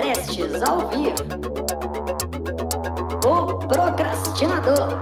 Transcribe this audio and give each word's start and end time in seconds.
prestes 0.00 0.62
ao 0.62 0.88
vivo. 0.88 1.14
O 3.26 3.58
Procrastinador. 3.68 4.98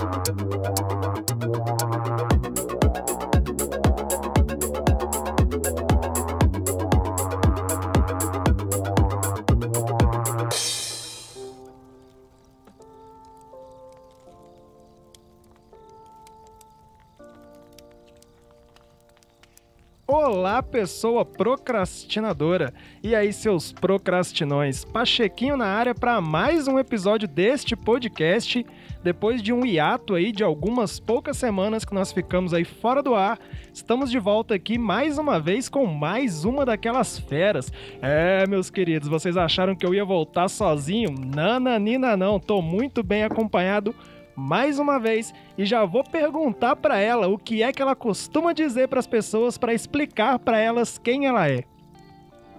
Pessoa 20.68 21.24
procrastinadora! 21.24 22.72
E 23.02 23.14
aí, 23.14 23.32
seus 23.32 23.72
procrastinões? 23.72 24.84
Pachequinho 24.84 25.56
na 25.56 25.66
área 25.66 25.94
para 25.94 26.20
mais 26.20 26.68
um 26.68 26.78
episódio 26.78 27.27
deste 27.27 27.74
podcast. 27.74 28.64
Depois 29.02 29.42
de 29.42 29.52
um 29.52 29.64
hiato 29.64 30.14
aí 30.14 30.30
de 30.30 30.44
algumas 30.44 31.00
poucas 31.00 31.36
semanas 31.36 31.84
que 31.84 31.94
nós 31.94 32.12
ficamos 32.12 32.52
aí 32.52 32.64
fora 32.64 33.02
do 33.02 33.14
ar, 33.14 33.38
estamos 33.72 34.10
de 34.10 34.18
volta 34.18 34.54
aqui 34.54 34.77
mais 34.77 35.18
uma 35.18 35.41
vez 35.41 35.68
com 35.68 35.86
mais 35.86 36.44
uma 36.44 36.66
daquelas 36.66 37.19
feras. 37.19 37.72
É, 38.02 38.46
meus 38.46 38.69
queridos, 38.69 39.08
vocês 39.08 39.36
acharam 39.36 39.74
que 39.74 39.86
eu 39.86 39.94
ia 39.94 40.05
voltar 40.05 40.48
sozinho? 40.48 41.12
Nananina 41.12 42.16
não, 42.16 42.38
tô 42.38 42.60
muito 42.60 43.02
bem 43.02 43.22
acompanhado 43.22 43.94
mais 44.38 44.78
uma 44.78 45.01
vez 45.01 45.34
e 45.56 45.65
já 45.65 45.84
vou 45.84 46.05
perguntar 46.05 46.77
para 46.77 46.97
ela 46.97 47.27
o 47.27 47.37
que 47.37 47.60
é 47.60 47.73
que 47.73 47.83
ela 47.83 47.97
costuma 47.97 48.52
dizer 48.52 48.87
para 48.87 49.01
as 49.01 49.06
pessoas 49.06 49.59
para 49.59 49.74
explicar 49.74 50.39
para 50.39 50.58
elas 50.61 50.97
quem 50.97 51.27
ela 51.27 51.50
é. 51.50 51.64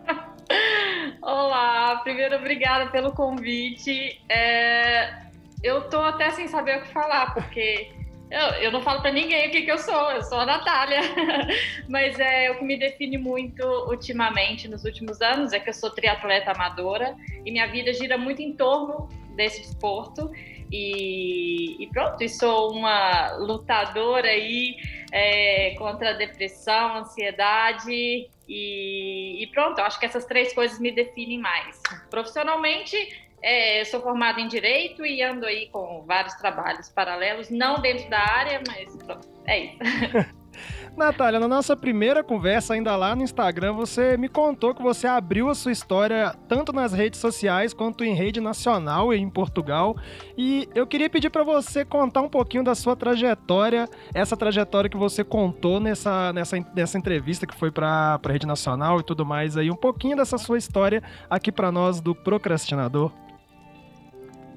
Olá, 1.22 2.02
primeiro 2.04 2.36
obrigada 2.36 2.92
pelo 2.92 3.14
convite. 3.14 4.22
É... 4.28 5.30
Eu 5.64 5.90
tô 5.90 6.02
até 6.02 6.30
sem 6.32 6.50
saber 6.50 6.80
o 6.80 6.82
que 6.82 6.90
falar, 6.90 7.34
porque 7.34 7.92
eu, 8.30 8.40
eu 8.62 8.72
não 8.72 8.82
falo 8.82 9.02
para 9.02 9.12
ninguém 9.12 9.48
o 9.48 9.52
que, 9.52 9.62
que 9.62 9.72
eu 9.72 9.78
sou, 9.78 10.12
eu 10.12 10.22
sou 10.22 10.40
a 10.40 10.46
Natália. 10.46 11.00
Mas 11.88 12.20
é 12.20 12.52
o 12.52 12.58
que 12.58 12.64
me 12.66 12.78
define 12.78 13.18
muito 13.18 13.64
ultimamente, 13.88 14.68
nos 14.68 14.84
últimos 14.84 15.22
anos, 15.22 15.54
é 15.54 15.60
que 15.60 15.70
eu 15.70 15.74
sou 15.74 15.90
triatleta 15.90 16.52
amadora 16.52 17.16
e 17.46 17.52
minha 17.52 17.68
vida 17.68 17.94
gira 17.94 18.18
muito 18.18 18.42
em 18.42 18.54
torno 18.54 19.08
desse 19.36 19.62
desporto. 19.62 20.30
E, 20.72 21.84
e, 21.84 21.88
pronto, 21.88 22.24
e 22.24 22.30
sou 22.30 22.72
uma 22.72 23.34
lutadora 23.38 24.28
aí 24.28 24.76
é, 25.12 25.76
contra 25.78 26.12
a 26.12 26.14
depressão, 26.14 26.98
ansiedade 26.98 27.92
e, 28.48 29.44
e, 29.44 29.48
pronto, 29.48 29.80
acho 29.80 30.00
que 30.00 30.06
essas 30.06 30.26
três 30.26 30.54
coisas 30.54 30.80
me 30.80 30.92
definem 30.92 31.40
mais. 31.40 31.82
Profissionalmente, 32.10 32.96
é, 33.42 33.84
sou 33.86 34.02
formada 34.02 34.40
em 34.40 34.48
Direito 34.48 35.06
e 35.06 35.22
ando 35.24 35.46
aí 35.46 35.70
com 35.70 36.04
vários 36.06 36.34
trabalhos 36.36 36.90
paralelos, 36.90 37.50
não 37.50 37.82
dentro 37.82 38.10
da 38.10 38.20
área, 38.20 38.62
mas 38.68 38.96
pronto, 39.04 39.28
é 39.46 39.60
isso. 39.60 39.78
Natália, 41.00 41.40
na 41.40 41.48
nossa 41.48 41.78
primeira 41.78 42.22
conversa, 42.22 42.74
ainda 42.74 42.94
lá 42.96 43.16
no 43.16 43.24
Instagram, 43.24 43.72
você 43.72 44.18
me 44.18 44.28
contou 44.28 44.76
que 44.76 44.84
você 44.84 45.08
abriu 45.08 45.50
a 45.50 45.56
sua 45.56 45.72
história 45.72 46.36
tanto 46.48 46.74
nas 46.74 46.92
redes 46.92 47.22
sociais 47.22 47.74
quanto 47.74 48.04
em 48.04 48.14
rede 48.14 48.42
nacional 48.42 49.14
e 49.14 49.18
em 49.18 49.30
Portugal. 49.30 49.96
E 50.38 50.68
eu 50.76 50.86
queria 50.86 51.10
pedir 51.10 51.30
para 51.30 51.44
você 51.44 51.86
contar 51.86 52.22
um 52.22 52.30
pouquinho 52.30 52.64
da 52.64 52.76
sua 52.76 52.98
trajetória, 52.98 53.88
essa 54.14 54.36
trajetória 54.36 54.90
que 54.90 54.98
você 54.98 55.24
contou 55.24 55.80
nessa, 55.80 56.34
nessa, 56.34 56.58
nessa 56.76 56.98
entrevista 56.98 57.48
que 57.48 57.56
foi 57.56 57.72
para 57.72 58.20
a 58.22 58.28
rede 58.30 58.46
nacional 58.46 59.00
e 59.00 59.04
tudo 59.04 59.26
mais 59.26 59.56
aí, 59.56 59.72
um 59.72 59.78
pouquinho 59.78 60.18
dessa 60.18 60.38
sua 60.38 60.58
história 60.58 61.02
aqui 61.30 61.52
para 61.52 61.72
nós 61.72 62.02
do 62.02 62.14
Procrastinador. 62.14 63.12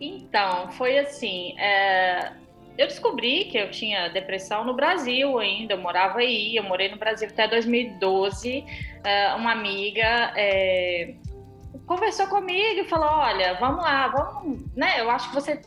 Então, 0.00 0.72
foi 0.72 0.98
assim. 0.98 1.56
É 1.56 2.32
eu 2.82 2.88
descobri 2.88 3.44
que 3.44 3.56
eu 3.56 3.70
tinha 3.70 4.08
depressão 4.08 4.64
no 4.64 4.74
Brasil 4.74 5.38
ainda, 5.38 5.74
eu 5.74 5.78
morava 5.78 6.18
aí, 6.18 6.56
eu 6.56 6.64
morei 6.64 6.88
no 6.88 6.96
Brasil 6.96 7.28
até 7.28 7.46
2012. 7.46 8.64
Eh, 9.04 9.34
uma 9.34 9.52
amiga 9.52 10.32
é, 10.36 11.14
conversou 11.86 12.26
comigo 12.26 12.80
e 12.80 12.84
falou: 12.84 13.08
Olha, 13.08 13.54
vamos 13.54 13.84
lá, 13.84 14.08
vamos, 14.08 14.64
né? 14.74 15.00
Eu 15.00 15.08
acho 15.10 15.28
que 15.28 15.34
você 15.34 15.62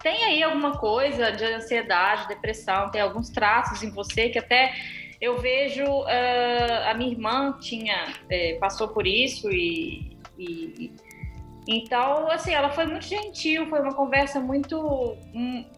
tem 0.00 0.22
aí 0.22 0.42
alguma 0.42 0.78
coisa 0.78 1.32
de 1.32 1.44
ansiedade, 1.44 2.28
depressão, 2.28 2.90
tem 2.92 3.00
alguns 3.00 3.28
traços 3.28 3.82
em 3.82 3.90
você 3.90 4.28
que 4.28 4.38
até 4.38 4.72
eu 5.20 5.38
vejo 5.38 5.84
uh, 5.84 6.88
a 6.88 6.94
minha 6.94 7.10
irmã 7.10 7.58
tinha 7.60 8.12
é, 8.30 8.54
passou 8.60 8.88
por 8.88 9.04
isso 9.04 9.50
e, 9.50 10.16
e 10.38 10.92
então, 11.68 12.30
assim, 12.30 12.54
ela 12.54 12.70
foi 12.70 12.86
muito 12.86 13.06
gentil, 13.06 13.66
foi 13.66 13.80
uma 13.80 13.94
conversa 13.94 14.38
muito, 14.38 15.16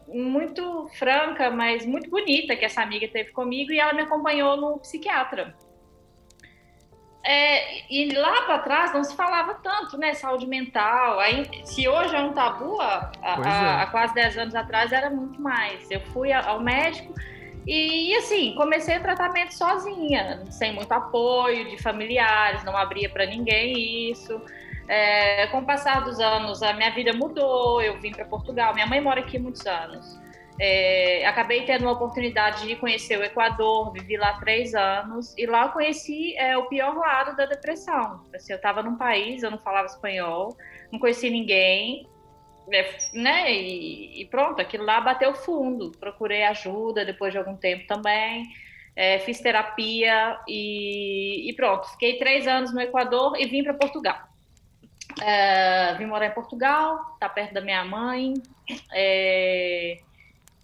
muito 0.07 0.87
franca, 0.99 1.49
mas 1.49 1.85
muito 1.85 2.09
bonita 2.09 2.55
que 2.55 2.63
essa 2.63 2.81
amiga 2.83 3.07
teve 3.07 3.31
comigo 3.31 3.71
e 3.71 3.79
ela 3.79 3.93
me 3.93 4.03
acompanhou 4.03 4.55
no 4.55 4.77
psiquiatra. 4.79 5.55
É, 7.23 7.91
e 7.91 8.13
lá 8.13 8.43
para 8.43 8.59
trás 8.59 8.93
não 8.93 9.03
se 9.03 9.15
falava 9.15 9.55
tanto, 9.55 9.97
né? 9.97 10.13
Saúde 10.13 10.47
mental. 10.47 11.19
Aí, 11.19 11.49
se 11.65 11.87
hoje 11.87 12.15
é 12.15 12.21
um 12.21 12.33
tabu, 12.33 12.79
há, 12.79 13.11
há, 13.21 13.81
é. 13.81 13.85
quase 13.87 14.13
10 14.13 14.37
anos 14.37 14.55
atrás 14.55 14.91
era 14.91 15.09
muito 15.09 15.41
mais. 15.41 15.89
Eu 15.91 16.01
fui 16.13 16.31
ao 16.31 16.61
médico 16.61 17.13
e, 17.67 18.15
assim, 18.15 18.55
comecei 18.55 18.97
o 18.97 19.01
tratamento 19.01 19.53
sozinha, 19.53 20.43
sem 20.49 20.73
muito 20.73 20.91
apoio 20.91 21.69
de 21.69 21.81
familiares, 21.81 22.63
não 22.63 22.75
abria 22.77 23.09
para 23.09 23.25
ninguém 23.25 24.09
isso. 24.11 24.41
É, 24.89 25.45
com 25.47 25.59
o 25.59 25.65
passar 25.65 26.03
dos 26.03 26.19
anos, 26.19 26.63
a 26.63 26.73
minha 26.73 26.89
vida 26.89 27.13
mudou. 27.13 27.79
Eu 27.81 27.99
vim 28.01 28.11
para 28.11 28.25
Portugal. 28.25 28.73
Minha 28.73 28.87
mãe 28.87 28.99
mora 28.99 29.19
aqui 29.19 29.37
há 29.37 29.39
muitos 29.39 29.65
anos. 29.67 30.19
É, 30.59 31.25
acabei 31.25 31.63
tendo 31.63 31.87
a 31.87 31.91
oportunidade 31.93 32.67
de 32.67 32.75
conhecer 32.75 33.17
o 33.17 33.23
Equador, 33.23 33.93
vivi 33.93 34.17
lá 34.17 34.33
três 34.39 34.75
anos 34.75 35.33
e 35.37 35.45
lá 35.45 35.67
eu 35.67 35.69
conheci 35.69 36.35
é, 36.35 36.57
o 36.57 36.65
pior 36.65 36.97
lado 36.97 37.37
da 37.37 37.45
depressão. 37.45 38.25
Assim, 38.35 38.51
eu 38.51 38.57
estava 38.57 38.83
num 38.83 38.97
país, 38.97 39.41
eu 39.41 39.51
não 39.51 39.59
falava 39.59 39.85
espanhol, 39.85 40.57
não 40.91 40.99
conhecia 40.99 41.29
ninguém, 41.29 42.05
é, 42.73 42.97
né? 43.13 43.53
E, 43.53 44.21
e, 44.21 44.25
pronto, 44.25 44.61
aquilo 44.61 44.83
lá 44.83 44.99
bateu 44.99 45.33
fundo. 45.33 45.91
Procurei 45.99 46.43
ajuda 46.43 47.05
depois 47.05 47.31
de 47.31 47.37
algum 47.37 47.55
tempo 47.55 47.87
também. 47.87 48.43
É, 48.95 49.19
fiz 49.19 49.39
terapia 49.39 50.37
e, 50.47 51.49
e, 51.49 51.53
pronto. 51.55 51.87
Fiquei 51.91 52.17
três 52.17 52.47
anos 52.47 52.73
no 52.73 52.81
Equador 52.81 53.39
e 53.39 53.45
vim 53.45 53.63
para 53.63 53.73
Portugal. 53.75 54.28
É, 55.21 55.95
vim 55.95 56.05
morar 56.05 56.27
em 56.27 56.33
Portugal, 56.33 57.17
tá 57.19 57.27
perto 57.27 57.53
da 57.53 57.61
minha 57.61 57.83
mãe. 57.83 58.35
É, 58.93 59.97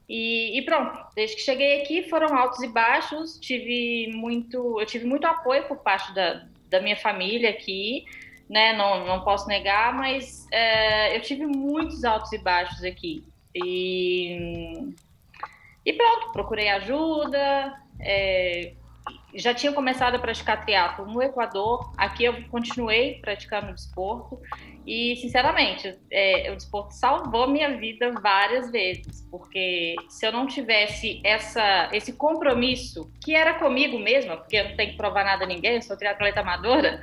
e, 0.07 0.59
e, 0.59 0.61
pronto, 0.63 0.97
desde 1.15 1.35
que 1.35 1.41
cheguei 1.41 1.81
aqui 1.81 2.07
foram 2.09 2.35
altos 2.35 2.61
e 2.61 2.67
baixos. 2.67 3.39
Tive 3.39 4.11
muito, 4.13 4.79
eu 4.79 4.85
tive 4.85 5.05
muito 5.05 5.25
apoio 5.25 5.67
por 5.67 5.77
parte 5.77 6.13
da, 6.13 6.45
da 6.69 6.79
minha 6.79 6.95
família 6.95 7.49
aqui, 7.49 8.05
né? 8.49 8.73
Não, 8.73 9.05
não 9.05 9.21
posso 9.23 9.47
negar, 9.47 9.93
mas 9.93 10.47
é, 10.51 11.15
eu 11.15 11.21
tive 11.21 11.45
muitos 11.45 12.03
altos 12.03 12.31
e 12.31 12.37
baixos 12.37 12.83
aqui. 12.83 13.23
E, 13.55 14.93
e 15.85 15.93
pronto, 15.93 16.31
procurei 16.31 16.69
ajuda. 16.69 17.81
É, 17.99 18.73
já 19.35 19.53
tinha 19.53 19.71
começado 19.73 20.15
a 20.15 20.19
praticar 20.19 20.63
triatlo 20.63 21.05
no 21.05 21.21
Equador, 21.21 21.91
aqui 21.97 22.23
eu 22.23 22.43
continuei 22.49 23.19
praticando 23.21 23.73
desporto 23.73 24.39
e, 24.85 25.15
sinceramente, 25.17 25.97
é, 26.09 26.49
o 26.51 26.55
desporto 26.55 26.93
salvou 26.93 27.47
minha 27.47 27.77
vida 27.77 28.11
várias 28.21 28.71
vezes, 28.71 29.27
porque 29.29 29.95
se 30.07 30.25
eu 30.25 30.31
não 30.31 30.47
tivesse 30.47 31.21
essa, 31.23 31.89
esse 31.91 32.13
compromisso, 32.13 33.11
que 33.23 33.35
era 33.35 33.55
comigo 33.55 33.99
mesma, 33.99 34.37
porque 34.37 34.55
eu 34.55 34.69
não 34.69 34.75
tenho 34.75 34.91
que 34.91 34.97
provar 34.97 35.25
nada 35.25 35.43
a 35.43 35.47
ninguém, 35.47 35.81
sou 35.81 35.97
triatleta 35.97 36.39
amadora, 36.39 37.01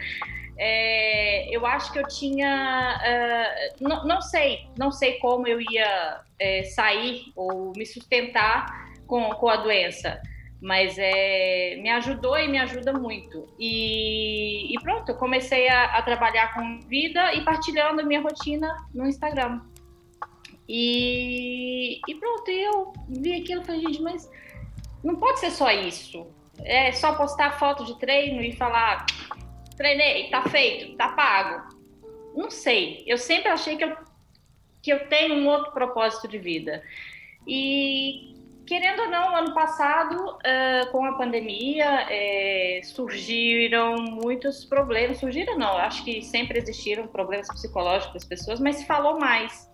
é, 0.56 1.54
eu 1.54 1.66
acho 1.66 1.92
que 1.92 1.98
eu 1.98 2.06
tinha, 2.06 2.98
uh, 3.02 3.82
não, 3.82 4.06
não, 4.06 4.20
sei, 4.22 4.66
não 4.78 4.92
sei 4.92 5.14
como 5.14 5.46
eu 5.46 5.60
ia 5.60 6.20
é, 6.38 6.62
sair 6.62 7.24
ou 7.34 7.72
me 7.76 7.84
sustentar 7.84 8.90
com, 9.06 9.30
com 9.30 9.48
a 9.48 9.56
doença 9.56 10.20
mas 10.62 10.96
é, 10.96 11.76
me 11.82 11.90
ajudou 11.90 12.38
e 12.38 12.46
me 12.46 12.56
ajuda 12.56 12.92
muito. 12.92 13.48
E, 13.58 14.72
e 14.72 14.80
pronto, 14.80 15.08
eu 15.08 15.16
comecei 15.16 15.68
a, 15.68 15.98
a, 15.98 16.02
trabalhar 16.02 16.54
com 16.54 16.78
vida 16.82 17.34
e 17.34 17.44
partilhando 17.44 18.06
minha 18.06 18.20
rotina 18.20 18.76
no 18.94 19.04
Instagram. 19.08 19.60
E, 20.68 22.00
e 22.08 22.14
pronto, 22.14 22.48
eu 22.48 22.92
vi 23.08 23.34
aquilo 23.34 23.62
e 23.62 23.64
falei, 23.64 23.80
gente, 23.80 24.02
mas 24.02 24.30
não 25.02 25.16
pode 25.16 25.40
ser 25.40 25.50
só 25.50 25.68
isso. 25.72 26.28
É 26.60 26.92
só 26.92 27.16
postar 27.16 27.58
foto 27.58 27.84
de 27.84 27.98
treino 27.98 28.40
e 28.40 28.52
falar, 28.52 29.04
treinei, 29.76 30.30
tá 30.30 30.44
feito, 30.48 30.96
tá 30.96 31.08
pago. 31.08 31.76
Não 32.36 32.52
sei, 32.52 33.02
eu 33.04 33.18
sempre 33.18 33.48
achei 33.48 33.76
que 33.76 33.82
eu, 33.82 33.96
que 34.80 34.92
eu 34.92 35.08
tenho 35.08 35.34
um 35.34 35.48
outro 35.48 35.72
propósito 35.72 36.28
de 36.28 36.38
vida. 36.38 36.84
E 37.48 38.36
querendo 38.66 39.02
ou 39.02 39.10
não, 39.10 39.36
ano 39.36 39.54
passado, 39.54 40.14
uh, 40.16 40.90
com 40.90 41.04
a 41.04 41.12
pandemia, 41.14 42.06
é, 42.08 42.80
surgiram 42.84 43.96
muitos 43.96 44.64
problemas. 44.64 45.18
Surgiram, 45.18 45.58
não, 45.58 45.76
acho 45.76 46.04
que 46.04 46.22
sempre 46.22 46.58
existiram 46.58 47.06
problemas 47.06 47.48
psicológicos 47.48 48.14
das 48.14 48.24
pessoas, 48.24 48.60
mas 48.60 48.76
se 48.76 48.86
falou 48.86 49.18
mais. 49.18 49.70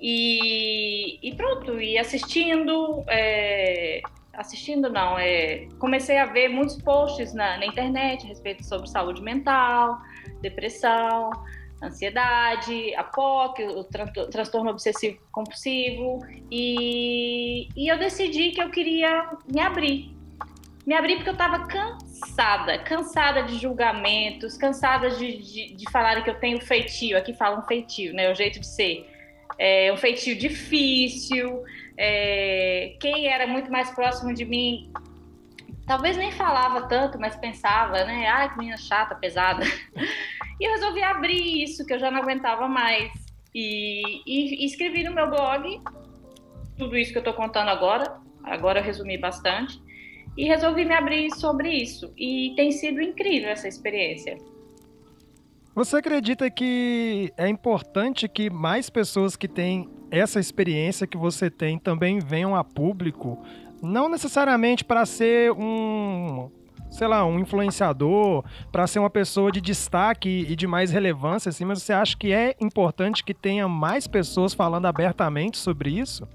E, 0.00 1.18
e 1.22 1.34
pronto, 1.34 1.78
e 1.78 1.98
assistindo, 1.98 3.04
é, 3.06 4.00
assistindo 4.32 4.88
não, 4.88 5.18
é, 5.18 5.68
comecei 5.78 6.16
a 6.16 6.24
ver 6.24 6.48
muitos 6.48 6.80
posts 6.80 7.34
na, 7.34 7.58
na 7.58 7.66
internet 7.66 8.24
a 8.24 8.28
respeito 8.28 8.64
sobre 8.64 8.88
saúde 8.88 9.20
mental, 9.22 9.98
depressão, 10.40 11.30
ansiedade, 11.82 12.94
a 12.94 13.04
POC, 13.04 13.62
o 13.64 13.84
transtorno 13.84 14.70
obsessivo 14.70 15.18
compulsivo, 15.32 16.20
e, 16.50 17.68
e 17.76 17.88
eu 17.88 17.98
decidi 17.98 18.50
que 18.50 18.62
eu 18.62 18.70
queria 18.70 19.30
me 19.52 19.60
abrir. 19.60 20.14
Me 20.86 20.94
abrir 20.94 21.16
porque 21.16 21.28
eu 21.28 21.34
estava 21.34 21.66
cansada, 21.66 22.78
cansada 22.78 23.42
de 23.42 23.58
julgamentos, 23.58 24.56
cansada 24.56 25.10
de, 25.10 25.38
de, 25.38 25.74
de 25.74 25.90
falarem 25.90 26.22
que 26.22 26.30
eu 26.30 26.38
tenho 26.38 26.60
feitio, 26.60 27.16
aqui 27.16 27.34
falam 27.34 27.62
feitio, 27.62 28.12
né, 28.12 28.30
o 28.30 28.34
jeito 28.34 28.58
de 28.60 28.66
ser. 28.66 29.08
É 29.58 29.92
um 29.92 29.96
feitio 29.96 30.36
difícil, 30.36 31.62
é, 31.96 32.96
quem 32.98 33.28
era 33.28 33.46
muito 33.46 33.70
mais 33.70 33.90
próximo 33.90 34.32
de 34.32 34.44
mim 34.44 34.90
talvez 35.86 36.16
nem 36.16 36.32
falava 36.32 36.86
tanto, 36.88 37.18
mas 37.18 37.36
pensava, 37.36 38.04
né? 38.04 38.26
Ai, 38.26 38.50
que 38.50 38.58
menina 38.58 38.76
chata, 38.76 39.14
pesada. 39.14 39.64
E 40.60 40.64
eu 40.64 40.72
resolvi 40.72 41.02
abrir 41.02 41.62
isso, 41.62 41.86
que 41.86 41.94
eu 41.94 41.98
já 41.98 42.10
não 42.10 42.20
aguentava 42.20 42.68
mais. 42.68 43.10
E, 43.54 44.02
e, 44.26 44.62
e 44.62 44.66
escrevi 44.66 45.02
no 45.02 45.14
meu 45.14 45.28
blog 45.30 45.80
tudo 46.76 46.96
isso 46.96 47.12
que 47.12 47.18
eu 47.18 47.22
estou 47.22 47.34
contando 47.34 47.68
agora. 47.68 48.20
Agora 48.44 48.80
eu 48.80 48.84
resumi 48.84 49.16
bastante. 49.16 49.80
E 50.36 50.44
resolvi 50.44 50.84
me 50.84 50.94
abrir 50.94 51.30
sobre 51.30 51.70
isso. 51.70 52.12
E 52.16 52.52
tem 52.56 52.70
sido 52.72 53.00
incrível 53.00 53.48
essa 53.50 53.68
experiência. 53.68 54.36
Você 55.74 55.96
acredita 55.96 56.50
que 56.50 57.32
é 57.36 57.48
importante 57.48 58.28
que 58.28 58.50
mais 58.50 58.90
pessoas 58.90 59.36
que 59.36 59.48
têm 59.48 59.88
essa 60.10 60.40
experiência 60.40 61.06
que 61.06 61.16
você 61.16 61.48
tem 61.48 61.78
também 61.78 62.18
venham 62.18 62.54
a 62.54 62.62
público? 62.62 63.42
Não 63.82 64.08
necessariamente 64.08 64.84
para 64.84 65.06
ser 65.06 65.52
um 65.52 66.50
sei 66.90 67.06
lá, 67.06 67.24
um 67.24 67.38
influenciador, 67.38 68.44
para 68.72 68.86
ser 68.86 68.98
uma 68.98 69.08
pessoa 69.08 69.52
de 69.52 69.60
destaque 69.60 70.44
e 70.48 70.56
de 70.56 70.66
mais 70.66 70.90
relevância, 70.90 71.48
assim, 71.48 71.64
mas 71.64 71.82
você 71.82 71.92
acha 71.92 72.16
que 72.16 72.32
é 72.32 72.56
importante 72.60 73.22
que 73.22 73.32
tenha 73.32 73.68
mais 73.68 74.08
pessoas 74.08 74.52
falando 74.52 74.86
abertamente 74.86 75.56
sobre 75.56 75.90
isso? 75.90 76.26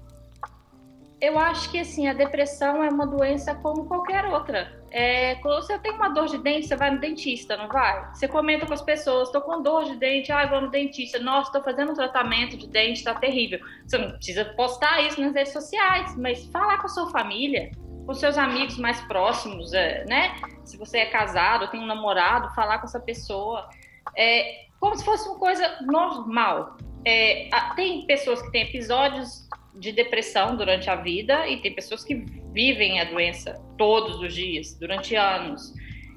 Eu 1.18 1.38
acho 1.38 1.70
que 1.70 1.78
assim, 1.78 2.06
a 2.08 2.12
depressão 2.12 2.84
é 2.84 2.90
uma 2.90 3.06
doença 3.06 3.54
como 3.54 3.86
qualquer 3.86 4.26
outra. 4.26 4.78
É, 4.90 5.36
quando 5.36 5.62
você 5.62 5.78
tem 5.78 5.92
uma 5.92 6.10
dor 6.10 6.26
de 6.26 6.36
dente, 6.38 6.68
você 6.68 6.76
vai 6.76 6.90
no 6.90 7.00
dentista, 7.00 7.56
não 7.56 7.68
vai? 7.68 8.14
Você 8.14 8.28
comenta 8.28 8.66
com 8.66 8.74
as 8.74 8.82
pessoas, 8.82 9.28
estou 9.28 9.40
com 9.40 9.62
dor 9.62 9.84
de 9.84 9.96
dente, 9.96 10.30
ah, 10.30 10.46
vou 10.46 10.60
no 10.60 10.70
dentista, 10.70 11.18
nossa, 11.18 11.48
estou 11.48 11.62
fazendo 11.62 11.92
um 11.92 11.94
tratamento 11.94 12.56
de 12.56 12.66
dente, 12.66 12.98
está 12.98 13.14
terrível. 13.14 13.58
Você 13.86 13.96
não 13.96 14.10
precisa 14.12 14.44
postar 14.44 15.00
isso 15.06 15.20
nas 15.20 15.32
redes 15.32 15.54
sociais, 15.54 16.14
mas 16.18 16.44
falar 16.46 16.78
com 16.78 16.86
a 16.86 16.90
sua 16.90 17.10
família, 17.10 17.70
com 18.06 18.12
seus 18.12 18.36
amigos 18.36 18.76
mais 18.76 19.00
próximos, 19.02 19.72
é, 19.72 20.04
né? 20.06 20.36
Se 20.64 20.76
você 20.76 20.98
é 20.98 21.06
casado, 21.06 21.70
tem 21.70 21.80
um 21.80 21.86
namorado, 21.86 22.54
falar 22.54 22.78
com 22.78 22.86
essa 22.86 23.00
pessoa. 23.00 23.68
É 24.14 24.66
como 24.78 24.94
se 24.94 25.04
fosse 25.04 25.26
uma 25.28 25.38
coisa 25.38 25.78
normal. 25.80 26.76
É, 27.06 27.48
tem 27.74 28.06
pessoas 28.06 28.42
que 28.42 28.50
têm 28.52 28.62
episódios 28.62 29.48
de 29.78 29.92
depressão 29.92 30.56
durante 30.56 30.88
a 30.88 30.96
vida 30.96 31.46
e 31.48 31.60
tem 31.60 31.74
pessoas 31.74 32.02
que 32.02 32.14
vivem 32.52 33.00
a 33.00 33.04
doença 33.04 33.54
todos 33.76 34.20
os 34.20 34.34
dias, 34.34 34.74
durante 34.78 35.14
anos. 35.14 35.72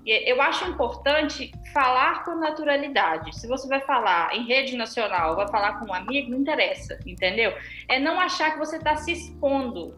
E 0.06 0.30
eu 0.30 0.42
acho 0.42 0.66
importante 0.66 1.52
falar 1.74 2.24
com 2.24 2.36
naturalidade. 2.36 3.38
Se 3.38 3.48
você 3.48 3.68
vai 3.68 3.82
falar 3.82 4.36
em 4.36 4.46
rede 4.48 4.76
nacional, 4.76 5.36
vai 5.36 5.48
falar 5.50 5.80
com 5.80 5.88
um 5.88 5.94
amigo, 5.94 6.32
não 6.32 6.40
interessa, 6.40 6.98
entendeu? 7.06 7.54
É 7.88 8.00
não 8.00 8.20
achar 8.20 8.54
que 8.54 8.60
você 8.60 8.78
está 8.78 8.96
se 8.96 9.12
expondo 9.12 9.96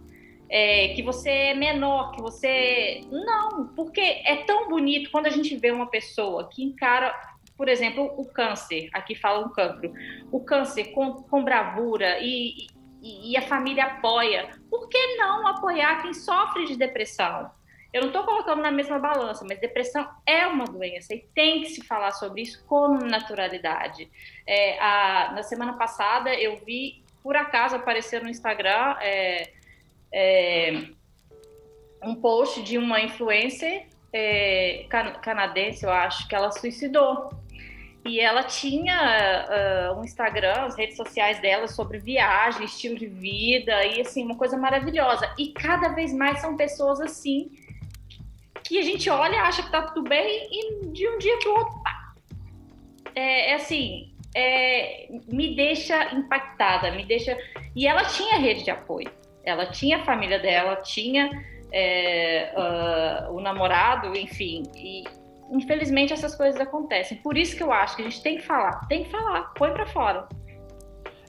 é, 0.52 0.90
que 0.90 1.02
você 1.02 1.30
é 1.30 1.54
menor, 1.54 2.12
que 2.12 2.22
você. 2.22 3.02
Não, 3.10 3.68
porque 3.68 4.02
é 4.02 4.44
tão 4.44 4.68
bonito 4.68 5.10
quando 5.10 5.28
a 5.28 5.30
gente 5.30 5.56
vê 5.56 5.72
uma 5.72 5.88
pessoa 5.88 6.50
que 6.50 6.62
encara, 6.62 7.16
por 7.56 7.70
exemplo, 7.70 8.14
o 8.18 8.26
câncer, 8.26 8.90
aqui 8.92 9.16
fala 9.16 9.46
um 9.46 9.50
cancro, 9.50 9.94
o 10.30 10.42
câncer 10.42 10.92
com, 10.92 11.24
com 11.24 11.42
bravura 11.42 12.20
e, 12.20 12.68
e, 13.02 13.32
e 13.32 13.38
a 13.38 13.42
família 13.42 13.86
apoia. 13.86 14.50
Por 14.70 14.88
que 14.88 15.16
não 15.18 15.48
apoiar 15.48 16.02
quem 16.02 16.14
sofre 16.14 16.66
de 16.66 16.78
depressão? 16.78 17.52
Eu 17.94 18.02
não 18.02 18.08
estou 18.08 18.24
colocando 18.24 18.62
na 18.62 18.72
mesma 18.72 18.98
balança, 19.00 19.44
mas 19.46 19.60
depressão 19.60 20.08
é 20.26 20.48
uma 20.48 20.64
doença 20.64 21.14
e 21.14 21.28
tem 21.36 21.62
que 21.62 21.70
se 21.70 21.86
falar 21.86 22.12
sobre 22.12 22.44
isso 22.44 22.64
com 22.66 22.88
naturalidade. 23.00 24.10
É, 24.48 24.80
a, 24.80 25.34
na 25.36 25.44
semana 25.44 25.74
passada 25.74 26.34
eu 26.34 26.58
vi, 26.66 27.04
por 27.22 27.36
acaso, 27.36 27.76
aparecer 27.76 28.24
no 28.24 28.30
Instagram 28.30 28.96
é, 29.02 29.52
é, 30.14 30.84
um 32.02 32.16
post 32.16 32.64
de 32.64 32.78
uma 32.78 33.02
influencer 33.02 33.88
é, 34.14 34.86
canadense, 35.22 35.86
eu 35.86 35.92
acho, 35.92 36.28
que 36.30 36.36
ela 36.36 36.52
suicidou. 36.52 37.30
E 38.04 38.20
ela 38.20 38.44
tinha 38.44 39.94
uh, 39.94 40.00
um 40.00 40.04
Instagram, 40.04 40.66
as 40.66 40.76
redes 40.76 40.98
sociais 40.98 41.40
dela 41.40 41.68
sobre 41.68 42.00
viagem, 42.00 42.66
estilo 42.66 42.98
de 42.98 43.06
vida 43.06 43.86
e 43.86 44.02
assim, 44.02 44.26
uma 44.26 44.36
coisa 44.36 44.58
maravilhosa. 44.58 45.32
E 45.38 45.50
cada 45.54 45.90
vez 45.90 46.12
mais 46.12 46.40
são 46.42 46.58
pessoas 46.58 47.00
assim 47.00 47.52
que 48.64 48.80
a 48.80 48.82
gente 48.82 49.10
olha, 49.10 49.42
acha 49.42 49.64
que 49.64 49.72
tá 49.72 49.84
tudo 49.84 50.08
bem 50.08 50.48
e 50.50 50.88
de 50.88 51.08
um 51.08 51.18
dia 51.18 51.38
pro 51.40 51.52
outro, 51.52 51.84
pá. 51.84 52.14
É, 53.14 53.52
é 53.52 53.54
assim, 53.56 54.14
é, 54.36 55.08
me 55.28 55.56
deixa 55.56 56.14
impactada, 56.14 56.92
me 56.92 57.06
deixa. 57.06 57.38
E 57.76 57.86
ela 57.86 58.06
tinha 58.06 58.38
rede 58.38 58.64
de 58.64 58.72
apoio. 58.72 59.12
Ela 59.44 59.68
tinha 59.68 59.98
a 59.98 60.06
família 60.06 60.40
dela, 60.40 60.78
tinha 60.78 61.30
é, 61.72 62.54
uh, 62.56 63.34
o 63.34 63.42
namorado, 63.42 64.16
enfim. 64.16 64.64
E 64.76 65.04
infelizmente 65.52 66.14
essas 66.14 66.36
coisas 66.36 66.60
acontecem. 66.60 67.18
Por 67.18 67.38
isso 67.38 67.56
que 67.56 67.64
eu 67.64 67.72
acho 67.72 67.96
que 67.96 68.02
a 68.02 68.06
gente 68.06 68.24
tem 68.24 68.38
que 68.38 68.44
falar, 68.44 68.88
tem 68.88 69.04
que 69.04 69.10
falar, 69.10 69.54
põe 69.54 69.72
para 69.72 69.86
fora. 69.86 70.28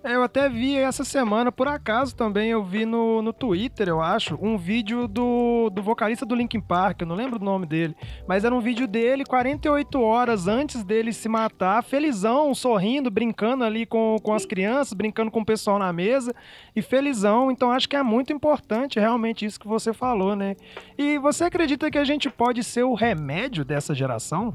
É, 0.05 0.17
eu 0.17 0.23
até 0.25 0.49
vi 0.49 0.77
essa 0.77 1.05
semana, 1.05 1.53
por 1.53 1.69
acaso 1.69 2.17
também, 2.17 2.51
eu 2.51 2.65
vi 2.65 2.85
no, 2.85 3.23
no 3.23 3.33
Twitter, 3.33 3.89
eu 3.89 4.01
acho, 4.01 4.37
um 4.43 4.59
vídeo 4.59 5.07
do, 5.07 5.71
do 5.71 5.81
vocalista 5.81 6.27
do 6.27 6.35
Linkin 6.35 6.61
Park, 6.61 7.01
eu 7.01 7.07
não 7.07 7.15
lembro 7.15 7.41
o 7.41 7.45
nome 7.45 7.67
dele, 7.67 7.95
mas 8.27 8.45
era 8.45 8.53
um 8.53 8.61
vídeo 8.61 8.89
dele 8.89 9.25
48 9.25 10.01
horas 10.01 10.49
antes 10.49 10.83
dele 10.83 11.13
se 11.13 11.29
matar, 11.29 11.85
felizão, 11.85 12.53
sorrindo, 12.53 13.13
brincando 13.13 13.63
ali 13.63 13.87
com, 13.87 14.17
com 14.21 14.35
as 14.35 14.45
crianças, 14.45 14.93
brincando 14.93 15.31
com 15.31 15.41
o 15.41 15.47
pessoal 15.47 15.79
na 15.79 15.93
mesa, 15.93 16.35
e 16.75 16.83
felizão, 16.83 17.49
então 17.49 17.71
acho 17.71 17.89
que 17.89 17.95
é 17.95 18.03
muito 18.03 18.33
importante 18.33 18.99
realmente 18.99 19.47
isso 19.47 19.61
que 19.61 19.69
você 19.69 19.93
falou, 19.93 20.35
né? 20.35 20.57
E 20.99 21.17
você 21.19 21.45
acredita 21.45 21.89
que 21.93 21.99
a 21.99 22.05
gente 22.05 22.29
pode 22.29 22.65
ser 22.65 22.83
o 22.83 22.95
remédio 22.95 23.65
dessa 23.65 23.95
geração? 23.95 24.53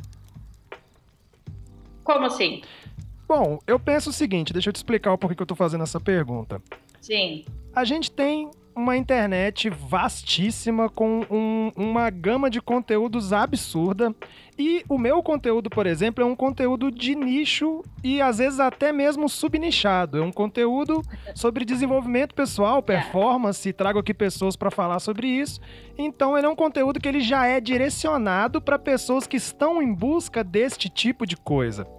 Como 2.03 2.25
assim? 2.25 2.61
Bom, 3.27 3.59
eu 3.67 3.77
penso 3.77 4.09
o 4.09 4.13
seguinte, 4.13 4.53
deixa 4.53 4.69
eu 4.69 4.73
te 4.73 4.77
explicar 4.77 5.11
o 5.11 5.17
porquê 5.17 5.35
que 5.35 5.41
eu 5.41 5.47
tô 5.47 5.55
fazendo 5.55 5.83
essa 5.83 5.99
pergunta. 5.99 6.61
Sim. 7.01 7.43
A 7.75 7.83
gente 7.83 8.09
tem 8.09 8.49
uma 8.77 8.95
internet 8.95 9.71
vastíssima 9.71 10.87
com 10.87 11.21
um, 11.31 11.71
uma 11.75 12.11
gama 12.11 12.47
de 12.47 12.61
conteúdos 12.61 13.33
absurda. 13.33 14.15
E 14.57 14.83
o 14.87 14.99
meu 14.99 15.23
conteúdo, 15.23 15.67
por 15.67 15.87
exemplo, 15.87 16.23
é 16.23 16.27
um 16.27 16.35
conteúdo 16.35 16.91
de 16.91 17.15
nicho 17.15 17.81
e 18.03 18.21
às 18.21 18.37
vezes 18.37 18.59
até 18.59 18.91
mesmo 18.91 19.27
subnichado. 19.27 20.19
É 20.19 20.21
um 20.21 20.31
conteúdo 20.31 21.01
sobre 21.33 21.65
desenvolvimento 21.65 22.35
pessoal, 22.35 22.81
performance, 22.81 23.73
trago 23.73 23.99
aqui 23.99 24.13
pessoas 24.13 24.55
para 24.55 24.69
falar 24.69 24.99
sobre 24.99 25.27
isso. 25.27 25.59
Então 25.97 26.37
ele 26.37 26.45
é 26.45 26.49
um 26.49 26.55
conteúdo 26.55 26.99
que 26.99 27.07
ele 27.07 27.21
já 27.21 27.47
é 27.47 27.59
direcionado 27.59 28.61
para 28.61 28.77
pessoas 28.77 29.25
que 29.25 29.37
estão 29.37 29.81
em 29.81 29.91
busca 29.91 30.43
deste 30.43 30.87
tipo 30.87 31.25
de 31.25 31.35
coisa. 31.35 31.96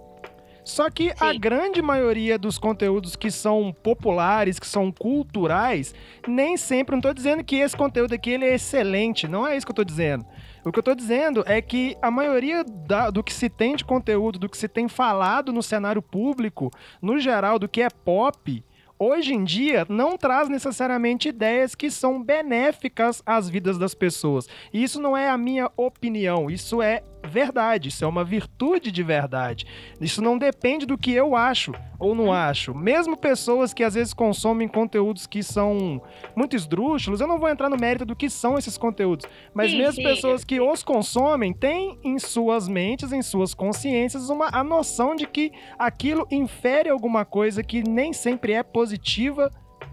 Só 0.69 0.89
que 0.89 1.09
Sim. 1.09 1.15
a 1.19 1.33
grande 1.33 1.81
maioria 1.81 2.37
dos 2.37 2.57
conteúdos 2.57 3.15
que 3.15 3.31
são 3.31 3.75
populares, 3.83 4.59
que 4.59 4.67
são 4.67 4.91
culturais, 4.91 5.93
nem 6.27 6.55
sempre, 6.57 6.93
não 6.93 6.99
estou 6.99 7.13
dizendo 7.13 7.43
que 7.43 7.57
esse 7.57 7.75
conteúdo 7.75 8.13
aqui 8.13 8.29
ele 8.31 8.45
é 8.45 8.53
excelente, 8.53 9.27
não 9.27 9.47
é 9.47 9.57
isso 9.57 9.65
que 9.65 9.71
eu 9.71 9.73
estou 9.73 9.85
dizendo. 9.85 10.25
O 10.63 10.71
que 10.71 10.77
eu 10.77 10.81
estou 10.81 10.95
dizendo 10.95 11.43
é 11.47 11.61
que 11.61 11.97
a 12.01 12.11
maioria 12.11 12.63
da, 12.63 13.09
do 13.09 13.23
que 13.23 13.33
se 13.33 13.49
tem 13.49 13.75
de 13.75 13.83
conteúdo, 13.83 14.37
do 14.37 14.49
que 14.49 14.57
se 14.57 14.67
tem 14.67 14.87
falado 14.87 15.51
no 15.51 15.63
cenário 15.63 16.01
público, 16.01 16.69
no 17.01 17.17
geral, 17.17 17.57
do 17.57 17.67
que 17.67 17.81
é 17.81 17.89
pop, 17.89 18.63
hoje 18.99 19.33
em 19.33 19.43
dia 19.45 19.85
não 19.87 20.17
traz 20.17 20.49
necessariamente 20.49 21.29
ideias 21.29 21.73
que 21.73 21.89
são 21.89 22.21
benéficas 22.21 23.23
às 23.25 23.49
vidas 23.49 23.77
das 23.77 23.95
pessoas. 23.95 24.47
E 24.73 24.83
isso 24.83 25.01
não 25.01 25.15
é 25.15 25.29
a 25.29 25.37
minha 25.37 25.71
opinião, 25.77 26.51
isso 26.51 26.81
é 26.81 27.01
verdade, 27.27 27.89
isso 27.89 28.03
é 28.03 28.07
uma 28.07 28.23
virtude 28.23 28.91
de 28.91 29.03
verdade. 29.03 29.65
Isso 29.99 30.21
não 30.21 30.37
depende 30.37 30.85
do 30.85 30.97
que 30.97 31.11
eu 31.11 31.35
acho 31.35 31.73
ou 31.99 32.15
não 32.15 32.31
acho. 32.31 32.73
Mesmo 32.73 33.17
pessoas 33.17 33.73
que 33.73 33.83
às 33.83 33.93
vezes 33.93 34.13
consomem 34.13 34.67
conteúdos 34.67 35.27
que 35.27 35.43
são 35.43 36.01
muito 36.35 36.55
esdrúxulos, 36.55 37.19
eu 37.19 37.27
não 37.27 37.39
vou 37.39 37.49
entrar 37.49 37.69
no 37.69 37.77
mérito 37.77 38.05
do 38.05 38.15
que 38.15 38.29
são 38.29 38.57
esses 38.57 38.77
conteúdos, 38.77 39.27
mas 39.53 39.71
sim, 39.71 39.77
mesmo 39.77 39.95
sim. 39.95 40.03
pessoas 40.03 40.43
que 40.43 40.61
os 40.61 40.81
consomem 40.81 41.53
têm 41.53 41.99
em 42.03 42.17
suas 42.17 42.67
mentes, 42.67 43.11
em 43.11 43.21
suas 43.21 43.53
consciências, 43.53 44.29
uma, 44.29 44.49
a 44.51 44.63
noção 44.63 45.15
de 45.15 45.27
que 45.27 45.51
aquilo 45.77 46.25
infere 46.31 46.89
alguma 46.89 47.25
coisa 47.25 47.63
que 47.63 47.87
nem 47.87 48.13
sempre 48.13 48.53
é 48.53 48.63
positiva 48.63 49.51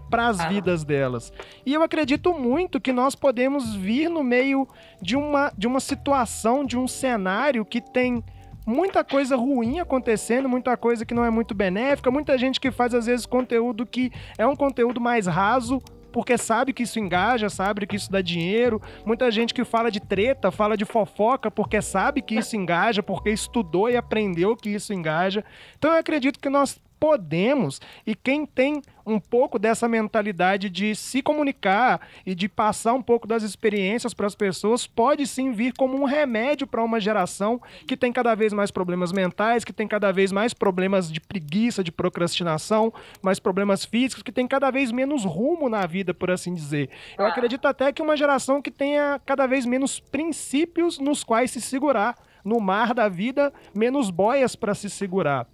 para 0.09 0.27
as 0.27 0.39
ah. 0.39 0.47
vidas 0.47 0.83
delas. 0.83 1.31
E 1.65 1.73
eu 1.73 1.83
acredito 1.83 2.33
muito 2.33 2.79
que 2.79 2.91
nós 2.91 3.15
podemos 3.15 3.75
vir 3.75 4.09
no 4.09 4.23
meio 4.23 4.67
de 5.01 5.15
uma, 5.15 5.51
de 5.57 5.67
uma 5.67 5.79
situação, 5.79 6.65
de 6.65 6.77
um 6.77 6.87
cenário 6.87 7.65
que 7.65 7.81
tem 7.81 8.23
muita 8.65 9.03
coisa 9.03 9.35
ruim 9.35 9.79
acontecendo, 9.79 10.49
muita 10.49 10.75
coisa 10.75 11.05
que 11.05 11.13
não 11.13 11.23
é 11.23 11.29
muito 11.29 11.55
benéfica, 11.55 12.11
muita 12.11 12.37
gente 12.37 12.59
que 12.59 12.69
faz 12.69 12.93
às 12.93 13.05
vezes 13.05 13.25
conteúdo 13.25 13.85
que 13.85 14.11
é 14.37 14.45
um 14.45 14.55
conteúdo 14.55 14.99
mais 14.99 15.25
raso, 15.25 15.81
porque 16.11 16.37
sabe 16.37 16.73
que 16.73 16.83
isso 16.83 16.99
engaja, 16.99 17.49
sabe 17.49 17.85
que 17.85 17.95
isso 17.95 18.11
dá 18.11 18.21
dinheiro. 18.21 18.81
Muita 19.05 19.29
gente 19.29 19.53
que 19.53 19.63
fala 19.63 19.91
de 19.91 19.99
treta, 19.99 20.51
fala 20.51 20.75
de 20.75 20.83
fofoca, 20.83 21.51
porque 21.51 21.81
sabe 21.81 22.21
que 22.21 22.35
isso 22.35 22.55
engaja, 22.55 23.03
porque 23.03 23.29
estudou 23.29 23.89
e 23.89 23.95
aprendeu 23.95 24.55
que 24.55 24.69
isso 24.69 24.93
engaja. 24.93 25.45
Então 25.77 25.91
eu 25.91 25.99
acredito 25.99 26.39
que 26.39 26.49
nós 26.49 26.81
podemos. 26.99 27.79
E 28.05 28.15
quem 28.15 28.45
tem 28.45 28.81
um 29.07 29.19
pouco 29.19 29.57
dessa 29.57 29.87
mentalidade 29.87 30.69
de 30.69 30.93
se 30.93 31.21
comunicar 31.21 32.01
e 32.25 32.35
de 32.35 32.49
passar 32.49 32.93
um 32.93 33.01
pouco 33.01 33.25
das 33.25 33.41
experiências 33.41 34.13
para 34.13 34.27
as 34.27 34.35
pessoas, 34.35 34.85
pode 34.85 35.25
sim 35.25 35.53
vir 35.53 35.73
como 35.73 35.99
um 35.99 36.03
remédio 36.03 36.67
para 36.67 36.83
uma 36.83 36.99
geração 36.99 37.61
que 37.87 37.95
tem 37.95 38.11
cada 38.11 38.35
vez 38.35 38.51
mais 38.51 38.69
problemas 38.69 39.13
mentais, 39.13 39.63
que 39.63 39.71
tem 39.71 39.87
cada 39.87 40.11
vez 40.11 40.31
mais 40.31 40.53
problemas 40.53 41.09
de 41.11 41.21
preguiça, 41.21 41.83
de 41.83 41.91
procrastinação, 41.91 42.93
mais 43.21 43.39
problemas 43.39 43.85
físicos, 43.85 44.21
que 44.21 44.31
tem 44.31 44.47
cada 44.47 44.69
vez 44.69 44.91
menos 44.91 45.23
rumo 45.23 45.69
na 45.69 45.85
vida, 45.85 46.13
por 46.13 46.29
assim 46.29 46.53
dizer. 46.53 46.89
Eu 47.17 47.25
acredito 47.25 47.65
até 47.65 47.93
que 47.93 48.01
uma 48.01 48.17
geração 48.17 48.61
que 48.61 48.69
tenha 48.69 49.21
cada 49.25 49.47
vez 49.47 49.65
menos 49.65 49.99
princípios 49.99 50.99
nos 50.99 51.23
quais 51.23 51.51
se 51.51 51.61
segurar 51.61 52.15
no 52.43 52.59
mar 52.59 52.93
da 52.93 53.09
vida, 53.09 53.53
menos 53.73 54.09
boias 54.09 54.55
para 54.55 54.73
se 54.73 54.89
segurar. 54.89 55.47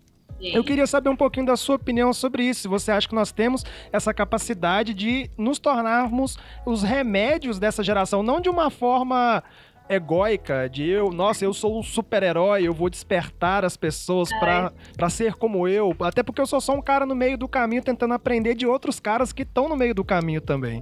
Eu 0.52 0.64
queria 0.64 0.88
saber 0.88 1.10
um 1.10 1.16
pouquinho 1.16 1.46
da 1.46 1.56
sua 1.56 1.76
opinião 1.76 2.14
sobre 2.14 2.44
isso. 2.44 2.62
Se 2.62 2.68
você 2.68 2.92
acha 2.92 3.08
que 3.08 3.16
nós 3.16 3.32
temos 3.32 3.64
essa 3.92 4.14
capacidade 4.14 4.94
de 4.94 5.30
nos 5.38 5.60
tornarmos 5.60 6.38
os 6.66 6.84
remédios 6.84 7.60
dessa 7.60 7.84
geração, 7.84 8.22
não 8.24 8.42
de 8.42 8.50
uma 8.50 8.70
forma 8.70 9.44
egóica, 9.90 10.70
de 10.70 10.88
eu, 10.88 11.12
nossa, 11.12 11.44
eu 11.44 11.54
sou 11.54 11.78
um 11.78 11.84
super-herói, 11.84 12.66
eu 12.68 12.74
vou 12.74 12.90
despertar 12.90 13.66
as 13.66 13.76
pessoas 13.76 14.32
é. 14.32 14.70
para 14.98 15.10
ser 15.10 15.36
como 15.36 15.68
eu. 15.68 15.96
Até 16.02 16.24
porque 16.24 16.42
eu 16.42 16.48
sou 16.48 16.62
só 16.62 16.74
um 16.74 16.82
cara 16.82 17.06
no 17.06 17.16
meio 17.16 17.38
do 17.38 17.48
caminho 17.48 17.84
tentando 17.84 18.14
aprender 18.14 18.56
de 18.56 18.66
outros 18.66 19.00
caras 19.00 19.32
que 19.32 19.44
estão 19.44 19.68
no 19.68 19.76
meio 19.76 19.94
do 19.94 20.04
caminho 20.04 20.42
também. 20.42 20.82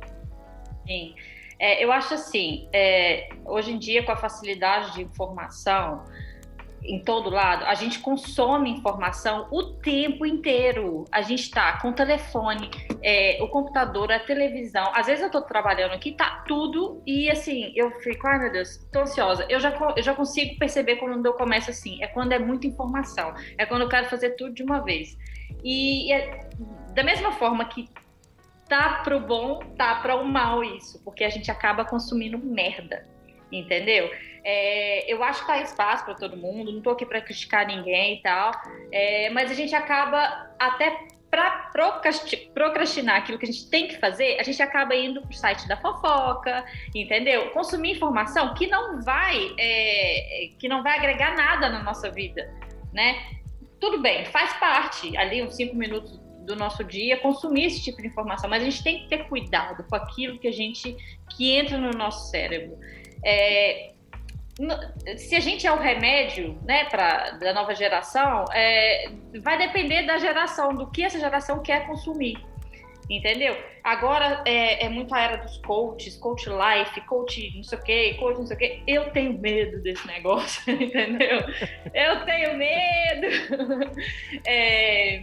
Sim. 0.88 1.16
É, 1.60 1.84
eu 1.84 1.92
acho 1.92 2.16
assim, 2.16 2.68
é, 2.74 3.30
hoje 3.46 3.72
em 3.72 3.78
dia, 3.78 4.04
com 4.04 4.12
a 4.12 4.16
facilidade 4.16 4.94
de 4.94 5.04
informação, 5.04 6.04
em 6.84 7.00
todo 7.00 7.30
lado, 7.30 7.66
a 7.66 7.76
gente 7.76 8.00
consome 8.00 8.72
informação 8.72 9.48
o 9.52 9.64
tempo 9.64 10.26
inteiro. 10.26 11.06
A 11.12 11.22
gente 11.22 11.44
está 11.44 11.80
com 11.80 11.90
o 11.90 11.94
telefone, 11.94 12.72
é, 13.04 13.38
o 13.42 13.48
computador, 13.48 14.12
a 14.12 14.20
televisão. 14.20 14.92
Às 14.94 15.06
vezes 15.06 15.22
eu 15.22 15.28
estou 15.28 15.42
trabalhando 15.42 15.94
aqui, 15.94 16.12
tá 16.12 16.44
tudo, 16.48 17.02
e 17.06 17.30
assim, 17.30 17.72
eu 17.76 17.92
fico, 18.02 18.28
ai 18.28 18.40
meu 18.40 18.52
Deus, 18.52 18.78
tô 18.92 19.02
ansiosa. 19.02 19.46
Eu 19.48 19.60
já, 19.60 19.74
eu 19.96 20.02
já 20.02 20.14
consigo 20.16 20.58
perceber 20.58 20.96
quando 20.96 21.26
eu 21.26 21.34
começo 21.34 21.70
assim, 21.70 22.02
é 22.04 22.08
quando 22.08 22.32
é 22.32 22.40
muita 22.40 22.66
informação, 22.66 23.34
é 23.58 23.66
quando 23.66 23.82
eu 23.82 23.90
quero 23.90 24.10
fazer 24.10 24.32
tudo 24.32 24.54
de 24.54 24.64
uma 24.64 24.80
vez. 24.80 25.18
E, 25.64 26.12
é, 26.12 26.48
da 26.94 27.04
mesma 27.04 27.34
forma 27.34 27.64
que 27.66 27.88
tá 28.68 29.02
pro 29.04 29.20
bom, 29.20 29.60
tá 29.78 29.96
para 29.96 30.16
o 30.16 30.26
mal 30.26 30.64
isso, 30.64 31.04
porque 31.04 31.24
a 31.24 31.30
gente 31.30 31.52
acaba 31.52 31.86
consumindo 31.86 32.38
merda, 32.40 33.06
entendeu? 33.52 34.10
É, 34.44 35.12
eu 35.12 35.24
acho 35.24 35.42
que 35.42 35.48
tá 35.48 35.62
espaço 35.62 36.06
para 36.06 36.16
todo 36.16 36.36
mundo, 36.36 36.72
não 36.72 36.80
estou 36.80 36.94
aqui 36.94 37.06
para 37.06 37.22
criticar 37.22 37.66
ninguém 37.66 38.16
e 38.16 38.22
tal, 38.22 38.52
é, 38.92 39.30
mas 39.30 39.52
a 39.52 39.54
gente 39.54 39.76
acaba 39.76 40.50
até 40.60 41.08
para 41.30 41.72
procrastinar 42.54 43.18
aquilo 43.18 43.40
que 43.40 43.46
a 43.46 43.52
gente 43.52 43.70
tem 43.70 43.88
que 43.88 43.98
fazer, 43.98 44.38
a 44.38 44.44
gente 44.44 44.62
acaba 44.62 44.94
indo 44.94 45.22
pro 45.22 45.34
site 45.34 45.66
da 45.66 45.78
fofoca, 45.78 46.66
entendeu? 46.94 47.52
Consumir 47.52 47.92
informação 47.92 48.54
que 48.54 48.68
não 48.68 49.02
vai, 49.02 49.56
é, 49.58 50.50
que 50.60 50.68
não 50.68 50.84
vai 50.84 50.98
agregar 50.98 51.38
nada 51.38 51.70
na 51.70 51.82
nossa 51.82 52.12
vida, 52.12 52.54
né? 52.92 53.24
Tudo 53.80 54.02
bem, 54.02 54.26
faz 54.26 54.52
parte 54.60 55.16
ali 55.16 55.42
uns 55.42 55.56
cinco 55.56 55.76
minutos 55.76 56.20
do 56.46 56.56
nosso 56.56 56.84
dia 56.84 57.18
consumir 57.18 57.66
esse 57.66 57.82
tipo 57.82 58.02
de 58.02 58.08
informação, 58.08 58.50
mas 58.50 58.62
a 58.62 58.66
gente 58.66 58.84
tem 58.84 59.00
que 59.00 59.08
ter 59.08 59.30
cuidado 59.30 59.86
com 59.88 59.96
aquilo 59.96 60.38
que 60.38 60.48
a 60.48 60.52
gente 60.52 60.98
que 61.30 61.52
entra 61.52 61.78
no 61.78 61.92
nosso 61.92 62.30
cérebro. 62.30 62.78
É, 63.24 63.94
se 65.18 65.36
a 65.36 65.40
gente 65.40 65.66
é 65.66 65.72
o 65.72 65.78
remédio 65.78 66.58
né, 66.64 66.86
pra, 66.86 67.32
da 67.32 67.54
nova 67.54 67.74
geração, 67.74 68.46
é, 68.54 69.10
vai 69.42 69.58
depender 69.58 70.04
da 70.04 70.18
geração, 70.18 70.74
do 70.76 70.90
que 70.90 71.04
essa 71.04 71.20
geração 71.20 71.62
quer 71.62 71.88
consumir. 71.88 72.38
Entendeu? 73.10 73.58
Agora 73.84 74.42
é, 74.46 74.86
é 74.86 74.90
muito 74.90 75.14
a 75.14 75.20
era 75.20 75.38
dos 75.38 75.58
coaches, 75.58 76.16
coach 76.16 76.48
life, 76.50 77.02
coach 77.02 77.52
não 77.56 77.64
sei 77.64 77.78
o 77.78 77.84
quê, 77.84 78.16
coach 78.18 78.38
não 78.38 78.48
sei 78.48 78.56
o 78.56 78.60
quê. 78.60 78.82
Eu 78.88 79.12
tenho 79.12 79.38
medo 79.38 79.82
desse 79.82 80.06
negócio, 80.08 80.64
entendeu? 80.72 81.40
Eu 81.94 82.24
tenho 82.26 82.58
medo. 82.58 83.28
É, 84.46 85.22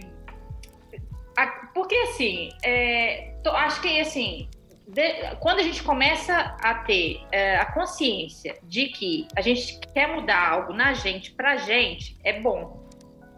porque 1.73 1.95
assim, 1.95 2.49
é, 2.63 3.33
tô, 3.43 3.51
acho 3.51 3.81
que 3.81 3.99
assim, 3.99 4.47
de, 4.89 5.35
quando 5.39 5.59
a 5.59 5.63
gente 5.63 5.83
começa 5.83 6.55
a 6.61 6.73
ter 6.73 7.21
é, 7.31 7.57
a 7.57 7.65
consciência 7.65 8.57
de 8.63 8.87
que 8.87 9.27
a 9.35 9.41
gente 9.41 9.79
quer 9.93 10.07
mudar 10.07 10.49
algo 10.49 10.73
na 10.73 10.93
gente, 10.93 11.31
pra 11.31 11.57
gente, 11.57 12.17
é 12.23 12.39
bom. 12.39 12.87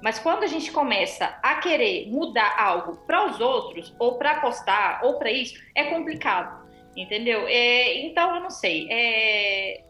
Mas 0.02 0.18
quando 0.18 0.44
a 0.44 0.48
gente 0.48 0.72
começa 0.72 1.38
a 1.44 1.56
querer 1.56 2.08
mudar 2.10 2.56
algo 2.58 2.98
para 3.06 3.30
os 3.30 3.40
outros, 3.42 3.94
ou 4.00 4.18
para 4.18 4.40
postar, 4.40 5.02
ou 5.04 5.20
para 5.20 5.30
isso, 5.30 5.62
é 5.76 5.84
complicado, 5.86 6.68
entendeu? 6.96 7.46
É, 7.48 7.98
então, 8.06 8.36
eu 8.36 8.42
não 8.42 8.50
sei. 8.50 8.88
É, 8.90 9.84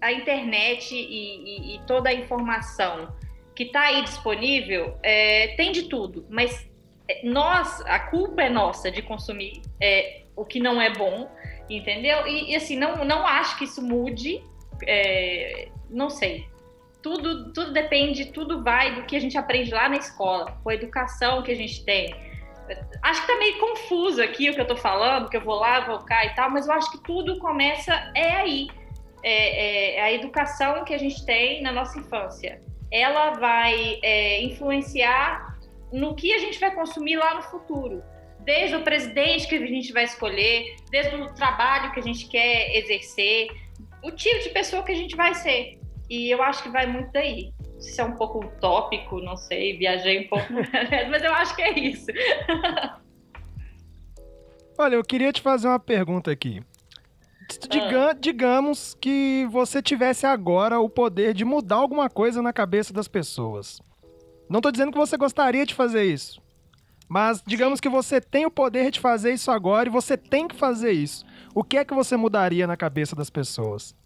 a 0.00 0.12
internet 0.12 0.94
e, 0.94 1.02
e, 1.02 1.74
e, 1.76 1.80
toda 1.86 2.08
a 2.08 2.14
informação 2.14 3.14
que 3.54 3.64
está 3.64 3.82
aí 3.82 4.02
disponível 4.02 4.96
é, 5.02 5.48
tem 5.56 5.72
de 5.72 5.88
tudo, 5.88 6.24
mas 6.30 6.66
é, 7.06 7.22
nós, 7.24 7.82
a 7.82 7.98
culpa 7.98 8.42
é 8.42 8.48
nossa 8.48 8.90
de 8.90 9.02
consumir 9.02 9.60
é, 9.78 10.22
o 10.40 10.44
que 10.44 10.58
não 10.58 10.80
é 10.80 10.90
bom, 10.90 11.28
entendeu? 11.68 12.26
E, 12.26 12.52
e 12.52 12.56
assim, 12.56 12.76
não, 12.76 13.04
não 13.04 13.26
acho 13.26 13.58
que 13.58 13.64
isso 13.64 13.82
mude, 13.82 14.42
é, 14.86 15.68
não 15.90 16.08
sei. 16.08 16.48
Tudo, 17.02 17.52
tudo 17.52 17.72
depende, 17.72 18.32
tudo 18.32 18.62
vai 18.62 18.94
do 18.94 19.02
que 19.02 19.16
a 19.16 19.20
gente 19.20 19.36
aprende 19.36 19.70
lá 19.70 19.88
na 19.88 19.96
escola, 19.96 20.58
com 20.62 20.70
a 20.70 20.74
educação 20.74 21.42
que 21.42 21.52
a 21.52 21.54
gente 21.54 21.84
tem. 21.84 22.14
Acho 23.02 23.20
que 23.20 23.26
tá 23.26 23.38
meio 23.38 23.58
confuso 23.58 24.22
aqui 24.22 24.48
o 24.48 24.54
que 24.54 24.60
eu 24.60 24.66
tô 24.66 24.76
falando, 24.76 25.28
que 25.28 25.36
eu 25.36 25.40
vou 25.42 25.56
lá, 25.56 25.80
vou 25.80 25.98
cá 25.98 26.24
e 26.24 26.34
tal, 26.34 26.50
mas 26.50 26.66
eu 26.66 26.72
acho 26.72 26.90
que 26.90 27.02
tudo 27.02 27.38
começa 27.38 27.92
é 28.14 28.32
aí. 28.32 28.68
É, 29.22 29.96
é 29.96 30.02
a 30.02 30.12
educação 30.12 30.84
que 30.84 30.94
a 30.94 30.98
gente 30.98 31.26
tem 31.26 31.62
na 31.62 31.72
nossa 31.72 31.98
infância. 31.98 32.62
Ela 32.90 33.32
vai 33.32 33.98
é, 34.02 34.42
influenciar 34.42 35.58
no 35.92 36.14
que 36.14 36.32
a 36.32 36.38
gente 36.38 36.58
vai 36.58 36.74
consumir 36.74 37.16
lá 37.16 37.34
no 37.34 37.42
futuro 37.42 38.02
desde 38.50 38.74
o 38.74 38.82
presidente 38.82 39.46
que 39.46 39.54
a 39.54 39.64
gente 39.64 39.92
vai 39.92 40.02
escolher, 40.02 40.74
desde 40.90 41.14
o 41.14 41.32
trabalho 41.32 41.92
que 41.92 42.00
a 42.00 42.02
gente 42.02 42.26
quer 42.26 42.76
exercer, 42.76 43.48
o 44.02 44.10
tipo 44.10 44.42
de 44.42 44.48
pessoa 44.48 44.82
que 44.82 44.90
a 44.90 44.96
gente 44.96 45.14
vai 45.14 45.36
ser. 45.36 45.78
E 46.08 46.28
eu 46.34 46.42
acho 46.42 46.64
que 46.64 46.68
vai 46.68 46.84
muito 46.84 47.12
daí. 47.12 47.52
Se 47.78 48.00
é 48.00 48.04
um 48.04 48.16
pouco 48.16 48.44
utópico, 48.44 49.20
não 49.20 49.36
sei, 49.36 49.78
viajei 49.78 50.24
um 50.24 50.28
pouco, 50.28 50.46
mas 51.08 51.22
eu 51.22 51.32
acho 51.32 51.54
que 51.54 51.62
é 51.62 51.78
isso. 51.78 52.06
Olha, 54.76 54.96
eu 54.96 55.04
queria 55.04 55.32
te 55.32 55.40
fazer 55.40 55.68
uma 55.68 55.78
pergunta 55.78 56.32
aqui. 56.32 56.60
Diga, 57.68 58.10
ah. 58.10 58.12
Digamos 58.12 58.94
que 59.00 59.46
você 59.48 59.80
tivesse 59.80 60.26
agora 60.26 60.80
o 60.80 60.90
poder 60.90 61.34
de 61.34 61.44
mudar 61.44 61.76
alguma 61.76 62.10
coisa 62.10 62.42
na 62.42 62.52
cabeça 62.52 62.92
das 62.92 63.06
pessoas. 63.06 63.80
Não 64.48 64.58
estou 64.58 64.72
dizendo 64.72 64.90
que 64.90 64.98
você 64.98 65.16
gostaria 65.16 65.64
de 65.64 65.72
fazer 65.72 66.02
isso. 66.02 66.42
Mas 67.10 67.42
digamos 67.44 67.80
que 67.80 67.88
você 67.88 68.20
tem 68.20 68.46
o 68.46 68.50
poder 68.52 68.92
de 68.92 69.00
fazer 69.00 69.32
isso 69.32 69.50
agora 69.50 69.88
e 69.88 69.92
você 69.92 70.16
tem 70.16 70.46
que 70.46 70.54
fazer 70.54 70.92
isso. 70.92 71.26
O 71.52 71.64
que 71.64 71.76
é 71.76 71.84
que 71.84 71.92
você 71.92 72.16
mudaria 72.16 72.68
na 72.68 72.76
cabeça 72.76 73.16
das 73.16 73.28
pessoas? 73.28 73.96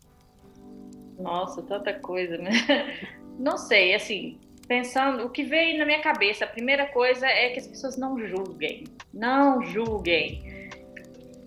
Nossa, 1.18 1.60
tanta 1.60 1.92
coisa, 1.92 2.38
né? 2.38 2.50
Não 3.38 3.58
sei, 3.58 3.94
assim, 3.94 4.40
pensando, 4.66 5.26
o 5.26 5.28
que 5.28 5.42
veio 5.42 5.78
na 5.78 5.84
minha 5.84 6.00
cabeça, 6.00 6.46
a 6.46 6.48
primeira 6.48 6.86
coisa 6.86 7.26
é 7.26 7.50
que 7.50 7.58
as 7.58 7.66
pessoas 7.66 7.98
não 7.98 8.18
julguem. 8.18 8.84
Não 9.12 9.60
julguem. 9.62 10.70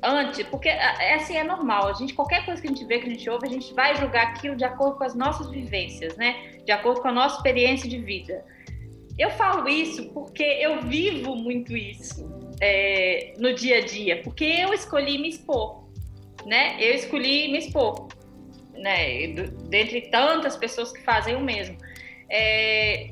antes, 0.04 0.44
porque 0.50 0.70
é 0.70 1.16
assim, 1.16 1.38
é 1.38 1.44
normal. 1.44 1.88
A 1.88 1.94
gente, 1.94 2.14
qualquer 2.14 2.46
coisa 2.46 2.62
que 2.62 2.68
a 2.68 2.72
gente 2.72 2.86
vê, 2.86 3.00
que 3.00 3.08
a 3.08 3.10
gente 3.10 3.28
ouve, 3.28 3.48
a 3.48 3.52
gente 3.52 3.74
vai 3.74 3.96
julgar 3.96 4.28
aquilo 4.28 4.56
de 4.56 4.64
acordo 4.64 4.98
com 4.98 5.04
as 5.06 5.16
nossas 5.16 5.50
vivências, 5.50 6.16
né? 6.18 6.60
De 6.64 6.72
acordo 6.72 7.02
com 7.02 7.08
a 7.08 7.12
nossa 7.12 7.38
experiência 7.38 7.90
de 7.90 7.98
vida. 7.98 8.46
Eu 9.18 9.32
falo 9.32 9.68
isso 9.68 10.10
porque 10.14 10.44
eu 10.44 10.82
vivo 10.82 11.36
muito 11.36 11.76
isso 11.76 12.30
é, 12.62 13.34
no 13.38 13.54
dia 13.54 13.78
a 13.78 13.86
dia, 13.86 14.22
porque 14.24 14.44
eu 14.44 14.74
escolhi 14.74 15.18
me 15.18 15.30
expor, 15.30 15.88
né? 16.46 16.78
Eu 16.80 16.94
escolhi 16.94 17.52
me 17.52 17.60
expor, 17.60 18.08
né? 18.74 19.28
Dentre 19.70 20.02
tantas 20.10 20.56
pessoas 20.56 20.92
que 20.92 21.02
fazem 21.04 21.36
o 21.36 21.42
mesmo. 21.42 21.78
É, 22.30 23.12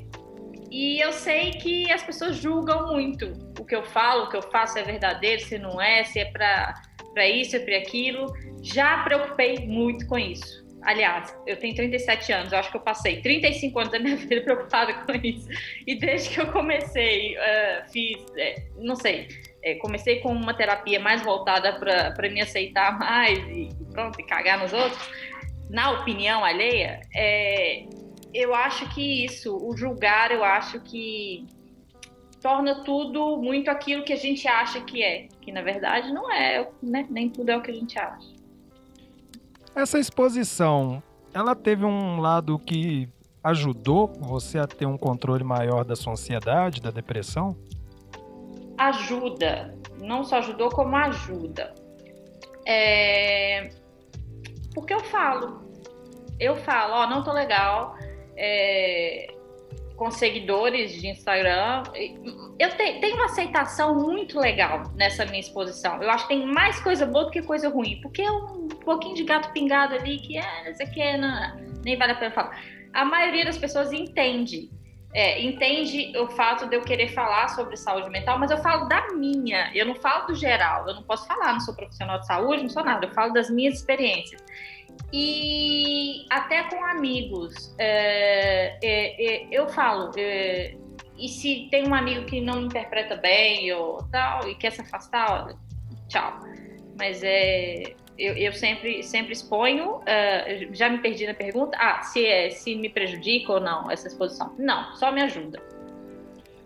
e 0.70 1.00
eu 1.00 1.12
sei 1.12 1.52
que 1.52 1.90
as 1.90 2.02
pessoas 2.02 2.36
julgam 2.36 2.92
muito 2.92 3.32
o 3.58 3.64
que 3.64 3.74
eu 3.74 3.84
falo, 3.84 4.24
o 4.24 4.28
que 4.28 4.36
eu 4.36 4.42
faço 4.42 4.78
é 4.78 4.82
verdadeiro, 4.82 5.42
se 5.42 5.58
não 5.58 5.80
é, 5.80 6.04
se 6.04 6.18
é 6.18 6.24
para 6.26 7.28
isso, 7.28 7.56
é 7.56 7.60
para 7.60 7.78
aquilo. 7.78 8.32
Já 8.62 9.02
preocupei 9.04 9.66
muito 9.66 10.06
com 10.06 10.18
isso. 10.18 10.65
Aliás, 10.82 11.36
eu 11.46 11.56
tenho 11.56 11.74
37 11.74 12.32
anos, 12.32 12.52
eu 12.52 12.58
acho 12.58 12.70
que 12.70 12.76
eu 12.76 12.80
passei 12.80 13.20
35 13.20 13.78
anos 13.78 13.92
da 13.92 13.98
minha 13.98 14.14
vida 14.16 14.40
preocupada 14.42 14.94
com 14.94 15.12
isso. 15.12 15.48
E 15.86 15.94
desde 15.98 16.30
que 16.30 16.40
eu 16.40 16.52
comecei, 16.52 17.36
uh, 17.36 17.90
fiz, 17.90 18.18
é, 18.36 18.62
não 18.76 18.94
sei, 18.94 19.28
é, 19.62 19.74
comecei 19.76 20.20
com 20.20 20.30
uma 20.32 20.54
terapia 20.54 21.00
mais 21.00 21.22
voltada 21.22 21.78
para 21.78 22.28
me 22.28 22.40
aceitar 22.40 22.98
mais 22.98 23.38
e 23.48 23.68
pronto, 23.92 24.20
e 24.20 24.24
cagar 24.24 24.58
nos 24.58 24.72
outros, 24.72 25.10
na 25.68 25.90
opinião 25.90 26.44
alheia, 26.44 27.00
é, 27.14 27.84
eu 28.32 28.54
acho 28.54 28.88
que 28.94 29.24
isso, 29.24 29.56
o 29.56 29.76
julgar, 29.76 30.30
eu 30.30 30.44
acho 30.44 30.80
que 30.80 31.46
torna 32.40 32.84
tudo 32.84 33.38
muito 33.38 33.68
aquilo 33.68 34.04
que 34.04 34.12
a 34.12 34.16
gente 34.16 34.46
acha 34.46 34.80
que 34.82 35.02
é, 35.02 35.26
que 35.40 35.50
na 35.50 35.62
verdade 35.62 36.12
não 36.12 36.30
é, 36.30 36.68
né? 36.82 37.06
nem 37.10 37.28
tudo 37.28 37.50
é 37.50 37.56
o 37.56 37.62
que 37.62 37.72
a 37.72 37.74
gente 37.74 37.98
acha. 37.98 38.35
Essa 39.76 39.98
exposição, 39.98 41.02
ela 41.34 41.54
teve 41.54 41.84
um 41.84 42.18
lado 42.18 42.58
que 42.58 43.06
ajudou 43.44 44.10
você 44.18 44.58
a 44.58 44.66
ter 44.66 44.86
um 44.86 44.96
controle 44.96 45.44
maior 45.44 45.84
da 45.84 45.94
sua 45.94 46.14
ansiedade, 46.14 46.80
da 46.80 46.90
depressão? 46.90 47.54
Ajuda. 48.78 49.76
Não 50.00 50.24
só 50.24 50.38
ajudou, 50.38 50.70
como 50.70 50.96
ajuda. 50.96 51.74
É... 52.66 53.68
Porque 54.74 54.94
eu 54.94 55.00
falo. 55.00 55.60
Eu 56.40 56.56
falo, 56.56 56.94
ó, 56.94 57.04
oh, 57.04 57.06
não 57.10 57.22
tô 57.22 57.30
legal. 57.30 57.98
É... 58.34 59.35
Com 59.96 60.10
seguidores 60.10 60.92
de 60.92 61.08
Instagram. 61.08 61.82
Eu 62.58 62.70
te... 62.70 63.00
tenho 63.00 63.16
uma 63.16 63.26
aceitação 63.26 63.94
muito 63.94 64.38
legal 64.38 64.82
nessa 64.94 65.24
minha 65.24 65.40
exposição. 65.40 66.02
Eu 66.02 66.10
acho 66.10 66.28
que 66.28 66.34
tem 66.34 66.46
mais 66.46 66.78
coisa 66.80 67.06
boa 67.06 67.24
do 67.24 67.30
que 67.30 67.42
coisa 67.42 67.68
ruim. 67.68 68.00
Porque 68.02 68.22
é 68.22 68.30
um 68.30 68.68
pouquinho 68.68 69.14
de 69.14 69.24
gato 69.24 69.52
pingado 69.52 69.94
ali 69.94 70.18
que 70.18 70.38
é, 70.38 70.70
isso 70.70 70.82
aqui 70.82 71.16
não, 71.16 71.56
nem 71.84 71.96
vale 71.96 72.12
a 72.12 72.16
pena 72.16 72.30
falar. 72.30 72.60
A 72.92 73.04
maioria 73.04 73.44
das 73.44 73.56
pessoas 73.56 73.92
entende. 73.92 74.70
É, 75.14 75.40
entende 75.42 76.12
o 76.18 76.28
fato 76.28 76.68
de 76.68 76.76
eu 76.76 76.82
querer 76.82 77.08
falar 77.08 77.48
sobre 77.48 77.74
saúde 77.76 78.10
mental, 78.10 78.38
mas 78.38 78.50
eu 78.50 78.58
falo 78.58 78.86
da 78.86 79.14
minha, 79.14 79.70
eu 79.74 79.86
não 79.86 79.94
falo 79.94 80.26
do 80.26 80.34
geral, 80.34 80.86
eu 80.86 80.94
não 80.94 81.02
posso 81.04 81.26
falar, 81.26 81.54
não 81.54 81.60
sou 81.60 81.74
profissional 81.74 82.18
de 82.18 82.26
saúde, 82.26 82.62
não 82.62 82.68
sou 82.68 82.84
nada, 82.84 83.06
eu 83.06 83.10
falo 83.12 83.32
das 83.32 83.48
minhas 83.48 83.76
experiências. 83.76 84.44
E 85.12 86.26
até 86.30 86.64
com 86.64 86.84
amigos, 86.84 87.74
é, 87.78 88.78
é, 88.82 89.26
é 89.26 89.48
eu 89.50 89.68
falo, 89.68 90.10
é, 90.16 90.76
e 91.18 91.28
se 91.28 91.68
tem 91.70 91.88
um 91.88 91.94
amigo 91.94 92.26
que 92.26 92.40
não 92.40 92.62
interpreta 92.62 93.16
bem 93.16 93.72
ou 93.72 94.02
tal, 94.10 94.48
e 94.48 94.54
quer 94.54 94.72
se 94.72 94.82
afastar, 94.82 95.56
tchau. 96.08 96.40
Mas 96.98 97.22
é, 97.22 97.94
eu, 98.18 98.34
eu, 98.34 98.52
sempre, 98.52 99.02
sempre 99.02 99.32
exponho, 99.32 99.96
uh, 99.96 100.74
já 100.74 100.88
me 100.88 100.98
perdi 100.98 101.26
na 101.26 101.34
pergunta, 101.34 101.76
ah, 101.78 102.02
se, 102.02 102.24
é, 102.24 102.50
se 102.50 102.74
me 102.74 102.88
prejudica 102.88 103.52
ou 103.52 103.60
não 103.60 103.90
essa 103.90 104.08
exposição. 104.08 104.54
Não, 104.58 104.94
só 104.96 105.12
me 105.12 105.22
ajuda. 105.22 105.62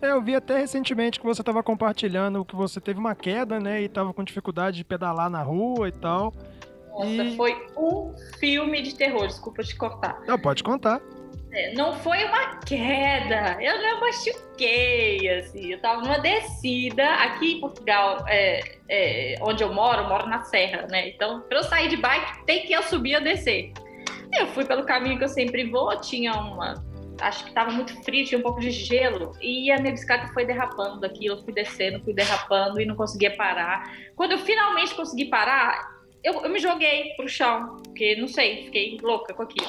É, 0.00 0.12
eu 0.12 0.22
vi 0.22 0.34
até 0.34 0.58
recentemente 0.58 1.20
que 1.20 1.26
você 1.26 1.42
estava 1.42 1.62
compartilhando 1.62 2.44
que 2.44 2.56
você 2.56 2.80
teve 2.80 2.98
uma 2.98 3.14
queda, 3.14 3.60
né, 3.60 3.82
e 3.82 3.86
estava 3.86 4.14
com 4.14 4.24
dificuldade 4.24 4.78
de 4.78 4.84
pedalar 4.84 5.28
na 5.28 5.42
rua 5.42 5.88
e 5.88 5.92
tal. 5.92 6.32
Nossa, 7.00 7.24
e... 7.24 7.36
foi 7.36 7.66
um 7.76 8.14
filme 8.38 8.82
de 8.82 8.94
terror, 8.94 9.26
desculpa 9.26 9.62
te 9.62 9.74
cortar. 9.74 10.20
Não, 10.26 10.38
pode 10.38 10.62
contar. 10.62 11.00
É, 11.52 11.72
não 11.74 11.94
foi 11.94 12.24
uma 12.24 12.60
queda, 12.60 13.58
eu 13.60 13.82
não 13.82 14.00
machuquei, 14.00 15.28
assim, 15.30 15.72
eu 15.72 15.80
tava 15.80 16.00
numa 16.00 16.18
descida, 16.18 17.04
aqui 17.14 17.54
em 17.54 17.60
Portugal, 17.60 18.24
é, 18.28 18.60
é, 18.88 19.34
onde 19.42 19.64
eu 19.64 19.72
moro, 19.72 20.02
eu 20.02 20.08
moro 20.08 20.28
na 20.28 20.42
serra, 20.44 20.86
né, 20.88 21.08
então 21.08 21.40
para 21.40 21.58
eu 21.58 21.64
sair 21.64 21.88
de 21.88 21.96
bike 21.96 22.44
tem 22.46 22.64
que 22.64 22.72
eu 22.72 22.84
subir 22.84 23.16
ou 23.16 23.20
descer. 23.20 23.72
Eu 24.32 24.46
fui 24.48 24.64
pelo 24.64 24.84
caminho 24.84 25.18
que 25.18 25.24
eu 25.24 25.28
sempre 25.28 25.68
vou, 25.68 26.00
tinha 26.00 26.32
uma, 26.34 26.84
acho 27.20 27.44
que 27.44 27.52
tava 27.52 27.72
muito 27.72 28.00
frio, 28.04 28.24
tinha 28.24 28.38
um 28.38 28.42
pouco 28.42 28.60
de 28.60 28.70
gelo, 28.70 29.32
e 29.40 29.72
a 29.72 29.78
minha 29.78 29.92
bicicleta 29.92 30.28
foi 30.32 30.44
derrapando 30.44 31.00
daqui, 31.00 31.26
eu 31.26 31.42
fui 31.42 31.52
descendo, 31.52 32.00
fui 32.04 32.14
derrapando 32.14 32.80
e 32.80 32.86
não 32.86 32.94
conseguia 32.94 33.36
parar. 33.36 33.92
Quando 34.14 34.32
eu 34.32 34.38
finalmente 34.38 34.94
consegui 34.94 35.24
parar, 35.24 35.99
eu, 36.22 36.42
eu 36.42 36.50
me 36.50 36.58
joguei 36.58 37.14
pro 37.16 37.28
chão, 37.28 37.76
porque 37.84 38.16
não 38.16 38.28
sei, 38.28 38.64
fiquei 38.64 38.98
louca 39.02 39.34
com 39.34 39.42
aquilo. 39.42 39.68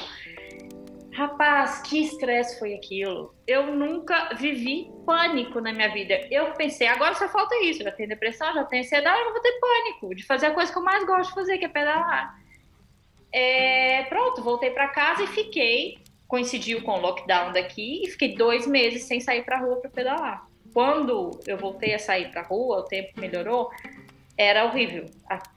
Rapaz, 1.12 1.82
que 1.82 2.02
estresse 2.02 2.58
foi 2.58 2.74
aquilo. 2.74 3.34
Eu 3.46 3.66
nunca 3.66 4.30
vivi 4.34 4.90
pânico 5.04 5.60
na 5.60 5.70
minha 5.70 5.92
vida. 5.92 6.26
Eu 6.30 6.52
pensei, 6.52 6.86
agora 6.86 7.14
só 7.14 7.28
falta 7.28 7.54
isso. 7.62 7.82
Já 7.82 7.92
tenho 7.92 8.08
depressão, 8.08 8.52
já 8.54 8.64
tenho 8.64 8.82
ansiedade, 8.82 9.18
eu 9.18 9.26
não 9.26 9.32
vou 9.32 9.42
ter 9.42 9.52
pânico 9.60 10.14
de 10.14 10.24
fazer 10.24 10.46
a 10.46 10.50
coisa 10.52 10.72
que 10.72 10.78
eu 10.78 10.82
mais 10.82 11.04
gosto 11.04 11.28
de 11.28 11.34
fazer, 11.34 11.58
que 11.58 11.66
é 11.66 11.68
pedalar. 11.68 12.40
É, 13.30 14.04
pronto, 14.04 14.42
voltei 14.42 14.70
para 14.70 14.88
casa 14.88 15.22
e 15.22 15.26
fiquei. 15.26 15.98
Coincidiu 16.26 16.82
com 16.82 16.92
o 16.92 17.00
lockdown 17.00 17.52
daqui 17.52 18.02
e 18.04 18.10
fiquei 18.10 18.34
dois 18.34 18.66
meses 18.66 19.02
sem 19.02 19.20
sair 19.20 19.44
para 19.44 19.58
rua 19.58 19.76
para 19.76 19.90
pedalar. 19.90 20.46
Quando 20.72 21.38
eu 21.46 21.58
voltei 21.58 21.92
a 21.94 21.98
sair 21.98 22.30
para 22.30 22.40
rua, 22.40 22.78
o 22.78 22.82
tempo 22.84 23.20
melhorou, 23.20 23.70
era 24.38 24.64
horrível. 24.64 25.04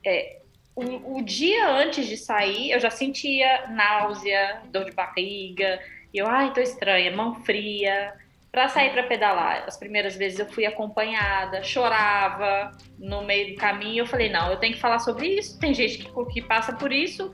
É, 0.05 0.41
o, 0.75 1.17
o, 1.17 1.21
dia 1.23 1.69
antes 1.69 2.05
de 2.05 2.17
sair, 2.17 2.71
eu 2.71 2.79
já 2.79 2.89
sentia 2.89 3.67
náusea, 3.69 4.61
dor 4.71 4.85
de 4.85 4.91
barriga. 4.91 5.79
E 6.13 6.17
eu, 6.17 6.27
ai, 6.27 6.53
tô 6.53 6.59
estranha, 6.59 7.15
mão 7.15 7.35
fria. 7.43 8.13
Para 8.51 8.69
sair 8.69 8.91
para 8.91 9.03
pedalar, 9.03 9.63
as 9.67 9.77
primeiras 9.77 10.15
vezes 10.15 10.39
eu 10.39 10.45
fui 10.45 10.65
acompanhada, 10.65 11.61
chorava 11.63 12.71
no 12.97 13.23
meio 13.23 13.53
do 13.53 13.55
caminho. 13.55 14.03
Eu 14.03 14.07
falei, 14.07 14.29
não, 14.29 14.49
eu 14.49 14.57
tenho 14.57 14.73
que 14.73 14.79
falar 14.79 14.99
sobre 14.99 15.27
isso. 15.27 15.59
Tem 15.59 15.73
gente 15.73 15.97
que, 15.97 16.25
que 16.33 16.41
passa 16.41 16.73
por 16.73 16.91
isso. 16.91 17.31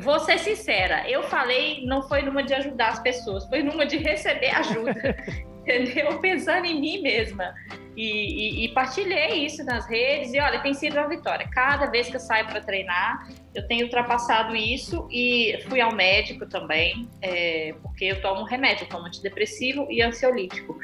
Vou 0.00 0.18
ser 0.20 0.38
sincera, 0.38 1.08
eu 1.08 1.22
falei, 1.24 1.84
não 1.86 2.02
foi 2.02 2.22
numa 2.22 2.42
de 2.42 2.54
ajudar 2.54 2.88
as 2.88 2.98
pessoas, 2.98 3.46
foi 3.46 3.62
numa 3.62 3.86
de 3.86 3.98
receber 3.98 4.50
ajuda. 4.50 5.16
entendeu? 5.66 6.18
Pensando 6.20 6.64
em 6.64 6.80
mim 6.80 7.02
mesma. 7.02 7.54
E, 7.96 8.02
e, 8.02 8.64
e, 8.64 8.68
partilhei 8.74 9.46
isso 9.46 9.64
nas 9.64 9.88
redes 9.88 10.34
e 10.34 10.38
olha, 10.38 10.60
tem 10.60 10.74
sido 10.74 10.98
uma 10.98 11.08
vitória. 11.08 11.48
Cada 11.50 11.86
vez 11.86 12.08
que 12.08 12.16
eu 12.16 12.20
saio 12.20 12.46
para 12.46 12.60
treinar, 12.60 13.26
eu 13.54 13.66
tenho 13.66 13.86
ultrapassado 13.86 14.54
isso 14.54 15.08
e 15.10 15.58
fui 15.66 15.80
ao 15.80 15.94
médico 15.94 16.46
também, 16.46 17.08
é, 17.22 17.74
porque 17.82 18.04
eu 18.04 18.20
tomo 18.20 18.44
remédio, 18.44 18.84
eu 18.84 18.88
tomo 18.90 19.06
antidepressivo 19.06 19.86
e 19.90 20.02
ansiolítico, 20.02 20.78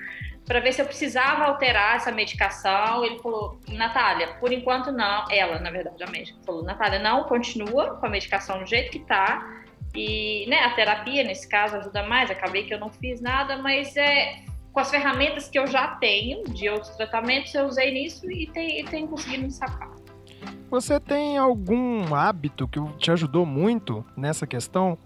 para 0.47 0.59
ver 0.61 0.73
se 0.73 0.81
eu 0.81 0.87
precisava 0.87 1.45
alterar 1.45 1.97
essa 1.97 2.11
medicação. 2.11 3.05
Ele 3.05 3.19
falou, 3.19 3.61
Natália, 3.69 4.29
por 4.41 4.51
enquanto 4.51 4.91
não. 4.91 5.31
Ela, 5.31 5.59
na 5.59 5.71
verdade, 5.71 6.03
a 6.03 6.11
médica 6.11 6.39
falou, 6.47 6.63
Natália, 6.65 6.99
não, 6.99 7.25
continua 7.25 7.97
com 7.97 8.07
a 8.07 8.09
medicação 8.09 8.59
do 8.59 8.67
jeito 8.67 8.91
que 8.91 9.01
tá. 9.01 9.63
E 9.95 10.47
né, 10.49 10.61
a 10.61 10.71
terapia, 10.71 11.23
nesse 11.23 11.47
caso, 11.47 11.77
ajuda 11.77 12.03
mais. 12.05 12.31
Acabei 12.31 12.65
que 12.65 12.73
eu 12.73 12.81
não 12.81 12.91
fiz 12.91 13.21
nada, 13.21 13.59
mas 13.59 13.95
é, 13.97 14.43
com 14.73 14.81
as 14.81 14.91
ferramentas 14.91 15.49
que 15.49 15.59
eu 15.59 15.67
já 15.67 15.89
tenho 15.97 16.45
de 16.45 16.69
outros 16.69 16.97
tratamentos, 16.97 17.55
eu 17.55 17.67
usei 17.67 17.93
nisso 17.93 18.31
e 18.31 18.47
tenho, 18.47 18.87
tenho 18.87 19.07
conseguido 19.07 19.45
me 19.45 19.51
sacar. 19.51 19.91
Você 20.71 20.99
tem 20.99 21.37
algum 21.37 22.15
hábito 22.15 22.67
que 22.67 22.81
te 22.97 23.11
ajudou 23.11 23.45
muito 23.45 24.05
nessa 24.17 24.47
questão? 24.47 24.97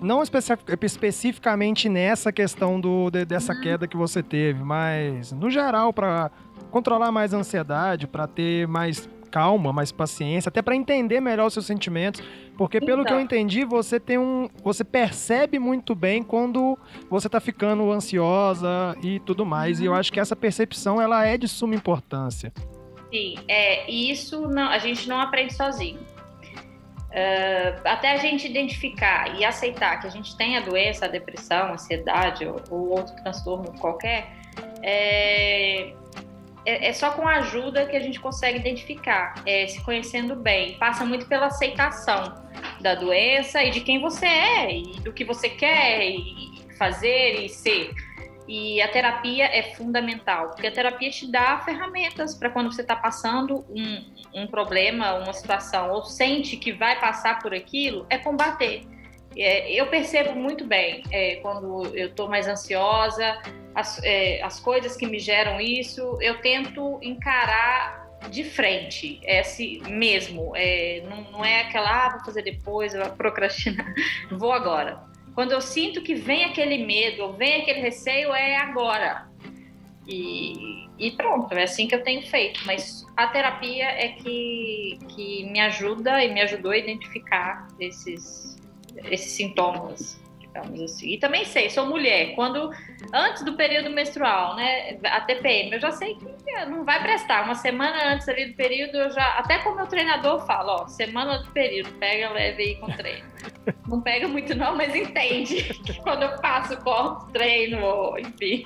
Não 0.00 0.20
especificamente 0.20 1.88
nessa 1.88 2.32
questão 2.32 2.80
do, 2.80 3.08
de, 3.08 3.24
dessa 3.24 3.54
uhum. 3.54 3.60
queda 3.60 3.86
que 3.86 3.96
você 3.96 4.20
teve, 4.20 4.64
mas 4.64 5.30
no 5.30 5.48
geral, 5.48 5.92
para 5.92 6.32
controlar 6.72 7.12
mais 7.12 7.32
a 7.32 7.36
ansiedade, 7.36 8.08
para 8.08 8.26
ter 8.26 8.66
mais 8.66 9.08
calma, 9.32 9.72
mais 9.72 9.90
paciência, 9.90 10.50
até 10.50 10.60
para 10.60 10.76
entender 10.76 11.18
melhor 11.20 11.46
os 11.46 11.54
seus 11.54 11.64
sentimentos, 11.64 12.22
porque 12.56 12.78
pelo 12.78 13.00
então. 13.00 13.04
que 13.04 13.12
eu 13.12 13.20
então. 13.20 13.38
entendi, 13.38 13.64
você 13.64 13.98
tem 13.98 14.18
um, 14.18 14.48
você 14.62 14.84
percebe 14.84 15.58
muito 15.58 15.94
bem 15.94 16.22
quando 16.22 16.78
você 17.08 17.28
tá 17.28 17.40
ficando 17.40 17.90
ansiosa 17.90 18.94
e 19.02 19.18
tudo 19.20 19.46
mais, 19.46 19.78
uhum. 19.78 19.84
e 19.84 19.86
eu 19.86 19.92
uhum. 19.92 19.98
acho 19.98 20.12
que 20.12 20.20
essa 20.20 20.36
percepção 20.36 21.00
ela 21.00 21.26
é 21.26 21.38
de 21.38 21.48
suma 21.48 21.74
importância. 21.74 22.52
Sim, 23.10 23.36
é, 23.48 23.90
isso 23.90 24.46
não, 24.48 24.68
a 24.68 24.78
gente 24.78 25.08
não 25.08 25.20
aprende 25.20 25.54
sozinho. 25.54 25.98
Uh, 27.12 27.76
até 27.84 28.12
a 28.12 28.16
gente 28.16 28.48
identificar 28.48 29.38
e 29.38 29.44
aceitar 29.44 30.00
que 30.00 30.06
a 30.06 30.10
gente 30.10 30.34
tem 30.34 30.56
a 30.56 30.60
doença, 30.60 31.04
a 31.04 31.08
depressão, 31.08 31.66
a 31.66 31.72
ansiedade 31.72 32.46
ou, 32.46 32.56
ou 32.70 32.88
outro 32.88 33.14
transtorno 33.16 33.70
qualquer, 33.78 34.32
é, 34.82 35.92
é, 36.64 36.88
é, 36.88 36.92
só 36.92 37.10
com 37.10 37.26
ajuda 37.26 37.86
que 37.86 37.96
a 37.96 38.00
gente 38.00 38.20
consegue 38.20 38.58
identificar, 38.58 39.34
é, 39.44 39.66
se 39.66 39.82
conhecendo 39.82 40.36
bem. 40.36 40.78
Passa 40.78 41.04
muito 41.04 41.26
pela 41.26 41.46
aceitação 41.46 42.34
da 42.80 42.94
doença 42.94 43.62
e 43.62 43.70
de 43.70 43.80
quem 43.80 44.00
você 44.00 44.26
é, 44.26 44.78
e 44.78 44.82
do 45.00 45.12
que 45.12 45.24
você 45.24 45.48
quer 45.48 46.04
e 46.04 46.52
fazer 46.78 47.44
e 47.44 47.48
ser. 47.48 47.92
E 48.46 48.82
a 48.82 48.88
terapia 48.88 49.44
é 49.44 49.74
fundamental, 49.74 50.50
porque 50.50 50.66
a 50.66 50.72
terapia 50.72 51.10
te 51.10 51.30
dá 51.30 51.58
ferramentas 51.64 52.34
para 52.34 52.50
quando 52.50 52.72
você 52.72 52.82
está 52.82 52.96
passando 52.96 53.64
um, 53.70 54.04
um 54.34 54.46
problema, 54.46 55.14
uma 55.14 55.32
situação, 55.32 55.90
ou 55.90 56.04
sente 56.04 56.56
que 56.56 56.72
vai 56.72 56.98
passar 57.00 57.38
por 57.40 57.54
aquilo, 57.54 58.04
é 58.10 58.18
combater. 58.18 58.84
É, 59.36 59.72
eu 59.72 59.86
percebo 59.86 60.34
muito 60.34 60.64
bem 60.66 61.02
é, 61.10 61.36
quando 61.36 61.86
eu 61.96 62.08
estou 62.08 62.28
mais 62.28 62.46
ansiosa, 62.46 63.40
as, 63.74 64.02
é, 64.02 64.42
as 64.42 64.60
coisas 64.60 64.96
que 64.96 65.06
me 65.06 65.18
geram 65.18 65.60
isso, 65.60 66.18
eu 66.20 66.40
tento 66.40 66.98
encarar 67.02 68.02
de 68.30 68.44
frente, 68.44 69.20
é 69.24 69.40
assim 69.40 69.82
mesmo. 69.88 70.52
É, 70.54 71.02
não, 71.08 71.22
não 71.30 71.44
é 71.44 71.62
aquela, 71.62 72.06
ah, 72.06 72.10
vou 72.10 72.24
fazer 72.24 72.42
depois, 72.42 72.92
vou 72.94 73.08
procrastinar, 73.10 73.92
vou 74.30 74.52
agora. 74.52 75.02
Quando 75.34 75.52
eu 75.52 75.60
sinto 75.60 76.02
que 76.02 76.14
vem 76.14 76.44
aquele 76.44 76.84
medo, 76.84 77.32
vem 77.32 77.62
aquele 77.62 77.80
receio, 77.80 78.32
é 78.34 78.56
agora. 78.56 79.28
E, 80.06 80.88
e, 80.98 81.12
pronto, 81.12 81.52
é 81.54 81.62
assim 81.62 81.86
que 81.86 81.94
eu 81.94 82.02
tenho 82.02 82.22
feito. 82.26 82.60
Mas 82.66 83.06
a 83.16 83.26
terapia 83.28 83.86
é 83.86 84.08
que, 84.08 84.98
que 85.08 85.44
me 85.50 85.60
ajuda 85.60 86.22
e 86.22 86.32
me 86.32 86.42
ajudou 86.42 86.72
a 86.72 86.76
identificar 86.76 87.66
esses, 87.80 88.51
esses 89.04 89.32
sintomas 89.32 90.22
digamos 90.52 90.80
assim. 90.82 91.08
E 91.12 91.18
também 91.18 91.44
sei, 91.44 91.70
sou 91.70 91.86
mulher, 91.86 92.34
quando 92.34 92.70
antes 93.12 93.42
do 93.42 93.54
período 93.54 93.90
menstrual, 93.90 94.54
né, 94.54 94.98
a 95.04 95.20
TPM, 95.22 95.72
eu 95.72 95.80
já 95.80 95.90
sei 95.90 96.14
que 96.14 96.26
não 96.66 96.84
vai 96.84 97.02
prestar. 97.02 97.44
Uma 97.44 97.54
semana 97.54 98.12
antes 98.12 98.28
ali 98.28 98.46
do 98.46 98.54
período, 98.54 98.96
eu 98.96 99.10
já, 99.10 99.38
até 99.38 99.58
com 99.58 99.70
o 99.70 99.76
meu 99.76 99.86
treinador 99.86 100.44
falo, 100.46 100.82
ó, 100.82 100.88
semana 100.88 101.38
do 101.38 101.50
período, 101.50 101.90
pega 101.94 102.30
leve 102.30 102.62
aí 102.62 102.74
com 102.76 102.86
treino. 102.92 103.26
Não 103.88 104.00
pega 104.00 104.28
muito 104.28 104.54
não, 104.54 104.76
mas 104.76 104.94
entende 104.94 105.62
que 105.74 105.94
quando 106.02 106.22
eu 106.22 106.38
faço, 106.38 106.76
corto, 106.78 107.32
treino, 107.32 108.16
enfim. 108.18 108.64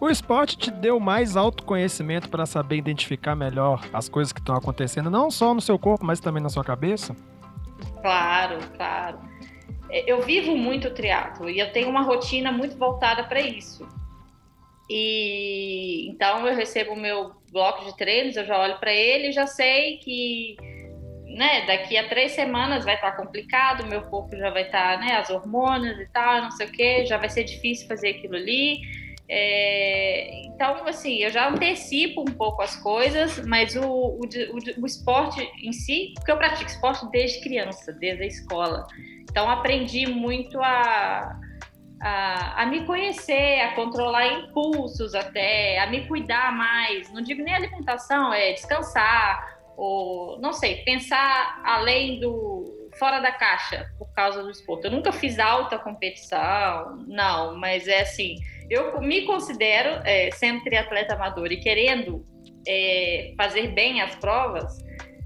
O 0.00 0.08
esporte 0.08 0.56
te 0.56 0.70
deu 0.70 0.98
mais 0.98 1.36
autoconhecimento 1.36 2.28
para 2.28 2.46
saber 2.46 2.76
identificar 2.76 3.36
melhor 3.36 3.84
as 3.92 4.08
coisas 4.08 4.32
que 4.32 4.40
estão 4.40 4.56
acontecendo, 4.56 5.10
não 5.10 5.30
só 5.30 5.52
no 5.52 5.60
seu 5.60 5.78
corpo, 5.78 6.06
mas 6.06 6.20
também 6.20 6.42
na 6.42 6.48
sua 6.48 6.64
cabeça? 6.64 7.14
Claro, 8.00 8.58
claro 8.76 9.30
eu 9.90 10.20
vivo 10.22 10.56
muito 10.56 10.90
triatlo 10.90 11.50
e 11.50 11.58
eu 11.58 11.72
tenho 11.72 11.88
uma 11.88 12.02
rotina 12.02 12.52
muito 12.52 12.76
voltada 12.76 13.24
para 13.24 13.40
isso. 13.40 13.86
E 14.88 16.08
então 16.08 16.46
eu 16.46 16.54
recebo 16.54 16.92
o 16.92 17.00
meu 17.00 17.32
bloco 17.52 17.84
de 17.84 17.96
treinos, 17.96 18.36
eu 18.36 18.44
já 18.44 18.58
olho 18.58 18.78
para 18.78 18.92
ele 18.92 19.28
e 19.28 19.32
já 19.32 19.46
sei 19.46 19.98
que 19.98 20.56
né, 21.36 21.64
daqui 21.66 21.96
a 21.96 22.08
três 22.08 22.32
semanas 22.32 22.84
vai 22.84 22.96
estar 22.96 23.12
tá 23.12 23.16
complicado, 23.16 23.86
meu 23.86 24.02
corpo 24.02 24.36
já 24.36 24.50
vai 24.50 24.62
estar, 24.62 24.98
tá, 24.98 25.04
né, 25.04 25.16
as 25.16 25.30
hormonas 25.30 25.98
e 25.98 26.06
tal, 26.06 26.42
não 26.42 26.50
sei 26.50 26.66
o 26.66 26.72
que, 26.72 27.06
já 27.06 27.18
vai 27.18 27.28
ser 27.28 27.44
difícil 27.44 27.86
fazer 27.86 28.10
aquilo 28.10 28.34
ali. 28.34 28.80
É, 29.32 30.42
então, 30.46 30.84
assim, 30.88 31.18
eu 31.18 31.30
já 31.30 31.48
antecipo 31.48 32.22
um 32.22 32.32
pouco 32.34 32.60
as 32.62 32.74
coisas, 32.74 33.38
mas 33.46 33.76
o, 33.76 33.84
o, 33.84 34.18
o, 34.18 34.82
o 34.82 34.86
esporte 34.86 35.40
em 35.62 35.72
si, 35.72 36.12
porque 36.16 36.32
eu 36.32 36.36
pratico 36.36 36.68
esporte 36.68 37.08
desde 37.12 37.40
criança, 37.40 37.92
desde 37.92 38.24
a 38.24 38.26
escola. 38.26 38.88
Então, 39.30 39.48
aprendi 39.48 40.04
muito 40.04 40.60
a, 40.60 41.38
a, 42.02 42.62
a, 42.62 42.66
me 42.66 42.84
conhecer, 42.84 43.60
a 43.60 43.76
controlar 43.76 44.26
impulsos 44.26 45.14
até, 45.14 45.78
a 45.78 45.86
me 45.86 46.08
cuidar 46.08 46.52
mais. 46.52 47.08
Não 47.12 47.22
digo 47.22 47.40
nem 47.44 47.54
alimentação, 47.54 48.34
é 48.34 48.52
descansar, 48.52 49.60
ou 49.76 50.40
não 50.40 50.52
sei, 50.52 50.82
pensar 50.82 51.62
além 51.64 52.18
do 52.18 52.80
fora 52.98 53.20
da 53.20 53.30
caixa 53.30 53.88
por 53.96 54.12
causa 54.12 54.42
do 54.42 54.50
esporte. 54.50 54.86
Eu 54.86 54.90
nunca 54.90 55.12
fiz 55.12 55.38
alta 55.38 55.78
competição, 55.78 57.04
não, 57.06 57.56
mas 57.56 57.86
é 57.86 58.00
assim, 58.00 58.34
eu 58.70 59.00
me 59.00 59.22
considero, 59.22 60.00
é, 60.04 60.30
sendo 60.30 60.62
triatleta 60.62 61.14
amador 61.14 61.50
e 61.50 61.56
querendo 61.56 62.24
é, 62.66 63.34
fazer 63.36 63.68
bem 63.74 64.00
as 64.00 64.14
provas, 64.14 64.78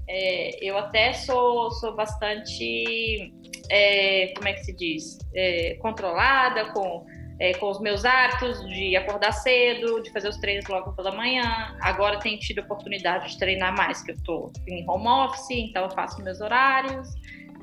é, 0.09 0.63
eu 0.63 0.77
até 0.77 1.13
sou, 1.13 1.69
sou 1.71 1.95
bastante 1.95 3.31
é, 3.69 4.33
como 4.35 4.47
é 4.47 4.53
que 4.53 4.63
se 4.63 4.75
diz, 4.75 5.17
é, 5.35 5.75
controlada 5.75 6.71
com, 6.73 7.05
é, 7.39 7.53
com 7.55 7.69
os 7.69 7.79
meus 7.79 8.03
hábitos 8.03 8.59
de 8.67 8.95
acordar 8.95 9.31
cedo, 9.31 10.01
de 10.01 10.11
fazer 10.11 10.29
os 10.29 10.37
treinos 10.37 10.67
logo 10.67 10.93
pela 10.93 11.11
manhã. 11.11 11.75
Agora 11.81 12.19
tenho 12.19 12.39
tido 12.39 12.59
oportunidade 12.59 13.29
de 13.29 13.37
treinar 13.37 13.75
mais, 13.75 14.01
que 14.01 14.11
eu 14.11 14.15
estou 14.15 14.51
em 14.67 14.87
home 14.89 15.07
office, 15.07 15.51
então 15.51 15.83
eu 15.83 15.91
faço 15.91 16.21
meus 16.23 16.41
horários 16.41 17.09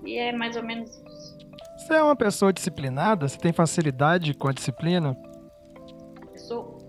e 0.05 0.16
é 0.16 0.33
mais 0.33 0.57
ou 0.57 0.62
menos 0.62 0.90
isso. 0.90 1.42
Você 1.77 1.95
é 1.95 2.03
uma 2.03 2.14
pessoa 2.14 2.53
disciplinada? 2.53 3.29
Você 3.29 3.38
tem 3.38 3.53
facilidade 3.53 4.35
com 4.35 4.47
a 4.47 4.53
disciplina? 4.53 5.16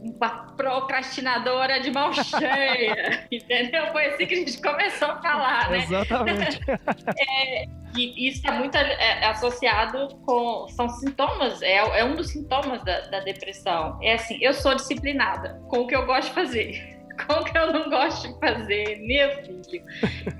Uma 0.03 0.53
procrastinadora 0.57 1.79
de 1.79 1.91
mão 1.91 2.11
cheia, 2.13 3.25
entendeu? 3.31 3.87
Foi 3.91 4.05
assim 4.07 4.25
que 4.25 4.33
a 4.33 4.37
gente 4.37 4.61
começou 4.61 5.07
a 5.07 5.21
falar, 5.21 5.69
né? 5.71 5.77
Exatamente. 5.77 6.59
é, 7.17 7.65
e 7.95 8.27
isso 8.27 8.37
está 8.37 8.51
muito 8.53 8.75
é, 8.75 9.25
associado 9.25 10.15
com. 10.25 10.67
São 10.69 10.89
sintomas, 10.89 11.61
é, 11.61 11.77
é 11.77 12.03
um 12.03 12.15
dos 12.15 12.31
sintomas 12.31 12.83
da, 12.83 13.01
da, 13.01 13.19
depressão. 13.21 13.97
É 14.01 14.13
assim, 14.13 14.37
eu 14.41 14.53
sou 14.53 14.75
disciplinada 14.75 15.61
com 15.69 15.81
o 15.81 15.87
que 15.87 15.95
eu 15.95 16.05
gosto 16.05 16.29
de 16.29 16.35
fazer. 16.35 16.93
Com 17.27 17.33
o 17.33 17.43
que 17.43 17.55
eu 17.55 17.71
não 17.71 17.91
gosto 17.91 18.27
de 18.27 18.39
fazer, 18.39 18.97
meu 19.05 19.29
filho. 19.43 19.85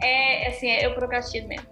É 0.02 0.47
assim, 0.47 0.67
é, 0.67 0.88
eu 0.88 0.95
procrastino 0.95 1.47
mesmo. 1.47 1.67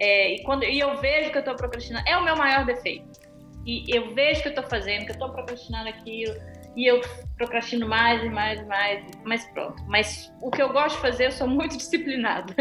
É, 0.00 0.32
e, 0.32 0.42
quando, 0.44 0.64
e 0.64 0.80
eu 0.80 0.96
vejo 0.96 1.30
que 1.30 1.36
eu 1.36 1.40
estou 1.40 1.54
procrastinando, 1.54 2.08
é 2.08 2.16
o 2.16 2.24
meu 2.24 2.34
maior 2.34 2.64
defeito. 2.64 3.20
E 3.66 3.84
eu 3.94 4.14
vejo 4.14 4.40
que 4.40 4.48
eu 4.48 4.52
estou 4.52 4.64
fazendo, 4.64 5.04
que 5.04 5.10
eu 5.10 5.12
estou 5.12 5.28
procrastinando 5.28 5.90
aquilo 5.90 6.34
e 6.76 6.86
eu 6.86 7.00
procrastino 7.36 7.88
mais 7.88 8.22
e 8.22 8.28
mais 8.28 8.60
e 8.60 8.64
mais, 8.64 9.04
mas 9.24 9.44
pronto. 9.46 9.82
Mas 9.88 10.32
o 10.40 10.50
que 10.50 10.62
eu 10.62 10.72
gosto 10.72 10.96
de 10.96 11.02
fazer, 11.02 11.26
eu 11.26 11.32
sou 11.32 11.48
muito 11.48 11.76
disciplinada. 11.78 12.54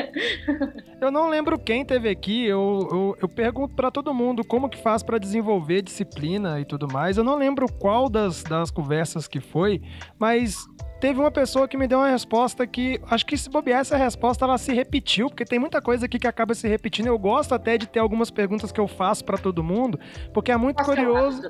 Eu 1.02 1.12
não 1.12 1.30
lembro 1.30 1.60
quem 1.60 1.86
teve 1.86 2.10
aqui, 2.10 2.46
eu, 2.46 2.88
eu, 2.92 3.18
eu 3.22 3.30
pergunto 3.30 3.76
para 3.76 3.92
todo 3.92 4.14
mundo 4.14 4.44
como 4.46 4.70
que 4.70 4.78
faz 4.78 5.04
para 5.04 5.18
desenvolver 5.18 5.82
disciplina 5.82 6.60
e 6.60 6.66
tudo 6.66 6.88
mais. 6.92 7.18
Eu 7.18 7.24
não 7.24 7.36
lembro 7.36 7.72
qual 7.72 8.10
das, 8.10 8.44
das 8.44 8.72
conversas 8.72 9.28
que 9.28 9.40
foi, 9.40 9.82
mas 10.18 10.58
teve 11.00 11.20
uma 11.20 11.32
pessoa 11.32 11.68
que 11.68 11.78
me 11.78 11.88
deu 11.88 12.00
uma 12.00 12.10
resposta 12.10 12.68
que 12.68 13.00
acho 13.10 13.26
que 13.26 13.38
se 13.38 13.50
bobear 13.50 13.82
essa 13.82 13.98
resposta 13.98 14.46
ela 14.46 14.58
se 14.58 14.74
repetiu, 14.74 15.28
porque 15.28 15.46
tem 15.46 15.60
muita 15.60 15.82
coisa 15.82 16.06
aqui 16.06 16.20
que 16.20 16.28
acaba 16.28 16.54
se 16.54 16.68
repetindo. 16.68 17.08
Eu 17.08 17.18
gosto 17.18 17.54
até 17.54 17.78
de 17.78 17.88
ter 17.88 18.00
algumas 18.00 18.30
perguntas 18.30 18.72
que 18.72 18.80
eu 18.80 18.88
faço 18.88 19.24
para 19.24 19.38
todo 19.38 19.64
mundo, 19.64 20.00
porque 20.34 20.52
é 20.52 20.58
muito 20.58 20.78
Posso 20.78 20.90
curioso. 20.90 21.42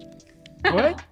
Oi? 0.65 0.95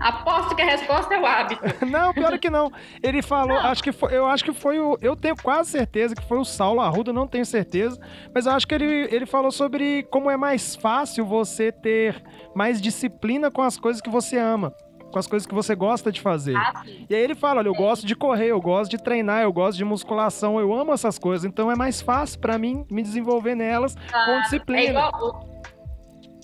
Aposto 0.00 0.54
que 0.54 0.62
a 0.62 0.66
resposta 0.66 1.14
é 1.14 1.20
o 1.20 1.26
hábito. 1.26 1.62
não, 1.86 2.12
pior 2.12 2.38
que 2.38 2.50
não. 2.50 2.70
Ele 3.02 3.22
falou, 3.22 3.48
não. 3.48 3.66
acho 3.66 3.82
que 3.82 3.92
foi, 3.92 4.16
eu 4.16 4.26
acho 4.26 4.44
que 4.44 4.52
foi 4.52 4.78
o. 4.78 4.98
Eu 5.00 5.16
tenho 5.16 5.36
quase 5.36 5.70
certeza 5.70 6.14
que 6.14 6.26
foi 6.26 6.38
o 6.38 6.44
Saulo 6.44 6.80
Arruda, 6.80 7.12
não 7.12 7.26
tenho 7.26 7.46
certeza. 7.46 8.00
Mas 8.34 8.46
eu 8.46 8.52
acho 8.52 8.66
que 8.66 8.74
ele, 8.74 9.08
ele 9.10 9.26
falou 9.26 9.50
sobre 9.50 10.02
como 10.10 10.30
é 10.30 10.36
mais 10.36 10.76
fácil 10.76 11.24
você 11.24 11.72
ter 11.72 12.22
mais 12.54 12.80
disciplina 12.80 13.50
com 13.50 13.62
as 13.62 13.78
coisas 13.78 14.00
que 14.00 14.10
você 14.10 14.36
ama 14.36 14.74
com 15.16 15.20
as 15.20 15.26
coisas 15.26 15.46
que 15.46 15.54
você 15.54 15.74
gosta 15.74 16.12
de 16.12 16.20
fazer. 16.20 16.54
Ah, 16.54 16.82
e 17.08 17.14
aí 17.14 17.22
ele 17.22 17.34
fala, 17.34 17.60
olha, 17.60 17.68
eu 17.68 17.74
gosto 17.74 18.06
de 18.06 18.14
correr, 18.14 18.48
eu 18.48 18.60
gosto 18.60 18.90
de 18.90 18.98
treinar, 18.98 19.42
eu 19.42 19.52
gosto 19.52 19.78
de 19.78 19.84
musculação, 19.84 20.60
eu 20.60 20.74
amo 20.74 20.92
essas 20.92 21.18
coisas, 21.18 21.46
então 21.46 21.70
é 21.70 21.74
mais 21.74 22.02
fácil 22.02 22.38
para 22.38 22.58
mim 22.58 22.84
me 22.90 23.02
desenvolver 23.02 23.54
nelas 23.54 23.96
ah, 24.12 24.24
com 24.26 24.40
disciplina. 24.42 24.80
É 24.80 24.90
igual, 24.90 25.55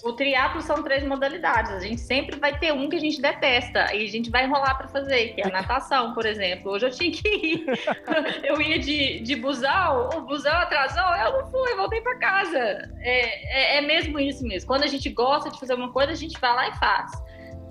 o 0.03 0.13
triatlo 0.13 0.61
são 0.61 0.83
três 0.83 1.05
modalidades. 1.05 1.71
A 1.71 1.81
gente 1.81 2.01
sempre 2.01 2.37
vai 2.37 2.59
ter 2.59 2.73
um 2.73 2.89
que 2.89 2.97
a 2.97 3.01
gente 3.01 3.21
detesta 3.21 3.95
e 3.95 4.05
a 4.05 4.09
gente 4.09 4.31
vai 4.31 4.45
enrolar 4.45 4.77
para 4.77 4.89
fazer, 4.89 5.35
que 5.35 5.41
é 5.41 5.47
a 5.47 5.51
natação, 5.51 6.13
por 6.13 6.27
exemplo. 6.27 6.73
Hoje 6.73 6.87
eu 6.87 6.91
tinha 6.91 7.11
que 7.13 7.29
ir. 7.29 7.67
eu 8.43 8.61
ia 8.61 8.79
de, 8.79 9.21
de 9.21 9.37
busão, 9.37 10.09
o 10.15 10.23
busão 10.23 10.53
atrasou, 10.53 11.15
eu 11.17 11.43
não 11.43 11.51
fui, 11.51 11.75
voltei 11.77 12.01
para 12.01 12.19
casa. 12.19 12.59
É, 13.01 13.77
é, 13.77 13.79
é, 13.79 13.81
mesmo 13.81 14.19
isso 14.19 14.45
mesmo. 14.45 14.67
Quando 14.67 14.83
a 14.83 14.89
gente 14.89 15.09
gosta 15.11 15.51
de 15.51 15.61
fazer 15.61 15.75
uma 15.75 15.93
coisa, 15.93 16.13
a 16.13 16.17
gente 16.17 16.39
vai 16.41 16.55
lá 16.55 16.69
e 16.69 16.77
faz. 16.77 17.11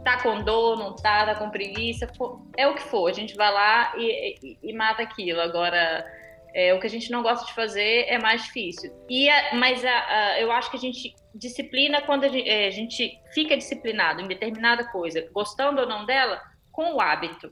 Tá 0.03 0.21
com 0.23 0.41
dor, 0.41 0.77
não 0.77 0.95
tá, 0.95 1.25
tá 1.25 1.35
com 1.35 1.49
preguiça, 1.49 2.09
é 2.57 2.67
o 2.67 2.73
que 2.73 2.81
for. 2.81 3.09
A 3.09 3.13
gente 3.13 3.35
vai 3.35 3.51
lá 3.53 3.93
e, 3.97 4.35
e, 4.41 4.57
e 4.63 4.73
mata 4.73 5.03
aquilo. 5.03 5.41
Agora 5.41 6.05
é, 6.53 6.73
o 6.73 6.79
que 6.79 6.87
a 6.87 6.89
gente 6.89 7.11
não 7.11 7.21
gosta 7.21 7.45
de 7.45 7.53
fazer 7.53 8.05
é 8.07 8.17
mais 8.17 8.43
difícil. 8.43 8.91
E 9.09 9.29
a, 9.29 9.55
mas 9.55 9.83
a, 9.83 9.89
a, 9.89 10.39
eu 10.39 10.51
acho 10.51 10.71
que 10.71 10.77
a 10.77 10.79
gente 10.79 11.13
disciplina 11.33 12.01
quando 12.01 12.25
a 12.25 12.27
gente, 12.27 12.49
é, 12.49 12.67
a 12.67 12.71
gente, 12.71 13.19
fica 13.33 13.55
disciplinado 13.55 14.21
em 14.21 14.27
determinada 14.27 14.85
coisa, 14.85 15.27
gostando 15.31 15.81
ou 15.81 15.87
não 15.87 16.05
dela, 16.05 16.41
com 16.71 16.95
o 16.95 17.01
hábito. 17.01 17.51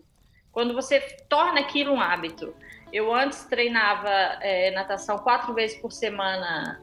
Quando 0.52 0.74
você 0.74 1.00
torna 1.30 1.62
aquilo 1.62 1.94
um 1.94 2.02
hábito. 2.02 2.54
Eu 2.92 3.14
antes 3.14 3.46
treinava 3.46 4.10
é, 4.42 4.72
natação 4.72 5.20
quatro 5.20 5.54
vezes 5.54 5.80
por 5.80 5.92
semana 5.92 6.82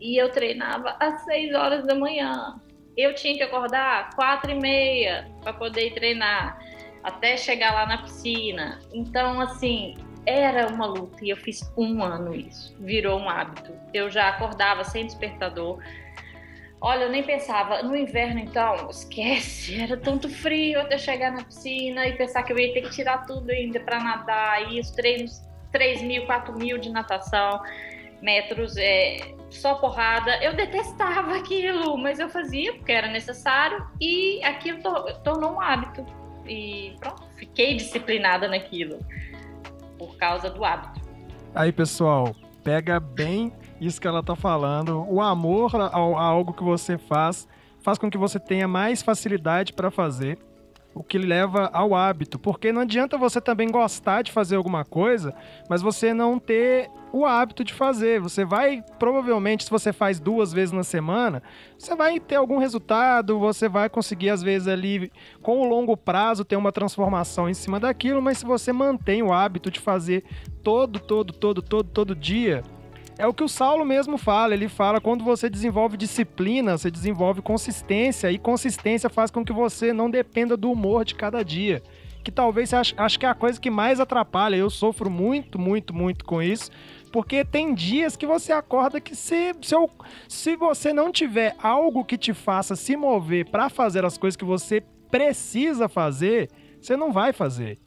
e 0.00 0.16
eu 0.16 0.30
treinava 0.30 0.96
às 1.00 1.24
seis 1.24 1.52
horas 1.54 1.84
da 1.84 1.94
manhã. 1.94 2.60
Eu 2.96 3.14
tinha 3.14 3.34
que 3.34 3.42
acordar 3.42 4.10
quatro 4.14 4.50
e 4.50 4.54
meia 4.54 5.28
para 5.42 5.52
poder 5.52 5.92
treinar. 5.92 6.58
até 7.02 7.36
chegar 7.36 7.72
lá 7.72 7.86
na 7.86 8.02
piscina. 8.02 8.78
Então, 8.92 9.40
assim, 9.40 9.94
era 10.26 10.66
uma 10.68 10.86
luta 10.86 11.24
e 11.24 11.30
eu 11.30 11.36
fiz 11.36 11.72
um 11.76 12.02
ano 12.02 12.34
isso. 12.34 12.76
Virou 12.78 13.18
um 13.18 13.28
hábito. 13.28 13.72
Eu 13.92 14.10
já 14.10 14.28
acordava 14.28 14.84
sem 14.84 15.06
despertador. 15.06 15.82
Olha, 16.80 17.04
eu 17.04 17.10
nem 17.10 17.22
pensava, 17.22 17.82
no 17.82 17.94
inverno 17.94 18.40
então, 18.40 18.88
esquece, 18.88 19.76
era 19.80 19.96
tanto 19.96 20.28
frio 20.28 20.80
até 20.80 20.96
chegar 20.96 21.30
na 21.30 21.44
piscina 21.44 22.06
e 22.06 22.16
pensar 22.16 22.42
que 22.42 22.52
eu 22.52 22.58
ia 22.58 22.72
ter 22.72 22.82
que 22.82 22.90
tirar 22.90 23.26
tudo 23.26 23.50
ainda 23.50 23.78
para 23.80 24.00
nadar, 24.00 24.72
e 24.72 24.80
os 24.80 24.90
treinos 24.90 25.42
3 25.72 26.02
mil, 26.02 26.24
4 26.26 26.56
mil 26.56 26.78
de 26.78 26.88
natação, 26.88 27.62
metros, 28.22 28.76
é, 28.76 29.34
só 29.50 29.74
porrada. 29.74 30.42
Eu 30.42 30.54
detestava 30.54 31.36
aquilo, 31.36 31.96
mas 31.98 32.18
eu 32.18 32.28
fazia 32.28 32.72
porque 32.74 32.92
era 32.92 33.08
necessário 33.08 33.86
e 34.00 34.42
aquilo 34.44 34.82
to 34.82 35.14
tornou 35.22 35.54
um 35.54 35.60
hábito. 35.60 36.04
E 36.46 36.94
pronto, 36.98 37.22
fiquei 37.36 37.76
disciplinada 37.76 38.48
naquilo 38.48 38.98
por 39.98 40.16
causa 40.16 40.48
do 40.50 40.64
hábito. 40.64 41.00
Aí, 41.54 41.72
pessoal, 41.72 42.34
pega 42.64 42.98
bem 42.98 43.52
isso 43.80 44.00
que 44.00 44.06
ela 44.06 44.22
tá 44.22 44.36
falando. 44.36 45.06
O 45.08 45.20
amor 45.20 45.74
a, 45.74 45.86
a 45.86 46.22
algo 46.22 46.52
que 46.52 46.62
você 46.62 46.98
faz 46.98 47.48
faz 47.82 47.98
com 47.98 48.10
que 48.10 48.18
você 48.18 48.38
tenha 48.38 48.68
mais 48.68 49.02
facilidade 49.02 49.72
para 49.72 49.90
fazer 49.90 50.38
o 50.94 51.02
que 51.02 51.18
leva 51.18 51.70
ao 51.72 51.94
hábito, 51.94 52.38
porque 52.38 52.72
não 52.72 52.82
adianta 52.82 53.16
você 53.16 53.40
também 53.40 53.70
gostar 53.70 54.22
de 54.22 54.32
fazer 54.32 54.56
alguma 54.56 54.84
coisa, 54.84 55.32
mas 55.68 55.82
você 55.82 56.12
não 56.12 56.38
ter 56.38 56.90
o 57.12 57.24
hábito 57.24 57.64
de 57.64 57.72
fazer. 57.72 58.20
Você 58.20 58.44
vai, 58.44 58.84
provavelmente, 58.98 59.64
se 59.64 59.70
você 59.70 59.92
faz 59.92 60.18
duas 60.18 60.52
vezes 60.52 60.72
na 60.72 60.82
semana, 60.82 61.42
você 61.78 61.94
vai 61.94 62.18
ter 62.18 62.36
algum 62.36 62.58
resultado, 62.58 63.38
você 63.38 63.68
vai 63.68 63.88
conseguir, 63.88 64.30
às 64.30 64.42
vezes, 64.42 64.68
ali, 64.68 65.12
com 65.42 65.60
o 65.60 65.68
longo 65.68 65.96
prazo, 65.96 66.44
ter 66.44 66.56
uma 66.56 66.72
transformação 66.72 67.48
em 67.48 67.54
cima 67.54 67.78
daquilo, 67.78 68.20
mas 68.20 68.38
se 68.38 68.44
você 68.44 68.72
mantém 68.72 69.22
o 69.22 69.32
hábito 69.32 69.70
de 69.70 69.80
fazer 69.80 70.24
todo, 70.62 70.98
todo, 70.98 71.32
todo, 71.32 71.62
todo, 71.62 71.88
todo 71.88 72.16
dia, 72.16 72.62
é 73.20 73.26
o 73.26 73.34
que 73.34 73.44
o 73.44 73.48
Saulo 73.48 73.84
mesmo 73.84 74.16
fala. 74.16 74.54
Ele 74.54 74.66
fala 74.66 75.00
quando 75.00 75.22
você 75.22 75.50
desenvolve 75.50 75.96
disciplina, 75.96 76.78
você 76.78 76.90
desenvolve 76.90 77.42
consistência, 77.42 78.32
e 78.32 78.38
consistência 78.38 79.10
faz 79.10 79.30
com 79.30 79.44
que 79.44 79.52
você 79.52 79.92
não 79.92 80.10
dependa 80.10 80.56
do 80.56 80.72
humor 80.72 81.04
de 81.04 81.14
cada 81.14 81.44
dia. 81.44 81.82
Que 82.24 82.30
talvez 82.30 82.72
acho, 82.72 83.18
que 83.18 83.26
é 83.26 83.28
a 83.28 83.34
coisa 83.34 83.60
que 83.60 83.70
mais 83.70 84.00
atrapalha. 84.00 84.56
Eu 84.56 84.70
sofro 84.70 85.10
muito, 85.10 85.58
muito, 85.58 85.94
muito 85.94 86.24
com 86.24 86.42
isso. 86.42 86.70
Porque 87.12 87.44
tem 87.44 87.74
dias 87.74 88.16
que 88.16 88.26
você 88.26 88.52
acorda 88.52 89.00
que 89.00 89.14
se, 89.14 89.54
se, 89.60 89.74
eu, 89.74 89.90
se 90.26 90.56
você 90.56 90.92
não 90.92 91.12
tiver 91.12 91.54
algo 91.62 92.04
que 92.04 92.16
te 92.16 92.32
faça 92.32 92.74
se 92.74 92.96
mover 92.96 93.50
para 93.50 93.68
fazer 93.68 94.04
as 94.04 94.16
coisas 94.16 94.36
que 94.36 94.44
você 94.44 94.82
precisa 95.10 95.88
fazer, 95.88 96.48
você 96.80 96.96
não 96.96 97.12
vai 97.12 97.32
fazer. 97.32 97.78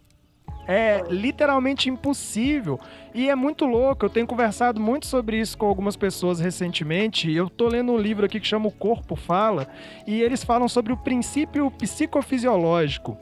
É 0.68 1.04
literalmente 1.10 1.90
impossível. 1.90 2.80
E 3.14 3.30
é 3.30 3.36
muito 3.36 3.66
louco. 3.66 4.06
Eu 4.06 4.10
tenho 4.10 4.26
conversado 4.26 4.80
muito 4.80 5.06
sobre 5.06 5.40
isso 5.40 5.58
com 5.58 5.66
algumas 5.66 5.96
pessoas 5.96 6.40
recentemente. 6.40 7.32
Eu 7.32 7.50
tô 7.50 7.68
lendo 7.68 7.92
um 7.92 7.98
livro 7.98 8.26
aqui 8.26 8.40
que 8.40 8.48
chama 8.48 8.68
O 8.68 8.72
Corpo 8.72 9.16
Fala. 9.16 9.68
E 10.08 10.22
eles 10.22 10.44
falam 10.44 10.68
sobre 10.70 10.94
o 10.94 10.98
princípio 10.98 11.70
psicofisiológico. 11.72 13.18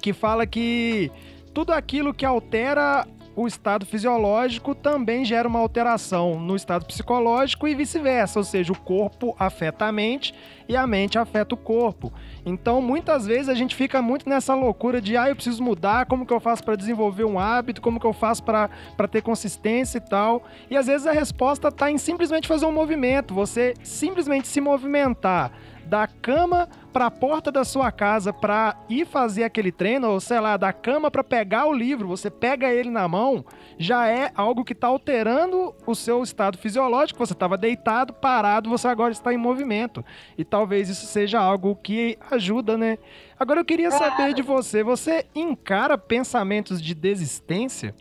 Que 0.00 0.12
fala 0.12 0.46
que 0.46 1.10
tudo 1.52 1.72
aquilo 1.72 2.14
que 2.14 2.24
altera 2.24 3.06
o 3.34 3.46
estado 3.46 3.86
fisiológico 3.86 4.74
também 4.74 5.24
gera 5.24 5.48
uma 5.48 5.58
alteração 5.58 6.38
no 6.38 6.54
estado 6.54 6.84
psicológico 6.84 7.66
e 7.66 7.74
vice-versa, 7.74 8.38
ou 8.38 8.44
seja, 8.44 8.72
o 8.72 8.78
corpo 8.78 9.34
afeta 9.38 9.86
a 9.86 9.92
mente 9.92 10.34
e 10.68 10.76
a 10.76 10.86
mente 10.86 11.18
afeta 11.18 11.54
o 11.54 11.58
corpo. 11.58 12.12
Então, 12.44 12.80
muitas 12.82 13.26
vezes 13.26 13.48
a 13.48 13.54
gente 13.54 13.74
fica 13.74 14.02
muito 14.02 14.28
nessa 14.28 14.54
loucura 14.54 15.00
de, 15.00 15.16
ah, 15.16 15.28
eu 15.28 15.34
preciso 15.34 15.62
mudar, 15.62 16.06
como 16.06 16.26
que 16.26 16.32
eu 16.32 16.40
faço 16.40 16.62
para 16.62 16.76
desenvolver 16.76 17.24
um 17.24 17.38
hábito, 17.38 17.80
como 17.80 17.98
que 17.98 18.06
eu 18.06 18.12
faço 18.12 18.42
para 18.42 18.68
ter 19.10 19.22
consistência 19.22 19.98
e 19.98 20.00
tal. 20.00 20.44
E 20.70 20.76
às 20.76 20.86
vezes 20.86 21.06
a 21.06 21.12
resposta 21.12 21.68
está 21.68 21.90
em 21.90 21.98
simplesmente 21.98 22.48
fazer 22.48 22.66
um 22.66 22.72
movimento, 22.72 23.34
você 23.34 23.74
simplesmente 23.82 24.46
se 24.48 24.60
movimentar 24.60 25.52
da 25.86 26.06
cama 26.06 26.68
para 26.92 27.06
a 27.06 27.10
porta 27.10 27.50
da 27.50 27.64
sua 27.64 27.90
casa 27.90 28.32
para 28.32 28.76
ir 28.88 29.06
fazer 29.06 29.44
aquele 29.44 29.72
treino, 29.72 30.10
ou 30.10 30.20
sei 30.20 30.38
lá, 30.38 30.56
da 30.56 30.72
cama 30.72 31.10
para 31.10 31.24
pegar 31.24 31.66
o 31.66 31.72
livro, 31.72 32.06
você 32.06 32.30
pega 32.30 32.70
ele 32.70 32.90
na 32.90 33.08
mão, 33.08 33.44
já 33.78 34.06
é 34.06 34.30
algo 34.34 34.64
que 34.64 34.74
está 34.74 34.88
alterando 34.88 35.74
o 35.86 35.94
seu 35.94 36.22
estado 36.22 36.58
fisiológico. 36.58 37.18
Você 37.18 37.32
estava 37.32 37.56
deitado, 37.56 38.12
parado, 38.12 38.68
você 38.68 38.86
agora 38.88 39.12
está 39.12 39.32
em 39.32 39.38
movimento. 39.38 40.04
E 40.36 40.44
talvez 40.44 40.88
isso 40.88 41.06
seja 41.06 41.40
algo 41.40 41.74
que 41.74 42.18
ajuda, 42.30 42.76
né? 42.76 42.98
Agora 43.38 43.60
eu 43.60 43.64
queria 43.64 43.90
saber 43.90 44.34
de 44.34 44.42
você, 44.42 44.82
você 44.82 45.26
encara 45.34 45.96
pensamentos 45.96 46.80
de 46.80 46.94
desistência? 46.94 47.94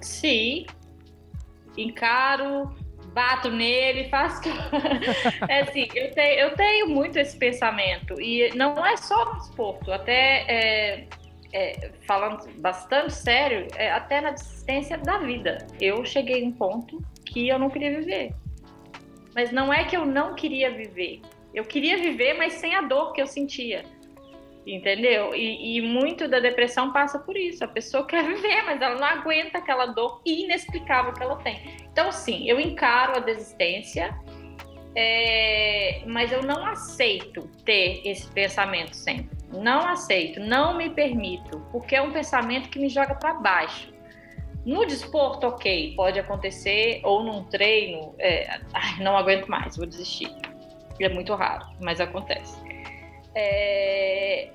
Sim, 0.00 0.66
encaro 1.76 2.74
bato 3.12 3.50
nele, 3.50 4.08
faço. 4.10 4.48
é 5.48 5.60
assim, 5.60 5.88
eu 5.94 6.12
tenho, 6.12 6.40
eu 6.40 6.54
tenho 6.56 6.88
muito 6.88 7.18
esse 7.18 7.36
pensamento. 7.36 8.20
E 8.20 8.50
não 8.54 8.84
é 8.84 8.96
só 8.96 9.24
no 9.24 9.38
desporto, 9.38 9.92
até 9.92 10.44
é, 10.48 11.06
é, 11.52 11.90
falando 12.06 12.48
bastante 12.60 13.12
sério, 13.12 13.68
é, 13.76 13.92
até 13.92 14.20
na 14.20 14.30
desistência 14.30 14.98
da 14.98 15.18
vida. 15.18 15.66
Eu 15.80 16.04
cheguei 16.04 16.42
em 16.42 16.48
um 16.48 16.52
ponto 16.52 17.02
que 17.26 17.48
eu 17.48 17.58
não 17.58 17.70
queria 17.70 17.98
viver. 17.98 18.34
Mas 19.34 19.50
não 19.50 19.72
é 19.72 19.84
que 19.84 19.96
eu 19.96 20.04
não 20.04 20.34
queria 20.34 20.70
viver. 20.70 21.20
Eu 21.54 21.64
queria 21.64 21.98
viver, 21.98 22.34
mas 22.34 22.54
sem 22.54 22.74
a 22.74 22.82
dor 22.82 23.12
que 23.12 23.20
eu 23.20 23.26
sentia. 23.26 23.84
Entendeu? 24.66 25.34
E, 25.34 25.78
e, 25.78 25.80
muito 25.80 26.28
da 26.28 26.38
depressão 26.38 26.92
passa 26.92 27.18
por 27.18 27.36
isso. 27.36 27.64
A 27.64 27.68
pessoa 27.68 28.06
quer 28.06 28.24
viver, 28.24 28.62
mas 28.64 28.80
ela 28.80 28.94
não 28.94 29.06
aguenta 29.06 29.58
aquela 29.58 29.86
dor 29.86 30.20
inexplicável 30.24 31.12
que 31.12 31.22
ela 31.22 31.36
tem. 31.36 31.60
Então, 31.90 32.12
sim, 32.12 32.48
eu 32.48 32.60
encaro 32.60 33.16
a 33.16 33.20
desistência, 33.20 34.16
é, 34.94 36.02
mas 36.06 36.30
eu 36.30 36.42
não 36.42 36.64
aceito 36.66 37.48
ter 37.64 38.02
esse 38.04 38.30
pensamento 38.30 38.94
sempre. 38.94 39.36
Não 39.52 39.86
aceito, 39.86 40.40
não 40.40 40.76
me 40.76 40.90
permito, 40.90 41.60
porque 41.72 41.96
é 41.96 42.02
um 42.02 42.12
pensamento 42.12 42.68
que 42.68 42.78
me 42.78 42.88
joga 42.88 43.14
para 43.14 43.34
baixo. 43.34 43.92
No 44.64 44.86
desporto, 44.86 45.46
ok, 45.46 45.94
pode 45.96 46.20
acontecer, 46.20 47.00
ou 47.02 47.24
num 47.24 47.44
treino, 47.44 48.14
é, 48.18 48.60
ai, 48.72 49.00
não 49.00 49.16
aguento 49.16 49.48
mais, 49.48 49.76
vou 49.76 49.86
desistir. 49.86 50.30
É 51.00 51.08
muito 51.08 51.34
raro, 51.34 51.66
mas 51.80 52.00
acontece. 52.00 52.56
É, 53.34 54.50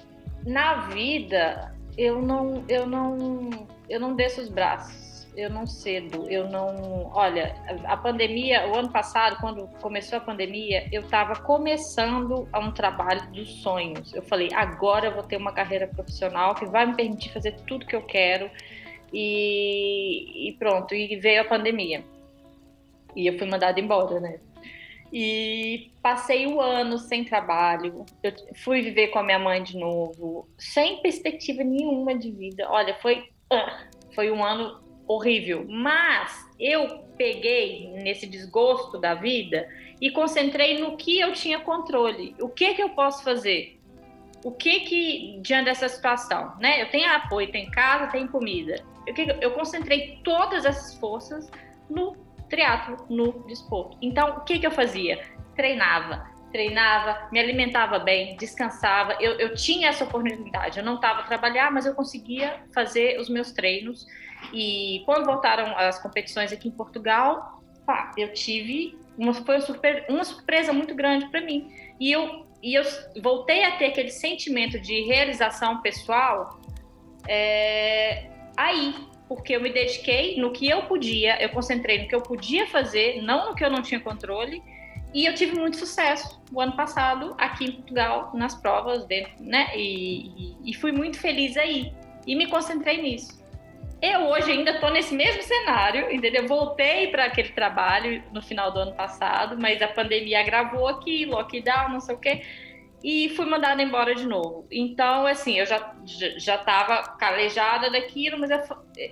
na 0.45 0.87
vida, 0.87 1.75
eu 1.97 2.21
não, 2.21 2.63
eu 2.69 2.85
não, 2.85 3.49
eu 3.89 3.99
não 3.99 4.15
desço 4.15 4.41
os 4.41 4.49
braços, 4.49 5.27
eu 5.35 5.49
não 5.49 5.67
cedo, 5.67 6.29
eu 6.29 6.47
não. 6.49 7.11
Olha, 7.13 7.55
a 7.85 7.97
pandemia, 7.97 8.67
o 8.67 8.77
ano 8.77 8.91
passado, 8.91 9.37
quando 9.39 9.67
começou 9.81 10.17
a 10.17 10.21
pandemia, 10.21 10.87
eu 10.91 11.01
estava 11.01 11.35
começando 11.35 12.47
a 12.51 12.59
um 12.59 12.71
trabalho 12.71 13.29
dos 13.31 13.61
sonhos. 13.61 14.13
Eu 14.13 14.23
falei, 14.23 14.49
agora 14.53 15.07
eu 15.07 15.13
vou 15.13 15.23
ter 15.23 15.37
uma 15.37 15.51
carreira 15.51 15.87
profissional 15.87 16.55
que 16.55 16.65
vai 16.65 16.85
me 16.85 16.95
permitir 16.95 17.31
fazer 17.31 17.53
tudo 17.67 17.85
que 17.85 17.95
eu 17.95 18.01
quero. 18.01 18.49
E, 19.13 20.49
e 20.49 20.53
pronto, 20.53 20.93
e 20.93 21.15
veio 21.17 21.41
a 21.41 21.45
pandemia. 21.45 22.03
E 23.15 23.27
eu 23.27 23.37
fui 23.37 23.47
mandada 23.47 23.79
embora, 23.79 24.19
né? 24.19 24.39
E 25.11 25.91
passei 26.01 26.45
o 26.45 26.55
um 26.55 26.61
ano 26.61 26.97
sem 26.97 27.23
trabalho. 27.23 28.05
Eu 28.21 28.33
fui 28.63 28.81
viver 28.81 29.07
com 29.07 29.19
a 29.19 29.23
minha 29.23 29.39
mãe 29.39 29.63
de 29.63 29.77
novo, 29.77 30.47
sem 30.57 31.01
perspectiva 31.01 31.63
nenhuma 31.63 32.17
de 32.17 32.31
vida. 32.31 32.67
Olha, 32.69 32.93
foi, 32.95 33.29
uh, 33.51 34.13
foi 34.13 34.29
um 34.31 34.43
ano 34.43 34.81
horrível. 35.07 35.65
Mas 35.67 36.45
eu 36.59 36.99
peguei 37.17 37.89
nesse 38.03 38.27
desgosto 38.27 38.99
da 38.99 39.13
vida 39.13 39.67
e 40.01 40.11
concentrei 40.11 40.79
no 40.79 40.97
que 40.97 41.19
eu 41.19 41.31
tinha 41.33 41.59
controle. 41.59 42.35
O 42.39 42.49
que 42.49 42.73
que 42.73 42.83
eu 42.83 42.89
posso 42.89 43.23
fazer? 43.23 43.79
O 44.43 44.51
que 44.51 44.81
que 44.81 45.39
diante 45.41 45.65
dessa 45.65 45.89
situação, 45.89 46.53
né? 46.59 46.81
Eu 46.81 46.89
tenho 46.89 47.09
apoio, 47.11 47.51
tenho 47.51 47.71
casa, 47.71 48.07
tenho 48.07 48.27
comida. 48.27 48.83
Eu, 49.05 49.15
eu 49.41 49.51
concentrei 49.51 50.19
todas 50.23 50.65
essas 50.65 50.95
forças 50.99 51.49
no 51.89 52.26
triatlo 52.49 52.97
no 53.09 53.45
desporto. 53.47 53.97
Então, 54.01 54.37
o 54.37 54.41
que, 54.41 54.59
que 54.59 54.67
eu 54.67 54.71
fazia? 54.71 55.23
Treinava, 55.55 56.25
treinava, 56.51 57.27
me 57.31 57.39
alimentava 57.39 57.99
bem, 57.99 58.35
descansava. 58.37 59.17
Eu, 59.19 59.33
eu 59.33 59.53
tinha 59.53 59.89
essa 59.89 60.03
oportunidade. 60.03 60.79
Eu 60.79 60.85
não 60.85 60.95
estava 60.95 61.21
a 61.21 61.23
trabalhar, 61.23 61.71
mas 61.71 61.85
eu 61.85 61.93
conseguia 61.93 62.63
fazer 62.73 63.19
os 63.19 63.29
meus 63.29 63.51
treinos. 63.51 64.05
E 64.53 65.01
quando 65.05 65.25
voltaram 65.25 65.77
as 65.77 65.99
competições 66.01 66.51
aqui 66.51 66.67
em 66.67 66.71
Portugal, 66.71 67.61
pá, 67.85 68.11
eu 68.17 68.33
tive 68.33 68.97
uma, 69.17 69.33
foi 69.33 69.55
uma, 69.55 69.61
super, 69.61 70.05
uma 70.09 70.23
surpresa 70.23 70.71
muito 70.71 70.93
grande 70.95 71.27
para 71.29 71.41
mim. 71.41 71.71
E 71.99 72.11
eu, 72.11 72.45
e 72.61 72.75
eu 72.75 72.83
voltei 73.21 73.63
a 73.63 73.77
ter 73.77 73.85
aquele 73.87 74.11
sentimento 74.11 74.79
de 74.79 75.01
realização 75.01 75.81
pessoal 75.81 76.59
é, 77.27 78.29
aí, 78.55 78.95
porque 79.27 79.55
eu 79.55 79.61
me 79.61 79.69
dediquei 79.69 80.39
no 80.39 80.51
que 80.51 80.69
eu 80.69 80.83
podia, 80.83 81.41
eu 81.41 81.49
concentrei 81.49 82.03
no 82.03 82.07
que 82.07 82.15
eu 82.15 82.21
podia 82.21 82.65
fazer, 82.67 83.21
não 83.21 83.49
no 83.49 83.55
que 83.55 83.63
eu 83.63 83.69
não 83.69 83.81
tinha 83.81 83.99
controle, 83.99 84.61
E 85.13 85.25
eu 85.25 85.33
tive 85.33 85.57
muito 85.57 85.77
sucesso 85.77 86.39
o 86.51 86.59
ano 86.59 86.75
passado 86.75 87.33
aqui 87.37 87.65
em 87.65 87.71
Portugal, 87.71 88.31
nas 88.33 88.53
provas, 88.55 89.05
dentro, 89.05 89.33
né? 89.39 89.71
E, 89.75 90.55
e, 90.63 90.73
fui 90.73 90.91
muito 90.91 91.17
feliz 91.17 91.55
aí. 91.55 91.93
E 92.25 92.35
me 92.35 92.45
concentrei 92.47 93.01
nisso. 93.01 93.41
Eu 94.01 94.27
hoje 94.27 94.51
ainda 94.51 94.71
estou 94.71 94.91
nesse 94.91 95.15
mesmo 95.15 95.41
cenário, 95.41 96.11
entendeu? 96.11 96.45
Voltei 96.45 97.07
para 97.07 97.25
aquele 97.25 97.49
trabalho 97.49 98.21
no 98.31 98.41
final 98.41 98.71
do 98.71 98.79
ano 98.79 98.93
passado, 98.93 99.57
mas 99.57 99.81
a 99.81 99.87
pandemia 99.87 100.41
agravou 100.41 100.87
aqui, 100.87 101.25
lockdown, 101.25 101.89
não 101.89 102.01
sei 102.01 102.13
o 102.13 102.19
quê, 102.19 102.43
e 103.03 103.29
fui 103.29 103.45
mandada 103.45 103.81
embora 103.81 104.15
de 104.15 104.25
novo. 104.25 104.67
Então, 104.71 105.25
assim, 105.25 105.59
eu 105.59 105.65
já 105.65 105.95
já 106.05 106.55
estava 106.55 107.03
calejada 107.17 107.89
daquilo, 107.89 108.39
mas 108.39 108.49
eu, 108.49 108.59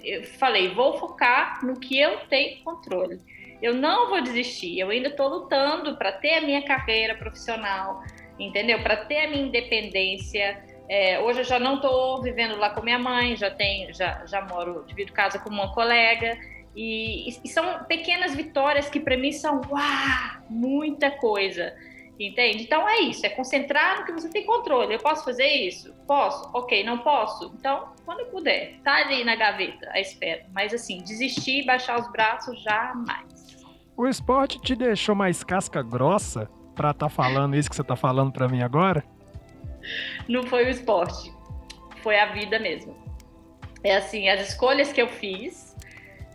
eu 0.04 0.24
falei, 0.24 0.70
vou 0.70 0.98
focar 0.98 1.64
no 1.66 1.80
que 1.80 2.00
eu 2.00 2.20
tenho 2.28 2.64
controle. 2.64 3.22
Eu 3.62 3.74
não 3.74 4.10
vou 4.10 4.22
desistir, 4.22 4.80
eu 4.80 4.90
ainda 4.90 5.10
estou 5.10 5.28
lutando 5.28 5.98
para 5.98 6.12
ter 6.12 6.36
a 6.36 6.42
minha 6.42 6.64
carreira 6.64 7.16
profissional, 7.16 8.04
entendeu? 8.38 8.82
Para 8.82 8.98
ter 8.98 9.26
a 9.26 9.30
minha 9.30 9.44
independência 9.44 10.62
é, 10.88 11.20
hoje 11.20 11.40
eu 11.40 11.44
já 11.44 11.60
não 11.60 11.76
estou 11.76 12.22
vivendo 12.22 12.58
lá 12.58 12.70
com 12.70 12.82
minha 12.84 13.00
mãe, 13.00 13.36
já 13.36 13.50
tenho, 13.50 13.94
já, 13.94 14.24
já 14.26 14.42
moro, 14.42 14.84
divido 14.88 15.12
casa 15.12 15.40
com 15.40 15.50
uma 15.50 15.74
colega. 15.74 16.38
E, 16.76 17.30
e 17.30 17.48
são 17.48 17.86
pequenas 17.86 18.36
vitórias 18.36 18.90
que 18.90 19.00
para 19.00 19.18
mim 19.18 19.32
são 19.32 19.62
uau, 19.70 20.44
muita 20.50 21.10
coisa. 21.10 21.74
Entende? 22.20 22.64
Então 22.64 22.88
é 22.88 23.00
isso, 23.02 23.26
é 23.26 23.30
concentrar 23.30 24.00
no 24.00 24.06
que 24.06 24.12
você 24.12 24.30
tem 24.30 24.46
controle. 24.46 24.94
Eu 24.94 25.00
posso 25.00 25.26
fazer 25.26 25.48
isso? 25.48 25.94
Posso? 26.08 26.50
Ok, 26.54 26.84
não 26.84 27.00
posso? 27.00 27.54
Então, 27.60 27.90
quando 28.06 28.22
eu 28.22 28.28
puder, 28.28 28.80
tá 28.84 28.96
ali 28.96 29.24
na 29.24 29.36
gaveta 29.36 29.90
à 29.92 30.00
espera. 30.00 30.46
Mas 30.54 30.74
assim, 30.74 31.00
desistir, 31.00 31.66
baixar 31.66 32.00
os 32.00 32.10
braços, 32.12 32.62
jamais. 32.64 33.58
O 33.98 34.08
esporte 34.08 34.60
te 34.62 34.76
deixou 34.76 35.14
mais 35.14 35.44
casca 35.44 35.82
grossa 35.82 36.50
para 36.74 36.92
estar 36.92 37.08
tá 37.08 37.10
falando 37.10 37.56
isso 37.56 37.70
que 37.70 37.76
você 37.76 37.84
tá 37.84 37.96
falando 37.96 38.32
para 38.32 38.48
mim 38.48 38.62
agora? 38.62 39.04
não 40.28 40.44
foi 40.44 40.66
o 40.66 40.70
esporte, 40.70 41.34
foi 42.02 42.20
a 42.20 42.28
vida 42.34 42.60
mesmo. 42.60 42.96
É 43.84 43.98
assim, 43.98 44.28
as 44.30 44.50
escolhas 44.50 44.92
que 44.92 45.02
eu 45.02 45.08
fiz 45.08 45.65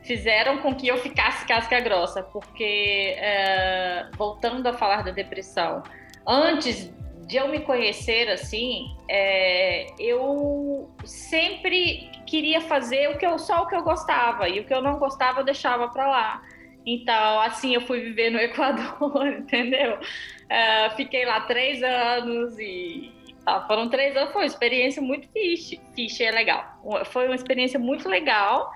fizeram 0.03 0.59
com 0.59 0.75
que 0.75 0.89
eu 0.89 0.97
ficasse 0.99 1.47
casca 1.47 1.81
grossa, 1.81 2.23
porque 2.23 3.15
é, 3.17 4.09
voltando 4.17 4.67
a 4.67 4.73
falar 4.73 5.03
da 5.03 5.11
depressão, 5.11 5.83
antes 6.27 6.93
de 7.27 7.37
eu 7.37 7.49
me 7.49 7.61
conhecer 7.61 8.29
assim, 8.29 8.97
é, 9.09 9.87
eu 9.99 10.91
sempre 11.05 12.11
queria 12.27 12.61
fazer 12.61 13.11
o 13.11 13.19
que 13.19 13.27
eu 13.27 13.39
só 13.39 13.63
o 13.63 13.67
que 13.67 13.77
eu 13.77 13.83
gostava 13.83 14.49
e 14.49 14.61
o 14.61 14.65
que 14.65 14.75
eu 14.75 14.83
não 14.83 14.99
gostava 14.99 15.41
eu 15.41 15.45
deixava 15.45 15.89
para 15.89 16.09
lá. 16.09 16.43
Então, 16.85 17.41
assim, 17.41 17.75
eu 17.75 17.83
fui 17.83 18.01
viver 18.01 18.31
no 18.31 18.39
Equador, 18.41 19.27
entendeu? 19.27 19.95
Uh, 19.97 20.97
fiquei 20.97 21.25
lá 21.25 21.43
três 21.43 21.83
anos 21.83 22.59
e, 22.59 23.13
Tá, 23.45 23.67
foram 23.67 23.89
três 23.89 24.15
anos, 24.17 24.33
foi 24.33 24.43
uma 24.43 24.47
experiência 24.47 25.01
muito 25.01 25.27
fixe, 25.29 25.81
fixe 25.95 26.23
é 26.23 26.31
legal. 26.31 26.79
Foi 27.07 27.27
uma 27.27 27.35
experiência 27.35 27.79
muito 27.79 28.09
legal 28.09 28.71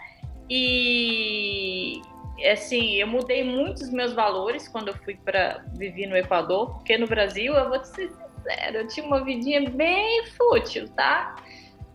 e 0.48 2.02
assim, 2.50 2.94
eu 2.94 3.06
mudei 3.06 3.44
muitos 3.44 3.90
meus 3.90 4.12
valores 4.12 4.68
quando 4.68 4.88
eu 4.88 4.94
fui 4.94 5.16
para 5.16 5.64
viver 5.74 6.06
no 6.06 6.16
Equador, 6.16 6.74
porque 6.74 6.98
no 6.98 7.06
Brasil, 7.06 7.54
eu 7.54 7.68
vou 7.68 7.78
te 7.78 7.88
ser 7.88 8.10
sincero, 8.10 8.78
eu 8.78 8.88
tinha 8.88 9.06
uma 9.06 9.24
vidinha 9.24 9.68
bem 9.70 10.26
fútil, 10.26 10.88
tá? 10.90 11.36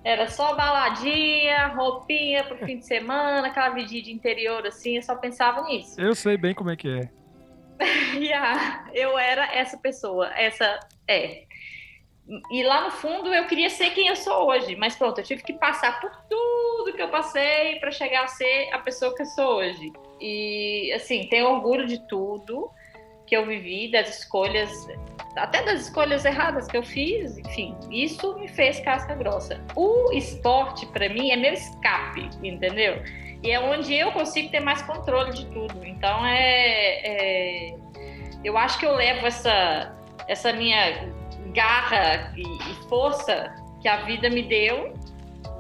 Era 0.04 0.28
só 0.30 0.56
baladinha, 0.56 1.68
roupinha 1.68 2.44
pro 2.46 2.58
fim 2.66 2.78
de 2.78 2.86
semana, 2.86 3.48
aquela 3.48 3.70
vidinha 3.70 4.02
de 4.02 4.12
interior 4.12 4.66
assim, 4.66 4.96
eu 4.96 5.04
só 5.04 5.16
pensava 5.16 5.62
nisso. 5.64 6.00
Eu 6.00 6.16
sei 6.16 6.38
bem 6.38 6.54
como 6.54 6.72
é 6.72 6.76
que 6.76 6.88
é. 6.88 7.10
yeah, 8.16 8.90
eu 8.94 9.18
era 9.18 9.54
essa 9.54 9.78
pessoa, 9.78 10.28
essa 10.36 10.80
é. 11.08 11.44
E 12.52 12.64
lá 12.64 12.84
no 12.84 12.92
fundo 12.92 13.34
eu 13.34 13.48
queria 13.48 13.70
ser 13.70 13.90
quem 13.92 14.08
eu 14.08 14.16
sou 14.16 14.50
hoje, 14.50 14.76
mas 14.76 14.96
pronto, 14.96 15.20
eu 15.20 15.24
tive 15.24 15.42
que 15.42 15.54
passar 15.54 16.00
por 16.00 16.12
tudo 16.30 16.94
que 16.96 17.02
eu 17.02 17.10
passei 17.10 17.80
para 17.80 17.90
chegar 17.90 18.26
a 18.26 18.28
ser 18.28 18.70
a 18.72 18.80
pessoa 18.80 19.16
que 19.16 19.24
eu 19.24 19.26
sou 19.26 19.58
hoje. 19.58 19.92
E 20.22 20.92
assim, 20.94 21.28
tenho 21.28 21.48
orgulho 21.48 21.88
de 21.88 22.00
tudo 22.08 22.70
que 23.26 23.36
eu 23.36 23.46
vivi, 23.46 23.92
das 23.92 24.20
escolhas, 24.20 24.72
até 25.36 25.64
das 25.64 25.82
escolhas 25.82 26.26
erradas 26.26 26.68
que 26.68 26.78
eu 26.78 26.84
fiz, 26.84 27.38
enfim, 27.38 27.76
isso 27.92 28.38
me 28.40 28.48
fez 28.48 28.80
casca 28.80 29.16
grossa. 29.16 29.64
O 29.76 30.12
esporte 30.12 30.86
para 30.88 31.10
mim 31.10 31.32
é 31.32 31.36
meu 31.36 31.54
escape, 31.54 32.30
entendeu? 32.44 33.04
E 33.42 33.52
é 33.52 33.60
onde 33.60 33.94
eu 33.94 34.12
consigo 34.12 34.50
ter 34.50 34.60
mais 34.60 34.82
controle 34.82 35.32
de 35.32 35.46
tudo. 35.48 35.86
Então 35.86 36.26
é, 36.26 37.72
é 37.72 37.76
eu 38.44 38.58
acho 38.58 38.80
que 38.80 38.86
eu 38.86 38.94
levo 38.94 39.26
essa 39.26 39.96
essa 40.28 40.54
minha 40.54 41.12
garra 41.60 42.32
e, 42.38 42.42
e 42.42 42.88
força 42.88 43.54
que 43.82 43.90
a 43.90 43.98
vida 44.06 44.30
me 44.30 44.44
deu 44.44 44.94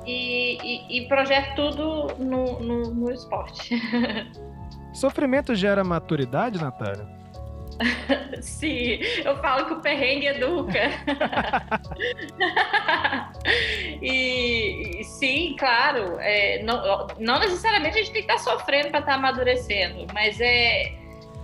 e, 0.06 0.58
e, 0.64 0.98
e 0.98 1.08
projeto 1.10 1.56
tudo 1.56 2.08
no, 2.18 2.58
no, 2.62 2.94
no 2.94 3.12
esporte. 3.12 3.76
Sofrimento 4.94 5.54
gera 5.54 5.84
maturidade, 5.84 6.62
Natália? 6.62 7.06
Sim, 8.42 9.00
eu 9.26 9.36
falo 9.38 9.66
que 9.66 9.74
o 9.74 9.82
perrengue 9.82 10.28
educa. 10.28 10.80
e, 14.02 15.00
e, 15.00 15.04
sim, 15.04 15.56
claro, 15.58 16.18
é, 16.20 16.62
não, 16.64 17.08
não 17.20 17.40
necessariamente 17.40 17.98
a 17.98 18.02
gente 18.02 18.12
tem 18.12 18.26
que 18.26 18.32
estar 18.32 18.38
sofrendo 18.38 18.90
para 18.90 19.00
estar 19.00 19.16
amadurecendo, 19.16 20.06
mas 20.14 20.40
é, 20.42 20.94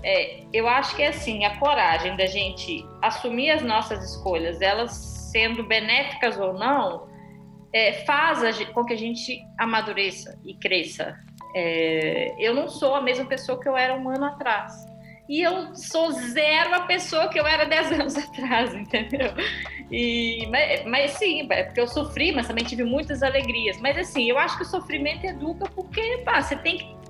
é, 0.06 0.44
eu 0.54 0.68
acho 0.68 0.96
que 0.96 1.02
é 1.02 1.08
assim, 1.08 1.46
a 1.46 1.58
coragem 1.58 2.16
da 2.16 2.28
gente 2.28 2.86
assumir 3.02 3.50
as 3.50 3.64
nossas 3.64 4.12
escolhas, 4.12 4.62
elas 4.62 4.92
sendo 5.32 5.64
benéficas 5.64 6.40
ou 6.40 6.54
não, 6.54 7.10
é, 7.74 8.06
faz 8.06 8.44
a, 8.44 8.66
com 8.72 8.86
que 8.86 8.94
a 8.94 8.98
gente 8.98 9.44
amadureça 9.58 10.40
e 10.46 10.54
cresça. 10.54 11.18
É, 11.56 12.36
eu 12.38 12.54
não 12.54 12.70
sou 12.70 12.94
a 12.94 13.02
mesma 13.02 13.26
pessoa 13.26 13.60
que 13.60 13.68
eu 13.68 13.76
era 13.76 13.96
um 13.96 14.08
ano 14.08 14.26
atrás. 14.26 14.86
E 15.28 15.42
eu 15.42 15.76
sou 15.76 16.12
zero 16.12 16.76
a 16.76 16.82
pessoa 16.82 17.28
que 17.28 17.40
eu 17.40 17.48
era 17.48 17.66
dez 17.66 17.90
anos 18.00 18.16
atrás, 18.16 18.76
entendeu? 18.76 19.34
E, 19.90 20.46
mas, 20.52 20.86
mas 20.86 21.12
sim, 21.14 21.48
é 21.50 21.64
porque 21.64 21.82
eu 21.82 21.88
sofri, 21.88 22.32
mas 22.32 22.48
também 22.48 22.64
tive 22.64 22.84
muitas 22.84 23.24
alegrias. 23.24 23.82
Mas 23.82 23.98
assim, 23.98 24.30
eu 24.30 24.38
acho 24.38 24.56
que 24.56 24.64
o 24.64 24.68
sofrimento 24.68 25.26
educa 25.26 25.68
porque 25.74 26.20
pá, 26.24 26.44
você 26.44 26.56
tem 26.58 26.78
que 26.78 27.05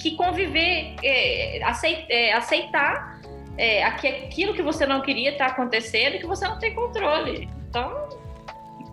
que 0.00 0.12
conviver, 0.16 0.94
é, 1.02 1.58
é, 1.58 2.32
aceitar 2.32 3.20
é, 3.56 3.82
aquilo 3.84 4.54
que 4.54 4.62
você 4.62 4.86
não 4.86 5.02
queria 5.02 5.32
estar 5.32 5.46
tá 5.46 5.52
acontecendo 5.52 6.14
e 6.14 6.18
que 6.18 6.26
você 6.26 6.46
não 6.46 6.58
tem 6.58 6.74
controle. 6.74 7.48
Então, 7.68 8.08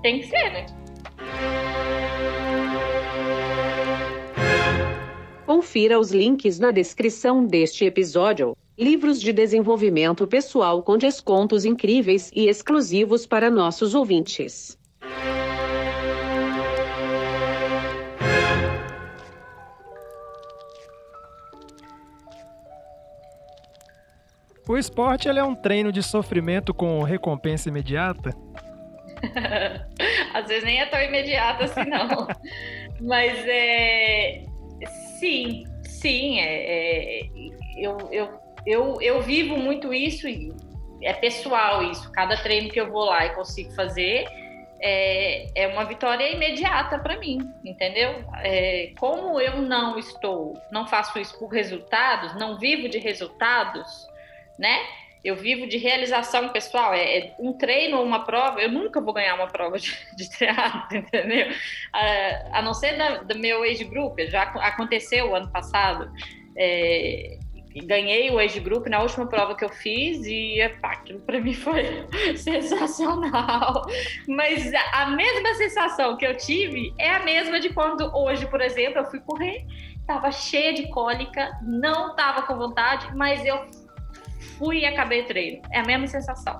tem 0.02 0.20
que 0.20 0.28
ser, 0.28 0.52
né? 0.52 0.66
Confira 5.46 6.00
os 6.00 6.12
links 6.12 6.60
na 6.60 6.72
descrição 6.72 7.46
deste 7.46 7.86
episódio. 7.86 8.58
Livros 8.78 9.22
de 9.22 9.32
desenvolvimento 9.32 10.28
pessoal 10.28 10.84
com 10.84 10.98
descontos 10.98 11.64
incríveis 11.64 12.32
e 12.36 12.50
exclusivos 12.50 13.26
para 13.26 13.50
nossos 13.50 13.94
ouvintes. 13.96 14.78
O 24.68 24.78
esporte 24.78 25.30
é 25.30 25.44
um 25.44 25.54
treino 25.54 25.92
de 25.92 26.02
sofrimento 26.02 26.74
com 26.74 27.04
recompensa 27.04 27.70
imediata? 27.70 28.36
Às 30.34 30.48
vezes 30.48 30.64
nem 30.64 30.82
é 30.82 30.86
tão 30.88 31.02
imediata 31.02 31.66
assim, 31.66 31.86
não. 31.86 32.28
Mas 33.00 33.38
é. 33.48 34.44
Sim, 35.20 35.66
sim. 35.84 36.40
É, 36.40 37.22
é... 37.22 37.30
Eu, 37.78 37.98
eu, 38.12 38.40
eu, 38.66 39.02
eu 39.02 39.22
vivo 39.22 39.56
muito 39.56 39.94
isso 39.94 40.28
e 40.28 40.52
é 41.04 41.14
pessoal 41.14 41.84
isso. 41.84 42.12
Cada 42.12 42.36
treino 42.38 42.70
que 42.70 42.80
eu 42.80 42.92
vou 42.92 43.06
lá 43.06 43.26
e 43.26 43.36
consigo 43.36 43.72
fazer 43.74 44.26
é, 44.82 45.48
é 45.56 45.68
uma 45.68 45.86
vitória 45.86 46.32
imediata 46.32 47.00
para 47.00 47.18
mim, 47.20 47.38
entendeu? 47.64 48.24
É, 48.44 48.92
como 49.00 49.40
eu 49.40 49.62
não 49.62 49.98
estou, 49.98 50.54
não 50.72 50.88
faço 50.88 51.20
isso 51.20 51.38
por 51.40 51.48
resultados, 51.48 52.36
não 52.36 52.58
vivo 52.58 52.90
de 52.90 52.98
resultados, 52.98 54.08
né? 54.58 54.80
Eu 55.24 55.36
vivo 55.36 55.68
de 55.68 55.78
realização 55.78 56.50
pessoal. 56.50 56.94
É, 56.94 57.18
é 57.18 57.36
um 57.40 57.54
treino 57.54 57.98
ou 57.98 58.06
uma 58.06 58.24
prova. 58.24 58.62
Eu 58.62 58.72
nunca 58.72 59.02
vou 59.02 59.14
ganhar 59.14 59.34
uma 59.36 59.48
prova 59.48 59.80
de, 59.80 59.92
de 60.16 60.30
triatlo, 60.30 60.98
entendeu? 60.98 61.48
A, 61.92 62.60
a 62.60 62.62
não 62.62 62.74
ser 62.74 62.96
da, 62.98 63.24
do 63.24 63.40
meu 63.40 63.64
age 63.64 63.84
group. 63.84 64.20
Já 64.28 64.44
aconteceu 64.44 65.36
ano 65.36 65.52
passado. 65.52 66.12
É, 66.58 67.38
ganhei 67.84 68.30
o 68.32 68.40
age 68.40 68.60
group 68.60 68.88
na 68.88 69.02
última 69.02 69.26
prova 69.26 69.56
que 69.56 69.66
eu 69.66 69.70
fiz 69.70 70.26
e 70.26 70.62
epá, 70.62 70.94
aquilo 70.94 71.20
para 71.22 71.40
mim 71.40 71.54
foi 71.54 72.08
sensacional. 72.38 73.86
Mas 74.28 74.72
a 74.94 75.08
mesma 75.08 75.54
sensação 75.56 76.16
que 76.16 76.26
eu 76.26 76.38
tive 76.38 76.94
é 76.98 77.10
a 77.10 77.24
mesma 77.24 77.60
de 77.60 77.74
quando 77.74 78.16
hoje, 78.16 78.46
por 78.48 78.62
exemplo, 78.62 79.00
eu 79.00 79.06
fui 79.06 79.20
correr, 79.20 79.66
estava 80.00 80.32
cheia 80.32 80.74
de 80.74 80.88
cólica, 80.90 81.52
não 81.62 82.12
estava 82.12 82.44
com 82.44 82.56
vontade, 82.56 83.08
mas 83.16 83.44
eu 83.44 83.66
fui 84.58 84.80
e 84.80 84.86
acabei 84.86 85.22
o 85.22 85.28
treino. 85.28 85.62
É 85.72 85.80
a 85.80 85.84
mesma 85.84 86.08
sensação. 86.08 86.60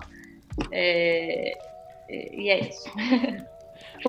É, 0.72 1.58
e 2.10 2.50
é 2.50 2.60
isso. 2.60 2.92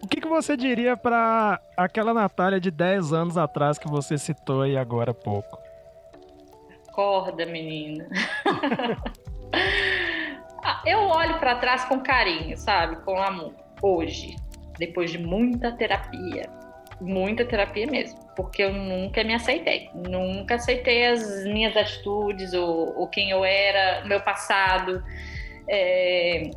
O 0.02 0.06
que, 0.06 0.20
que 0.20 0.28
você 0.28 0.56
diria 0.56 0.96
para 0.96 1.60
aquela 1.76 2.12
Natália 2.12 2.60
de 2.60 2.70
10 2.70 3.12
anos 3.12 3.38
atrás 3.38 3.78
que 3.78 3.88
você 3.88 4.18
citou 4.18 4.62
aí 4.62 4.76
agora 4.76 5.12
há 5.12 5.14
pouco? 5.14 5.58
Acorda, 6.88 7.46
menina. 7.46 8.06
Ah, 10.68 10.82
eu 10.84 10.98
olho 10.98 11.38
para 11.38 11.54
trás 11.54 11.84
com 11.84 12.00
carinho, 12.00 12.56
sabe? 12.56 12.96
Com 13.04 13.22
amor. 13.22 13.54
Hoje, 13.80 14.34
depois 14.76 15.12
de 15.12 15.18
muita 15.18 15.70
terapia. 15.70 16.50
Muita 17.00 17.44
terapia 17.44 17.86
mesmo. 17.86 18.18
Porque 18.34 18.62
eu 18.62 18.72
nunca 18.72 19.22
me 19.24 19.34
aceitei. 19.34 19.90
Nunca 19.94 20.56
aceitei 20.56 21.06
as 21.06 21.44
minhas 21.44 21.76
atitudes, 21.76 22.52
ou, 22.52 22.98
ou 22.98 23.08
quem 23.08 23.30
eu 23.30 23.44
era, 23.44 24.04
meu 24.04 24.20
passado. 24.20 25.02
É, 25.68 26.50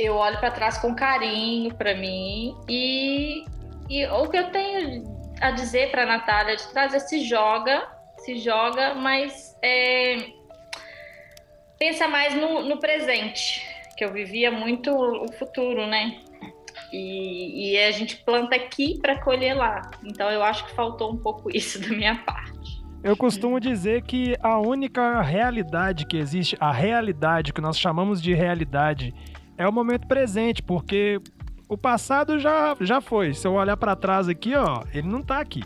eu 0.00 0.16
olho 0.16 0.38
para 0.38 0.50
trás 0.50 0.78
com 0.78 0.94
carinho 0.94 1.74
para 1.74 1.94
mim 1.94 2.56
e, 2.68 3.44
e 3.88 4.06
o 4.06 4.28
que 4.28 4.38
eu 4.38 4.50
tenho 4.50 5.04
a 5.40 5.50
dizer 5.50 5.90
para 5.90 6.06
Natália 6.06 6.56
de 6.56 6.66
trás 6.68 6.94
é 6.94 6.98
se 6.98 7.24
joga, 7.24 7.86
se 8.18 8.38
joga, 8.38 8.94
mas 8.94 9.56
é, 9.62 10.16
pensa 11.78 12.08
mais 12.08 12.34
no, 12.34 12.62
no, 12.62 12.78
presente, 12.78 13.66
que 13.96 14.04
eu 14.04 14.12
vivia 14.12 14.50
muito 14.50 14.90
o 14.90 15.30
futuro, 15.32 15.86
né? 15.86 16.20
E, 16.92 17.72
e 17.72 17.78
a 17.78 17.90
gente 17.90 18.16
planta 18.24 18.56
aqui 18.56 18.98
para 19.00 19.20
colher 19.20 19.54
lá. 19.54 19.90
Então 20.04 20.30
eu 20.30 20.42
acho 20.42 20.64
que 20.66 20.74
faltou 20.74 21.12
um 21.12 21.16
pouco 21.16 21.50
isso 21.54 21.80
da 21.80 21.88
minha 21.88 22.16
parte. 22.16 22.80
Eu 23.02 23.16
costumo 23.16 23.58
dizer 23.58 24.02
que 24.02 24.36
a 24.42 24.58
única 24.58 25.22
realidade 25.22 26.04
que 26.04 26.18
existe, 26.18 26.56
a 26.60 26.70
realidade 26.70 27.52
que 27.52 27.60
nós 27.60 27.78
chamamos 27.78 28.20
de 28.20 28.34
realidade 28.34 29.14
é 29.56 29.66
o 29.66 29.72
momento 29.72 30.06
presente, 30.06 30.62
porque 30.62 31.18
o 31.66 31.78
passado 31.78 32.38
já, 32.38 32.76
já 32.80 33.00
foi. 33.00 33.32
Se 33.32 33.46
eu 33.46 33.54
olhar 33.54 33.76
para 33.76 33.96
trás 33.96 34.28
aqui, 34.28 34.54
ó, 34.54 34.82
ele 34.92 35.08
não 35.08 35.22
tá 35.22 35.40
aqui. 35.40 35.62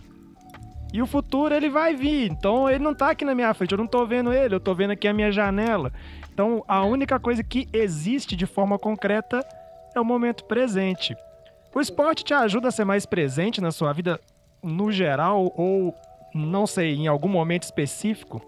E 0.92 1.02
o 1.02 1.06
futuro 1.06 1.52
ele 1.52 1.68
vai 1.68 1.96
vir, 1.96 2.30
então 2.30 2.70
ele 2.70 2.78
não 2.84 2.94
tá 2.94 3.10
aqui 3.10 3.24
na 3.24 3.34
minha 3.34 3.52
frente, 3.52 3.72
eu 3.72 3.78
não 3.78 3.86
tô 3.86 4.06
vendo 4.06 4.32
ele, 4.32 4.54
eu 4.54 4.60
tô 4.60 4.72
vendo 4.72 4.92
aqui 4.92 5.08
a 5.08 5.12
minha 5.12 5.32
janela. 5.32 5.92
Então 6.32 6.64
a 6.68 6.84
única 6.84 7.18
coisa 7.18 7.42
que 7.42 7.66
existe 7.72 8.36
de 8.36 8.46
forma 8.46 8.78
concreta 8.78 9.44
é 9.94 10.00
o 10.00 10.04
momento 10.04 10.44
presente. 10.44 11.16
O 11.74 11.80
esporte 11.80 12.24
te 12.24 12.34
ajuda 12.34 12.68
a 12.68 12.70
ser 12.70 12.84
mais 12.84 13.04
presente 13.04 13.60
na 13.60 13.72
sua 13.72 13.92
vida 13.92 14.20
no 14.62 14.90
geral 14.92 15.52
ou 15.56 15.94
não 16.34 16.66
sei, 16.66 16.94
em 16.94 17.06
algum 17.06 17.28
momento 17.28 17.62
específico? 17.62 18.42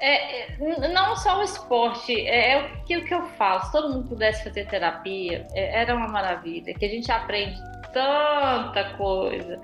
É, 0.00 0.52
é, 0.52 0.88
não 0.88 1.16
só 1.16 1.40
o 1.40 1.42
esporte, 1.42 2.14
é, 2.14 2.52
é, 2.52 2.62
o, 2.62 2.84
que, 2.84 2.96
o 2.96 3.04
que 3.04 3.12
eu 3.12 3.22
falo. 3.30 3.64
Se 3.64 3.72
todo 3.72 3.92
mundo 3.92 4.08
pudesse 4.08 4.44
fazer 4.44 4.66
terapia, 4.66 5.46
é, 5.52 5.80
era 5.80 5.94
uma 5.94 6.06
maravilha, 6.06 6.72
que 6.72 6.84
a 6.84 6.88
gente 6.88 7.10
aprende 7.10 7.60
tanta 7.92 8.94
coisa. 8.96 9.60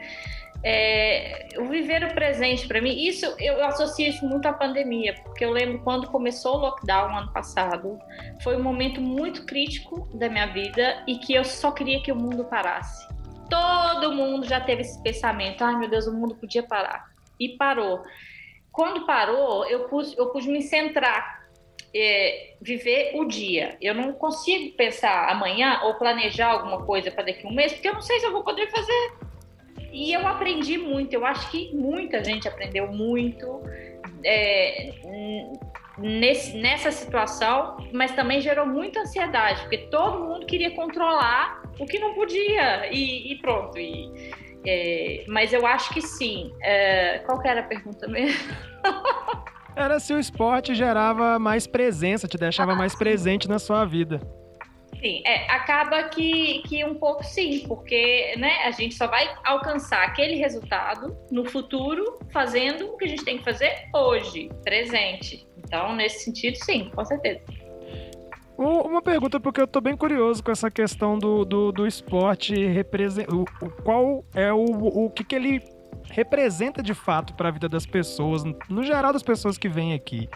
É, 0.66 1.48
o 1.58 1.66
viver 1.66 2.02
o 2.04 2.14
presente 2.14 2.66
para 2.66 2.80
mim, 2.80 3.06
isso 3.06 3.26
eu 3.38 3.62
associo 3.66 4.08
isso 4.08 4.26
muito 4.26 4.46
à 4.46 4.52
pandemia, 4.52 5.14
porque 5.22 5.44
eu 5.44 5.50
lembro 5.50 5.80
quando 5.80 6.06
começou 6.06 6.56
o 6.56 6.60
lockdown 6.60 7.14
ano 7.14 7.32
passado, 7.32 7.98
foi 8.42 8.56
um 8.56 8.62
momento 8.62 8.98
muito 8.98 9.44
crítico 9.44 10.08
da 10.14 10.28
minha 10.28 10.46
vida 10.46 11.04
e 11.06 11.18
que 11.18 11.34
eu 11.34 11.44
só 11.44 11.70
queria 11.70 12.02
que 12.02 12.10
o 12.10 12.16
mundo 12.16 12.44
parasse. 12.46 13.06
Todo 13.50 14.12
mundo 14.12 14.46
já 14.46 14.58
teve 14.58 14.80
esse 14.80 15.02
pensamento: 15.02 15.62
ai 15.62 15.76
meu 15.76 15.90
Deus, 15.90 16.06
o 16.06 16.12
mundo 16.12 16.34
podia 16.34 16.62
parar. 16.62 17.12
E 17.38 17.50
parou 17.58 18.02
quando 18.74 19.06
parou, 19.06 19.64
eu 19.66 19.84
pude, 19.84 20.18
eu 20.18 20.30
pude 20.30 20.48
me 20.48 20.60
centrar, 20.60 21.46
é, 21.94 22.56
viver 22.60 23.12
o 23.14 23.24
dia. 23.24 23.78
Eu 23.80 23.94
não 23.94 24.12
consigo 24.12 24.76
pensar 24.76 25.30
amanhã 25.30 25.78
ou 25.84 25.94
planejar 25.94 26.48
alguma 26.48 26.84
coisa 26.84 27.08
para 27.08 27.26
daqui 27.26 27.46
a 27.46 27.48
um 27.48 27.54
mês, 27.54 27.72
porque 27.72 27.88
eu 27.88 27.94
não 27.94 28.02
sei 28.02 28.18
se 28.18 28.26
eu 28.26 28.32
vou 28.32 28.42
poder 28.42 28.68
fazer. 28.72 29.12
E 29.94 30.12
eu 30.12 30.26
aprendi 30.26 30.76
muito, 30.76 31.14
eu 31.14 31.24
acho 31.24 31.48
que 31.52 31.72
muita 31.72 32.22
gente 32.24 32.48
aprendeu 32.48 32.88
muito 32.88 33.62
é, 34.24 34.92
nesse, 35.96 36.56
nessa 36.58 36.90
situação, 36.90 37.76
mas 37.92 38.10
também 38.10 38.40
gerou 38.40 38.66
muita 38.66 39.02
ansiedade, 39.02 39.60
porque 39.60 39.78
todo 39.78 40.24
mundo 40.24 40.46
queria 40.46 40.72
controlar 40.72 41.62
o 41.78 41.86
que 41.86 42.00
não 42.00 42.12
podia 42.12 42.92
e, 42.92 43.32
e 43.32 43.36
pronto. 43.36 43.78
E, 43.78 44.32
é, 44.66 45.24
mas 45.28 45.52
eu 45.52 45.64
acho 45.64 45.94
que 45.94 46.02
sim. 46.02 46.52
É, 46.60 47.20
qual 47.20 47.40
que 47.40 47.46
era 47.46 47.60
a 47.60 47.64
pergunta 47.64 48.08
mesmo? 48.08 48.52
era 49.76 50.00
se 50.00 50.12
o 50.12 50.18
esporte 50.18 50.74
gerava 50.74 51.38
mais 51.38 51.68
presença, 51.68 52.26
te 52.26 52.36
deixava 52.36 52.72
ah, 52.72 52.76
mais 52.76 52.92
sim. 52.92 52.98
presente 52.98 53.48
na 53.48 53.60
sua 53.60 53.84
vida. 53.84 54.20
Sim, 55.00 55.22
é, 55.26 55.50
acaba 55.50 56.04
que, 56.04 56.62
que 56.66 56.84
um 56.84 56.94
pouco 56.94 57.22
sim, 57.22 57.64
porque 57.66 58.34
né, 58.38 58.64
a 58.64 58.70
gente 58.70 58.94
só 58.94 59.06
vai 59.06 59.28
alcançar 59.44 60.02
aquele 60.02 60.36
resultado 60.36 61.16
no 61.30 61.44
futuro 61.44 62.18
fazendo 62.32 62.86
o 62.86 62.96
que 62.96 63.04
a 63.04 63.08
gente 63.08 63.24
tem 63.24 63.38
que 63.38 63.44
fazer 63.44 63.72
hoje, 63.94 64.48
presente. 64.62 65.46
Então, 65.58 65.94
nesse 65.94 66.24
sentido, 66.24 66.56
sim, 66.56 66.90
com 66.94 67.04
certeza. 67.04 67.42
Uma 68.56 69.02
pergunta, 69.02 69.40
porque 69.40 69.60
eu 69.60 69.66
tô 69.66 69.80
bem 69.80 69.96
curioso 69.96 70.42
com 70.42 70.52
essa 70.52 70.70
questão 70.70 71.18
do, 71.18 71.44
do, 71.44 71.72
do 71.72 71.86
esporte. 71.86 72.54
O, 73.28 73.44
qual 73.82 74.24
é 74.32 74.52
o, 74.52 74.64
o 74.64 75.10
que, 75.10 75.24
que 75.24 75.34
ele 75.34 75.60
representa 76.10 76.82
de 76.82 76.94
fato 76.94 77.34
para 77.34 77.48
a 77.48 77.52
vida 77.52 77.68
das 77.68 77.86
pessoas, 77.86 78.44
no 78.68 78.84
geral 78.84 79.12
das 79.12 79.22
pessoas 79.22 79.58
que 79.58 79.68
vêm 79.68 79.94
aqui. 79.94 80.28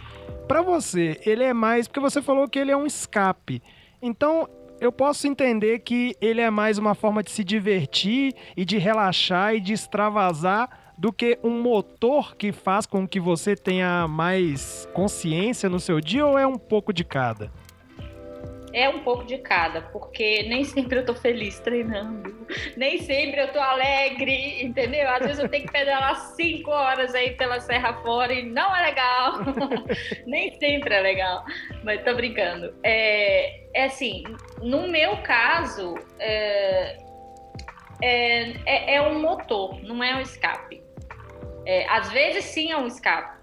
Para 0.47 0.63
você, 0.63 1.21
ele 1.25 1.45
é 1.45 1.53
mais. 1.53 1.87
Porque 1.87 2.01
você 2.01 2.21
falou 2.21 2.49
que 2.49 2.59
ele 2.59 2.73
é 2.73 2.77
um 2.77 2.87
escape. 2.87 3.63
Então, 4.01 4.49
eu 4.81 4.93
posso 4.93 5.27
entender 5.27 5.81
que 5.81 6.15
ele 6.21 6.41
é 6.41 6.51
mais 6.51 6.79
uma 6.79 6.95
forma 6.95 7.23
de 7.23 7.31
se 7.31 7.43
divertir 7.43 8.35
e 8.57 8.65
de 8.65 8.79
relaxar 8.79 9.55
e 9.55 9.61
de 9.61 9.73
extravasar 9.73 10.93
do 10.97 11.13
que 11.13 11.39
um 11.43 11.61
motor 11.63 12.37
que 12.37 12.53
faz 12.53 12.87
com 12.87 13.07
que 13.07 13.21
você 13.21 13.57
tenha 13.57 14.07
mais 14.09 14.89
consciência 14.93 15.69
no 15.69 15.81
seu 15.81 16.01
dia 16.01 16.27
ou 16.27 16.39
é 16.39 16.47
um 16.47 16.59
pouco 16.59 16.93
de 16.93 17.05
cada? 17.05 17.53
É 18.73 18.89
um 18.89 19.01
pouco 19.01 19.25
de 19.25 19.39
cada, 19.39 19.83
porque 19.83 20.43
nem 20.45 20.65
sempre 20.65 20.99
eu 20.99 21.05
tô 21.05 21.15
feliz 21.15 21.59
treinando, 21.61 22.47
nem 22.77 22.99
sempre 22.99 23.41
eu 23.41 23.53
tô 23.53 23.59
alegre, 23.59 24.63
entendeu? 24.63 25.09
Às 25.09 25.21
vezes 25.21 25.39
eu 25.39 25.49
tenho 25.49 25.65
que 25.67 25.73
pedalar 25.73 26.17
cinco 26.35 26.71
horas 26.71 27.15
aí 27.15 27.33
pela 27.33 27.61
Serra 27.61 27.95
fora 28.03 28.33
e 28.33 28.43
não 28.43 28.75
é 28.75 28.83
legal, 28.83 29.33
nem 30.27 30.59
sempre 30.59 30.95
é 30.95 31.01
legal, 31.01 31.45
mas 31.83 32.03
tô 32.03 32.15
brincando. 32.15 32.75
É, 32.83 33.65
é 33.75 33.85
assim, 33.85 34.23
no 34.61 34.89
meu 34.89 35.17
caso, 35.23 35.95
é, 36.19 36.99
é, 38.03 38.51
é, 38.67 38.95
é 38.97 39.03
um 39.03 39.21
motor, 39.21 39.83
não 39.83 40.03
é 40.03 40.15
um 40.15 40.21
escape. 40.21 40.83
É, 41.67 41.87
às 41.89 42.11
vezes 42.11 42.45
sim 42.45 42.71
é 42.71 42.77
um 42.77 42.87
escape, 42.87 43.39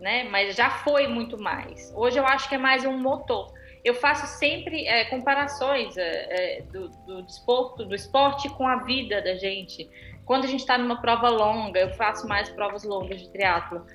né? 0.00 0.24
Mas 0.24 0.56
já 0.56 0.70
foi 0.70 1.06
muito 1.06 1.38
mais. 1.38 1.92
Hoje 1.94 2.18
eu 2.18 2.26
acho 2.26 2.48
que 2.48 2.54
é 2.54 2.58
mais 2.58 2.84
um 2.84 2.96
motor 2.96 3.55
eu 3.86 3.94
faço 3.94 4.26
sempre 4.26 4.84
é, 4.88 5.04
comparações 5.04 5.96
é, 5.96 6.62
do, 6.72 6.88
do 7.06 7.22
desporto, 7.22 7.84
do 7.84 7.94
esporte 7.94 8.48
com 8.48 8.66
a 8.66 8.82
vida 8.82 9.22
da 9.22 9.36
gente. 9.36 9.88
Quando 10.24 10.44
a 10.44 10.48
gente 10.48 10.60
está 10.60 10.76
numa 10.76 11.00
prova 11.00 11.28
longa, 11.28 11.78
eu 11.78 11.90
faço 11.90 12.26
mais 12.26 12.48
provas 12.50 12.82
longas 12.82 13.20
de 13.20 13.30
triatlo. 13.30 13.86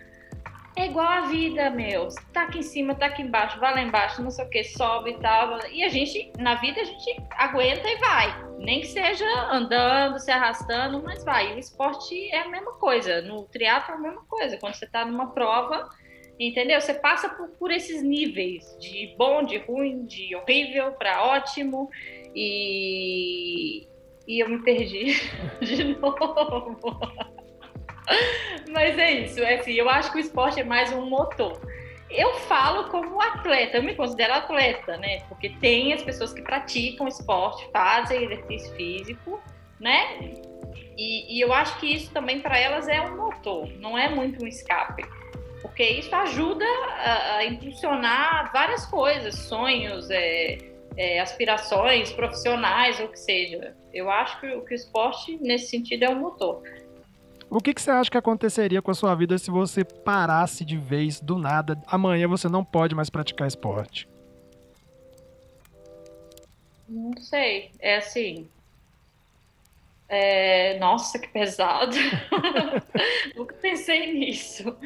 É 0.78 0.86
igual 0.86 1.06
a 1.06 1.22
vida, 1.22 1.70
meu. 1.70 2.08
Tá 2.32 2.44
aqui 2.44 2.60
em 2.60 2.64
cima, 2.64 2.96
tá 2.96 3.08
aqui 3.08 3.22
embaixo, 3.22 3.60
vai 3.60 3.74
lá 3.74 3.82
embaixo, 3.82 4.24
não 4.24 4.32
sei 4.32 4.46
o 4.46 4.50
que, 4.50 4.64
sobe 4.64 5.12
e 5.12 5.20
tal. 5.20 5.60
E 5.70 5.84
a 5.84 5.90
gente, 5.90 6.32
na 6.40 6.56
vida, 6.56 6.80
a 6.80 6.86
gente 6.86 7.22
aguenta 7.32 7.90
e 7.90 7.98
vai. 7.98 8.52
Nem 8.60 8.80
que 8.80 8.88
seja 8.88 9.26
andando, 9.52 10.20
se 10.20 10.32
arrastando, 10.32 11.04
mas 11.04 11.26
vai. 11.26 11.52
E 11.52 11.56
o 11.56 11.60
esporte 11.60 12.16
é 12.32 12.44
a 12.44 12.48
mesma 12.48 12.72
coisa. 12.76 13.22
No 13.22 13.44
triatlo 13.44 13.96
é 13.96 13.98
a 13.98 14.00
mesma 14.00 14.24
coisa. 14.24 14.58
Quando 14.58 14.76
você 14.76 14.88
tá 14.88 15.04
numa 15.04 15.32
prova, 15.32 15.90
Entendeu? 16.42 16.82
Você 16.82 16.96
passa 16.96 17.30
por, 17.30 17.50
por 17.50 17.72
esses 17.72 18.02
níveis 18.02 18.76
de 18.80 19.14
bom, 19.16 19.44
de 19.44 19.60
ruim, 19.60 20.06
de 20.08 20.36
horrível 20.36 20.92
para 20.94 21.24
ótimo. 21.24 21.88
E, 22.36 23.88
e 24.28 24.40
eu 24.40 24.50
me 24.50 24.58
perdi 24.64 25.22
de 25.62 25.96
novo. 26.00 26.80
Mas 28.72 28.98
é 28.98 29.12
isso, 29.12 29.40
é 29.40 29.60
assim, 29.60 29.74
eu 29.74 29.88
acho 29.88 30.12
que 30.12 30.18
o 30.18 30.20
esporte 30.20 30.60
é 30.60 30.64
mais 30.64 30.92
um 30.92 31.06
motor. 31.06 31.62
Eu 32.10 32.34
falo 32.34 32.90
como 32.90 33.22
atleta, 33.22 33.78
eu 33.78 33.84
me 33.84 33.94
considero 33.94 34.34
atleta, 34.34 34.98
né? 34.98 35.20
Porque 35.30 35.50
tem 35.62 35.94
as 35.94 36.02
pessoas 36.02 36.34
que 36.34 36.42
praticam 36.42 37.08
esporte, 37.08 37.70
fazem 37.72 38.24
exercício 38.24 38.76
físico, 38.76 39.40
né? 39.80 40.34
E, 40.98 41.38
e 41.38 41.40
eu 41.40 41.54
acho 41.54 41.80
que 41.80 41.86
isso 41.86 42.12
também 42.12 42.42
para 42.42 42.58
elas 42.58 42.88
é 42.88 43.00
um 43.00 43.16
motor, 43.16 43.70
não 43.78 43.96
é 43.96 44.10
muito 44.10 44.44
um 44.44 44.48
escape 44.48 45.04
porque 45.62 45.84
isso 45.84 46.14
ajuda 46.14 46.66
a, 46.66 47.36
a 47.38 47.46
impulsionar 47.46 48.52
várias 48.52 48.86
coisas, 48.86 49.36
sonhos, 49.36 50.10
é, 50.10 50.58
é, 50.98 51.20
aspirações 51.20 52.12
profissionais, 52.12 53.00
ou 53.00 53.06
o 53.06 53.10
que 53.10 53.20
seja. 53.20 53.76
Eu 53.94 54.10
acho 54.10 54.40
que, 54.40 54.48
que 54.48 54.74
o 54.74 54.76
esporte, 54.76 55.38
nesse 55.42 55.68
sentido, 55.68 56.04
é 56.04 56.10
um 56.10 56.20
motor. 56.20 56.64
O 57.50 57.60
que, 57.60 57.74
que 57.74 57.82
você 57.82 57.92
acha 57.92 58.10
que 58.10 58.18
aconteceria 58.18 58.82
com 58.82 58.92
a 58.92 58.94
sua 58.94 59.14
vida 59.14 59.38
se 59.38 59.52
você 59.52 59.84
parasse 59.84 60.64
de 60.64 60.78
vez 60.78 61.20
do 61.20 61.38
nada? 61.38 61.82
Amanhã 61.86 62.28
você 62.28 62.48
não 62.48 62.64
pode 62.64 62.96
mais 62.96 63.10
praticar 63.10 63.48
esporte. 63.48 64.08
Não 66.88 67.16
sei. 67.18 67.72
É 67.80 67.98
assim. 67.98 68.48
É... 70.12 70.78
Nossa, 70.80 71.18
que 71.18 71.28
pesado. 71.30 71.96
Nunca 73.36 73.56
pensei 73.56 74.14
nisso. 74.14 74.78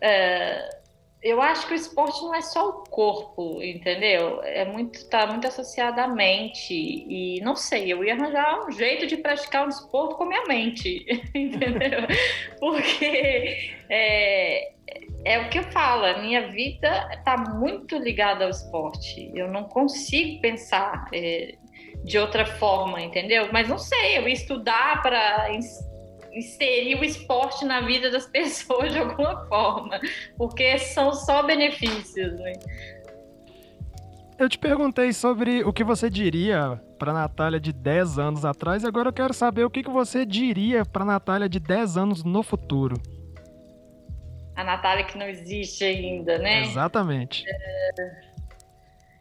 É 0.00 0.80
eu 1.22 1.40
acho 1.42 1.66
que 1.66 1.74
o 1.74 1.76
esporte 1.76 2.22
não 2.22 2.34
é 2.34 2.40
só 2.40 2.68
o 2.68 2.72
corpo, 2.84 3.62
entendeu? 3.62 4.42
É 4.42 4.64
muito, 4.64 5.06
tá 5.10 5.26
muito 5.26 5.46
associado 5.46 6.00
à 6.00 6.08
mente. 6.08 6.72
E 6.72 7.40
não 7.42 7.54
sei, 7.54 7.92
eu 7.92 8.02
ia 8.02 8.14
arranjar 8.14 8.66
um 8.66 8.72
jeito 8.72 9.06
de 9.06 9.18
praticar 9.18 9.66
um 9.66 9.68
esporte 9.68 10.14
com 10.14 10.24
a 10.24 10.28
minha 10.28 10.44
mente, 10.46 11.04
entendeu? 11.34 12.06
Porque 12.58 13.74
é, 13.90 14.72
é 15.24 15.38
o 15.40 15.50
que 15.50 15.58
eu 15.58 15.64
falo, 15.64 16.06
a 16.06 16.18
minha 16.22 16.48
vida 16.48 17.10
está 17.12 17.36
muito 17.36 17.98
ligada 17.98 18.44
ao 18.44 18.50
esporte. 18.50 19.30
Eu 19.34 19.48
não 19.48 19.64
consigo 19.64 20.40
pensar 20.40 21.06
é, 21.12 21.54
de 22.04 22.18
outra 22.18 22.46
forma, 22.46 23.00
entendeu? 23.00 23.48
Mas 23.52 23.68
não 23.68 23.78
sei, 23.78 24.18
eu 24.18 24.28
ia 24.28 24.34
estudar 24.34 25.02
para 25.02 25.48
inserir 26.32 26.98
o 27.00 27.04
esporte 27.04 27.64
na 27.64 27.80
vida 27.80 28.10
das 28.10 28.26
pessoas 28.30 28.92
de 28.92 28.98
alguma 28.98 29.46
forma, 29.46 30.00
porque 30.36 30.78
são 30.78 31.12
só 31.12 31.42
benefícios, 31.42 32.38
né? 32.38 32.52
Eu 34.38 34.48
te 34.48 34.56
perguntei 34.56 35.12
sobre 35.12 35.62
o 35.64 35.72
que 35.72 35.84
você 35.84 36.08
diria 36.08 36.80
para 36.98 37.12
Natália 37.12 37.60
de 37.60 37.74
10 37.74 38.18
anos 38.18 38.44
atrás, 38.44 38.82
e 38.82 38.86
agora 38.86 39.10
eu 39.10 39.12
quero 39.12 39.34
saber 39.34 39.64
o 39.64 39.70
que, 39.70 39.82
que 39.82 39.90
você 39.90 40.24
diria 40.24 40.84
para 40.84 41.04
Natália 41.04 41.48
de 41.48 41.60
10 41.60 41.98
anos 41.98 42.24
no 42.24 42.42
futuro. 42.42 42.96
A 44.56 44.64
Natália 44.64 45.04
que 45.04 45.18
não 45.18 45.26
existe 45.26 45.84
ainda, 45.84 46.38
né? 46.38 46.62
Exatamente. 46.62 47.44
É... 47.46 48.29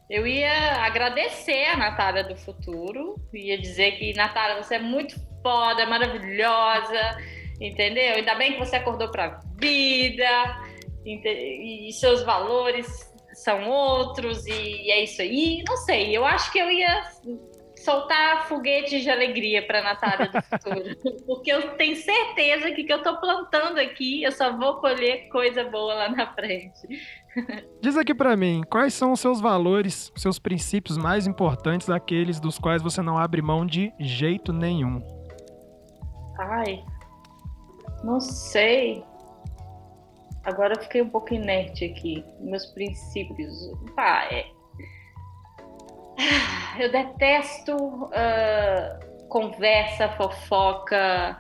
Eu 0.10 0.26
ia 0.26 0.84
agradecer 0.84 1.66
a 1.66 1.78
Natália 1.78 2.24
do 2.24 2.36
futuro, 2.36 3.16
ia 3.32 3.57
dizer 3.60 3.91
que, 3.91 4.14
Natália, 4.14 4.62
você 4.62 4.76
é 4.76 4.80
muito 4.80 5.16
foda, 5.43 5.86
maravilhosa, 5.86 7.18
entendeu? 7.62 8.16
Ainda 8.16 8.34
bem 8.34 8.53
que 8.53 8.60
você 8.60 8.78
acordou 8.78 9.10
para 9.12 9.39
vida 9.60 10.62
e 11.05 11.91
seus 11.93 12.24
valores 12.24 13.14
são 13.34 13.70
outros 13.70 14.45
e 14.47 14.91
é 14.91 15.03
isso 15.03 15.22
aí. 15.22 15.64
Não 15.68 15.78
sei, 15.78 16.18
eu 16.18 16.26
acho 16.26 16.51
que 16.51 16.60
eu 16.60 16.72
ia 16.72 17.03
soltar 17.76 18.47
foguetes 18.47 19.03
de 19.03 19.10
alegria 19.10 19.66
para 19.66 19.82
Natália 19.82 20.28
do 20.28 20.41
futuro, 20.41 20.95
porque 21.26 21.51
eu 21.51 21.76
tenho 21.76 21.95
certeza 21.95 22.72
que 22.72 22.84
que 22.84 22.91
eu 22.91 22.97
estou 22.97 23.18
plantando 23.18 23.80
aqui, 23.80 24.24
eu 24.24 24.32
só 24.32 24.55
vou 24.57 24.76
colher 24.76 25.30
coisa 25.30 25.64
boa 25.64 25.93
lá 25.93 26.10
na 26.10 26.34
frente. 26.34 26.88
Diz 27.82 27.96
aqui 27.98 28.14
para 28.14 28.36
mim, 28.36 28.64
quais 28.70 28.94
são 28.94 29.12
os 29.12 29.20
seus 29.20 29.40
valores, 29.40 30.12
seus 30.16 30.40
princípios 30.40 30.98
mais 30.98 31.28
importantes, 31.28 31.90
aqueles 31.90 32.40
dos 32.40 32.58
quais 32.58 32.82
você 32.82 33.02
não 33.02 33.18
abre 33.18 33.42
mão 33.42 33.66
de 33.66 33.94
jeito 34.00 34.52
nenhum? 34.52 35.02
Ai, 36.38 36.84
não 38.04 38.20
sei. 38.20 39.04
Agora 40.44 40.74
eu 40.74 40.82
fiquei 40.82 41.02
um 41.02 41.10
pouco 41.10 41.34
inerte 41.34 41.86
aqui. 41.86 42.24
Meus 42.40 42.66
princípios. 42.68 43.72
Pá, 43.96 44.28
é... 44.32 44.48
Eu 46.80 46.92
detesto 46.92 47.76
uh, 47.76 49.28
conversa, 49.28 50.10
fofoca. 50.10 51.38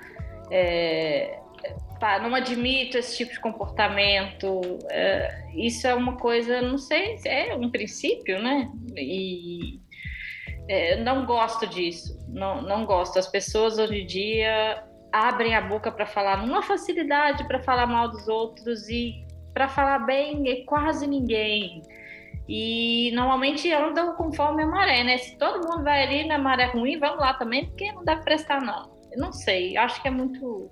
É... 0.51 1.38
Pá, 1.99 2.19
não 2.19 2.33
admito 2.33 2.97
esse 2.97 3.17
tipo 3.17 3.33
de 3.33 3.39
comportamento. 3.39 4.61
É... 4.89 5.49
Isso 5.55 5.87
é 5.87 5.93
uma 5.93 6.17
coisa, 6.17 6.61
não 6.61 6.77
sei, 6.77 7.17
é 7.25 7.55
um 7.55 7.69
princípio, 7.69 8.41
né? 8.41 8.71
E 8.95 9.81
é, 10.69 10.95
não 10.97 11.25
gosto 11.25 11.67
disso. 11.67 12.17
Não, 12.29 12.61
não 12.61 12.85
gosto. 12.85 13.17
As 13.17 13.27
pessoas 13.27 13.77
hoje 13.77 14.01
em 14.01 14.05
dia 14.05 14.83
abrem 15.11 15.55
a 15.55 15.61
boca 15.61 15.91
para 15.91 16.05
falar 16.05 16.45
numa 16.45 16.61
facilidade 16.61 17.47
para 17.47 17.61
falar 17.63 17.87
mal 17.87 18.09
dos 18.09 18.27
outros 18.27 18.87
e 18.87 19.25
para 19.53 19.67
falar 19.67 19.99
bem 19.99 20.47
é 20.49 20.63
quase 20.65 21.07
ninguém. 21.07 21.81
E 22.47 23.11
normalmente 23.13 23.71
andam 23.73 24.15
conforme 24.15 24.63
a 24.63 24.67
maré, 24.67 25.03
né? 25.03 25.17
Se 25.17 25.37
todo 25.37 25.67
mundo 25.67 25.83
vai 25.83 26.03
ali 26.03 26.27
na 26.27 26.37
maré 26.37 26.65
ruim, 26.65 26.99
vamos 26.99 27.19
lá 27.19 27.33
também, 27.33 27.65
porque 27.65 27.91
não 27.91 28.03
deve 28.03 28.23
prestar, 28.23 28.61
não. 28.61 28.97
Eu 29.11 29.19
não 29.19 29.31
sei, 29.33 29.75
acho 29.77 30.01
que 30.01 30.07
é 30.07 30.11
muito. 30.11 30.71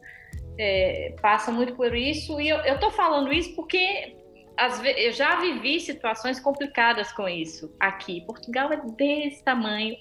É, 0.59 1.15
passa 1.21 1.51
muito 1.51 1.75
por 1.75 1.95
isso. 1.95 2.39
E 2.41 2.49
eu, 2.49 2.57
eu 2.57 2.79
tô 2.79 2.89
falando 2.91 3.31
isso 3.31 3.53
porque 3.55 4.15
às 4.57 4.79
vezes, 4.79 5.05
eu 5.05 5.11
já 5.11 5.39
vivi 5.39 5.79
situações 5.79 6.39
complicadas 6.39 7.11
com 7.11 7.29
isso 7.29 7.71
aqui. 7.79 8.21
Portugal 8.21 8.73
é 8.73 8.81
desse 8.97 9.43
tamanho, 9.43 9.95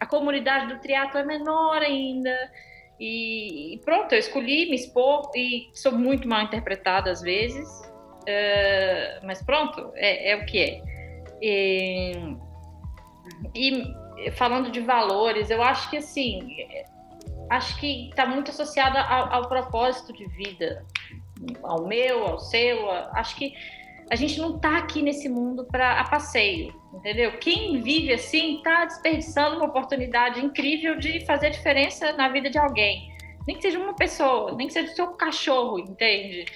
a 0.00 0.06
comunidade 0.06 0.72
do 0.72 0.80
triatlo 0.80 1.20
é 1.20 1.24
menor 1.24 1.82
ainda. 1.82 2.34
E, 2.98 3.80
pronto, 3.84 4.12
eu 4.12 4.18
escolhi 4.18 4.68
me 4.70 4.74
expor 4.74 5.30
e 5.36 5.68
sou 5.74 5.92
muito 5.92 6.26
mal 6.26 6.42
interpretada 6.42 7.10
às 7.12 7.20
vezes, 7.20 7.68
uh, 8.22 9.24
mas 9.24 9.40
pronto, 9.42 9.92
é, 9.94 10.32
é, 10.32 10.36
o 10.36 10.46
que 10.46 10.58
é. 10.58 10.82
E, 11.40 12.12
e, 13.54 14.30
falando 14.32 14.72
de 14.72 14.80
valores, 14.80 15.48
eu 15.48 15.62
acho 15.62 15.88
que 15.90 15.98
assim, 15.98 16.56
acho 17.50 17.78
que 17.78 18.08
está 18.08 18.26
muito 18.26 18.50
associada 18.50 19.00
ao, 19.00 19.32
ao, 19.32 19.48
propósito 19.48 20.12
de 20.12 20.26
vida, 20.26 20.84
ao 21.62 21.86
meu, 21.86 22.26
ao 22.26 22.38
seu. 22.38 22.90
acho 22.90 23.36
que 23.36 23.54
a 24.10 24.16
gente 24.16 24.40
não 24.40 24.56
está 24.56 24.78
aqui 24.78 25.02
nesse 25.02 25.28
mundo 25.28 25.64
para 25.64 26.00
a 26.00 26.08
passeio, 26.08 26.74
entendeu? 26.94 27.38
Quem 27.38 27.80
vive 27.82 28.12
assim 28.12 28.56
está 28.56 28.86
desperdiçando 28.86 29.56
uma 29.56 29.66
oportunidade 29.66 30.44
incrível 30.44 30.96
de 30.96 31.24
fazer 31.26 31.50
diferença 31.50 32.12
na 32.12 32.28
vida 32.28 32.48
de 32.48 32.58
alguém. 32.58 33.12
Nem 33.46 33.56
que 33.56 33.62
seja 33.62 33.78
uma 33.78 33.94
pessoa, 33.94 34.54
nem 34.54 34.66
que 34.66 34.72
seja 34.72 34.92
o 34.92 34.96
seu 34.96 35.06
cachorro, 35.08 35.78
entende? 35.78 36.46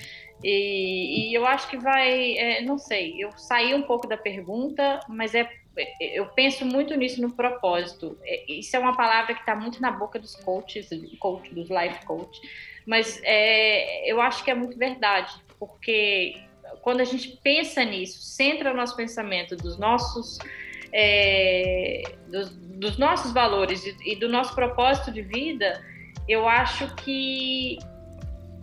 E, 0.43 1.30
e 1.30 1.34
eu 1.34 1.47
acho 1.47 1.68
que 1.68 1.76
vai, 1.76 2.36
é, 2.36 2.62
não 2.62 2.78
sei, 2.78 3.14
eu 3.18 3.30
saí 3.36 3.74
um 3.74 3.82
pouco 3.82 4.09
da 4.09 4.16
pergunta, 4.16 5.01
mas 5.09 5.34
é 5.34 5.49
eu 6.01 6.27
penso 6.27 6.64
muito 6.64 6.95
nisso 6.95 7.20
no 7.20 7.33
propósito. 7.33 8.18
É, 8.23 8.53
isso 8.53 8.77
é 8.77 8.79
uma 8.79 8.97
palavra 8.97 9.35
que 9.35 9.41
está 9.41 9.55
muito 9.55 9.81
na 9.81 9.91
boca 9.91 10.18
dos 10.18 10.35
coaches, 10.35 10.91
coach, 11.18 11.55
dos 11.55 11.68
life 11.70 12.05
coach, 12.05 12.41
mas 12.87 13.20
é, 13.25 14.11
eu 14.11 14.20
acho 14.20 14.45
que 14.45 14.51
é 14.51 14.55
muito 14.55 14.77
verdade, 14.77 15.35
porque 15.59 16.37
quando 16.81 17.01
a 17.01 17.05
gente 17.05 17.39
pensa 17.43 17.85
nisso, 17.85 18.20
centra 18.20 18.73
o 18.73 18.77
nosso 18.77 18.97
pensamento 18.97 19.57
dos 19.57 19.79
nossos, 19.79 20.39
é, 20.93 22.03
dos, 22.29 22.51
dos, 22.51 22.99
nossos 22.99 23.33
valores 23.33 23.85
e, 23.85 24.12
e 24.12 24.16
do 24.16 24.29
nosso 24.29 24.55
propósito 24.55 25.11
de 25.11 25.23
vida, 25.23 25.85
eu 26.29 26.49
acho 26.49 26.95
que 26.97 27.79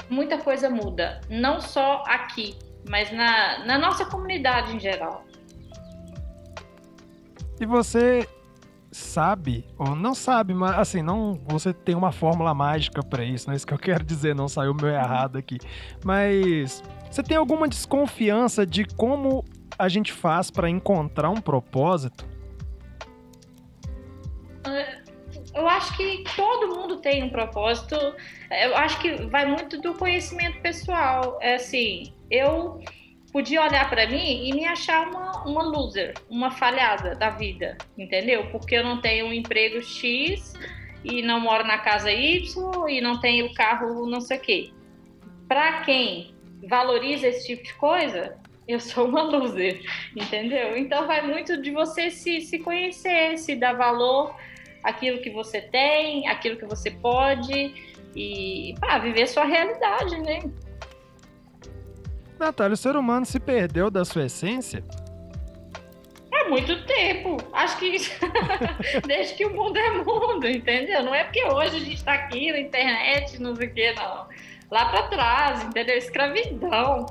muita 0.09 0.37
coisa 0.37 0.69
muda, 0.69 1.21
não 1.29 1.61
só 1.61 2.03
aqui, 2.07 2.57
mas 2.87 3.11
na, 3.11 3.65
na 3.65 3.77
nossa 3.77 4.05
comunidade 4.05 4.75
em 4.75 4.79
geral. 4.79 5.23
E 7.59 7.65
você 7.65 8.27
sabe, 8.91 9.65
ou 9.77 9.95
não 9.95 10.15
sabe, 10.15 10.53
mas 10.53 10.77
assim, 10.77 11.01
não 11.01 11.39
você 11.45 11.73
tem 11.73 11.93
uma 11.93 12.11
fórmula 12.11 12.53
mágica 12.53 13.03
para 13.03 13.23
isso, 13.23 13.47
não 13.47 13.53
é 13.53 13.55
isso 13.55 13.67
que 13.67 13.73
eu 13.73 13.77
quero 13.79 14.03
dizer, 14.03 14.35
não 14.35 14.47
saiu 14.47 14.73
meu 14.73 14.89
errado 14.89 15.37
aqui. 15.37 15.57
Mas 16.03 16.81
você 17.09 17.21
tem 17.21 17.37
alguma 17.37 17.67
desconfiança 17.67 18.65
de 18.65 18.85
como 18.85 19.43
a 19.77 19.87
gente 19.87 20.11
faz 20.11 20.49
para 20.49 20.69
encontrar 20.69 21.29
um 21.29 21.41
propósito? 21.41 22.25
É, 24.65 25.01
eu 25.55 25.67
acho 25.67 25.95
que 25.95 26.23
todo 26.35 26.75
mundo 26.75 26.97
tem 26.97 27.23
um 27.23 27.29
propósito. 27.29 27.95
Eu 27.95 28.75
acho 28.77 28.99
que 28.99 29.25
vai 29.27 29.45
muito 29.45 29.79
do 29.81 29.93
conhecimento 29.93 30.59
pessoal. 30.61 31.37
É 31.41 31.55
assim, 31.55 32.13
eu 32.29 32.81
podia 33.31 33.61
olhar 33.61 33.89
para 33.89 34.07
mim 34.07 34.47
e 34.47 34.53
me 34.53 34.65
achar 34.65 35.07
uma, 35.07 35.43
uma 35.43 35.63
loser, 35.63 36.13
uma 36.29 36.51
falhada 36.51 37.15
da 37.15 37.29
vida, 37.29 37.77
entendeu? 37.97 38.47
Porque 38.51 38.75
eu 38.75 38.83
não 38.83 39.01
tenho 39.01 39.27
um 39.27 39.33
emprego 39.33 39.81
X 39.81 40.53
e 41.03 41.21
não 41.21 41.39
moro 41.39 41.65
na 41.65 41.77
casa 41.77 42.11
Y 42.11 42.89
e 42.89 43.01
não 43.01 43.19
tenho 43.19 43.53
carro 43.53 44.05
não 44.07 44.21
sei 44.21 44.37
o 44.37 44.41
quê. 44.41 44.69
Para 45.47 45.81
quem 45.81 46.35
valoriza 46.67 47.27
esse 47.27 47.47
tipo 47.47 47.63
de 47.63 47.73
coisa, 47.75 48.37
eu 48.67 48.79
sou 48.79 49.07
uma 49.07 49.23
loser, 49.23 49.81
entendeu? 50.15 50.77
Então 50.77 51.07
vai 51.07 51.25
muito 51.25 51.61
de 51.61 51.71
você 51.71 52.11
se, 52.11 52.41
se 52.41 52.59
conhecer, 52.59 53.37
se 53.37 53.55
dar 53.55 53.73
valor 53.73 54.35
aquilo 54.83 55.21
que 55.21 55.29
você 55.29 55.61
tem, 55.61 56.27
aquilo 56.27 56.57
que 56.57 56.65
você 56.65 56.91
pode 56.91 57.73
e 58.15 58.73
para 58.79 58.99
viver 58.99 59.27
sua 59.27 59.45
realidade, 59.45 60.19
né? 60.21 60.39
Natália, 62.39 62.73
o 62.73 62.77
ser 62.77 62.95
humano 62.95 63.25
se 63.25 63.39
perdeu 63.39 63.91
da 63.91 64.05
sua 64.05 64.25
essência? 64.25 64.83
Há 66.33 66.49
muito 66.49 66.85
tempo. 66.85 67.37
Acho 67.51 67.77
que 67.77 67.97
desde 69.05 69.33
que 69.35 69.45
o 69.45 69.53
mundo 69.53 69.77
é 69.77 69.91
mundo, 69.91 70.47
entendeu? 70.47 71.03
Não 71.03 71.13
é 71.13 71.25
porque 71.25 71.43
hoje 71.43 71.75
a 71.75 71.79
gente 71.79 71.95
está 71.95 72.13
aqui 72.13 72.51
na 72.51 72.59
internet, 72.59 73.41
não 73.41 73.55
sei 73.55 73.67
o 73.67 73.73
que, 73.73 73.93
não. 73.93 74.27
lá 74.71 74.85
para 74.85 75.03
trás, 75.09 75.63
entendeu? 75.63 75.97
Escravidão. 75.97 77.05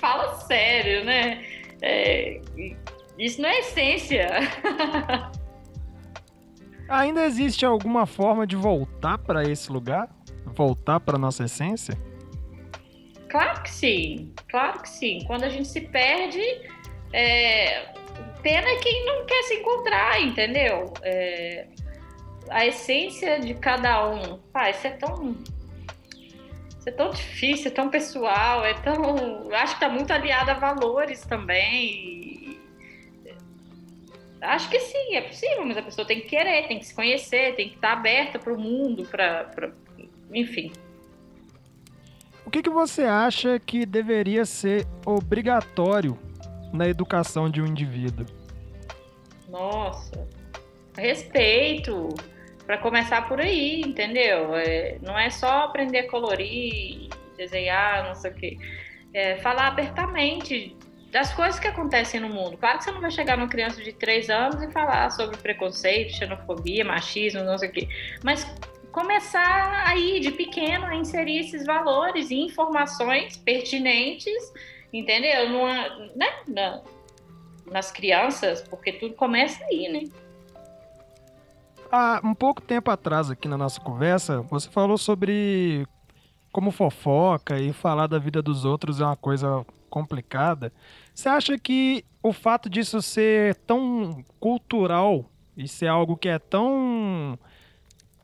Fala 0.00 0.34
sério, 0.36 1.04
né? 1.04 1.44
É, 1.82 2.40
isso 3.18 3.42
não 3.42 3.48
é 3.48 3.58
essência. 3.58 4.28
Ainda 6.88 7.24
existe 7.24 7.64
alguma 7.64 8.06
forma 8.06 8.46
de 8.46 8.56
voltar 8.56 9.18
para 9.18 9.42
esse 9.44 9.70
lugar? 9.70 10.08
Voltar 10.46 10.98
para 11.00 11.18
nossa 11.18 11.44
essência? 11.44 11.96
Claro 13.32 13.62
que 13.62 13.70
sim, 13.70 14.30
claro 14.50 14.82
que 14.82 14.88
sim. 14.90 15.24
Quando 15.26 15.44
a 15.44 15.48
gente 15.48 15.66
se 15.66 15.80
perde, 15.80 16.38
é... 17.14 17.86
pena 18.42 18.68
é 18.68 18.76
quem 18.76 19.06
não 19.06 19.24
quer 19.24 19.42
se 19.44 19.54
encontrar, 19.54 20.20
entendeu? 20.20 20.92
É... 21.02 21.66
A 22.50 22.66
essência 22.66 23.40
de 23.40 23.54
cada 23.54 24.06
um. 24.06 24.36
Pá, 24.52 24.68
isso 24.68 24.86
é 24.86 24.90
tão. 24.90 25.34
Isso 26.78 26.88
é 26.88 26.92
tão 26.92 27.08
difícil, 27.08 27.70
é 27.70 27.74
tão 27.74 27.88
pessoal, 27.88 28.66
é 28.66 28.74
tão. 28.74 29.50
Acho 29.50 29.78
que 29.78 29.84
está 29.84 29.88
muito 29.88 30.12
aliado 30.12 30.50
a 30.50 30.54
valores 30.54 31.22
também. 31.22 32.60
Acho 34.42 34.68
que 34.68 34.78
sim, 34.78 35.16
é 35.16 35.22
possível, 35.22 35.64
mas 35.64 35.78
a 35.78 35.82
pessoa 35.82 36.06
tem 36.06 36.20
que 36.20 36.28
querer, 36.28 36.68
tem 36.68 36.78
que 36.78 36.84
se 36.84 36.94
conhecer, 36.94 37.54
tem 37.54 37.70
que 37.70 37.76
estar 37.76 37.94
aberta 37.94 38.38
para 38.38 38.52
o 38.52 38.60
mundo, 38.60 39.06
para. 39.06 39.72
Enfim. 40.34 40.70
O 42.44 42.50
que, 42.50 42.62
que 42.62 42.70
você 42.70 43.02
acha 43.02 43.58
que 43.58 43.86
deveria 43.86 44.44
ser 44.44 44.86
obrigatório 45.06 46.18
na 46.72 46.88
educação 46.88 47.48
de 47.48 47.62
um 47.62 47.66
indivíduo? 47.66 48.26
Nossa, 49.48 50.26
respeito, 50.96 52.08
para 52.66 52.78
começar 52.78 53.28
por 53.28 53.40
aí, 53.40 53.82
entendeu? 53.82 54.56
É, 54.56 54.98
não 55.02 55.18
é 55.18 55.30
só 55.30 55.64
aprender 55.64 55.98
a 55.98 56.10
colorir, 56.10 57.08
desenhar, 57.36 58.06
não 58.08 58.14
sei 58.14 58.30
o 58.30 58.34
quê. 58.34 58.58
É, 59.12 59.36
falar 59.38 59.68
abertamente 59.68 60.76
das 61.12 61.32
coisas 61.34 61.60
que 61.60 61.68
acontecem 61.68 62.18
no 62.18 62.30
mundo. 62.30 62.56
Claro 62.56 62.78
que 62.78 62.84
você 62.84 62.90
não 62.90 63.00
vai 63.02 63.10
chegar 63.10 63.36
numa 63.36 63.48
criança 63.48 63.82
de 63.82 63.92
3 63.92 64.30
anos 64.30 64.62
e 64.62 64.70
falar 64.72 65.10
sobre 65.10 65.36
preconceito, 65.36 66.14
xenofobia, 66.14 66.84
machismo, 66.84 67.44
não 67.44 67.58
sei 67.58 67.68
o 67.68 67.72
quê. 67.72 67.88
Mas 68.24 68.46
começar 68.92 69.88
aí 69.88 70.20
de 70.20 70.30
pequeno 70.30 70.86
a 70.86 70.94
inserir 70.94 71.38
esses 71.38 71.64
valores 71.64 72.30
e 72.30 72.36
informações 72.36 73.36
pertinentes, 73.36 74.52
entendeu? 74.92 75.48
Numa, 75.48 75.88
né? 76.14 76.28
Na, 76.46 76.82
nas 77.70 77.90
crianças, 77.90 78.62
porque 78.62 78.92
tudo 78.92 79.14
começa 79.14 79.64
aí, 79.64 79.88
né? 79.88 80.04
Há 81.90 82.20
um 82.22 82.34
pouco 82.34 82.60
tempo 82.60 82.90
atrás, 82.90 83.30
aqui 83.30 83.48
na 83.48 83.56
nossa 83.56 83.80
conversa, 83.80 84.42
você 84.42 84.70
falou 84.70 84.98
sobre 84.98 85.86
como 86.52 86.70
fofoca 86.70 87.58
e 87.58 87.72
falar 87.72 88.06
da 88.06 88.18
vida 88.18 88.42
dos 88.42 88.64
outros 88.64 89.00
é 89.00 89.04
uma 89.04 89.16
coisa 89.16 89.64
complicada. 89.88 90.72
Você 91.14 91.28
acha 91.28 91.58
que 91.58 92.04
o 92.22 92.32
fato 92.32 92.68
disso 92.68 93.00
ser 93.02 93.54
tão 93.66 94.24
cultural 94.38 95.24
e 95.56 95.66
ser 95.66 95.86
algo 95.86 96.16
que 96.16 96.28
é 96.28 96.38
tão 96.38 97.38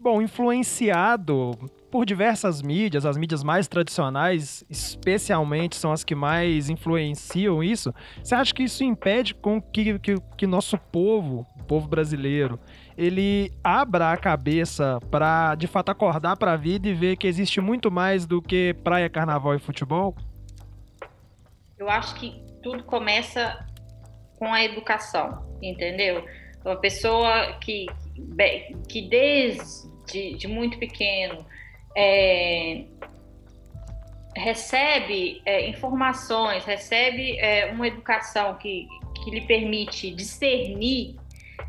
bom, 0.00 0.22
influenciado 0.22 1.52
por 1.90 2.04
diversas 2.04 2.60
mídias, 2.60 3.06
as 3.06 3.16
mídias 3.16 3.42
mais 3.42 3.66
tradicionais, 3.66 4.64
especialmente, 4.68 5.76
são 5.76 5.90
as 5.90 6.04
que 6.04 6.14
mais 6.14 6.68
influenciam 6.68 7.62
isso. 7.62 7.94
Você 8.22 8.34
acha 8.34 8.54
que 8.54 8.64
isso 8.64 8.84
impede 8.84 9.34
com 9.34 9.60
que, 9.60 9.98
que, 9.98 10.14
que 10.36 10.46
nosso 10.46 10.76
povo, 10.76 11.46
o 11.58 11.64
povo 11.64 11.88
brasileiro, 11.88 12.58
ele 12.96 13.52
abra 13.62 14.12
a 14.12 14.16
cabeça 14.16 14.98
para 15.10 15.54
de 15.54 15.66
fato 15.66 15.90
acordar 15.90 16.36
para 16.36 16.52
a 16.52 16.56
vida 16.56 16.88
e 16.88 16.94
ver 16.94 17.16
que 17.16 17.26
existe 17.26 17.60
muito 17.60 17.90
mais 17.90 18.26
do 18.26 18.42
que 18.42 18.74
praia, 18.84 19.08
carnaval 19.08 19.54
e 19.54 19.58
futebol? 19.58 20.14
Eu 21.78 21.88
acho 21.88 22.14
que 22.16 22.42
tudo 22.62 22.82
começa 22.82 23.64
com 24.36 24.52
a 24.52 24.62
educação, 24.62 25.44
entendeu? 25.62 26.24
Uma 26.64 26.76
pessoa 26.76 27.52
que, 27.60 27.86
que 28.88 29.02
desde 29.02 29.88
de 30.36 30.46
muito 30.46 30.78
pequeno 30.78 31.44
é, 31.96 32.84
recebe 34.36 35.42
é, 35.44 35.68
informações, 35.68 36.64
recebe 36.64 37.38
é, 37.38 37.66
uma 37.66 37.86
educação 37.86 38.54
que, 38.54 38.86
que 39.22 39.30
lhe 39.30 39.40
permite 39.42 40.10
discernir 40.10 41.16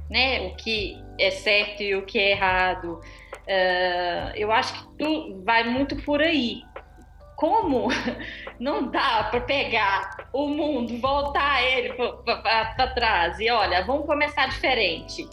né, 0.09 0.41
o 0.41 0.55
que 0.55 0.97
é 1.19 1.31
certo 1.31 1.83
e 1.83 1.95
o 1.95 2.05
que 2.05 2.17
é 2.17 2.31
errado. 2.31 3.01
Uh, 3.47 4.35
eu 4.35 4.51
acho 4.51 4.73
que 4.73 4.97
tu 4.97 5.41
vai 5.43 5.63
muito 5.63 5.95
por 6.03 6.21
aí. 6.21 6.61
Como 7.35 7.87
não 8.59 8.91
dá 8.91 9.27
para 9.31 9.41
pegar 9.41 10.29
o 10.31 10.47
mundo, 10.47 10.97
voltar 10.99 11.63
ele 11.63 11.93
para 11.93 12.87
trás 12.93 13.39
e 13.39 13.49
olha, 13.49 13.83
vamos 13.85 14.05
começar 14.05 14.47
diferente 14.47 15.27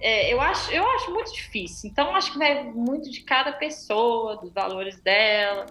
é, 0.00 0.32
eu, 0.32 0.40
acho, 0.40 0.70
eu 0.72 0.86
acho 0.90 1.12
muito 1.12 1.32
difícil. 1.32 1.90
Então, 1.90 2.14
acho 2.14 2.32
que 2.32 2.38
vai 2.38 2.64
muito 2.64 3.10
de 3.10 3.22
cada 3.22 3.52
pessoa, 3.52 4.36
dos 4.36 4.52
valores 4.52 5.00
dela. 5.00 5.66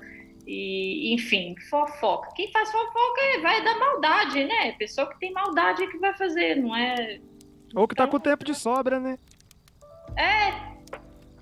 E, 0.47 1.13
enfim, 1.13 1.55
fofoca. 1.69 2.29
Quem 2.35 2.51
faz 2.51 2.71
fofoca 2.71 3.21
é, 3.21 3.39
vai 3.39 3.63
da 3.63 3.77
maldade, 3.77 4.43
né? 4.43 4.73
Pessoa 4.73 5.09
que 5.09 5.19
tem 5.19 5.31
maldade 5.31 5.83
é 5.83 5.87
que 5.87 5.97
vai 5.97 6.15
fazer, 6.15 6.55
não 6.55 6.75
é. 6.75 7.19
Ou 7.75 7.87
que 7.87 7.95
tá 7.95 8.03
então, 8.03 8.19
com 8.19 8.23
tempo 8.23 8.45
de 8.45 8.53
sobra, 8.53 8.99
né? 8.99 9.17
É. 10.15 10.75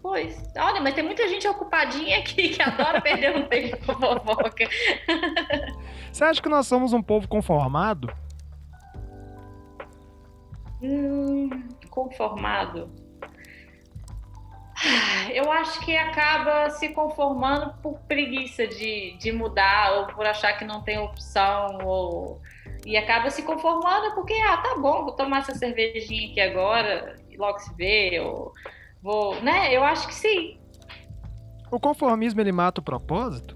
Pois. 0.01 0.41
Olha, 0.57 0.81
mas 0.81 0.93
tem 0.93 1.03
muita 1.03 1.27
gente 1.27 1.47
ocupadinha 1.47 2.19
aqui 2.19 2.49
que 2.49 2.61
adora 2.61 3.01
perder 3.01 3.36
um 3.36 3.45
tempo 3.45 3.77
com 3.86 3.93
fofoca. 3.93 4.69
Você 6.11 6.23
acha 6.23 6.41
que 6.41 6.49
nós 6.49 6.67
somos 6.67 6.93
um 6.93 7.01
povo 7.01 7.27
conformado? 7.27 8.13
Hum, 10.81 11.49
conformado? 11.94 12.89
Eu 15.32 15.52
acho 15.52 15.80
que 15.86 15.96
acaba 15.96 16.72
se 16.72 16.89
conformando 16.89 17.74
por 17.82 18.00
preguiça 18.02 18.68
de, 18.68 19.16
de 19.18 19.32
mudar 19.32 19.94
ou 19.94 20.08
por 20.08 20.26
achar 20.26 20.58
que 20.58 20.66
não 20.66 20.82
tem 20.82 20.98
opção 20.98 21.78
ou 21.84 22.41
e 22.86 22.98
acaba 22.98 23.30
se 23.30 23.44
conformando 23.44 24.14
porque 24.14 24.34
ah 24.34 24.58
tá 24.58 24.76
bom 24.76 25.04
vou 25.04 25.14
tomar 25.14 25.39
essa 25.39 25.56
cervejinha 25.56 26.32
aqui 26.32 26.41
agora 26.41 27.16
e 27.30 27.38
logo 27.38 27.60
se 27.60 27.74
vê 27.76 28.20
ou 28.20 28.52
vou 29.02 29.41
né? 29.41 29.74
Eu 29.74 29.84
acho 29.84 30.08
que 30.08 30.16
sim. 30.16 30.60
O 31.72 31.80
conformismo 31.80 32.41
ele 32.41 32.52
mata 32.52 32.82
o 32.82 32.84
propósito? 32.84 33.56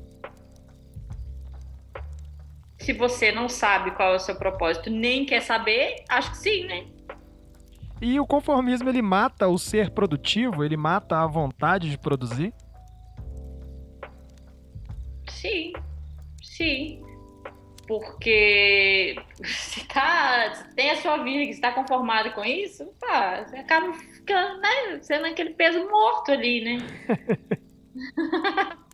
Se 2.80 2.94
você 2.94 3.32
não 3.34 3.50
sabe 3.50 3.92
qual 3.92 4.14
é 4.14 4.16
o 4.16 4.20
seu 4.20 4.36
propósito 4.36 4.90
nem 4.90 5.26
quer 5.26 5.42
saber 5.42 6.06
acho 6.08 6.32
que 6.32 6.38
sim 6.38 6.66
né 6.68 6.97
e 8.02 8.20
o 8.20 8.26
conformismo 8.26 8.90
ele 8.90 9.02
mata 9.02 9.48
o 9.48 9.58
ser 9.58 9.90
produtivo, 9.92 10.64
ele 10.64 10.78
mata 10.78 11.20
a 11.20 11.28
vontade 11.28 11.90
de 11.90 11.98
produzir? 11.98 12.54
Sim, 15.28 15.74
sim. 16.42 17.02
Porque 17.88 19.16
se 19.44 19.86
tá, 19.88 20.66
tem 20.76 20.92
a 20.92 20.98
sua 20.98 21.18
vida 21.24 21.46
que 21.46 21.52
está 21.52 21.72
conformado 21.72 22.32
com 22.34 22.44
isso, 22.44 22.86
pá, 23.00 23.46
você 23.46 23.58
acaba 23.58 23.94
ficando, 23.94 24.62
né, 24.62 25.00
sendo 25.02 25.26
aquele 25.26 25.52
peso 25.52 25.90
morto 25.90 26.32
ali, 26.32 26.62
né? 26.64 26.78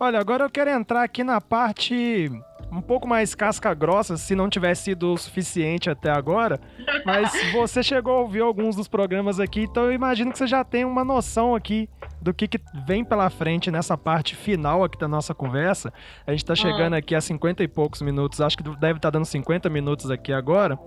Olha, 0.00 0.18
agora 0.18 0.44
eu 0.44 0.50
quero 0.50 0.70
entrar 0.70 1.04
aqui 1.04 1.22
na 1.22 1.40
parte 1.40 2.28
um 2.72 2.80
pouco 2.80 3.06
mais 3.06 3.34
casca 3.34 3.74
grossa, 3.74 4.16
se 4.16 4.34
não 4.34 4.48
tivesse 4.48 4.84
sido 4.84 5.12
o 5.12 5.18
suficiente 5.18 5.90
até 5.90 6.10
agora. 6.10 6.58
Mas 7.04 7.30
você 7.52 7.82
chegou 7.82 8.14
a 8.14 8.20
ouvir 8.20 8.40
alguns 8.40 8.74
dos 8.74 8.88
programas 8.88 9.38
aqui, 9.38 9.62
então 9.62 9.84
eu 9.84 9.92
imagino 9.92 10.32
que 10.32 10.38
você 10.38 10.46
já 10.46 10.64
tem 10.64 10.84
uma 10.84 11.04
noção 11.04 11.54
aqui 11.54 11.88
do 12.20 12.32
que, 12.32 12.48
que 12.48 12.58
vem 12.86 13.04
pela 13.04 13.28
frente 13.28 13.70
nessa 13.70 13.96
parte 13.98 14.34
final 14.34 14.82
aqui 14.82 14.98
da 14.98 15.06
nossa 15.06 15.34
conversa. 15.34 15.92
A 16.26 16.30
gente 16.30 16.44
tá 16.44 16.54
chegando 16.54 16.94
ah. 16.94 16.98
aqui 16.98 17.14
a 17.14 17.20
50 17.20 17.62
e 17.62 17.68
poucos 17.68 18.00
minutos, 18.00 18.40
acho 18.40 18.56
que 18.56 18.62
deve 18.62 18.98
estar 18.98 19.00
tá 19.00 19.10
dando 19.10 19.26
50 19.26 19.68
minutos 19.68 20.10
aqui 20.10 20.32
agora. 20.32 20.78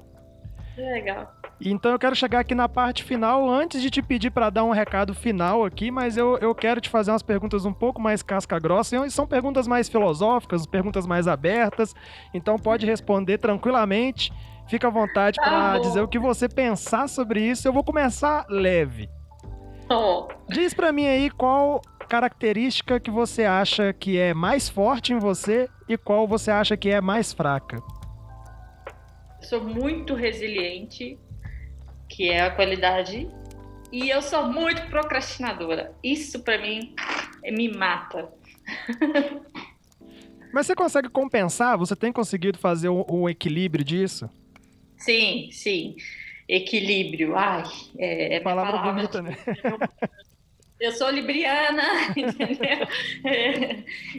Legal. 0.78 1.34
Então 1.60 1.92
eu 1.92 2.00
quero 2.00 2.16
chegar 2.16 2.40
aqui 2.40 2.54
na 2.54 2.68
parte 2.68 3.04
final, 3.04 3.50
antes 3.50 3.82
de 3.82 3.90
te 3.90 4.02
pedir 4.02 4.30
para 4.30 4.50
dar 4.50 4.64
um 4.66 4.72
recado 4.72 5.14
final 5.14 5.64
aqui, 5.64 5.90
mas 5.90 6.18
eu, 6.18 6.38
eu 6.40 6.54
quero 6.54 6.82
te 6.82 6.90
fazer 6.90 7.12
umas 7.12 7.24
perguntas 7.24 7.66
um 7.66 7.74
pouco 7.74 8.02
mais 8.02 8.22
casca 8.22 8.60
grossa, 8.60 9.06
e 9.06 9.12
são 9.12 9.26
perguntas 9.26 9.68
mais 9.68 9.88
filosóficas, 9.88 10.66
perguntas 10.66 11.08
mais 11.08 11.28
abertas, 11.28 11.96
então 12.34 12.58
pode 12.58 12.86
responder 12.86 13.38
tranquilamente, 13.38 14.34
fica 14.68 14.88
à 14.88 14.92
vontade 14.92 15.40
para 15.40 15.80
dizer 15.80 16.02
o 16.02 16.08
que 16.08 16.20
você 16.20 16.50
pensar 16.50 17.08
sobre 17.08 17.42
isso. 17.42 17.68
Eu 17.68 17.74
vou 17.74 17.84
começar 17.84 18.46
leve. 18.50 19.10
Oh. 19.90 20.28
Diz 20.50 20.74
para 20.74 20.92
mim 20.92 21.06
aí 21.06 21.30
qual 21.30 21.80
característica 22.10 23.00
que 23.00 23.12
você 23.12 23.46
acha 23.46 23.94
que 23.94 24.18
é 24.18 24.34
mais 24.34 24.68
forte 24.68 25.14
em 25.14 25.20
você 25.20 25.70
e 25.88 25.98
qual 25.98 26.28
você 26.28 26.52
acha 26.52 26.76
que 26.76 26.90
é 26.90 27.00
mais 27.00 27.32
fraca. 27.32 27.82
Sou 29.46 29.64
muito 29.64 30.16
resiliente, 30.16 31.20
que 32.10 32.30
é 32.30 32.42
a 32.42 32.52
qualidade. 32.52 33.30
E 33.92 34.10
eu 34.10 34.22
sou 34.22 34.52
muito 34.52 34.88
procrastinadora. 34.90 35.94
Isso 36.04 36.44
para 36.44 36.58
mim 36.58 36.96
me 37.44 37.70
mata. 37.70 38.28
Mas 40.52 40.66
você 40.66 40.76
consegue 40.76 41.10
compensar? 41.10 41.78
Você 41.78 41.96
tem 41.96 42.12
conseguido 42.12 42.58
fazer 42.58 42.90
o, 42.90 43.30
equilíbrio 43.30 43.86
disso? 43.86 44.30
Sim, 44.98 45.50
sim. 45.52 45.96
Equilíbrio. 46.48 47.36
Ai, 47.36 47.64
é, 47.98 48.38
é 48.38 48.40
palavra, 48.40 48.72
palavra 48.72 48.94
bonita, 48.94 49.22
né? 49.22 49.38
Eu 50.80 50.92
sou 50.92 51.10
libriana, 51.10 51.84
entendeu? 52.16 52.88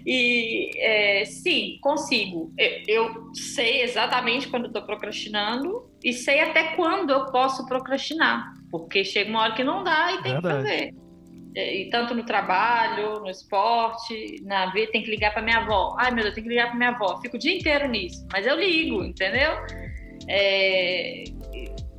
e 0.06 0.70
é, 0.78 1.24
sim, 1.26 1.78
consigo. 1.82 2.52
Eu, 2.56 2.80
eu 2.88 3.34
sei 3.34 3.82
exatamente 3.82 4.48
quando 4.48 4.66
estou 4.66 4.82
procrastinando 4.82 5.90
e 6.02 6.14
sei 6.14 6.40
até 6.40 6.74
quando 6.74 7.10
eu 7.10 7.26
posso 7.26 7.66
procrastinar, 7.66 8.54
porque 8.70 9.04
chega 9.04 9.28
uma 9.28 9.42
hora 9.42 9.54
que 9.54 9.62
não 9.62 9.84
dá 9.84 10.12
e 10.12 10.22
tem 10.22 10.32
Verdade. 10.32 10.56
que 10.56 10.62
fazer. 10.62 10.94
É, 11.56 11.74
e 11.74 11.90
tanto 11.90 12.14
no 12.14 12.24
trabalho, 12.24 13.20
no 13.20 13.30
esporte, 13.30 14.42
na 14.42 14.70
vida, 14.72 14.92
tem 14.92 15.02
que 15.02 15.10
ligar 15.10 15.32
para 15.32 15.42
minha 15.42 15.58
avó. 15.58 15.94
Ai, 15.98 16.10
meu 16.10 16.22
Deus, 16.22 16.34
tem 16.34 16.44
que 16.44 16.50
ligar 16.50 16.68
para 16.68 16.76
minha 16.76 16.90
avó. 16.90 17.18
Fico 17.20 17.36
o 17.36 17.38
dia 17.38 17.56
inteiro 17.56 17.88
nisso, 17.88 18.26
mas 18.32 18.46
eu 18.46 18.56
ligo, 18.56 19.02
entendeu? 19.02 19.52
É, 20.28 21.24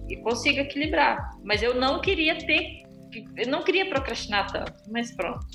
e 0.10 0.18
consigo 0.24 0.60
equilibrar. 0.60 1.32
Mas 1.44 1.62
eu 1.62 1.76
não 1.76 2.02
queria 2.02 2.38
ter 2.38 2.87
eu 3.36 3.48
não 3.48 3.64
queria 3.64 3.88
procrastinar 3.90 4.52
tanto, 4.52 4.74
mas 4.90 5.12
pronto. 5.12 5.46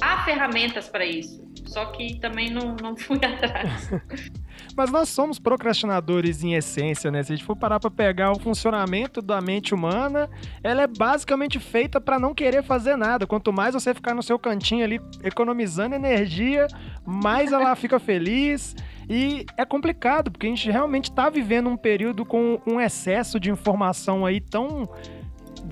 Há 0.00 0.24
ferramentas 0.24 0.88
para 0.88 1.04
isso, 1.04 1.42
só 1.66 1.86
que 1.86 2.18
também 2.20 2.50
não, 2.50 2.76
não 2.76 2.96
fui 2.96 3.18
atrás. 3.24 3.90
mas 4.76 4.90
nós 4.90 5.08
somos 5.08 5.38
procrastinadores 5.38 6.42
em 6.42 6.54
essência, 6.54 7.10
né? 7.10 7.22
Se 7.22 7.32
a 7.32 7.36
gente 7.36 7.44
for 7.44 7.56
parar 7.56 7.80
para 7.80 7.90
pegar 7.90 8.32
o 8.32 8.38
funcionamento 8.38 9.20
da 9.20 9.40
mente 9.40 9.74
humana, 9.74 10.28
ela 10.62 10.82
é 10.82 10.86
basicamente 10.86 11.58
feita 11.58 12.00
para 12.00 12.18
não 12.18 12.34
querer 12.34 12.62
fazer 12.62 12.96
nada. 12.96 13.26
Quanto 13.26 13.52
mais 13.52 13.74
você 13.74 13.94
ficar 13.94 14.14
no 14.14 14.22
seu 14.22 14.38
cantinho 14.38 14.84
ali 14.84 15.00
economizando 15.22 15.94
energia, 15.94 16.66
mais 17.04 17.52
ela 17.52 17.74
fica 17.76 17.98
feliz. 17.98 18.74
E 19.08 19.44
é 19.56 19.64
complicado, 19.64 20.30
porque 20.30 20.46
a 20.46 20.50
gente 20.50 20.70
realmente 20.70 21.10
está 21.10 21.28
vivendo 21.28 21.68
um 21.68 21.76
período 21.76 22.24
com 22.24 22.60
um 22.66 22.80
excesso 22.80 23.38
de 23.38 23.50
informação 23.50 24.24
aí 24.24 24.40
tão 24.40 24.88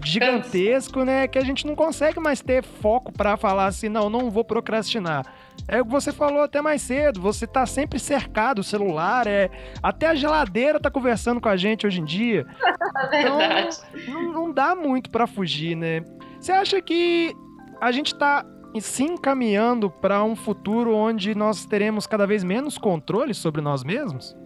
gigantesco, 0.04 1.04
né? 1.04 1.26
Que 1.28 1.38
a 1.38 1.44
gente 1.44 1.66
não 1.66 1.74
consegue 1.74 2.20
mais 2.20 2.40
ter 2.40 2.62
foco 2.62 3.12
para 3.12 3.36
falar 3.36 3.66
assim, 3.66 3.88
não, 3.88 4.08
não 4.08 4.30
vou 4.30 4.44
procrastinar. 4.44 5.24
É 5.68 5.80
o 5.80 5.84
que 5.84 5.90
você 5.90 6.12
falou 6.12 6.42
até 6.42 6.60
mais 6.60 6.82
cedo, 6.82 7.20
você 7.20 7.46
tá 7.46 7.66
sempre 7.66 7.98
cercado, 7.98 8.60
o 8.60 8.64
celular, 8.64 9.26
é. 9.26 9.50
Até 9.82 10.06
a 10.06 10.14
geladeira 10.14 10.80
tá 10.80 10.90
conversando 10.90 11.40
com 11.40 11.48
a 11.48 11.56
gente 11.56 11.86
hoje 11.86 12.00
em 12.00 12.04
dia. 12.04 12.46
Verdade. 13.10 13.78
Então, 13.94 14.14
não, 14.14 14.32
não 14.32 14.52
dá 14.52 14.74
muito 14.74 15.10
para 15.10 15.26
fugir, 15.26 15.76
né? 15.76 16.02
Você 16.40 16.52
acha 16.52 16.80
que 16.80 17.34
a 17.80 17.92
gente 17.92 18.14
tá 18.14 18.44
se 18.78 19.02
encaminhando 19.02 19.90
para 19.90 20.22
um 20.22 20.36
futuro 20.36 20.94
onde 20.94 21.34
nós 21.34 21.66
teremos 21.66 22.06
cada 22.06 22.26
vez 22.26 22.44
menos 22.44 22.78
controle 22.78 23.34
sobre 23.34 23.60
nós 23.60 23.82
mesmos? 23.82 24.36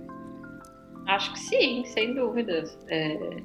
Acho 1.06 1.32
que 1.32 1.38
sim, 1.38 1.84
sem 1.84 2.14
dúvidas. 2.14 2.78
É, 2.88 3.42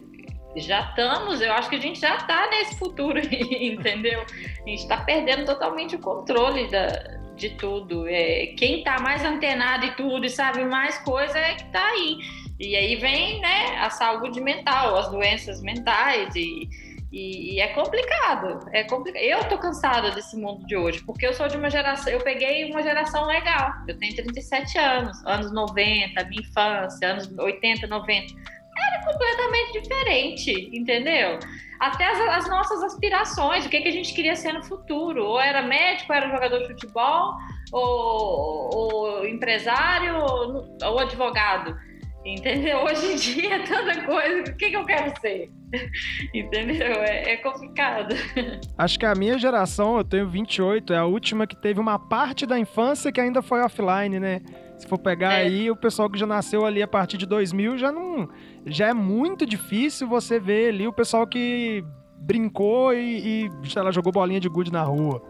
já 0.55 0.81
estamos, 0.81 1.41
eu 1.41 1.51
acho 1.53 1.69
que 1.69 1.75
a 1.75 1.81
gente 1.81 1.99
já 1.99 2.15
está 2.15 2.49
nesse 2.49 2.77
futuro 2.77 3.19
entendeu? 3.21 4.21
A 4.21 4.69
gente 4.69 4.81
está 4.81 4.97
perdendo 4.97 5.45
totalmente 5.45 5.95
o 5.95 5.99
controle 5.99 6.67
da, 6.69 6.87
de 7.35 7.51
tudo. 7.51 8.07
É, 8.07 8.47
quem 8.57 8.79
está 8.79 8.99
mais 8.99 9.23
antenado 9.23 9.85
e 9.85 9.91
tudo 9.91 10.25
e 10.25 10.29
sabe 10.29 10.63
mais 10.65 10.97
coisa 10.99 11.37
é 11.37 11.55
que 11.55 11.63
está 11.63 11.85
aí. 11.85 12.17
E 12.59 12.75
aí 12.75 12.95
vem 12.97 13.39
né, 13.39 13.77
a 13.79 13.89
saúde 13.89 14.41
mental, 14.41 14.97
as 14.97 15.09
doenças 15.09 15.61
mentais 15.61 16.35
e, 16.35 16.67
e, 17.11 17.55
e 17.55 17.59
é 17.61 17.67
complicado. 17.69 18.67
É 18.73 18.83
complicado. 18.83 19.23
Eu 19.23 19.43
tô 19.45 19.57
cansada 19.57 20.11
desse 20.11 20.35
mundo 20.35 20.65
de 20.65 20.75
hoje, 20.75 21.01
porque 21.05 21.25
eu 21.25 21.33
sou 21.33 21.47
de 21.47 21.55
uma 21.55 21.69
geração, 21.69 22.11
eu 22.11 22.19
peguei 22.19 22.69
uma 22.69 22.81
geração 22.81 23.25
legal. 23.25 23.71
Eu 23.87 23.97
tenho 23.97 24.13
37 24.15 24.77
anos, 24.77 25.25
anos 25.25 25.51
90, 25.53 26.23
minha 26.25 26.41
infância, 26.41 27.07
anos 27.07 27.31
80, 27.37 27.87
90 27.87 28.58
era 28.87 29.03
completamente 29.03 29.81
diferente, 29.81 30.69
entendeu? 30.73 31.39
Até 31.79 32.05
as, 32.05 32.19
as, 32.37 32.49
nossas 32.49 32.83
aspirações, 32.83 33.65
o 33.65 33.69
que, 33.69 33.79
que 33.79 33.87
a 33.87 33.91
gente 33.91 34.13
queria 34.13 34.35
ser 34.35 34.53
no 34.53 34.63
futuro. 34.63 35.23
Ou 35.23 35.39
era 35.39 35.61
médico, 35.61 36.11
ou 36.11 36.17
era 36.17 36.29
jogador 36.29 36.59
de 36.59 36.67
futebol, 36.67 37.35
ou, 37.71 38.69
ou 38.73 39.27
empresário, 39.27 40.17
ou, 40.17 40.77
ou, 40.83 40.99
advogado. 40.99 41.77
Entendeu? 42.25 42.83
Hoje 42.83 43.13
em 43.13 43.15
dia 43.15 43.55
é 43.55 43.59
tanta 43.59 44.01
coisa. 44.05 44.51
O 44.51 44.57
que, 44.57 44.69
que 44.69 44.75
eu 44.75 44.85
quero 44.85 45.19
ser? 45.21 45.49
Entendeu? 46.33 47.01
É, 47.01 47.33
é, 47.33 47.37
complicado. 47.37 48.13
Acho 48.77 48.99
que 48.99 49.05
a 49.05 49.15
minha 49.15 49.37
geração, 49.37 49.97
eu 49.97 50.03
tenho 50.03 50.27
28, 50.27 50.91
é 50.91 50.97
a 50.97 51.05
última 51.05 51.47
que 51.47 51.55
teve 51.55 51.79
uma 51.79 51.97
parte 51.97 52.45
da 52.45 52.59
infância 52.59 53.09
que 53.09 53.21
ainda 53.21 53.41
foi 53.41 53.61
offline, 53.61 54.19
né? 54.19 54.41
Se 54.77 54.87
for 54.87 54.97
pegar 54.97 55.33
é. 55.33 55.43
aí, 55.43 55.71
o 55.71 55.75
pessoal 55.75 56.09
que 56.09 56.17
já 56.17 56.25
nasceu 56.25 56.65
ali 56.65 56.81
a 56.81 56.87
partir 56.87 57.17
de 57.17 57.25
2000 57.25 57.77
já 57.77 57.91
não. 57.91 58.29
Já 58.65 58.87
é 58.87 58.93
muito 58.93 59.45
difícil 59.45 60.07
você 60.07 60.39
ver 60.39 60.69
ali 60.69 60.87
o 60.87 60.93
pessoal 60.93 61.25
que 61.25 61.83
brincou 62.17 62.93
e, 62.93 63.47
e 63.63 63.69
sei 63.69 63.81
lá, 63.81 63.91
jogou 63.91 64.11
bolinha 64.11 64.39
de 64.39 64.49
gude 64.49 64.71
na 64.71 64.83
rua. 64.83 65.21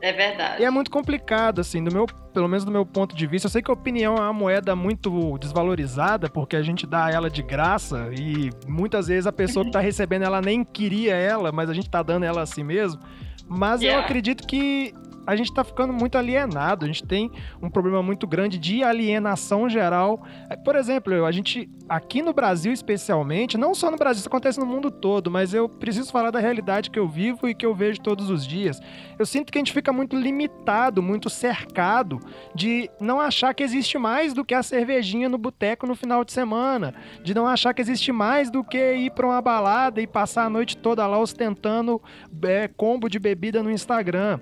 É 0.00 0.12
verdade. 0.12 0.62
E 0.62 0.64
é 0.64 0.70
muito 0.70 0.90
complicado, 0.90 1.60
assim, 1.60 1.82
do 1.82 1.92
meu, 1.92 2.06
pelo 2.32 2.48
menos 2.48 2.64
do 2.64 2.70
meu 2.70 2.84
ponto 2.84 3.16
de 3.16 3.26
vista. 3.26 3.46
Eu 3.46 3.50
sei 3.50 3.62
que 3.62 3.70
a 3.70 3.74
opinião 3.74 4.16
é 4.16 4.20
uma 4.20 4.32
moeda 4.32 4.76
muito 4.76 5.38
desvalorizada, 5.38 6.28
porque 6.28 6.56
a 6.56 6.62
gente 6.62 6.86
dá 6.86 7.10
ela 7.10 7.30
de 7.30 7.42
graça 7.42 8.10
e 8.12 8.50
muitas 8.66 9.08
vezes 9.08 9.26
a 9.26 9.32
pessoa 9.32 9.64
que 9.64 9.70
tá 9.70 9.80
recebendo 9.80 10.22
ela 10.22 10.40
nem 10.40 10.64
queria 10.64 11.14
ela, 11.14 11.50
mas 11.50 11.70
a 11.70 11.74
gente 11.74 11.88
tá 11.88 12.02
dando 12.02 12.24
ela 12.24 12.42
assim 12.42 12.62
mesmo. 12.62 13.00
Mas 13.48 13.80
yeah. 13.80 14.00
eu 14.00 14.04
acredito 14.04 14.46
que 14.46 14.92
a 15.26 15.34
gente 15.34 15.50
está 15.50 15.64
ficando 15.64 15.92
muito 15.92 16.16
alienado, 16.16 16.84
a 16.84 16.88
gente 16.88 17.02
tem 17.04 17.30
um 17.60 17.68
problema 17.68 18.02
muito 18.02 18.26
grande 18.26 18.58
de 18.58 18.82
alienação 18.84 19.68
geral. 19.68 20.22
Por 20.64 20.76
exemplo, 20.76 21.24
a 21.24 21.32
gente, 21.32 21.68
aqui 21.88 22.22
no 22.22 22.32
Brasil 22.32 22.72
especialmente, 22.72 23.58
não 23.58 23.74
só 23.74 23.90
no 23.90 23.96
Brasil, 23.96 24.20
isso 24.20 24.28
acontece 24.28 24.60
no 24.60 24.66
mundo 24.66 24.90
todo, 24.90 25.30
mas 25.30 25.52
eu 25.52 25.68
preciso 25.68 26.12
falar 26.12 26.30
da 26.30 26.38
realidade 26.38 26.90
que 26.90 26.98
eu 26.98 27.08
vivo 27.08 27.48
e 27.48 27.54
que 27.54 27.66
eu 27.66 27.74
vejo 27.74 28.00
todos 28.00 28.30
os 28.30 28.46
dias. 28.46 28.80
Eu 29.18 29.26
sinto 29.26 29.52
que 29.52 29.58
a 29.58 29.60
gente 29.60 29.72
fica 29.72 29.92
muito 29.92 30.16
limitado, 30.16 31.02
muito 31.02 31.28
cercado 31.28 32.20
de 32.54 32.88
não 33.00 33.20
achar 33.20 33.54
que 33.54 33.62
existe 33.62 33.98
mais 33.98 34.32
do 34.32 34.44
que 34.44 34.54
a 34.54 34.62
cervejinha 34.62 35.28
no 35.28 35.38
boteco 35.38 35.86
no 35.86 35.94
final 35.94 36.24
de 36.24 36.32
semana, 36.32 36.94
de 37.22 37.34
não 37.34 37.46
achar 37.46 37.74
que 37.74 37.82
existe 37.82 38.12
mais 38.12 38.50
do 38.50 38.62
que 38.62 38.94
ir 38.94 39.10
para 39.10 39.26
uma 39.26 39.40
balada 39.40 40.00
e 40.00 40.06
passar 40.06 40.44
a 40.44 40.50
noite 40.50 40.76
toda 40.76 41.06
lá 41.06 41.18
ostentando 41.18 42.00
é, 42.44 42.68
combo 42.68 43.08
de 43.08 43.18
bebida 43.18 43.62
no 43.62 43.70
Instagram. 43.70 44.40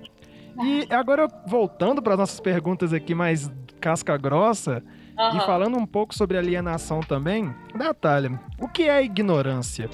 E 0.63 0.87
agora, 0.93 1.27
voltando 1.45 2.01
para 2.01 2.15
nossas 2.15 2.39
perguntas 2.39 2.93
aqui 2.93 3.13
mais 3.13 3.51
casca 3.79 4.17
grossa, 4.17 4.83
uhum. 5.17 5.37
e 5.37 5.39
falando 5.41 5.77
um 5.77 5.85
pouco 5.85 6.15
sobre 6.15 6.37
alienação 6.37 7.01
também, 7.01 7.53
Natália, 7.73 8.39
o 8.59 8.67
que 8.67 8.83
é 8.83 9.03
ignorância? 9.03 9.89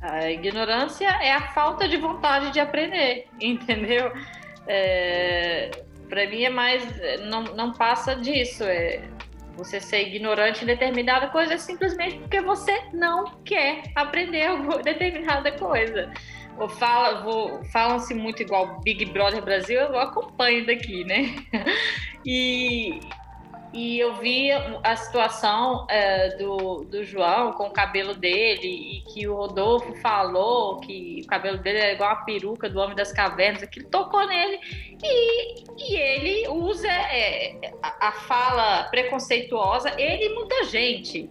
A 0.00 0.30
ignorância 0.30 1.06
é 1.06 1.32
a 1.32 1.52
falta 1.52 1.88
de 1.88 1.96
vontade 1.96 2.50
de 2.52 2.58
aprender, 2.58 3.28
entendeu? 3.40 4.12
É, 4.66 5.70
para 6.08 6.28
mim 6.28 6.42
é 6.42 6.50
mais. 6.50 6.84
Não, 7.28 7.44
não 7.44 7.72
passa 7.72 8.16
disso. 8.16 8.64
É, 8.64 9.00
você 9.56 9.78
ser 9.80 10.08
ignorante 10.08 10.64
em 10.64 10.66
determinada 10.66 11.28
coisa 11.28 11.54
é 11.54 11.58
simplesmente 11.58 12.18
porque 12.18 12.40
você 12.40 12.72
não 12.92 13.24
quer 13.44 13.82
aprender 13.94 14.48
determinada 14.82 15.52
coisa 15.52 16.10
ou 16.58 16.68
fala, 16.68 17.24
falam-se 17.72 18.14
muito 18.14 18.42
igual 18.42 18.80
Big 18.80 19.04
Brother 19.06 19.42
Brasil, 19.42 19.80
eu 19.80 19.98
acompanho 19.98 20.66
daqui, 20.66 21.04
né? 21.04 21.34
E, 22.24 23.00
e 23.72 23.98
eu 23.98 24.14
vi 24.14 24.52
a 24.52 24.94
situação 24.94 25.84
é, 25.90 26.36
do, 26.36 26.84
do 26.84 27.02
João 27.02 27.52
com 27.52 27.66
o 27.66 27.70
cabelo 27.72 28.14
dele 28.14 28.68
e 28.68 29.00
que 29.12 29.26
o 29.26 29.34
Rodolfo 29.34 29.92
falou 29.96 30.78
que 30.78 31.22
o 31.24 31.26
cabelo 31.26 31.58
dele 31.58 31.78
é 31.78 31.94
igual 31.94 32.10
a 32.10 32.16
peruca 32.16 32.70
do 32.70 32.78
Homem 32.78 32.94
das 32.94 33.12
Cavernas, 33.12 33.60
aquilo 33.60 33.88
tocou 33.88 34.24
nele 34.24 34.60
e, 35.02 35.64
e 35.78 35.96
ele 35.96 36.48
usa 36.48 36.86
é, 36.86 37.72
a, 37.82 38.08
a 38.08 38.12
fala 38.12 38.84
preconceituosa, 38.84 39.92
ele 40.00 40.32
muita 40.32 40.62
gente 40.66 41.28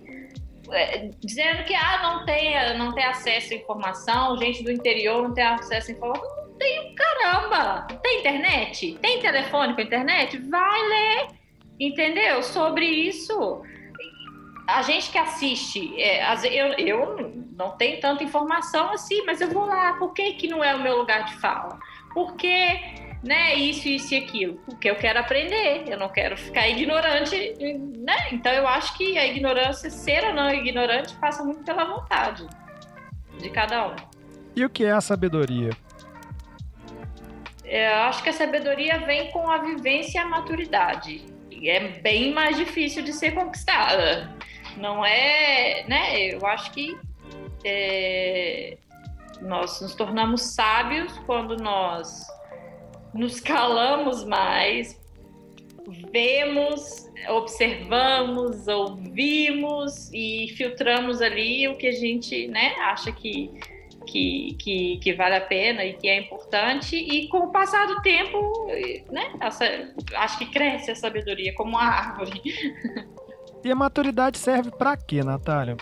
dizendo 1.19 1.63
que 1.63 1.75
ah, 1.75 1.99
não 2.03 2.25
tem, 2.25 2.77
não 2.77 2.93
tem 2.93 3.03
acesso 3.03 3.53
à 3.53 3.57
informação, 3.57 4.37
gente 4.37 4.63
do 4.63 4.71
interior 4.71 5.23
não 5.23 5.33
tem 5.33 5.43
acesso 5.43 5.91
à 5.91 5.93
informação. 5.93 6.47
Não 6.47 6.57
tem 6.57 6.95
caramba! 6.95 7.87
Tem 8.01 8.19
internet? 8.19 8.97
Tem 9.01 9.19
telefone 9.19 9.73
com 9.75 9.81
internet? 9.81 10.37
Vai 10.37 10.81
ler, 10.87 11.27
entendeu? 11.79 12.41
Sobre 12.43 12.85
isso. 12.85 13.61
A 14.67 14.81
gente 14.83 15.11
que 15.11 15.17
assiste, 15.17 15.99
é, 15.99 16.23
eu, 16.45 16.67
eu 16.77 17.31
não 17.57 17.71
tenho 17.71 17.99
tanta 17.99 18.23
informação 18.23 18.91
assim, 18.91 19.25
mas 19.25 19.41
eu 19.41 19.49
vou 19.49 19.65
lá. 19.65 19.93
Por 19.93 20.13
que, 20.13 20.33
que 20.33 20.47
não 20.47 20.63
é 20.63 20.73
o 20.73 20.81
meu 20.81 20.97
lugar 20.97 21.25
de 21.25 21.33
fala? 21.35 21.77
Porque 22.13 22.79
né, 23.23 23.55
isso, 23.55 23.87
isso 23.87 24.13
e 24.13 24.17
aquilo, 24.17 24.55
porque 24.65 24.89
eu 24.89 24.95
quero 24.95 25.19
aprender, 25.19 25.83
eu 25.87 25.97
não 25.97 26.09
quero 26.09 26.37
ficar 26.37 26.67
ignorante, 26.67 27.53
né? 27.99 28.29
Então 28.31 28.51
eu 28.51 28.67
acho 28.67 28.97
que 28.97 29.17
a 29.17 29.27
ignorância, 29.27 29.89
ser 29.89 30.23
ou 30.25 30.33
não 30.33 30.49
ignorante, 30.49 31.15
passa 31.15 31.43
muito 31.43 31.63
pela 31.63 31.85
vontade 31.85 32.47
de 33.39 33.49
cada 33.49 33.89
um. 33.89 33.95
E 34.55 34.65
o 34.65 34.69
que 34.69 34.85
é 34.85 34.91
a 34.91 35.01
sabedoria? 35.01 35.71
eu 37.71 37.95
acho 37.95 38.21
que 38.21 38.27
a 38.27 38.33
sabedoria 38.33 38.99
vem 38.99 39.31
com 39.31 39.49
a 39.49 39.59
vivência 39.59 40.19
e 40.19 40.21
a 40.21 40.25
maturidade. 40.25 41.25
E 41.49 41.69
é 41.69 41.99
bem 42.01 42.33
mais 42.33 42.57
difícil 42.57 43.01
de 43.01 43.13
ser 43.13 43.31
conquistada. 43.31 44.29
Não 44.75 45.05
é, 45.05 45.85
né? 45.87 46.33
Eu 46.33 46.45
acho 46.45 46.69
que 46.71 46.97
é, 47.63 48.77
nós 49.41 49.79
nos 49.79 49.95
tornamos 49.95 50.41
sábios 50.41 51.17
quando 51.19 51.55
nós 51.55 52.27
nos 53.13 53.39
calamos 53.39 54.23
mais, 54.23 54.99
vemos, 56.11 57.09
observamos, 57.29 58.67
ouvimos 58.67 60.11
e 60.13 60.53
filtramos 60.55 61.21
ali 61.21 61.67
o 61.67 61.77
que 61.77 61.87
a 61.87 61.91
gente 61.91 62.47
né, 62.47 62.73
acha 62.79 63.11
que, 63.11 63.51
que, 64.07 64.55
que, 64.59 64.97
que, 64.97 65.13
vale 65.13 65.35
a 65.35 65.41
pena 65.41 65.83
e 65.83 65.93
que 65.93 66.07
é 66.07 66.19
importante. 66.19 66.95
E 66.95 67.27
com 67.27 67.39
o 67.39 67.51
passar 67.51 67.87
do 67.87 68.01
tempo, 68.01 68.67
né, 69.09 69.33
essa, 69.39 69.65
acho 70.15 70.37
que 70.39 70.45
cresce 70.47 70.91
a 70.91 70.95
sabedoria 70.95 71.53
como 71.55 71.71
uma 71.71 71.83
árvore. 71.83 72.41
E 73.63 73.71
a 73.71 73.75
maturidade 73.75 74.39
serve 74.39 74.71
para 74.71 74.97
quê, 74.97 75.23
Natália? 75.23 75.77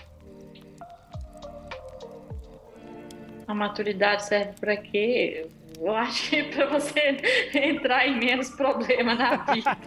A 3.47 3.53
maturidade 3.53 4.25
serve 4.25 4.51
para 4.59 4.75
quê? 4.75 5.47
Eu 5.81 5.95
acho 5.95 6.29
que 6.29 6.43
para 6.43 6.65
você 6.67 7.17
entrar 7.55 8.05
em 8.05 8.19
menos 8.19 8.49
problema 8.49 9.15
na 9.15 9.37
vida. 9.37 9.77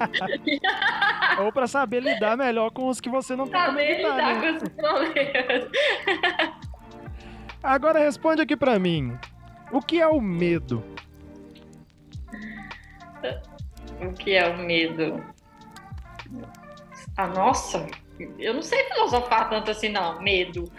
Ou 1.45 1.53
para 1.53 1.67
saber 1.67 2.03
lidar 2.03 2.37
melhor 2.37 2.71
com 2.71 2.89
os 2.89 3.01
que 3.01 3.11
você 3.11 3.37
não 3.37 3.47
tem 3.47 3.61
saber 3.61 3.99
lidar, 3.99 4.17
lidar 4.17 4.35
né? 4.35 4.41
com 4.41 4.57
esses 4.57 4.69
problemas. 4.71 5.71
Agora 7.63 7.99
responde 7.99 8.43
aqui 8.43 8.57
para 8.57 8.79
mim. 8.79 9.17
O 9.71 9.81
que 9.81 10.01
é 10.01 10.07
o 10.07 10.21
medo? 10.21 10.83
O 14.01 14.13
que 14.15 14.33
é 14.33 14.49
o 14.49 14.59
medo? 14.59 15.25
Ah, 17.17 17.27
nossa, 17.29 17.87
eu 18.39 18.55
não 18.55 18.63
sei 18.63 18.85
filosofar 18.85 19.49
tanto 19.49 19.71
assim, 19.71 19.89
não. 19.89 20.21
Medo. 20.21 20.71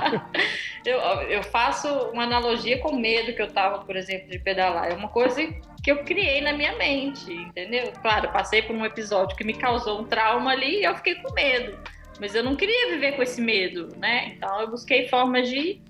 eu, 0.84 0.98
eu 1.28 1.42
faço 1.42 1.88
uma 2.12 2.24
analogia 2.24 2.78
com 2.78 2.96
medo 2.96 3.34
que 3.34 3.42
eu 3.42 3.50
tava, 3.50 3.84
por 3.84 3.96
exemplo, 3.96 4.28
de 4.28 4.38
pedalar. 4.38 4.90
É 4.90 4.94
uma 4.94 5.08
coisa 5.08 5.42
que 5.82 5.90
eu 5.90 6.04
criei 6.04 6.40
na 6.40 6.52
minha 6.52 6.76
mente, 6.76 7.32
entendeu? 7.32 7.92
Claro, 8.02 8.30
passei 8.32 8.62
por 8.62 8.74
um 8.76 8.84
episódio 8.84 9.36
que 9.36 9.44
me 9.44 9.54
causou 9.54 10.00
um 10.00 10.04
trauma 10.04 10.52
ali 10.52 10.80
e 10.80 10.84
eu 10.84 10.94
fiquei 10.96 11.14
com 11.16 11.32
medo. 11.32 11.78
Mas 12.20 12.34
eu 12.34 12.44
não 12.44 12.54
queria 12.54 12.90
viver 12.90 13.12
com 13.12 13.22
esse 13.22 13.40
medo, 13.40 13.88
né? 13.96 14.34
Então 14.36 14.60
eu 14.60 14.70
busquei 14.70 15.08
formas 15.08 15.48
de. 15.48 15.80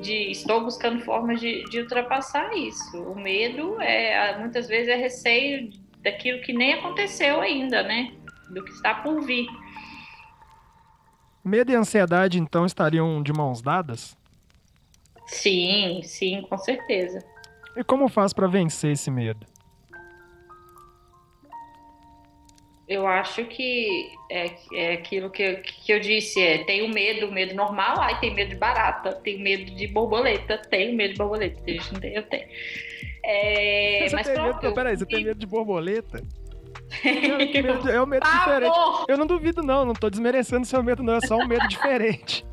de 0.00 0.30
estou 0.30 0.62
buscando 0.62 1.04
formas 1.04 1.38
de, 1.38 1.64
de 1.64 1.80
ultrapassar 1.80 2.56
isso. 2.56 3.02
O 3.02 3.14
medo 3.14 3.78
é 3.80 4.38
muitas 4.38 4.66
vezes 4.66 4.88
é 4.88 4.96
receio 4.96 5.70
daquilo 6.02 6.40
que 6.40 6.52
nem 6.52 6.74
aconteceu 6.74 7.40
ainda, 7.40 7.82
né? 7.82 8.12
Do 8.48 8.64
que 8.64 8.72
está 8.72 8.94
por 8.94 9.20
vir. 9.22 9.46
Medo 11.44 11.72
e 11.72 11.74
ansiedade, 11.74 12.38
então, 12.38 12.66
estariam 12.66 13.22
de 13.22 13.32
mãos 13.32 13.62
dadas? 13.62 14.16
Sim, 15.26 16.02
sim, 16.02 16.42
com 16.42 16.58
certeza. 16.58 17.24
E 17.76 17.84
como 17.84 18.08
faz 18.08 18.32
para 18.32 18.46
vencer 18.46 18.92
esse 18.92 19.10
medo? 19.10 19.46
Eu 22.86 23.06
acho 23.06 23.44
que 23.44 24.10
é, 24.28 24.52
é 24.74 24.92
aquilo 24.94 25.30
que, 25.30 25.54
que 25.58 25.92
eu 25.92 26.00
disse, 26.00 26.42
é, 26.42 26.64
tem 26.64 26.82
o 26.82 26.92
medo, 26.92 27.28
o 27.28 27.32
medo 27.32 27.54
normal, 27.54 28.00
aí 28.00 28.18
tem 28.18 28.34
medo 28.34 28.50
de 28.50 28.56
barata, 28.56 29.12
tem 29.12 29.40
medo 29.40 29.70
de 29.70 29.86
borboleta, 29.86 30.58
tem 30.58 30.96
medo 30.96 31.12
de 31.12 31.18
borboleta, 31.18 31.62
eu 32.02 32.22
tenho. 32.24 32.48
É, 33.24 34.06
você 34.10 34.16
mas 34.16 34.26
tem 34.26 34.34
pronto, 34.34 34.62
medo, 34.62 34.74
peraí, 34.74 34.96
você 34.96 35.06
tem 35.06 35.24
medo 35.24 35.38
de 35.38 35.46
borboleta? 35.46 36.20
É 37.90 38.02
um 38.02 38.06
medo 38.06 38.26
diferente. 38.26 38.76
Eu 39.08 39.16
não 39.16 39.26
duvido, 39.26 39.62
não. 39.62 39.84
Não 39.84 39.94
tô 39.94 40.10
desmerecendo 40.10 40.66
seu 40.66 40.82
medo, 40.82 41.02
não. 41.02 41.16
É 41.16 41.20
só 41.20 41.36
um 41.36 41.46
medo 41.46 41.66
diferente. 41.68 42.44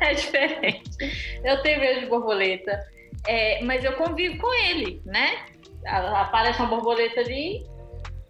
É 0.00 0.14
diferente. 0.14 0.90
Eu 1.42 1.62
tenho 1.62 1.80
medo 1.80 2.00
de 2.00 2.06
borboleta. 2.06 2.78
É, 3.26 3.62
mas 3.64 3.84
eu 3.84 3.92
convivo 3.94 4.38
com 4.38 4.54
ele, 4.54 5.02
né? 5.04 5.44
Aparece 5.86 6.60
uma 6.60 6.68
borboleta 6.68 7.20
ali, 7.20 7.66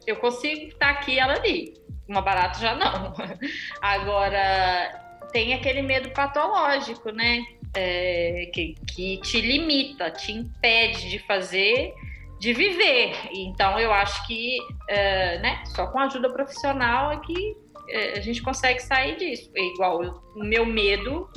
eu 0.06 0.16
consigo 0.16 0.68
estar 0.68 0.90
aqui 0.90 1.18
ela 1.18 1.34
ali. 1.34 1.74
Uma 2.08 2.22
barata 2.22 2.58
já 2.58 2.74
não. 2.74 3.14
Agora, 3.80 5.00
tem 5.32 5.54
aquele 5.54 5.82
medo 5.82 6.10
patológico, 6.10 7.10
né? 7.10 7.40
É, 7.74 8.50
que, 8.52 8.74
que 8.92 9.20
te 9.20 9.40
limita, 9.40 10.10
te 10.10 10.32
impede 10.32 11.08
de 11.08 11.20
fazer 11.20 11.94
de 12.40 12.54
viver. 12.54 13.14
Então, 13.30 13.78
eu 13.78 13.92
acho 13.92 14.26
que 14.26 14.58
uh, 14.60 15.42
né, 15.42 15.62
só 15.66 15.86
com 15.86 15.98
ajuda 15.98 16.32
profissional 16.32 17.12
é 17.12 17.18
que 17.18 17.52
uh, 17.52 18.16
a 18.16 18.20
gente 18.20 18.42
consegue 18.42 18.80
sair 18.80 19.16
disso. 19.18 19.50
É 19.54 19.62
igual 19.62 20.22
o 20.34 20.42
meu 20.42 20.64
medo 20.64 21.28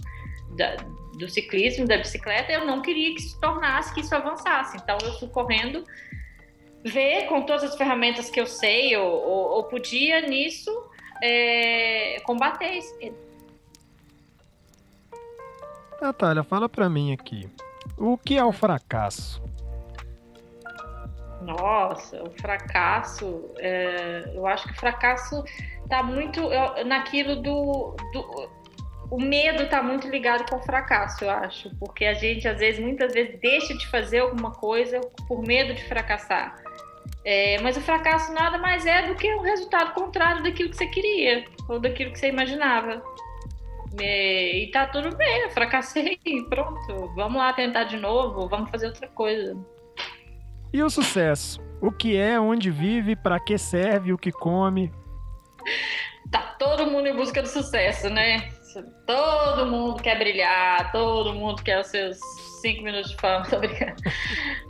da, 0.55 0.77
do 1.17 1.29
ciclismo, 1.29 1.85
da 1.85 1.97
bicicleta, 1.97 2.53
eu 2.53 2.65
não 2.65 2.81
queria 2.81 3.13
que 3.13 3.19
isso 3.19 3.37
tornasse, 3.41 3.93
que 3.93 3.99
isso 3.99 4.15
avançasse. 4.15 4.77
Então, 4.77 4.97
eu 5.03 5.11
fui 5.19 5.27
correndo 5.27 5.83
ver 6.85 7.27
com 7.27 7.41
todas 7.41 7.65
as 7.65 7.75
ferramentas 7.75 8.29
que 8.29 8.39
eu 8.39 8.47
sei 8.47 8.95
ou, 8.95 9.11
ou, 9.11 9.49
ou 9.57 9.63
podia 9.65 10.21
nisso 10.21 10.71
é, 11.21 12.21
combater 12.23 12.77
esse 12.77 12.97
medo. 12.97 13.17
Natália, 16.01 16.43
fala 16.43 16.69
para 16.69 16.89
mim 16.89 17.11
aqui. 17.11 17.49
O 17.97 18.17
que 18.17 18.37
é 18.37 18.43
o 18.43 18.53
fracasso? 18.53 19.41
Nossa, 21.43 22.23
o 22.23 22.31
fracasso. 22.31 23.51
É, 23.57 24.31
eu 24.33 24.45
acho 24.47 24.67
que 24.67 24.73
o 24.73 24.79
fracasso 24.79 25.43
está 25.83 26.01
muito 26.01 26.49
naquilo 26.85 27.35
do, 27.35 27.95
do. 28.13 28.49
o 29.11 29.19
medo 29.19 29.63
está 29.63 29.83
muito 29.83 30.07
ligado 30.07 30.49
com 30.49 30.57
o 30.57 30.63
fracasso, 30.63 31.23
eu 31.23 31.29
acho. 31.29 31.75
Porque 31.77 32.05
a 32.05 32.13
gente, 32.13 32.47
às 32.47 32.59
vezes, 32.59 32.79
muitas 32.79 33.13
vezes, 33.13 33.39
deixa 33.39 33.73
de 33.77 33.87
fazer 33.89 34.19
alguma 34.19 34.51
coisa 34.51 34.99
por 35.27 35.41
medo 35.41 35.73
de 35.73 35.83
fracassar. 35.85 36.55
É, 37.25 37.59
mas 37.61 37.77
o 37.77 37.81
fracasso 37.81 38.33
nada 38.33 38.57
mais 38.57 38.85
é 38.85 39.07
do 39.07 39.15
que 39.15 39.33
um 39.33 39.41
resultado 39.41 39.93
contrário 39.93 40.43
daquilo 40.43 40.69
que 40.69 40.77
você 40.77 40.87
queria, 40.87 41.45
ou 41.69 41.79
daquilo 41.79 42.11
que 42.11 42.19
você 42.19 42.27
imaginava. 42.27 43.01
É, 43.99 44.57
e 44.57 44.71
tá 44.71 44.87
tudo 44.87 45.15
bem, 45.15 45.43
eu 45.43 45.51
fracassei, 45.51 46.17
pronto. 46.49 47.13
Vamos 47.15 47.37
lá 47.37 47.53
tentar 47.53 47.85
de 47.85 47.97
novo, 47.97 48.47
vamos 48.49 48.69
fazer 48.69 48.87
outra 48.87 49.07
coisa. 49.07 49.55
E 50.73 50.81
o 50.81 50.89
sucesso? 50.89 51.61
O 51.79 51.91
que 51.91 52.17
é, 52.17 52.39
onde 52.39 52.71
vive, 52.71 53.15
para 53.15 53.39
que 53.39 53.57
serve, 53.59 54.11
o 54.11 54.17
que 54.17 54.31
come? 54.31 54.91
Tá 56.31 56.55
todo 56.57 56.87
mundo 56.87 57.07
em 57.07 57.15
busca 57.15 57.43
do 57.43 57.47
sucesso, 57.47 58.09
né? 58.09 58.52
Todo 59.05 59.65
mundo 59.67 60.01
quer 60.01 60.17
brilhar, 60.17 60.91
todo 60.91 61.33
mundo 61.33 61.61
quer 61.63 61.79
os 61.79 61.87
seus 61.87 62.17
cinco 62.61 62.83
minutos 62.83 63.11
de 63.11 63.17
fama, 63.17 63.45
tô. 63.49 63.59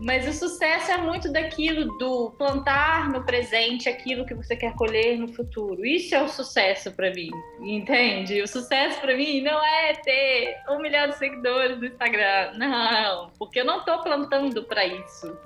Mas 0.02 0.28
o 0.28 0.34
sucesso 0.34 0.92
é 0.92 0.98
muito 0.98 1.32
daquilo 1.32 1.98
do 1.98 2.32
plantar 2.38 3.10
no 3.10 3.24
presente 3.24 3.88
aquilo 3.88 4.26
que 4.26 4.34
você 4.34 4.56
quer 4.56 4.74
colher 4.76 5.18
no 5.18 5.28
futuro. 5.34 5.86
Isso 5.86 6.16
é 6.16 6.22
o 6.24 6.28
sucesso 6.28 6.92
para 6.92 7.12
mim, 7.12 7.30
entende? 7.62 8.42
O 8.42 8.48
sucesso 8.48 9.00
para 9.00 9.16
mim 9.16 9.42
não 9.42 9.64
é 9.64 9.94
ter 9.94 10.58
um 10.70 10.80
milhão 10.80 11.08
de 11.10 11.18
seguidores 11.18 11.78
no 11.78 11.86
Instagram, 11.86 12.54
não, 12.56 13.32
porque 13.38 13.60
eu 13.60 13.66
não 13.66 13.86
tô 13.86 14.02
plantando 14.02 14.64
para 14.64 14.86
isso 14.86 15.38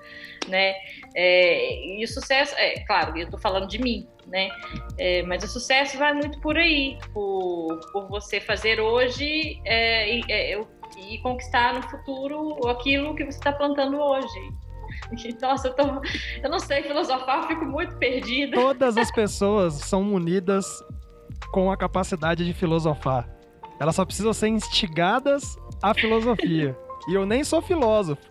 né? 0.47 0.76
É, 1.16 1.86
e 1.86 2.03
o 2.03 2.08
sucesso, 2.08 2.55
é 2.58 2.80
claro, 2.86 3.18
eu 3.18 3.26
estou 3.26 3.39
falando 3.39 3.68
de 3.68 3.80
mim, 3.80 4.08
né? 4.28 4.49
É, 4.97 5.23
mas 5.23 5.43
o 5.43 5.47
sucesso 5.47 5.97
vai 5.97 6.13
muito 6.13 6.39
por 6.39 6.57
aí, 6.57 6.97
por, 7.13 7.80
por 7.91 8.07
você 8.07 8.39
fazer 8.39 8.80
hoje 8.80 9.59
é, 9.65 10.17
e, 10.17 10.21
é, 10.30 10.61
e, 10.97 11.17
conquistar 11.19 11.73
no 11.73 11.82
futuro 11.84 12.67
aquilo 12.67 13.15
que 13.15 13.23
você 13.23 13.38
está 13.38 13.51
plantando 13.51 13.97
hoje. 13.97 14.28
Nossa, 15.41 15.69
eu, 15.69 15.73
tô, 15.75 15.84
eu 16.43 16.49
não 16.49 16.59
sei 16.59 16.84
filosofar, 16.84 17.43
eu 17.43 17.47
fico 17.47 17.65
muito 17.65 17.95
perdida. 17.97 18.55
Todas 18.55 18.97
as 18.97 19.11
pessoas 19.11 19.75
são 19.75 20.03
munidas 20.03 20.65
com 21.51 21.71
a 21.71 21.78
capacidade 21.78 22.45
de 22.45 22.53
filosofar. 22.53 23.30
Elas 23.80 23.95
só 23.95 24.03
precisam 24.03 24.34
ser 24.34 24.47
instigadas 24.47 25.55
à 25.82 25.93
filosofia. 25.93 26.75
E 27.07 27.13
eu 27.13 27.25
nem 27.25 27.43
sou 27.43 27.61
filósofo. 27.61 28.21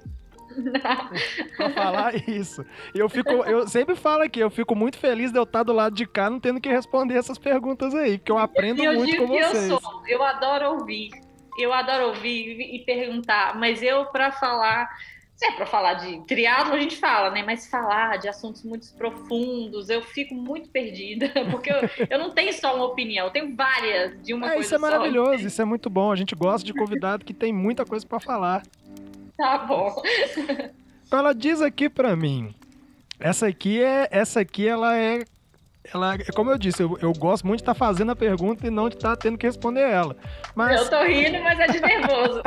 Pra 1.57 1.71
falar 1.71 2.29
isso. 2.29 2.65
Eu 2.95 3.09
fico, 3.09 3.31
eu 3.31 3.67
sempre 3.69 3.95
falo 3.95 4.23
aqui, 4.23 4.41
eu 4.41 4.51
fico 4.51 4.75
muito 4.75 4.99
feliz 4.99 5.33
de 5.33 5.39
eu 5.39 5.45
estar 5.45 5.63
do 5.63 5.73
lado 5.73 5.95
de 5.95 6.07
cá, 6.07 6.31
não 6.31 6.41
tendo 6.41 6.61
que 6.61 6.69
responder 6.69 7.15
essas 7.15 7.39
perguntas 7.39 7.95
aí, 7.95 8.19
porque 8.19 8.33
eu 8.33 8.39
aprendo 8.39 8.83
eu 8.83 8.95
muito 8.95 9.17
com 9.17 9.27
vocês. 9.27 9.71
Eu 9.71 9.81
sou, 9.81 10.03
eu 10.07 10.23
adoro 10.23 10.73
ouvir. 10.73 11.11
Eu 11.59 11.73
adoro 11.73 12.09
ouvir 12.09 12.61
e 12.61 12.85
perguntar, 12.85 13.59
mas 13.59 13.83
eu 13.83 14.05
para 14.07 14.31
falar 14.31 14.91
se 15.37 15.45
é 15.45 15.53
para 15.53 15.67
falar 15.67 15.95
de 15.95 16.19
triatlo, 16.23 16.73
a 16.73 16.81
gente 16.81 16.97
fala, 16.97 17.31
né? 17.31 17.43
Mas 17.43 17.67
falar 17.67 18.17
de 18.17 18.27
assuntos 18.27 18.63
muito 18.63 18.91
profundos, 18.95 19.91
eu 19.91 20.01
fico 20.01 20.35
muito 20.35 20.71
perdida, 20.71 21.31
porque 21.53 21.71
eu, 21.71 21.77
eu 22.09 22.19
não 22.19 22.31
tenho 22.31 22.53
só 22.55 22.75
uma 22.75 22.87
opinião, 22.87 23.27
eu 23.27 23.33
tenho 23.33 23.55
várias 23.55 24.21
de 24.23 24.33
uma 24.33 24.47
é, 24.47 24.55
coisa 24.55 24.65
Isso 24.65 24.75
é 24.75 24.79
maravilhoso, 24.79 25.43
só. 25.43 25.47
isso 25.47 25.63
é 25.63 25.65
muito 25.67 25.91
bom. 25.91 26.11
A 26.11 26.17
gente 26.17 26.35
gosta 26.35 26.67
de 26.67 26.73
convidado 26.73 27.23
que 27.23 27.35
tem 27.35 27.53
muita 27.53 27.85
coisa 27.85 28.07
para 28.07 28.19
falar. 28.19 28.63
Tá 29.39 29.59
bom. 29.59 30.03
Ela 31.13 31.35
diz 31.35 31.61
aqui 31.61 31.91
para 31.91 32.17
mim. 32.17 32.55
Essa 33.21 33.49
aqui 33.49 33.83
é, 33.83 34.09
essa 34.11 34.41
aqui 34.41 34.67
ela 34.67 34.97
é 34.97 35.25
ela, 35.95 36.19
como 36.35 36.51
eu 36.51 36.59
disse, 36.59 36.83
eu, 36.83 36.99
eu 37.01 37.13
gosto 37.13 37.47
muito 37.47 37.59
de 37.59 37.63
estar 37.63 37.75
tá 37.75 37.79
fazendo 37.79 38.13
a 38.13 38.17
pergunta 38.17 38.67
e 38.67 38.71
não 38.71 38.89
de 38.89 38.97
estar 38.97 39.11
tá 39.11 39.17
tendo 39.17 39.39
que 39.39 39.47
responder 39.47 39.89
ela. 39.89 40.17
Mas... 40.55 40.81
Eu 40.81 40.91
tô 40.91 41.03
rindo, 41.05 41.41
mas 41.43 41.59
é 41.59 41.67
de 41.69 41.81
nervoso. 41.81 42.43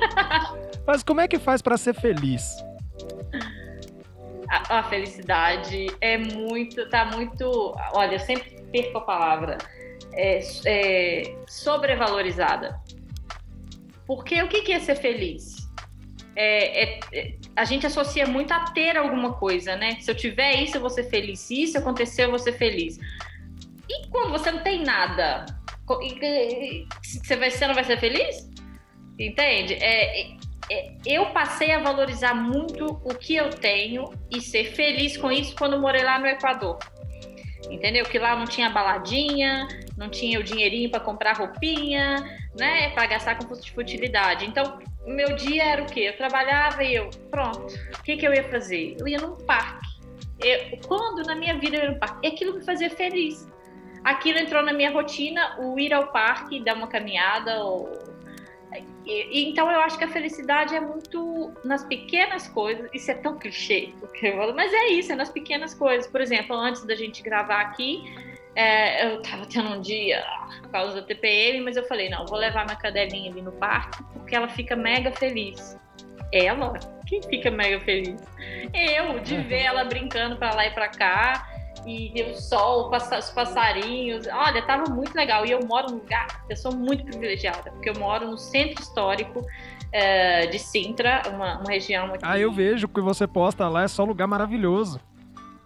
mas 0.86 1.02
como 1.02 1.20
é 1.20 1.28
que 1.28 1.38
faz 1.38 1.60
para 1.60 1.76
ser 1.76 1.94
feliz? 1.94 2.56
A, 4.48 4.78
a, 4.78 4.82
felicidade 4.84 5.86
é 6.00 6.16
muito, 6.16 6.88
tá 6.88 7.04
muito, 7.06 7.74
olha, 7.92 8.14
eu 8.14 8.20
sempre 8.20 8.62
perco 8.70 8.98
a 8.98 9.00
palavra, 9.02 9.58
é, 10.12 10.40
é 10.64 11.36
sobrevalorizada. 11.46 12.80
Porque 14.06 14.42
o 14.42 14.48
que 14.48 14.72
é 14.72 14.78
ser 14.80 14.96
feliz? 14.96 15.53
É, 16.36 16.82
é, 16.82 17.00
é, 17.12 17.34
a 17.54 17.64
gente 17.64 17.86
associa 17.86 18.26
muito 18.26 18.52
a 18.52 18.60
ter 18.70 18.96
alguma 18.96 19.34
coisa, 19.34 19.76
né? 19.76 19.98
Se 20.00 20.10
eu 20.10 20.14
tiver 20.14 20.62
isso, 20.62 20.76
eu 20.76 20.80
vou 20.80 20.90
ser 20.90 21.04
feliz. 21.04 21.40
Se 21.40 21.62
isso 21.62 21.78
acontecer, 21.78 22.24
eu 22.24 22.30
vou 22.30 22.38
ser 22.38 22.52
feliz. 22.52 22.98
E 23.88 24.08
quando 24.08 24.32
você 24.32 24.50
não 24.50 24.62
tem 24.62 24.82
nada, 24.82 25.46
você, 25.86 27.36
vai, 27.36 27.50
você 27.50 27.66
não 27.66 27.74
vai 27.74 27.84
ser 27.84 27.98
feliz? 27.98 28.50
Entende? 29.18 29.74
É, 29.74 30.32
é, 30.70 30.94
eu 31.06 31.26
passei 31.26 31.72
a 31.72 31.78
valorizar 31.78 32.34
muito 32.34 33.00
o 33.04 33.14
que 33.14 33.36
eu 33.36 33.50
tenho 33.50 34.12
e 34.30 34.40
ser 34.40 34.72
feliz 34.72 35.16
com 35.16 35.30
isso 35.30 35.54
quando 35.54 35.78
morei 35.78 36.02
lá 36.02 36.18
no 36.18 36.26
Equador. 36.26 36.78
Entendeu? 37.70 38.04
Que 38.04 38.18
lá 38.18 38.36
não 38.36 38.44
tinha 38.44 38.68
baladinha, 38.70 39.68
não 39.96 40.08
tinha 40.08 40.38
o 40.38 40.42
dinheirinho 40.42 40.90
para 40.90 41.00
comprar 41.00 41.36
roupinha, 41.36 42.16
né? 42.58 42.90
Para 42.90 43.06
gastar 43.06 43.36
com 43.36 43.54
futilidade. 43.54 44.46
Então, 44.46 44.78
meu 45.06 45.34
dia 45.36 45.64
era 45.64 45.82
o 45.82 45.86
quê? 45.86 46.00
Eu 46.00 46.16
trabalhava 46.16 46.82
e 46.82 46.94
eu, 46.94 47.10
pronto, 47.30 47.74
o 47.98 48.02
que, 48.02 48.16
que 48.16 48.26
eu 48.26 48.32
ia 48.32 48.44
fazer? 48.44 48.96
Eu 48.98 49.06
ia 49.06 49.18
num 49.18 49.36
parque. 49.36 49.86
Eu, 50.40 50.78
quando 50.86 51.22
na 51.26 51.34
minha 51.34 51.58
vida 51.58 51.76
eu 51.76 51.82
ia 51.82 51.90
no 51.90 51.98
parque? 51.98 52.26
Aquilo 52.26 52.54
me 52.54 52.64
fazia 52.64 52.90
feliz. 52.90 53.48
Aquilo 54.02 54.38
entrou 54.38 54.62
na 54.62 54.72
minha 54.72 54.90
rotina, 54.90 55.58
o 55.60 55.78
ir 55.78 55.92
ao 55.92 56.08
parque, 56.08 56.62
dar 56.62 56.76
uma 56.76 56.86
caminhada. 56.86 57.64
Ou... 57.64 57.90
E, 59.06 59.48
então 59.48 59.70
eu 59.70 59.80
acho 59.80 59.96
que 59.96 60.04
a 60.04 60.08
felicidade 60.08 60.74
é 60.74 60.80
muito 60.80 61.52
nas 61.64 61.84
pequenas 61.84 62.48
coisas. 62.48 62.90
Isso 62.92 63.10
é 63.10 63.14
tão 63.14 63.38
clichê, 63.38 63.94
mas 64.54 64.72
é 64.72 64.88
isso, 64.88 65.12
é 65.12 65.14
nas 65.14 65.30
pequenas 65.30 65.74
coisas. 65.74 66.06
Por 66.06 66.20
exemplo, 66.20 66.54
antes 66.56 66.84
da 66.84 66.94
gente 66.94 67.22
gravar 67.22 67.60
aqui, 67.60 68.02
é, 68.56 69.06
eu 69.06 69.22
tava 69.22 69.46
tendo 69.46 69.70
um 69.70 69.80
dia 69.80 70.24
por 70.62 70.70
causa 70.70 71.00
da 71.00 71.02
TPM, 71.02 71.60
mas 71.60 71.76
eu 71.76 71.84
falei, 71.86 72.08
não, 72.08 72.26
vou 72.26 72.38
levar 72.38 72.64
minha 72.64 72.76
cadelinha 72.76 73.30
ali 73.30 73.42
no 73.42 73.52
parque, 73.52 74.02
porque 74.12 74.34
ela 74.34 74.48
fica 74.48 74.76
mega 74.76 75.12
feliz. 75.12 75.78
Ela? 76.32 76.78
Quem 77.06 77.22
fica 77.22 77.50
mega 77.50 77.80
feliz? 77.80 78.20
Eu, 78.72 79.20
de 79.20 79.36
ver 79.44 79.62
ela 79.62 79.84
brincando 79.84 80.36
para 80.36 80.54
lá 80.54 80.66
e 80.66 80.70
para 80.70 80.88
cá, 80.88 81.54
e 81.86 82.22
o 82.22 82.34
sol, 82.34 82.90
os 82.90 83.30
passarinhos. 83.30 84.26
Olha, 84.26 84.62
tava 84.62 84.90
muito 84.90 85.14
legal. 85.14 85.44
E 85.44 85.50
eu 85.50 85.60
moro 85.66 85.88
num 85.90 85.98
lugar, 85.98 86.26
eu 86.48 86.56
sou 86.56 86.74
muito 86.74 87.04
privilegiada, 87.04 87.70
porque 87.70 87.90
eu 87.90 87.94
moro 87.98 88.26
no 88.26 88.38
centro 88.38 88.82
histórico 88.82 89.44
é, 89.92 90.46
de 90.46 90.58
Sintra, 90.58 91.22
uma, 91.28 91.58
uma 91.58 91.70
região 91.70 92.06
aqui. 92.06 92.20
Ah, 92.22 92.38
eu 92.38 92.50
vejo 92.50 92.88
que 92.88 93.00
você 93.00 93.26
posta 93.26 93.68
lá, 93.68 93.82
é 93.82 93.88
só 93.88 94.04
lugar 94.04 94.26
maravilhoso. 94.26 95.00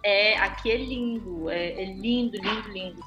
É, 0.03 0.37
aqui 0.37 0.71
é 0.71 0.77
lindo, 0.77 1.49
é, 1.49 1.81
é 1.81 1.85
lindo, 1.85 2.37
lindo, 2.37 2.69
lindo. 2.69 3.03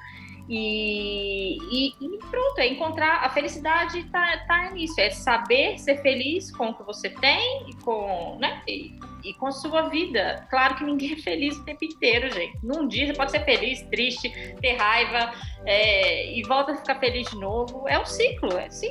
E, 0.49 1.57
e, 1.70 1.95
e, 2.01 2.18
pronto, 2.30 2.59
é 2.59 2.66
encontrar 2.66 3.24
a 3.24 3.30
felicidade 3.30 4.05
tá, 4.11 4.38
tá 4.47 4.70
nisso, 4.72 5.01
é 5.01 5.09
saber 5.09 5.78
ser 5.78 6.03
feliz 6.03 6.51
com 6.51 6.70
o 6.70 6.74
que 6.74 6.82
você 6.82 7.09
tem 7.09 7.70
e 7.70 7.74
com, 7.76 8.38
né, 8.40 8.61
e, 8.66 8.93
e, 9.24 9.32
com 9.34 9.47
a 9.47 9.53
sua 9.53 9.88
vida. 9.88 10.47
Claro 10.51 10.74
que 10.74 10.84
ninguém 10.84 11.12
é 11.12 11.16
feliz 11.16 11.57
o 11.57 11.64
tempo 11.64 11.84
inteiro, 11.84 12.30
gente. 12.32 12.59
Num 12.62 12.88
dia 12.88 13.07
você 13.07 13.12
pode 13.14 13.30
ser 13.30 13.45
feliz, 13.45 13.82
triste, 13.82 14.30
ter 14.61 14.76
raiva 14.76 15.32
é, 15.64 16.36
e 16.36 16.43
volta 16.43 16.72
a 16.72 16.76
ficar 16.76 16.99
feliz 16.99 17.30
de 17.30 17.36
novo. 17.36 17.88
É 17.88 17.99
um 17.99 18.05
ciclo, 18.05 18.59
é 18.59 18.66
assim 18.66 18.90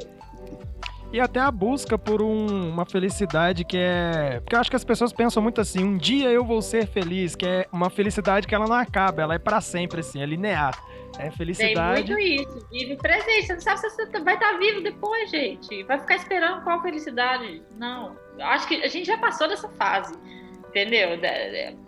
e 1.12 1.20
até 1.20 1.40
a 1.40 1.52
busca 1.52 1.98
por 1.98 2.22
um, 2.22 2.70
uma 2.70 2.86
felicidade 2.86 3.66
que 3.66 3.78
é. 3.78 4.40
Porque 4.40 4.56
eu 4.56 4.60
acho 4.60 4.70
que 4.70 4.76
as 4.76 4.84
pessoas 4.84 5.12
pensam 5.12 5.44
muito 5.44 5.60
assim: 5.60 5.84
um 5.84 5.98
dia 5.98 6.30
eu 6.30 6.46
vou 6.46 6.62
ser 6.62 6.88
feliz, 6.88 7.36
que 7.36 7.46
é 7.46 7.68
uma 7.72 7.90
felicidade 7.90 8.48
que 8.48 8.56
ela 8.56 8.68
não 8.68 8.76
acaba, 8.76 9.22
ela 9.22 9.36
é 9.36 9.40
para 9.40 9.60
sempre, 9.60 10.00
assim, 10.00 10.22
é 10.22 10.26
linear. 10.26 10.82
É 11.20 11.30
felicidade. 11.30 12.04
Tem 12.06 12.16
muito 12.16 12.20
isso, 12.20 12.68
vive 12.72 12.96
presente. 12.96 13.48
Você 13.48 13.54
não 13.54 13.62
sabe 13.62 13.80
se 13.80 13.90
você 13.90 14.20
vai 14.22 14.34
estar 14.36 14.58
vivo 14.58 14.82
depois, 14.82 15.30
gente. 15.30 15.84
Vai 15.84 16.00
ficar 16.00 16.16
esperando 16.16 16.64
qual 16.64 16.82
felicidade. 16.82 17.62
Não. 17.78 18.16
Eu 18.40 18.46
acho 18.46 18.68
que 18.68 18.82
a 18.82 18.88
gente 18.88 19.06
já 19.08 19.18
passou 19.18 19.48
dessa 19.50 19.68
fase. 19.70 20.18
Entendeu? 20.70 21.10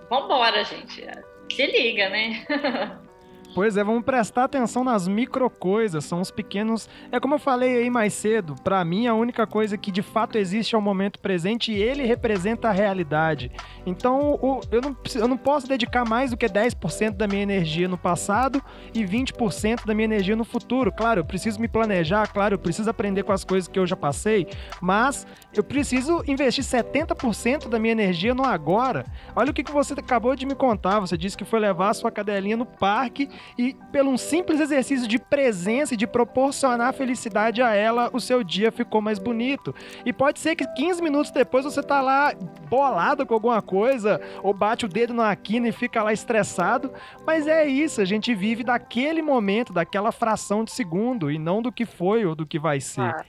Vambora, 0.09 0.65
gente. 0.65 1.07
Se 1.49 1.65
liga, 1.67 2.09
né? 2.09 2.45
Pois 3.53 3.77
é, 3.77 3.83
vamos 3.83 4.03
prestar 4.03 4.45
atenção 4.45 4.83
nas 4.83 5.07
micro 5.07 5.47
coisas, 5.47 6.05
são 6.05 6.19
os 6.19 6.31
pequenos. 6.31 6.89
É 7.11 7.19
como 7.19 7.35
eu 7.35 7.39
falei 7.39 7.77
aí 7.77 7.89
mais 7.89 8.13
cedo, 8.13 8.55
para 8.63 8.83
mim 8.83 9.05
a 9.05 9.13
única 9.13 9.45
coisa 9.45 9.77
que 9.77 9.91
de 9.91 10.01
fato 10.01 10.39
existe 10.39 10.73
é 10.73 10.77
o 10.77 10.81
momento 10.81 11.19
presente 11.19 11.71
e 11.71 11.75
ele 11.75 12.03
representa 12.03 12.69
a 12.69 12.71
realidade. 12.71 13.51
Então 13.85 14.39
eu, 14.71 14.81
não, 14.81 14.97
eu 15.15 15.27
não 15.27 15.37
posso 15.37 15.67
dedicar 15.67 16.03
mais 16.03 16.31
do 16.31 16.37
que 16.37 16.47
10% 16.47 17.11
da 17.11 17.27
minha 17.27 17.43
energia 17.43 17.87
no 17.87 17.97
passado 17.97 18.59
e 18.91 19.03
20% 19.03 19.85
da 19.85 19.93
minha 19.93 20.05
energia 20.05 20.35
no 20.35 20.43
futuro. 20.43 20.91
Claro, 20.91 21.19
eu 21.19 21.25
preciso 21.25 21.59
me 21.59 21.67
planejar, 21.67 22.25
claro, 22.33 22.55
eu 22.55 22.59
preciso 22.59 22.89
aprender 22.89 23.21
com 23.21 23.33
as 23.33 23.43
coisas 23.43 23.67
que 23.67 23.77
eu 23.77 23.85
já 23.85 23.95
passei, 23.95 24.47
mas 24.81 25.27
eu 25.53 25.63
preciso 25.63 26.23
investir 26.27 26.63
70% 26.63 27.69
da 27.69 27.77
minha 27.77 27.91
energia 27.91 28.33
no 28.33 28.43
agora. 28.43 29.05
Olha 29.35 29.51
o 29.51 29.53
que, 29.53 29.63
que 29.63 29.71
você 29.71 29.93
acabou 29.93 30.35
de 30.35 30.45
me 30.47 30.55
contar. 30.55 30.99
Você 30.99 31.15
disse 31.15 31.37
que 31.37 31.45
foi 31.45 31.59
levar 31.59 31.89
a 31.89 31.93
sua 31.93 32.09
cadelinha 32.09 32.57
no 32.57 32.65
parque 32.65 33.29
e 33.57 33.75
pelo 33.91 34.11
um 34.11 34.17
simples 34.17 34.59
exercício 34.59 35.07
de 35.07 35.19
presença 35.19 35.93
e 35.93 35.97
de 35.97 36.07
proporcionar 36.07 36.93
felicidade 36.93 37.61
a 37.61 37.73
ela, 37.73 38.09
o 38.13 38.19
seu 38.19 38.43
dia 38.43 38.71
ficou 38.71 39.01
mais 39.01 39.19
bonito. 39.19 39.73
E 40.05 40.11
pode 40.11 40.39
ser 40.39 40.55
que 40.55 40.65
15 40.65 41.01
minutos 41.01 41.31
depois 41.31 41.65
você 41.65 41.81
tá 41.81 42.01
lá 42.01 42.33
bolado 42.69 43.25
com 43.25 43.33
alguma 43.33 43.61
coisa, 43.61 44.19
ou 44.41 44.53
bate 44.53 44.85
o 44.85 44.89
dedo 44.89 45.13
na 45.13 45.35
quina 45.35 45.67
e 45.67 45.71
fica 45.71 46.01
lá 46.01 46.11
estressado, 46.13 46.91
mas 47.25 47.47
é 47.47 47.65
isso, 47.65 48.01
a 48.01 48.05
gente 48.05 48.33
vive 48.33 48.63
daquele 48.63 49.21
momento, 49.21 49.73
daquela 49.73 50.11
fração 50.11 50.63
de 50.63 50.71
segundo, 50.71 51.31
e 51.31 51.37
não 51.37 51.61
do 51.61 51.71
que 51.71 51.85
foi 51.85 52.25
ou 52.25 52.35
do 52.35 52.45
que 52.45 52.59
vai 52.59 52.79
ser. 52.79 53.01
Ah. 53.01 53.25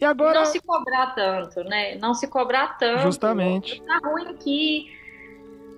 E 0.00 0.04
agora. 0.04 0.40
Não 0.40 0.46
se 0.46 0.60
cobrar 0.60 1.14
tanto, 1.14 1.64
né? 1.64 1.96
Não 1.96 2.14
se 2.14 2.28
cobrar 2.28 2.76
tanto. 2.78 3.02
Justamente. 3.02 3.82
Tá 3.82 3.98
ruim 4.04 4.34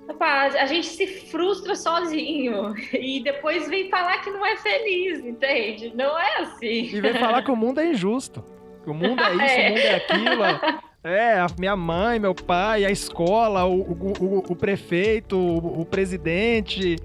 aqui 0.08 0.56
a 0.58 0.66
gente 0.66 0.86
se 0.86 1.06
frustra 1.06 1.74
sozinho 1.74 2.74
e 2.92 3.20
depois 3.22 3.68
vem 3.68 3.88
falar 3.90 4.18
que 4.18 4.30
não 4.30 4.44
é 4.44 4.56
feliz, 4.56 5.24
entende? 5.24 5.92
Não 5.94 6.18
é 6.18 6.42
assim. 6.42 6.84
E 6.94 7.00
vem 7.00 7.14
falar 7.14 7.42
que 7.42 7.50
o 7.50 7.56
mundo 7.56 7.80
é 7.80 7.90
injusto. 7.90 8.44
Que 8.84 8.90
o 8.90 8.94
mundo 8.94 9.22
é 9.22 9.34
isso, 9.34 9.44
é. 9.44 9.68
o 9.68 9.70
mundo 9.70 9.80
é 9.80 9.94
aquilo. 9.94 10.88
É, 11.04 11.34
a 11.38 11.46
minha 11.58 11.76
mãe, 11.76 12.18
meu 12.18 12.34
pai, 12.34 12.84
a 12.84 12.90
escola, 12.90 13.64
o, 13.64 13.80
o, 13.80 14.12
o, 14.20 14.38
o 14.50 14.56
prefeito, 14.56 15.38
o, 15.38 15.84
presidente. 15.84 16.96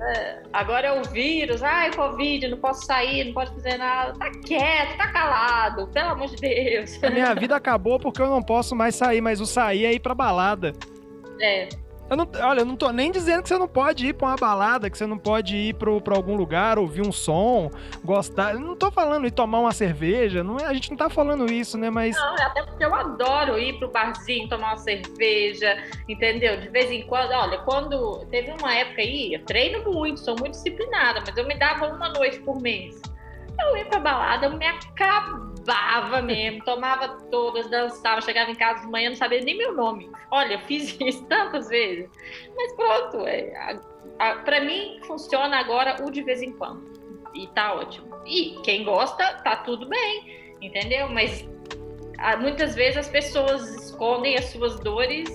É, 0.00 0.42
agora 0.52 0.88
é 0.88 1.00
o 1.00 1.04
vírus, 1.04 1.62
ai, 1.62 1.92
Covid, 1.92 2.48
não 2.48 2.58
posso 2.58 2.86
sair, 2.86 3.24
não 3.24 3.34
posso 3.34 3.52
fazer 3.54 3.76
nada. 3.76 4.12
Tá 4.18 4.30
quieto, 4.30 4.96
tá 4.96 5.08
calado, 5.08 5.88
pelo 5.88 6.10
amor 6.10 6.28
de 6.28 6.36
Deus. 6.36 7.02
A 7.02 7.10
minha 7.10 7.34
vida 7.34 7.56
acabou 7.56 7.98
porque 7.98 8.22
eu 8.22 8.28
não 8.28 8.42
posso 8.42 8.74
mais 8.76 8.94
sair, 8.94 9.20
mas 9.20 9.40
o 9.40 9.46
sair 9.46 9.86
é 9.86 9.92
ir 9.92 10.00
pra 10.00 10.14
balada. 10.14 10.72
É, 11.40 11.68
eu 12.12 12.16
não, 12.16 12.28
olha, 12.42 12.60
eu 12.60 12.66
não 12.66 12.76
tô 12.76 12.90
nem 12.92 13.10
dizendo 13.10 13.42
que 13.42 13.48
você 13.48 13.56
não 13.56 13.66
pode 13.66 14.06
ir 14.06 14.12
pra 14.12 14.28
uma 14.28 14.36
balada, 14.36 14.90
que 14.90 14.98
você 14.98 15.06
não 15.06 15.16
pode 15.16 15.56
ir 15.56 15.74
pro, 15.74 15.98
pra 15.98 16.14
algum 16.14 16.36
lugar, 16.36 16.78
ouvir 16.78 17.00
um 17.00 17.10
som, 17.10 17.70
gostar. 18.04 18.52
Eu 18.52 18.60
não 18.60 18.76
tô 18.76 18.90
falando 18.90 19.26
ir 19.26 19.30
tomar 19.30 19.60
uma 19.60 19.72
cerveja, 19.72 20.44
não 20.44 20.58
é, 20.58 20.66
a 20.66 20.74
gente 20.74 20.90
não 20.90 20.96
tá 20.98 21.08
falando 21.08 21.50
isso, 21.50 21.78
né? 21.78 21.88
Mas. 21.88 22.14
Não, 22.14 22.36
é 22.36 22.42
até 22.42 22.62
porque 22.64 22.84
eu 22.84 22.94
adoro 22.94 23.58
ir 23.58 23.78
pro 23.78 23.88
barzinho, 23.88 24.46
tomar 24.46 24.72
uma 24.72 24.76
cerveja, 24.76 25.82
entendeu? 26.06 26.60
De 26.60 26.68
vez 26.68 26.90
em 26.90 27.02
quando, 27.06 27.32
olha, 27.32 27.58
quando. 27.60 28.26
Teve 28.26 28.52
uma 28.60 28.74
época 28.74 29.00
aí, 29.00 29.32
eu 29.32 29.42
treino 29.46 29.90
muito, 29.90 30.20
sou 30.20 30.36
muito 30.38 30.52
disciplinada, 30.52 31.22
mas 31.26 31.34
eu 31.34 31.46
me 31.46 31.54
dava 31.54 31.86
uma 31.86 32.10
noite 32.10 32.38
por 32.40 32.60
mês. 32.60 33.00
Eu 33.58 33.76
ia 33.76 33.86
pra 33.86 34.00
balada, 34.00 34.46
eu 34.46 34.56
me 34.58 34.66
acabava 34.66 35.51
babava 35.64 36.22
mesmo, 36.22 36.64
tomava 36.64 37.08
todas, 37.30 37.68
dançava, 37.70 38.20
chegava 38.20 38.50
em 38.50 38.54
casa 38.54 38.80
de 38.80 38.90
manhã, 38.90 39.10
não 39.10 39.16
sabia 39.16 39.40
nem 39.40 39.56
meu 39.56 39.72
nome. 39.74 40.10
Olha, 40.30 40.58
fiz 40.60 40.96
isso 41.00 41.24
tantas 41.26 41.68
vezes. 41.68 42.08
Mas 42.54 42.74
pronto, 42.74 43.26
é, 43.26 43.76
para 44.44 44.60
mim 44.60 45.00
funciona 45.06 45.58
agora 45.58 46.04
o 46.04 46.10
de 46.10 46.22
vez 46.22 46.42
em 46.42 46.52
quando. 46.52 46.92
E 47.34 47.46
tá 47.48 47.74
ótimo. 47.74 48.14
E 48.26 48.58
quem 48.62 48.84
gosta, 48.84 49.34
tá 49.42 49.56
tudo 49.56 49.88
bem, 49.88 50.56
entendeu? 50.60 51.08
Mas 51.08 51.48
muitas 52.40 52.74
vezes 52.74 52.98
as 52.98 53.08
pessoas 53.08 53.68
escondem 53.86 54.36
as 54.36 54.46
suas 54.46 54.78
dores 54.80 55.28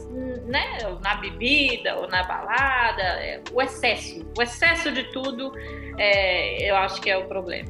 né, 0.46 0.78
na 1.04 1.16
bebida 1.16 1.96
ou 1.98 2.08
na 2.08 2.24
balada, 2.24 3.02
é, 3.02 3.42
o 3.52 3.62
excesso, 3.62 4.26
o 4.38 4.42
excesso 4.42 4.92
de 4.92 5.04
tudo, 5.12 5.52
é, 5.98 6.70
eu 6.70 6.76
acho 6.78 7.02
que 7.02 7.10
é 7.10 7.18
o 7.18 7.28
problema. 7.28 7.70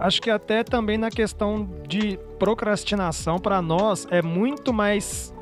Acho 0.00 0.22
que 0.22 0.30
até 0.30 0.64
também 0.64 0.96
na 0.96 1.10
questão 1.10 1.68
de 1.86 2.18
procrastinação, 2.38 3.38
para 3.38 3.60
nós 3.60 4.06
é 4.10 4.22
muito 4.22 4.72
mais 4.72 5.32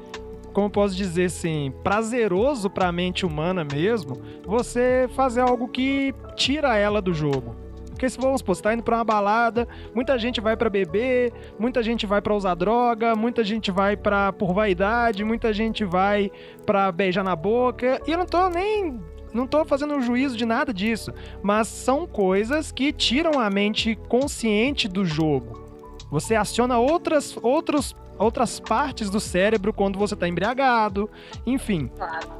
como 0.53 0.69
posso 0.69 0.97
dizer 0.97 1.27
assim, 1.27 1.73
prazeroso 1.85 2.69
para 2.69 2.89
a 2.89 2.93
mente 2.93 3.25
humana 3.25 3.65
mesmo, 3.65 4.21
você 4.45 5.09
fazer 5.15 5.41
algo 5.41 5.69
que 5.69 6.13
tira 6.35 6.77
ela 6.77 7.01
do 7.01 7.15
jogo. 7.15 7.55
Porque 7.91 8.09
se 8.11 8.19
vamos 8.19 8.41
supor, 8.41 8.57
você 8.57 8.63
tá 8.63 8.75
indo 8.75 8.83
pra 8.83 8.97
uma 8.97 9.05
balada, 9.05 9.69
muita 9.95 10.19
gente 10.19 10.41
vai 10.41 10.57
para 10.57 10.69
beber, 10.69 11.33
muita 11.59 11.81
gente 11.81 12.07
vai 12.07 12.21
para 12.21 12.35
usar 12.35 12.55
droga, 12.55 13.15
muita 13.15 13.45
gente 13.45 13.71
vai 13.71 13.97
para 13.97 14.33
por 14.33 14.53
vaidade, 14.53 15.23
muita 15.23 15.53
gente 15.53 15.85
vai 15.85 16.31
para 16.67 16.91
beijar 16.91 17.23
na 17.23 17.37
boca. 17.37 18.01
E 18.07 18.11
eu 18.11 18.19
não 18.19 18.27
tô 18.27 18.49
nem 18.49 19.01
não 19.39 19.47
tô 19.47 19.65
fazendo 19.65 19.95
um 19.95 20.03
juízo 20.03 20.37
de 20.37 20.45
nada 20.45 20.75
disso, 20.75 21.13
mas 21.43 21.69
são 21.69 22.07
coisas 22.07 22.71
que 22.71 22.93
tiram 22.93 23.41
a 23.41 23.49
mente 23.49 23.97
consciente 24.09 24.89
do 24.89 25.05
jogo. 25.05 25.67
Você 26.11 26.35
aciona 26.35 26.79
outras, 26.79 27.37
outros 27.43 27.95
outras 28.19 28.59
partes 28.59 29.09
do 29.09 29.21
cérebro 29.21 29.73
quando 29.73 29.99
você 29.99 30.15
está 30.15 30.29
embriagado, 30.29 31.09
enfim. 31.47 31.91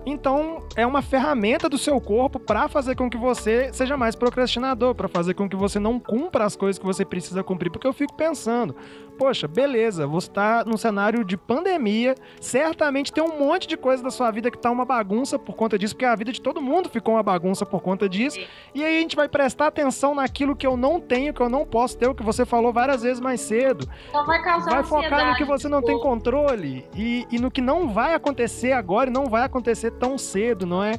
Então, 0.05 0.65
é 0.75 0.85
uma 0.85 1.01
ferramenta 1.01 1.69
do 1.69 1.79
seu 1.79 2.01
corpo 2.01 2.39
para 2.39 2.69
fazer 2.69 2.97
com 2.97 3.09
que 3.09 3.17
você 3.17 3.73
seja 3.73 3.97
mais 3.97 4.17
procrastinador, 4.17 4.95
para 4.95 5.09
fazer 5.09 5.35
com 5.35 5.49
que 5.49 5.57
você 5.57 5.79
não 5.79 5.99
cumpra 5.99 6.45
as 6.45 6.57
coisas 6.57 6.79
que 6.79 6.85
você 6.85 7.05
precisa 7.05 7.43
cumprir, 7.43 7.71
porque 7.71 7.87
eu 7.87 7.93
fico 7.93 8.15
pensando, 8.15 8.75
poxa, 9.19 9.49
beleza, 9.49 10.07
você 10.07 10.29
está 10.29 10.65
num 10.65 10.77
cenário 10.77 11.25
de 11.25 11.37
pandemia, 11.37 12.15
certamente 12.41 13.13
tem 13.13 13.23
um 13.23 13.37
monte 13.37 13.67
de 13.67 13.77
coisa 13.77 14.03
da 14.03 14.11
sua 14.11 14.31
vida 14.31 14.51
que 14.51 14.57
tá 14.57 14.71
uma 14.71 14.85
bagunça 14.85 15.39
por 15.39 15.57
conta 15.57 15.77
disso, 15.77 15.95
porque 15.95 16.05
a 16.05 16.15
vida 16.15 16.31
de 16.31 16.41
todo 16.41 16.63
mundo 16.63 16.89
ficou 16.89 17.15
uma 17.15 17.23
bagunça 17.23 17.67
por 17.67 17.83
conta 17.83 18.09
disso. 18.09 18.39
E 18.73 18.85
aí 18.85 18.99
a 18.99 19.01
gente 19.01 19.17
vai 19.17 19.29
prestar 19.29 19.67
atenção 19.67 20.15
naquilo 20.15 20.55
que 20.55 20.67
eu 20.67 20.77
não 20.77 21.01
tenho, 21.01 21.35
que 21.35 21.41
eu 21.41 21.49
não 21.49 21.67
posso 21.67 21.99
ter, 21.99 22.09
o 22.09 22.15
que 22.15 22.23
você 22.23 22.47
falou 22.47 22.73
várias 22.73 23.03
vezes 23.03 23.21
mais 23.21 23.41
cedo. 23.41 23.89
Então 24.09 24.25
vai 24.25 24.41
causar 24.43 24.71
Vai 24.71 24.85
focar 24.85 25.31
no 25.31 25.35
que 25.37 25.45
você 25.45 25.69
não 25.69 25.83
tem 25.83 25.99
controle 25.99 26.87
e, 26.95 27.27
e 27.31 27.39
no 27.39 27.51
que 27.51 27.61
não 27.61 27.89
vai 27.89 28.15
acontecer 28.15 28.73
agora 28.73 29.11
e 29.11 29.13
não 29.13 29.27
vai 29.27 29.43
acontecer 29.43 29.91
tão 29.91 30.17
cedo, 30.17 30.65
não 30.65 30.85
é? 30.85 30.93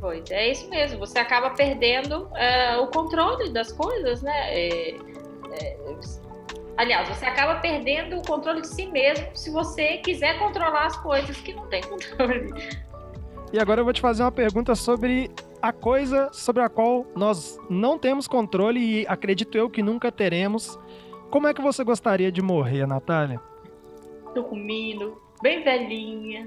Pois 0.00 0.30
é 0.30 0.50
isso 0.50 0.68
mesmo. 0.68 0.98
Você 0.98 1.18
acaba 1.18 1.50
perdendo 1.50 2.24
uh, 2.24 2.82
o 2.82 2.88
controle 2.88 3.50
das 3.50 3.72
coisas, 3.72 4.20
né? 4.20 4.54
É, 4.54 4.96
é, 5.52 5.76
Aliás, 6.76 7.08
você 7.08 7.24
acaba 7.24 7.60
perdendo 7.60 8.16
o 8.16 8.22
controle 8.22 8.60
de 8.60 8.68
si 8.68 8.86
mesmo 8.86 9.28
se 9.34 9.50
você 9.50 9.98
quiser 9.98 10.38
controlar 10.38 10.86
as 10.86 10.96
coisas 10.96 11.36
que 11.40 11.52
não 11.52 11.66
tem 11.68 11.82
controle. 11.82 12.52
E 13.52 13.58
agora 13.58 13.80
eu 13.80 13.84
vou 13.84 13.92
te 13.92 14.00
fazer 14.00 14.24
uma 14.24 14.32
pergunta 14.32 14.74
sobre 14.74 15.30
a 15.62 15.72
coisa 15.72 16.28
sobre 16.32 16.62
a 16.62 16.68
qual 16.68 17.06
nós 17.14 17.58
não 17.70 17.98
temos 17.98 18.26
controle 18.26 18.80
e 18.80 19.06
acredito 19.06 19.56
eu 19.56 19.70
que 19.70 19.82
nunca 19.82 20.10
teremos. 20.10 20.78
Como 21.30 21.46
é 21.46 21.54
que 21.54 21.62
você 21.62 21.84
gostaria 21.84 22.30
de 22.30 22.42
morrer, 22.42 22.86
Natália? 22.86 23.40
Dormindo, 24.34 25.20
bem 25.40 25.62
velhinha, 25.62 26.44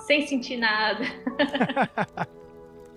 sem 0.00 0.26
sentir 0.26 0.58
nada. 0.58 1.02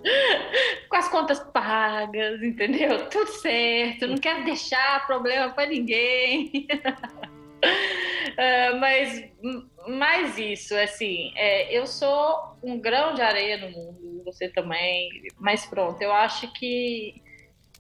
com 0.90 0.96
as 0.96 1.10
contas 1.10 1.40
pagas, 1.40 2.44
entendeu? 2.44 3.10
Tudo 3.10 3.28
certo, 3.28 4.08
não 4.08 4.18
quero 4.18 4.44
deixar 4.44 5.06
problema 5.08 5.54
para 5.54 5.70
ninguém. 5.70 6.68
uh, 6.74 8.76
mas 8.80 9.24
mais 9.88 10.38
isso, 10.38 10.76
assim, 10.76 11.32
é, 11.36 11.78
eu 11.78 11.86
sou 11.86 12.58
um 12.64 12.80
grão 12.80 13.14
de 13.14 13.22
areia 13.22 13.58
no 13.58 13.70
mundo, 13.70 14.24
você 14.26 14.50
também, 14.50 15.10
mas 15.38 15.66
pronto, 15.66 16.02
eu 16.02 16.14
acho 16.14 16.52
que 16.54 17.22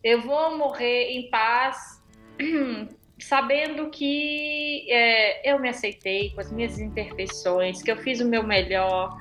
eu 0.04 0.22
vou 0.22 0.58
morrer 0.58 1.12
em 1.12 1.30
paz, 1.30 2.04
sabendo 3.20 3.90
que 3.90 4.92
é, 4.92 5.50
eu 5.50 5.60
me 5.60 5.70
aceitei 5.70 6.32
com 6.32 6.42
as 6.42 6.52
minhas 6.52 6.78
imperfeições, 6.78 7.82
que 7.82 7.90
eu 7.90 7.98
fiz 7.98 8.20
o 8.20 8.28
meu 8.28 8.44
melhor, 8.44 9.18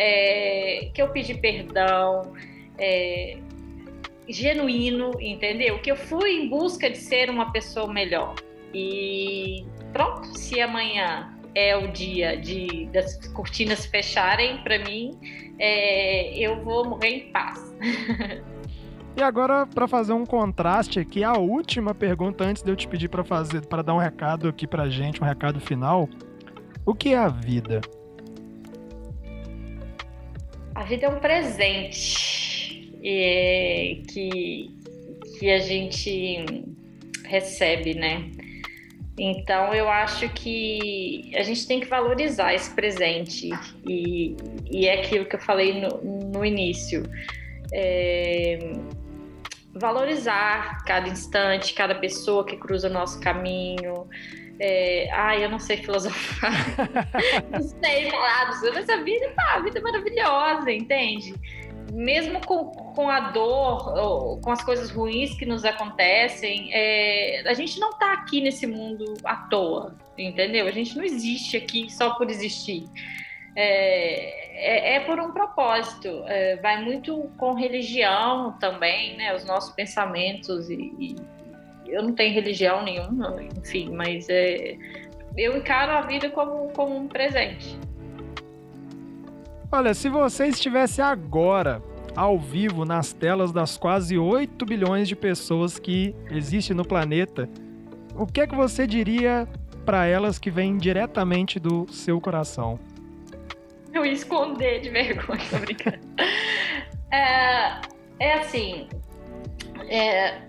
é, 0.00 0.88
que 0.94 1.02
eu 1.02 1.08
pedi 1.08 1.34
perdão, 1.34 2.32
é, 2.78 3.36
genuíno, 4.26 5.10
entendeu? 5.20 5.78
Que 5.80 5.90
eu 5.90 5.96
fui 5.96 6.30
em 6.30 6.48
busca 6.48 6.88
de 6.88 6.96
ser 6.96 7.28
uma 7.28 7.52
pessoa 7.52 7.92
melhor. 7.92 8.34
E 8.72 9.66
pronto, 9.92 10.38
se 10.38 10.58
amanhã 10.58 11.36
é 11.54 11.76
o 11.76 11.88
dia 11.88 12.36
de, 12.38 12.86
das 12.86 13.26
cortinas 13.28 13.84
fecharem 13.84 14.62
para 14.62 14.78
mim, 14.78 15.18
é, 15.58 16.32
eu 16.38 16.62
vou 16.64 16.88
morrer 16.88 17.08
em 17.08 17.32
paz. 17.32 17.60
E 19.16 19.22
agora, 19.22 19.66
para 19.66 19.88
fazer 19.88 20.12
um 20.12 20.24
contraste 20.24 21.00
aqui, 21.00 21.24
a 21.24 21.32
última 21.32 21.92
pergunta 21.92 22.44
antes 22.44 22.62
de 22.62 22.70
eu 22.70 22.76
te 22.76 22.86
pedir 22.86 23.08
para 23.08 23.24
fazer, 23.24 23.66
para 23.66 23.82
dar 23.82 23.92
um 23.92 23.98
recado 23.98 24.48
aqui 24.48 24.68
pra 24.68 24.88
gente, 24.88 25.20
um 25.20 25.26
recado 25.26 25.60
final. 25.60 26.08
O 26.86 26.94
que 26.94 27.12
é 27.12 27.18
a 27.18 27.26
vida? 27.26 27.80
A 30.80 30.84
vida 30.84 31.04
é 31.04 31.08
um 31.10 31.20
presente 31.20 32.90
é, 33.04 33.98
que, 34.08 34.70
que 35.38 35.50
a 35.50 35.58
gente 35.58 36.64
recebe, 37.26 37.92
né? 37.92 38.30
Então 39.18 39.74
eu 39.74 39.90
acho 39.90 40.26
que 40.30 41.32
a 41.36 41.42
gente 41.42 41.66
tem 41.66 41.80
que 41.80 41.86
valorizar 41.86 42.54
esse 42.54 42.74
presente 42.74 43.50
e, 43.86 44.34
e 44.70 44.86
é 44.86 45.02
aquilo 45.02 45.26
que 45.26 45.36
eu 45.36 45.40
falei 45.40 45.82
no, 45.82 46.00
no 46.32 46.42
início. 46.46 47.02
É, 47.74 48.72
valorizar 49.74 50.82
cada 50.86 51.10
instante, 51.10 51.74
cada 51.74 51.94
pessoa 51.94 52.42
que 52.42 52.56
cruza 52.56 52.88
o 52.88 52.90
nosso 52.90 53.20
caminho, 53.20 54.08
é, 54.62 55.08
ai, 55.10 55.42
eu 55.42 55.48
não 55.48 55.58
sei 55.58 55.78
filosofar. 55.78 56.52
não 57.50 57.62
sei 57.62 58.10
falar 58.10 58.52
sobre 58.52 58.80
essa 58.80 59.02
vida, 59.02 59.32
pá, 59.34 59.54
a 59.54 59.60
vida 59.60 59.78
é 59.78 59.82
maravilhosa, 59.82 60.70
entende? 60.70 61.34
Mesmo 61.90 62.44
com, 62.46 62.66
com 62.66 63.08
a 63.08 63.30
dor, 63.30 64.38
com 64.40 64.52
as 64.52 64.62
coisas 64.62 64.90
ruins 64.90 65.34
que 65.34 65.46
nos 65.46 65.64
acontecem, 65.64 66.68
é, 66.74 67.42
a 67.46 67.54
gente 67.54 67.80
não 67.80 67.98
tá 67.98 68.12
aqui 68.12 68.42
nesse 68.42 68.66
mundo 68.66 69.14
à 69.24 69.34
toa, 69.48 69.96
entendeu? 70.18 70.66
A 70.66 70.70
gente 70.70 70.94
não 70.94 71.04
existe 71.04 71.56
aqui 71.56 71.90
só 71.90 72.14
por 72.14 72.28
existir. 72.28 72.84
É, 73.56 74.92
é, 74.92 74.96
é 74.96 75.00
por 75.00 75.18
um 75.18 75.32
propósito. 75.32 76.22
É, 76.26 76.56
vai 76.56 76.84
muito 76.84 77.30
com 77.38 77.54
religião 77.54 78.52
também, 78.60 79.16
né? 79.16 79.34
Os 79.34 79.44
nossos 79.46 79.74
pensamentos 79.74 80.68
e, 80.68 80.92
e 80.98 81.16
eu 81.90 82.02
não 82.02 82.12
tenho 82.12 82.34
religião 82.34 82.82
nenhuma, 82.82 83.36
enfim, 83.56 83.90
mas 83.90 84.28
é, 84.28 84.76
eu 85.36 85.56
encaro 85.56 85.92
a 85.92 86.00
vida 86.02 86.30
como, 86.30 86.68
como 86.72 86.96
um 86.96 87.08
presente. 87.08 87.78
Olha, 89.72 89.94
se 89.94 90.08
você 90.08 90.46
estivesse 90.46 91.00
agora 91.00 91.82
ao 92.16 92.38
vivo 92.38 92.84
nas 92.84 93.12
telas 93.12 93.52
das 93.52 93.76
quase 93.76 94.18
8 94.18 94.64
bilhões 94.66 95.08
de 95.08 95.14
pessoas 95.14 95.78
que 95.78 96.14
existem 96.30 96.76
no 96.76 96.84
planeta, 96.84 97.48
o 98.16 98.26
que 98.26 98.40
é 98.40 98.46
que 98.46 98.54
você 98.54 98.86
diria 98.86 99.48
para 99.84 100.06
elas 100.06 100.38
que 100.38 100.50
vêm 100.50 100.76
diretamente 100.76 101.58
do 101.58 101.86
seu 101.92 102.20
coração? 102.20 102.78
Eu 103.92 104.04
ia 104.04 104.12
esconder 104.12 104.80
de 104.80 104.90
vergonha, 104.90 105.40
tô 105.50 105.58
brincando. 105.58 105.98
é, 107.10 107.80
é 108.18 108.34
assim, 108.34 108.88
é, 109.88 110.42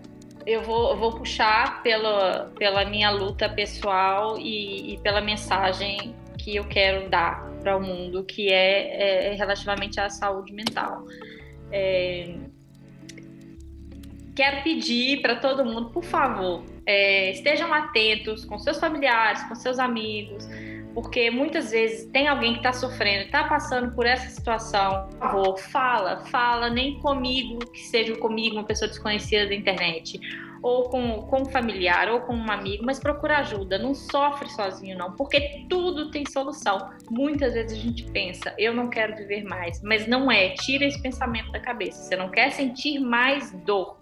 eu 0.45 0.61
vou, 0.61 0.91
eu 0.91 0.97
vou 0.97 1.11
puxar 1.13 1.81
pela, 1.83 2.51
pela 2.57 2.85
minha 2.85 3.09
luta 3.11 3.49
pessoal 3.49 4.37
e, 4.37 4.93
e 4.93 4.97
pela 4.99 5.21
mensagem 5.21 6.15
que 6.37 6.55
eu 6.55 6.65
quero 6.65 7.09
dar 7.09 7.49
para 7.61 7.77
o 7.77 7.81
mundo, 7.81 8.23
que 8.23 8.51
é, 8.51 9.31
é, 9.31 9.33
relativamente 9.33 9.99
à 9.99 10.09
saúde 10.09 10.51
mental. 10.51 11.05
É, 11.71 12.35
quero 14.35 14.63
pedir 14.63 15.21
para 15.21 15.35
todo 15.35 15.63
mundo, 15.63 15.89
por 15.91 16.03
favor, 16.03 16.63
é, 16.85 17.31
estejam 17.31 17.71
atentos 17.73 18.43
com 18.43 18.57
seus 18.57 18.79
familiares, 18.79 19.43
com 19.43 19.55
seus 19.55 19.77
amigos, 19.77 20.47
porque 20.93 21.31
muitas 21.31 21.71
vezes 21.71 22.05
tem 22.11 22.27
alguém 22.27 22.53
que 22.53 22.59
está 22.59 22.73
sofrendo, 22.73 23.25
está 23.25 23.43
passando 23.45 23.93
por 23.95 24.05
essa 24.05 24.29
situação. 24.29 25.07
Por 25.09 25.19
favor, 25.19 25.59
fala, 25.59 26.25
fala, 26.25 26.69
nem 26.69 26.99
comigo, 26.99 27.59
que 27.71 27.79
seja 27.79 28.15
comigo, 28.17 28.55
uma 28.55 28.63
pessoa 28.63 28.87
desconhecida 28.87 29.47
da 29.47 29.55
internet, 29.55 30.19
ou 30.61 30.89
com, 30.89 31.23
com 31.23 31.41
um 31.41 31.45
familiar, 31.45 32.09
ou 32.09 32.21
com 32.21 32.33
um 32.33 32.51
amigo, 32.51 32.83
mas 32.85 32.99
procura 32.99 33.39
ajuda, 33.39 33.77
não 33.77 33.95
sofre 33.95 34.49
sozinho, 34.49 34.97
não, 34.97 35.13
porque 35.13 35.65
tudo 35.69 36.11
tem 36.11 36.25
solução. 36.25 36.91
Muitas 37.09 37.53
vezes 37.53 37.77
a 37.77 37.81
gente 37.81 38.03
pensa, 38.11 38.53
eu 38.57 38.73
não 38.73 38.89
quero 38.89 39.15
viver 39.15 39.43
mais, 39.43 39.81
mas 39.81 40.07
não 40.07 40.31
é, 40.31 40.49
tira 40.49 40.85
esse 40.85 41.01
pensamento 41.01 41.51
da 41.51 41.59
cabeça, 41.59 42.03
você 42.03 42.15
não 42.15 42.29
quer 42.29 42.51
sentir 42.51 42.99
mais 42.99 43.51
dor. 43.65 43.99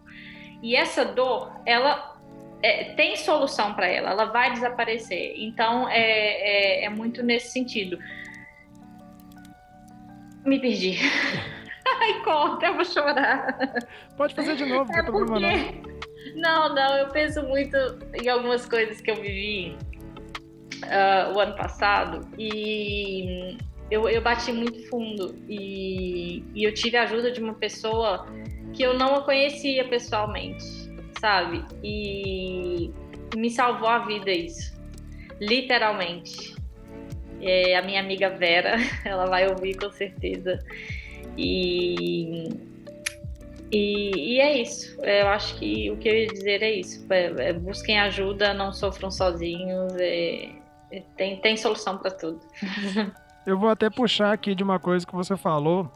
E 0.62 0.76
essa 0.76 1.06
dor, 1.06 1.54
ela 1.66 2.19
é, 2.62 2.94
tem 2.96 3.16
solução 3.16 3.74
para 3.74 3.88
ela, 3.88 4.12
ela 4.12 4.26
vai 4.26 4.52
desaparecer. 4.54 5.34
Então 5.38 5.88
é, 5.90 6.82
é, 6.82 6.86
é, 6.86 6.90
muito 6.90 7.24
nesse 7.24 7.52
sentido. 7.52 7.98
Me 10.46 10.60
perdi. 10.60 10.98
Ai, 12.02 12.22
conta, 12.24 12.68
eu 12.68 12.76
vou 12.76 12.86
chorar. 12.86 13.58
Pode 14.16 14.36
fazer 14.36 14.56
de 14.56 14.66
novo, 14.66 14.92
não 14.92 15.00
é 15.00 15.04
porque... 15.04 15.40
não. 15.40 16.00
Não, 16.36 16.76
não, 16.76 16.98
eu 16.98 17.10
penso 17.10 17.42
muito 17.44 17.76
em 18.14 18.30
algumas 18.30 18.68
coisas 18.68 19.02
que 19.02 19.10
eu 19.10 19.16
vivi 19.16 19.76
uh, 20.86 21.34
o 21.34 21.40
ano 21.40 21.56
passado 21.56 22.28
e 22.38 23.58
eu, 23.90 24.08
eu 24.08 24.22
bati 24.22 24.52
muito 24.52 24.88
fundo 24.90 25.36
e, 25.48 26.44
e 26.54 26.64
eu 26.64 26.74
tive 26.74 26.98
a 26.98 27.04
ajuda 27.04 27.32
de 27.32 27.42
uma 27.42 27.54
pessoa 27.54 28.26
que 28.74 28.84
eu 28.84 28.94
não 28.94 29.16
a 29.16 29.22
conhecia 29.24 29.88
pessoalmente, 29.88 30.66
sabe? 31.20 31.64
E 31.84 32.92
me 33.36 33.50
salvou 33.50 33.90
a 33.90 34.00
vida 34.00 34.32
isso, 34.32 34.76
literalmente. 35.40 36.56
É 37.42 37.78
a 37.78 37.82
minha 37.82 38.02
amiga 38.02 38.30
Vera, 38.30 38.76
ela 39.06 39.26
vai 39.26 39.48
ouvir 39.48 39.78
com 39.78 39.90
certeza. 39.92 40.60
E, 41.38 42.50
e, 43.72 44.36
e, 44.36 44.40
é 44.40 44.62
isso. 44.62 45.00
Eu 45.02 45.30
acho 45.30 45.58
que 45.58 45.90
o 45.90 45.98
que 45.98 46.10
eu 46.10 46.16
ia 46.16 46.28
dizer 46.28 46.62
é 46.62 46.72
isso. 46.72 47.06
É, 47.10 47.50
é, 47.50 47.54
busquem 47.54 47.98
ajuda, 48.00 48.54
não 48.54 48.74
sofram 48.74 49.10
sozinhos. 49.10 49.94
É, 49.98 50.50
é 50.92 51.04
tem, 51.16 51.38
tem 51.38 51.56
solução 51.56 51.98
para 51.98 52.12
tudo. 52.12 52.42
Eu 53.46 53.58
vou 53.58 53.70
até 53.70 53.90
puxar 53.90 54.34
aqui 54.34 54.54
de 54.54 54.64
uma 54.64 54.78
coisa 54.78 55.08
que 55.08 55.16
você 55.16 55.36
falou, 55.36 55.90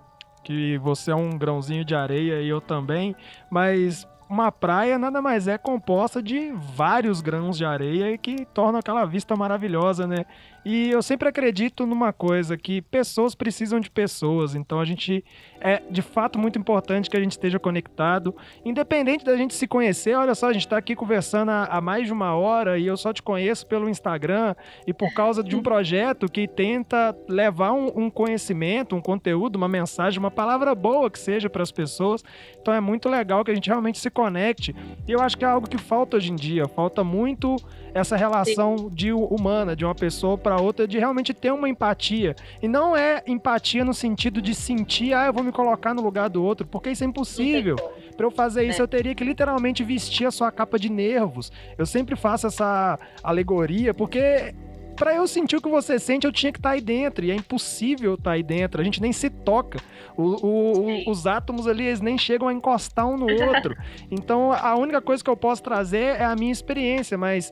que 0.44 0.78
você 0.80 1.12
é 1.12 1.16
um 1.16 1.38
grãozinho 1.38 1.86
de 1.86 1.94
areia 1.94 2.42
e 2.42 2.48
eu 2.48 2.60
também, 2.60 3.16
mas 3.48 4.08
uma 4.30 4.52
praia 4.52 4.98
nada 4.98 5.22
mais 5.22 5.48
é 5.48 5.58
composta 5.58 6.22
de 6.22 6.52
vários 6.52 7.22
grãos 7.22 7.58
de 7.58 7.66
areia 7.66 8.18
que 8.18 8.46
tornam 8.46 8.80
aquela 8.80 9.06
vista 9.06 9.36
maravilhosa, 9.36 10.08
né? 10.08 10.26
E 10.66 10.90
eu 10.90 11.02
sempre 11.02 11.28
acredito 11.28 11.86
numa 11.86 12.14
coisa 12.14 12.58
que 12.58 12.82
pessoas 12.82 13.36
precisam 13.36 13.80
de 13.80 13.92
pessoas, 13.92 14.56
então 14.56 14.80
a 14.80 14.86
gente 14.86 15.24
é 15.60 15.82
de 15.90 16.02
fato 16.02 16.40
muito 16.40 16.58
importante 16.58 17.10
que 17.10 17.18
a 17.18 17.20
gente 17.20 17.32
esteja 17.32 17.60
conectado, 17.60 18.36
independente 18.64 19.26
da 19.26 19.36
gente 19.36 19.54
se 19.54 19.68
conhecer. 19.68 20.16
Olha 20.16 20.34
só, 20.34 20.48
a 20.48 20.54
gente 20.54 20.66
está 20.66 20.78
aqui 20.78 20.96
conversando 20.96 21.50
há, 21.50 21.82
mais 21.82 22.08
de 22.08 22.14
uma 22.14 22.34
hora 22.34 22.78
e 22.78 22.88
eu 22.88 22.96
só 22.96 23.12
te 23.12 23.22
conheço 23.22 23.68
pelo 23.68 23.90
Instagram 23.90 24.56
e 24.88 24.94
por 24.94 25.14
causa 25.14 25.44
de 25.44 25.56
um 25.56 25.62
projeto 25.64 26.32
que 26.32 26.48
tenta 26.48 27.16
levar 27.28 27.74
um, 27.74 28.06
um 28.06 28.10
conhecimento, 28.10 28.96
um 28.96 29.02
conteúdo, 29.02 29.58
uma 29.58 29.68
mensagem, 29.68 30.20
uma 30.20 30.32
palavra 30.32 30.74
boa 30.74 31.10
que 31.10 31.20
seja 31.20 31.50
para 31.50 31.64
as 31.64 31.72
pessoas. 31.72 32.24
Então 32.62 32.74
é 32.74 32.80
muito 32.80 33.10
legal 33.10 33.44
que 33.44 33.52
a 33.52 33.56
gente 33.56 33.68
realmente 33.68 34.00
se 34.00 34.10
conecte. 34.10 34.74
E 35.08 35.12
eu 35.12 35.20
acho 35.20 35.38
que 35.38 35.44
é 35.44 35.48
algo 35.48 35.70
que 35.70 35.78
falta 35.78 36.16
hoje 36.18 36.32
em 36.32 36.36
dia, 36.36 36.68
falta 36.68 37.04
muito 37.04 37.58
essa 37.94 38.16
relação 38.16 38.90
de 38.92 39.12
humana 39.12 39.76
de 39.76 39.86
uma 39.86 39.94
pessoa 39.94 40.38
para 40.38 40.60
outra, 40.60 40.88
de 40.88 40.98
realmente 40.98 41.34
ter 41.34 41.52
uma 41.52 41.70
empatia. 41.70 42.36
E 42.62 42.68
não 42.68 42.96
é 42.96 43.22
empatia 43.28 43.86
no 43.86 43.94
sentido 43.94 44.42
de 44.42 44.56
sentir, 44.56 45.14
ah, 45.14 45.28
eu 45.28 45.34
vou 45.34 45.44
me 45.44 45.52
colocar 45.52 45.94
no 45.94 46.02
lugar 46.02 46.30
do 46.30 46.44
outro, 46.44 46.66
porque 46.66 46.92
isso 46.92 47.04
é 47.04 47.08
impossível. 47.08 47.76
Para 48.18 48.26
eu 48.26 48.32
fazer 48.32 48.64
isso, 48.64 48.82
é. 48.82 48.84
eu 48.84 48.88
teria 48.88 49.16
que 49.16 49.24
literalmente 49.24 49.84
vestir 49.84 50.26
a 50.26 50.32
sua 50.32 50.52
capa 50.52 50.78
de 50.78 50.90
nervos. 50.90 51.52
Eu 51.78 51.86
sempre 51.86 52.16
faço 52.16 52.48
essa 52.48 53.00
alegoria, 53.24 53.94
porque 53.94 54.54
para 54.96 55.16
eu 55.16 55.28
sentir 55.28 55.56
o 55.56 55.62
que 55.62 55.70
você 55.70 56.00
sente, 56.00 56.26
eu 56.26 56.32
tinha 56.32 56.52
que 56.52 56.60
estar 56.60 56.70
tá 56.70 56.76
aí 56.76 56.82
dentro. 56.82 57.26
E 57.26 57.32
é 57.32 57.36
impossível 57.36 58.14
estar 58.14 58.24
tá 58.24 58.32
aí 58.32 58.44
dentro. 58.44 58.82
A 58.82 58.84
gente 58.84 59.02
nem 59.02 59.12
se 59.12 59.30
toca. 59.30 59.80
O, 60.16 60.24
o, 60.24 61.10
os 61.10 61.26
átomos 61.26 61.68
ali, 61.68 61.86
eles 61.86 62.02
nem 62.02 62.18
chegam 62.18 62.48
a 62.48 62.54
encostar 62.54 63.08
um 63.08 63.18
no 63.18 63.30
outro. 63.30 63.76
Então, 64.12 64.52
a 64.52 64.76
única 64.76 65.02
coisa 65.02 65.24
que 65.24 65.30
eu 65.30 65.36
posso 65.36 65.64
trazer 65.64 66.20
é 66.20 66.24
a 66.24 66.36
minha 66.36 66.52
experiência. 66.52 67.18
Mas 67.18 67.52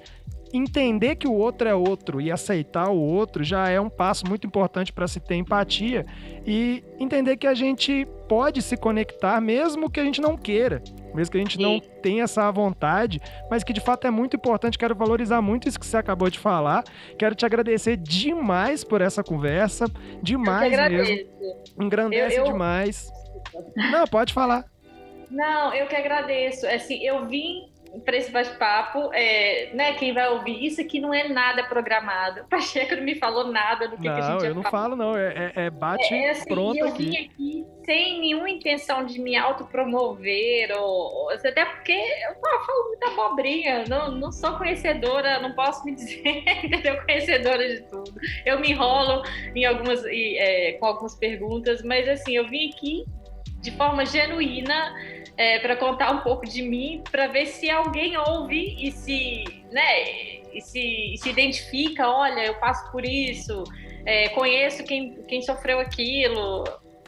entender 0.54 1.16
que 1.16 1.28
o 1.28 1.34
outro 1.34 1.68
é 1.68 1.74
outro 1.74 2.20
e 2.20 2.32
aceitar 2.32 2.90
o 2.90 3.00
outro 3.00 3.44
já 3.44 3.70
é 3.70 3.80
um 3.80 3.90
passo 3.90 4.28
muito 4.28 4.46
importante 4.46 4.92
para 4.92 5.08
se 5.08 5.20
ter 5.20 5.36
empatia 5.36 6.06
e 6.46 6.84
entender 7.00 7.38
que 7.38 7.48
a 7.48 7.54
gente 7.54 8.08
pode 8.28 8.62
se 8.62 8.78
conectar 8.78 9.40
mesmo 9.42 9.90
que 9.90 10.00
a 10.00 10.04
gente 10.04 10.22
não 10.22 10.38
queira, 10.38 10.82
mesmo 11.14 11.32
que 11.32 11.38
a 11.38 11.42
gente 11.42 11.58
Sim. 11.58 11.64
não 11.64 11.80
tenha 11.80 12.24
essa 12.24 12.50
vontade, 12.52 13.20
mas 13.50 13.64
que 13.64 13.74
de 13.74 13.82
fato 13.82 14.08
é 14.08 14.12
muito 14.12 14.36
importante. 14.36 14.78
Quero 14.78 14.96
valorizar 14.96 15.42
muito 15.42 15.68
isso 15.68 15.80
que 15.80 15.86
você 15.86 15.98
acabou 15.98 16.30
de 16.30 16.40
falar. 16.40 16.84
Quero 17.18 17.36
te 17.36 17.46
agradecer 17.46 17.98
demais 17.98 18.84
por 18.84 19.02
essa 19.02 19.24
conversa, 19.24 19.86
demais 20.22 20.72
mesmo. 20.90 21.30
Engrandece 21.80 22.38
eu, 22.38 22.46
eu... 22.46 22.52
demais. 22.52 23.12
Não, 23.76 24.06
pode 24.08 24.34
falar. 24.34 24.66
Não, 25.30 25.74
eu 25.74 25.88
que 25.88 25.96
agradeço. 25.96 26.68
Assim, 26.68 27.02
eu 27.06 27.26
vim 27.26 27.71
para 28.00 28.16
esse 28.16 28.32
bate-papo, 28.32 29.12
é, 29.14 29.72
né, 29.74 29.94
quem 29.94 30.14
vai 30.14 30.30
ouvir, 30.30 30.66
isso 30.66 30.80
aqui 30.80 31.00
não 31.00 31.14
é 31.14 31.28
nada 31.28 31.64
programado. 31.66 32.42
O 32.42 32.46
Pacheco 32.50 32.96
não 32.96 33.04
me 33.04 33.16
falou 33.16 33.52
nada 33.52 33.88
do 33.88 33.98
que, 33.98 34.08
não, 34.08 34.16
que 34.16 34.22
a 34.22 34.32
gente 34.32 34.42
ia 34.44 34.50
eu 34.50 34.56
não 34.56 34.64
falar. 34.64 34.84
falo, 34.84 34.96
não. 34.96 35.18
É, 35.18 35.52
é, 35.56 35.66
é 35.66 35.70
bate 35.70 36.14
é, 36.14 36.30
assim, 36.30 36.48
pronto 36.48 36.78
eu 36.78 36.88
aqui. 36.88 37.04
vim 37.04 37.18
aqui 37.18 37.66
sem 37.86 38.22
nenhuma 38.22 38.50
intenção 38.50 39.06
de 39.06 39.20
me 39.20 39.36
autopromover, 39.36 40.72
ou, 40.78 41.14
ou, 41.14 41.30
até 41.32 41.66
porque 41.66 41.92
eu 41.92 42.36
falo 42.40 42.88
muita 42.88 43.08
abobrinha, 43.08 43.84
não, 43.90 44.12
não 44.12 44.32
sou 44.32 44.54
conhecedora, 44.58 45.40
não 45.40 45.54
posso 45.54 45.84
me 45.84 45.94
dizer, 45.96 46.44
entendeu? 46.64 47.04
Conhecedora 47.04 47.68
de 47.68 47.82
tudo. 47.90 48.14
Eu 48.46 48.60
me 48.60 48.72
enrolo 48.72 49.24
em 49.56 49.66
algumas, 49.66 50.04
é, 50.06 50.74
com 50.74 50.86
algumas 50.86 51.16
perguntas, 51.16 51.82
mas 51.84 52.08
assim, 52.08 52.38
eu 52.38 52.48
vim 52.48 52.70
aqui 52.70 53.04
de 53.62 53.72
forma 53.72 54.06
genuína 54.06 54.94
é, 55.38 55.60
para 55.60 55.76
contar 55.76 56.12
um 56.12 56.20
pouco 56.20 56.46
de 56.46 56.62
mim, 56.62 57.04
para 57.12 57.28
ver 57.28 57.48
se 57.48 57.70
alguém 57.70 58.18
ouve 58.18 58.76
e 58.80 58.92
se, 58.92 59.44
né, 59.72 60.42
e 60.54 60.62
se, 60.62 61.16
se 61.18 61.30
identifica, 61.30 62.08
olha, 62.10 62.46
eu 62.46 62.56
passo 62.56 62.92
por 62.92 63.06
isso, 63.06 63.64
é, 64.06 64.30
conheço 64.30 64.84
quem, 64.84 65.24
quem 65.24 65.42
sofreu 65.42 65.80
aquilo. 65.80 66.64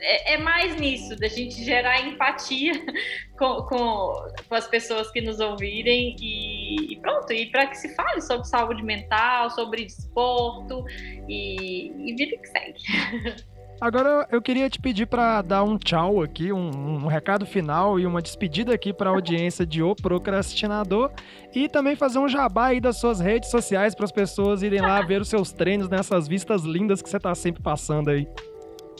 É, 0.05 0.33
é, 0.33 0.37
mais 0.37 0.77
nisso, 0.77 1.15
da 1.15 1.29
gente 1.29 1.63
gerar 1.63 2.05
empatia 2.05 2.73
com, 3.39 3.61
com, 3.63 4.13
com 4.49 4.55
as 4.55 4.67
pessoas 4.67 5.09
que 5.11 5.21
nos 5.21 5.39
ouvirem 5.39 6.13
e, 6.19 6.91
e 6.91 6.99
pronto, 6.99 7.31
e 7.31 7.45
para 7.49 7.67
que 7.67 7.77
se 7.77 7.95
fale 7.95 8.19
sobre 8.19 8.45
saúde 8.45 8.83
mental, 8.83 9.49
sobre 9.51 9.85
desporto 9.85 10.83
e, 11.29 11.89
e 12.05 12.15
vida 12.15 12.37
que 12.37 12.47
segue. 12.47 13.43
Agora 13.83 14.25
eu 14.31 14.41
queria 14.41 14.69
te 14.69 14.79
pedir 14.79 15.05
para 15.05 15.41
dar 15.41 15.61
um 15.61 15.77
tchau 15.77 16.21
aqui, 16.21 16.53
um, 16.53 16.69
um, 17.03 17.05
recado 17.05 17.45
final 17.45 17.99
e 17.99 18.05
uma 18.05 18.21
despedida 18.21 18.73
aqui 18.73 18.93
para 18.93 19.09
a 19.09 19.13
audiência 19.13 19.65
de 19.65 19.83
O 19.83 19.93
Procrastinador 19.93 21.11
e 21.53 21.67
também 21.67 21.93
fazer 21.93 22.17
um 22.17 22.29
jabá 22.29 22.67
aí 22.67 22.79
das 22.79 22.97
suas 22.97 23.19
redes 23.19 23.51
sociais 23.51 23.93
para 23.93 24.05
as 24.05 24.11
pessoas 24.13 24.63
irem 24.63 24.79
lá 24.79 25.01
ver 25.01 25.19
os 25.19 25.27
seus 25.27 25.51
treinos 25.51 25.89
nessas 25.89 26.29
vistas 26.29 26.63
lindas 26.63 27.01
que 27.01 27.09
você 27.09 27.17
está 27.17 27.35
sempre 27.35 27.61
passando 27.61 28.09
aí. 28.09 28.25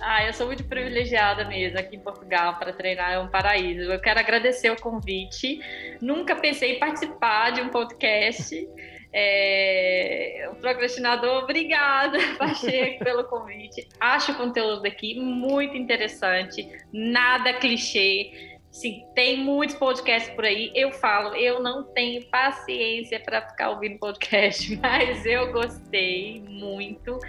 Ah, 0.01 0.26
eu 0.26 0.34
sou 0.34 0.47
muito 0.47 0.65
privilegiada 0.65 1.45
mesmo 1.45 1.80
aqui 1.80 1.95
em 1.95 2.01
Portugal 2.01 2.60
para 2.60 2.73
treinar, 2.73 3.14
é 3.14 3.19
um 3.19 3.30
paraíso. 3.30 3.89
Eu 3.89 4.01
quero 4.01 4.19
agradecer 4.19 4.69
o 4.69 4.76
convite. 4.76 5.61
Nunca 6.01 6.35
pensei 6.35 6.76
em 6.76 6.80
participar 6.80 7.51
de 7.51 7.61
um 7.61 7.69
podcast. 7.69 8.68
É, 9.14 10.49
o 10.52 10.56
procrastinador, 10.56 11.44
obrigada, 11.44 12.18
Pacheco, 12.38 13.03
pelo 13.03 13.23
convite. 13.26 13.88
Acho 13.99 14.31
o 14.31 14.35
conteúdo 14.35 14.81
daqui 14.81 15.19
muito 15.19 15.77
interessante, 15.77 16.68
nada 16.91 17.53
clichê. 17.53 18.53
Sim, 18.72 19.06
tem 19.14 19.38
muitos 19.38 19.76
podcasts 19.76 20.34
por 20.34 20.45
aí. 20.45 20.72
Eu 20.73 20.91
falo, 20.91 21.35
eu 21.35 21.61
não 21.61 21.84
tenho 21.84 22.26
paciência 22.26 23.19
para 23.19 23.48
ficar 23.48 23.69
ouvindo 23.69 23.99
podcast, 23.99 24.76
mas 24.81 25.23
eu 25.27 25.53
gostei 25.53 26.44
muito. 26.49 27.19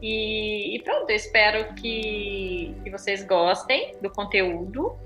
E, 0.00 0.74
e 0.74 0.82
pronto, 0.82 1.10
eu 1.10 1.16
espero 1.16 1.74
que, 1.74 2.74
que 2.82 2.90
vocês 2.90 3.22
gostem 3.22 3.92
do 4.00 4.08
conteúdo 4.08 4.96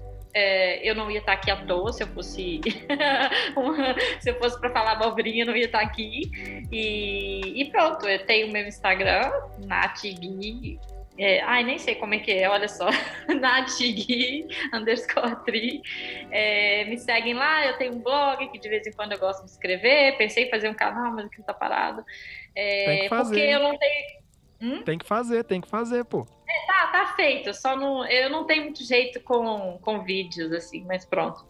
eu 0.82 0.94
não 0.94 1.10
ia 1.10 1.18
estar 1.18 1.32
aqui 1.32 1.50
à 1.50 1.56
toa 1.56 1.92
se 1.92 2.02
eu 2.02 2.06
fosse 2.08 2.60
se 4.20 4.30
eu 4.30 4.38
fosse 4.38 4.60
para 4.60 4.70
falar 4.70 4.92
abobrinha, 4.92 5.44
não 5.44 5.56
ia 5.56 5.66
estar 5.66 5.80
aqui. 5.80 6.30
E, 6.72 7.62
e 7.62 7.70
pronto, 7.70 8.06
eu 8.06 8.24
tenho 8.26 8.48
o 8.48 8.52
meu 8.52 8.66
Instagram, 8.66 9.30
Natigui. 9.66 10.78
É, 11.18 11.40
ai, 11.42 11.64
nem 11.64 11.78
sei 11.78 11.96
como 11.96 12.14
é 12.14 12.20
que 12.20 12.30
é, 12.30 12.48
olha 12.48 12.68
só. 12.68 12.88
Natigui, 13.40 14.46
underscore 14.72 15.36
tri. 15.44 15.82
É, 16.30 16.84
me 16.84 16.96
seguem 16.96 17.34
lá, 17.34 17.66
eu 17.66 17.76
tenho 17.76 17.94
um 17.94 17.98
blog 17.98 18.48
que 18.48 18.58
de 18.58 18.68
vez 18.68 18.86
em 18.86 18.92
quando 18.92 19.12
eu 19.12 19.18
gosto 19.18 19.44
de 19.44 19.50
escrever. 19.50 20.16
Pensei 20.16 20.44
em 20.44 20.50
fazer 20.50 20.68
um 20.68 20.74
canal, 20.74 21.12
mas 21.12 21.26
aqui 21.26 21.42
tá 21.42 21.52
parado. 21.52 22.04
É, 22.54 22.84
tem 22.84 23.00
que 23.00 23.08
fazer. 23.08 23.34
Porque 23.34 23.54
eu 23.54 23.60
não 23.60 23.76
tenho. 23.76 24.18
Hum? 24.60 24.82
Tem 24.82 24.98
que 24.98 25.06
fazer, 25.06 25.44
tem 25.44 25.60
que 25.60 25.68
fazer, 25.68 26.04
pô. 26.04 26.24
É, 26.48 26.66
tá, 26.66 26.86
tá 26.86 27.06
feito. 27.14 27.52
Só 27.52 27.76
não, 27.76 28.06
eu 28.06 28.30
não 28.30 28.44
tenho 28.44 28.64
muito 28.64 28.82
jeito 28.82 29.20
com, 29.20 29.78
com 29.82 30.02
vídeos, 30.02 30.50
assim, 30.52 30.84
mas 30.84 31.04
pronto. 31.04 31.46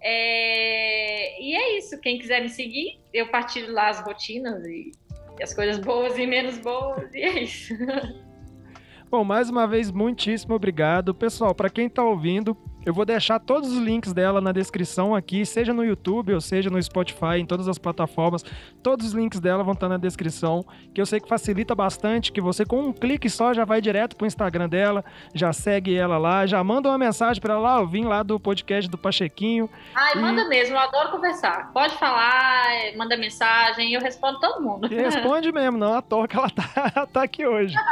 É, 0.00 1.42
e 1.42 1.54
é 1.54 1.78
isso. 1.78 1.98
Quem 2.00 2.18
quiser 2.18 2.42
me 2.42 2.48
seguir, 2.48 3.00
eu 3.12 3.28
partilho 3.28 3.72
lá 3.72 3.88
as 3.88 4.00
rotinas 4.00 4.64
e, 4.66 4.92
e 5.38 5.42
as 5.42 5.54
coisas 5.54 5.78
boas 5.78 6.18
e 6.18 6.26
menos 6.26 6.58
boas, 6.58 7.12
e 7.14 7.22
é 7.22 7.42
isso. 7.42 7.74
Bom, 9.10 9.22
mais 9.22 9.48
uma 9.48 9.66
vez, 9.66 9.90
muitíssimo 9.90 10.54
obrigado. 10.54 11.14
Pessoal, 11.14 11.54
para 11.54 11.70
quem 11.70 11.86
está 11.86 12.02
ouvindo, 12.02 12.56
Eu 12.84 12.92
vou 12.92 13.04
deixar 13.06 13.38
todos 13.38 13.72
os 13.72 13.78
links 13.78 14.12
dela 14.12 14.40
na 14.40 14.52
descrição 14.52 15.14
aqui, 15.14 15.46
seja 15.46 15.72
no 15.72 15.82
YouTube 15.82 16.34
ou 16.34 16.40
seja 16.40 16.68
no 16.68 16.82
Spotify, 16.82 17.38
em 17.38 17.46
todas 17.46 17.66
as 17.66 17.78
plataformas. 17.78 18.44
Todos 18.82 19.06
os 19.06 19.12
links 19.12 19.40
dela 19.40 19.64
vão 19.64 19.72
estar 19.72 19.88
na 19.88 19.96
descrição, 19.96 20.64
que 20.92 21.00
eu 21.00 21.06
sei 21.06 21.18
que 21.18 21.28
facilita 21.28 21.74
bastante, 21.74 22.30
que 22.30 22.40
você 22.40 22.64
com 22.64 22.80
um 22.80 22.92
clique 22.92 23.30
só 23.30 23.54
já 23.54 23.64
vai 23.64 23.80
direto 23.80 24.16
pro 24.16 24.26
Instagram 24.26 24.68
dela, 24.68 25.04
já 25.34 25.52
segue 25.52 25.96
ela 25.96 26.18
lá, 26.18 26.44
já 26.46 26.62
manda 26.62 26.90
uma 26.90 26.98
mensagem 26.98 27.40
para 27.40 27.54
ela 27.54 27.62
lá, 27.62 27.80
eu 27.80 27.86
vim 27.86 28.04
lá 28.04 28.22
do 28.22 28.38
podcast 28.38 28.90
do 28.90 28.98
Pachequinho. 28.98 29.70
Ai, 29.94 30.12
e... 30.16 30.18
manda 30.18 30.46
mesmo, 30.46 30.74
eu 30.74 30.80
adoro 30.80 31.10
conversar. 31.10 31.72
Pode 31.72 31.94
falar, 31.96 32.66
manda 32.96 33.16
mensagem, 33.16 33.94
eu 33.94 34.00
respondo 34.00 34.38
todo 34.40 34.62
mundo. 34.62 34.92
E 34.92 34.96
responde 34.96 35.50
mesmo, 35.50 35.78
não 35.78 35.94
à 35.94 36.02
toa 36.02 36.28
que 36.28 36.36
ela 36.36 36.50
tá, 36.50 37.06
tá 37.10 37.22
aqui 37.22 37.46
hoje. 37.46 37.74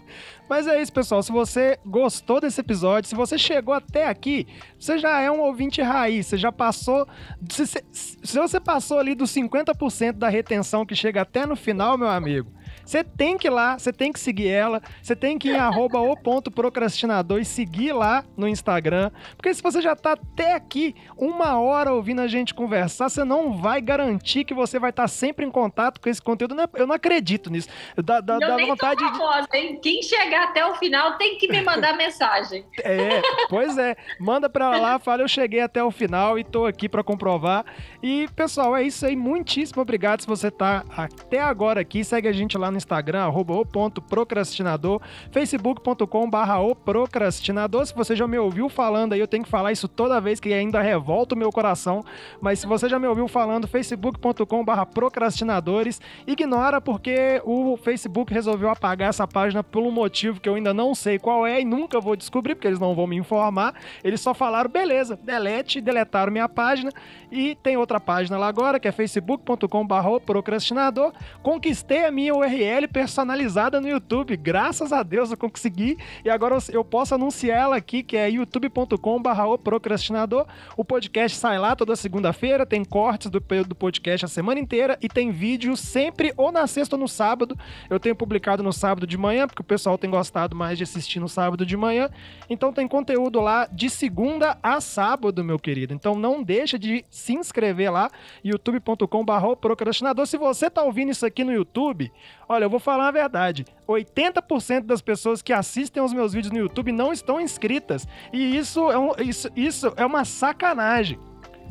Mas 0.50 0.66
é 0.66 0.82
isso, 0.82 0.92
pessoal. 0.92 1.22
Se 1.22 1.30
você 1.30 1.78
gostou 1.86 2.40
desse 2.40 2.60
episódio, 2.60 3.08
se 3.08 3.14
você 3.14 3.38
chegou 3.38 3.72
até 3.72 4.08
aqui, 4.08 4.48
você 4.76 4.98
já 4.98 5.20
é 5.20 5.30
um 5.30 5.38
ouvinte 5.38 5.80
raiz, 5.80 6.26
você 6.26 6.36
já 6.36 6.50
passou. 6.50 7.06
Se, 7.48 7.64
se, 7.68 7.84
se 7.92 8.36
você 8.36 8.58
passou 8.58 8.98
ali 8.98 9.14
dos 9.14 9.30
50% 9.30 10.14
da 10.14 10.28
retenção 10.28 10.84
que 10.84 10.96
chega 10.96 11.22
até 11.22 11.46
no 11.46 11.54
final, 11.54 11.96
meu 11.96 12.08
amigo, 12.08 12.50
você 12.90 13.04
tem 13.04 13.38
que 13.38 13.46
ir 13.46 13.50
lá, 13.50 13.78
você 13.78 13.92
tem 13.92 14.12
que 14.12 14.18
seguir 14.18 14.48
ela, 14.48 14.82
você 15.00 15.14
tem 15.14 15.38
que 15.38 15.48
ir 15.48 15.52
em 15.52 15.58
arroba 15.60 16.00
o 16.00 16.16
ponto 16.16 16.50
procrastinador 16.50 17.38
e 17.38 17.44
seguir 17.44 17.92
lá 17.92 18.24
no 18.36 18.48
Instagram. 18.48 19.12
Porque 19.36 19.54
se 19.54 19.62
você 19.62 19.80
já 19.80 19.94
tá 19.94 20.12
até 20.12 20.54
aqui 20.54 20.96
uma 21.16 21.60
hora 21.60 21.92
ouvindo 21.92 22.20
a 22.20 22.26
gente 22.26 22.52
conversar, 22.52 23.08
você 23.08 23.22
não 23.22 23.56
vai 23.56 23.80
garantir 23.80 24.44
que 24.44 24.52
você 24.52 24.80
vai 24.80 24.90
estar 24.90 25.04
tá 25.04 25.08
sempre 25.08 25.46
em 25.46 25.50
contato 25.52 26.00
com 26.00 26.08
esse 26.08 26.20
conteúdo. 26.20 26.56
Eu 26.74 26.84
não 26.84 26.94
acredito 26.96 27.48
nisso. 27.48 27.68
Dá, 27.96 28.20
dá, 28.20 28.38
dá 28.38 28.56
vontade 28.56 29.04
famosa, 29.04 29.46
de. 29.52 29.76
Quem 29.76 30.02
chegar 30.02 30.48
até 30.48 30.66
o 30.66 30.74
final 30.74 31.16
tem 31.16 31.38
que 31.38 31.46
me 31.46 31.62
mandar 31.62 31.94
mensagem. 31.96 32.64
É, 32.82 33.22
pois 33.48 33.78
é. 33.78 33.96
Manda 34.18 34.50
pra 34.50 34.76
lá, 34.76 34.98
fala, 34.98 35.22
eu 35.22 35.28
cheguei 35.28 35.60
até 35.60 35.82
o 35.82 35.92
final 35.92 36.40
e 36.40 36.42
tô 36.42 36.66
aqui 36.66 36.88
para 36.88 37.04
comprovar. 37.04 37.64
E, 38.02 38.26
pessoal, 38.34 38.76
é 38.76 38.82
isso 38.82 39.06
aí. 39.06 39.14
Muitíssimo 39.14 39.80
obrigado 39.80 40.22
se 40.22 40.26
você 40.26 40.50
tá 40.50 40.84
até 40.96 41.40
agora 41.40 41.80
aqui. 41.80 42.02
Segue 42.02 42.26
a 42.26 42.32
gente 42.32 42.58
lá 42.58 42.68
no 42.68 42.79
Instagram, 42.80 43.20
arroba 43.20 43.54
o 43.54 43.64
ponto 43.64 44.02
procrastinador, 44.02 45.00
facebook.com 45.30 46.28
barra 46.28 46.60
o 46.60 46.74
procrastinador. 46.74 47.86
Se 47.86 47.94
você 47.94 48.16
já 48.16 48.26
me 48.26 48.38
ouviu 48.38 48.68
falando 48.68 49.12
aí, 49.12 49.20
eu 49.20 49.28
tenho 49.28 49.44
que 49.44 49.50
falar 49.50 49.70
isso 49.72 49.86
toda 49.86 50.20
vez 50.20 50.40
que 50.40 50.52
ainda 50.52 50.80
revolta 50.80 51.34
o 51.34 51.38
meu 51.38 51.50
coração, 51.52 52.04
mas 52.40 52.58
se 52.58 52.66
você 52.66 52.88
já 52.88 52.98
me 52.98 53.06
ouviu 53.06 53.28
falando, 53.28 53.68
facebook.com 53.68 54.64
barra 54.64 54.86
procrastinadores, 54.86 56.00
ignora 56.26 56.80
porque 56.80 57.40
o 57.44 57.76
Facebook 57.76 58.32
resolveu 58.32 58.70
apagar 58.70 59.10
essa 59.10 59.26
página 59.28 59.62
por 59.62 59.82
um 59.82 59.90
motivo 59.90 60.40
que 60.40 60.48
eu 60.48 60.54
ainda 60.54 60.72
não 60.72 60.94
sei 60.94 61.18
qual 61.18 61.46
é 61.46 61.60
e 61.60 61.64
nunca 61.64 62.00
vou 62.00 62.16
descobrir, 62.16 62.54
porque 62.54 62.66
eles 62.66 62.78
não 62.78 62.94
vão 62.94 63.06
me 63.06 63.16
informar. 63.16 63.74
Eles 64.02 64.20
só 64.20 64.34
falaram, 64.34 64.70
beleza, 64.70 65.18
delete, 65.22 65.80
deletaram 65.80 66.32
minha 66.32 66.48
página 66.48 66.90
e 67.30 67.54
tem 67.56 67.76
outra 67.76 68.00
página 68.00 68.38
lá 68.38 68.48
agora, 68.48 68.80
que 68.80 68.88
é 68.88 68.92
facebook.com 68.92 69.86
barra 69.86 70.20
procrastinador. 70.20 71.12
Conquistei 71.42 72.04
a 72.04 72.10
minha 72.10 72.34
URL 72.34 72.69
URL 72.70 72.86
personalizada 72.88 73.80
no 73.80 73.88
YouTube. 73.88 74.36
Graças 74.36 74.92
a 74.92 75.02
Deus 75.02 75.30
eu 75.30 75.36
consegui. 75.36 75.98
E 76.24 76.30
agora 76.30 76.58
eu 76.72 76.84
posso 76.84 77.14
anunciar 77.14 77.58
ela 77.58 77.76
aqui, 77.76 78.02
que 78.02 78.16
é 78.16 78.30
youtube.com.br 78.30 79.40
o 79.40 79.58
procrastinador. 79.58 80.46
O 80.76 80.84
podcast 80.84 81.36
sai 81.36 81.58
lá 81.58 81.74
toda 81.74 81.96
segunda-feira, 81.96 82.64
tem 82.64 82.84
cortes 82.84 83.30
do, 83.30 83.40
do 83.66 83.74
podcast 83.74 84.24
a 84.24 84.28
semana 84.28 84.60
inteira 84.60 84.98
e 85.02 85.08
tem 85.08 85.30
vídeo 85.30 85.76
sempre 85.76 86.32
ou 86.36 86.52
na 86.52 86.66
sexta 86.66 86.96
ou 86.96 87.00
no 87.00 87.08
sábado. 87.08 87.58
Eu 87.88 87.98
tenho 87.98 88.14
publicado 88.14 88.62
no 88.62 88.72
sábado 88.72 89.06
de 89.06 89.18
manhã, 89.18 89.46
porque 89.46 89.62
o 89.62 89.64
pessoal 89.64 89.98
tem 89.98 90.10
gostado 90.10 90.54
mais 90.54 90.78
de 90.78 90.84
assistir 90.84 91.18
no 91.18 91.28
sábado 91.28 91.66
de 91.66 91.76
manhã. 91.76 92.08
Então 92.48 92.72
tem 92.72 92.86
conteúdo 92.86 93.40
lá 93.40 93.66
de 93.66 93.90
segunda 93.90 94.58
a 94.62 94.80
sábado, 94.80 95.42
meu 95.42 95.58
querido. 95.58 95.92
Então 95.92 96.14
não 96.14 96.42
deixa 96.42 96.78
de 96.78 97.04
se 97.10 97.32
inscrever 97.32 97.90
lá, 97.90 98.10
youtube.com.br 98.44 99.56
procrastinador. 99.60 100.26
Se 100.26 100.36
você 100.36 100.70
tá 100.70 100.82
ouvindo 100.82 101.10
isso 101.10 101.26
aqui 101.26 101.42
no 101.42 101.52
YouTube, 101.52 102.12
Olha, 102.50 102.64
eu 102.64 102.70
vou 102.70 102.80
falar 102.80 103.06
a 103.06 103.12
verdade. 103.12 103.64
80% 103.88 104.80
das 104.80 105.00
pessoas 105.00 105.40
que 105.40 105.52
assistem 105.52 106.02
aos 106.02 106.12
meus 106.12 106.32
vídeos 106.32 106.52
no 106.52 106.58
YouTube 106.58 106.90
não 106.90 107.12
estão 107.12 107.40
inscritas. 107.40 108.08
E 108.32 108.56
isso 108.56 108.90
é, 108.90 108.98
um, 108.98 109.12
isso, 109.20 109.48
isso 109.54 109.92
é 109.96 110.04
uma 110.04 110.24
sacanagem. 110.24 111.16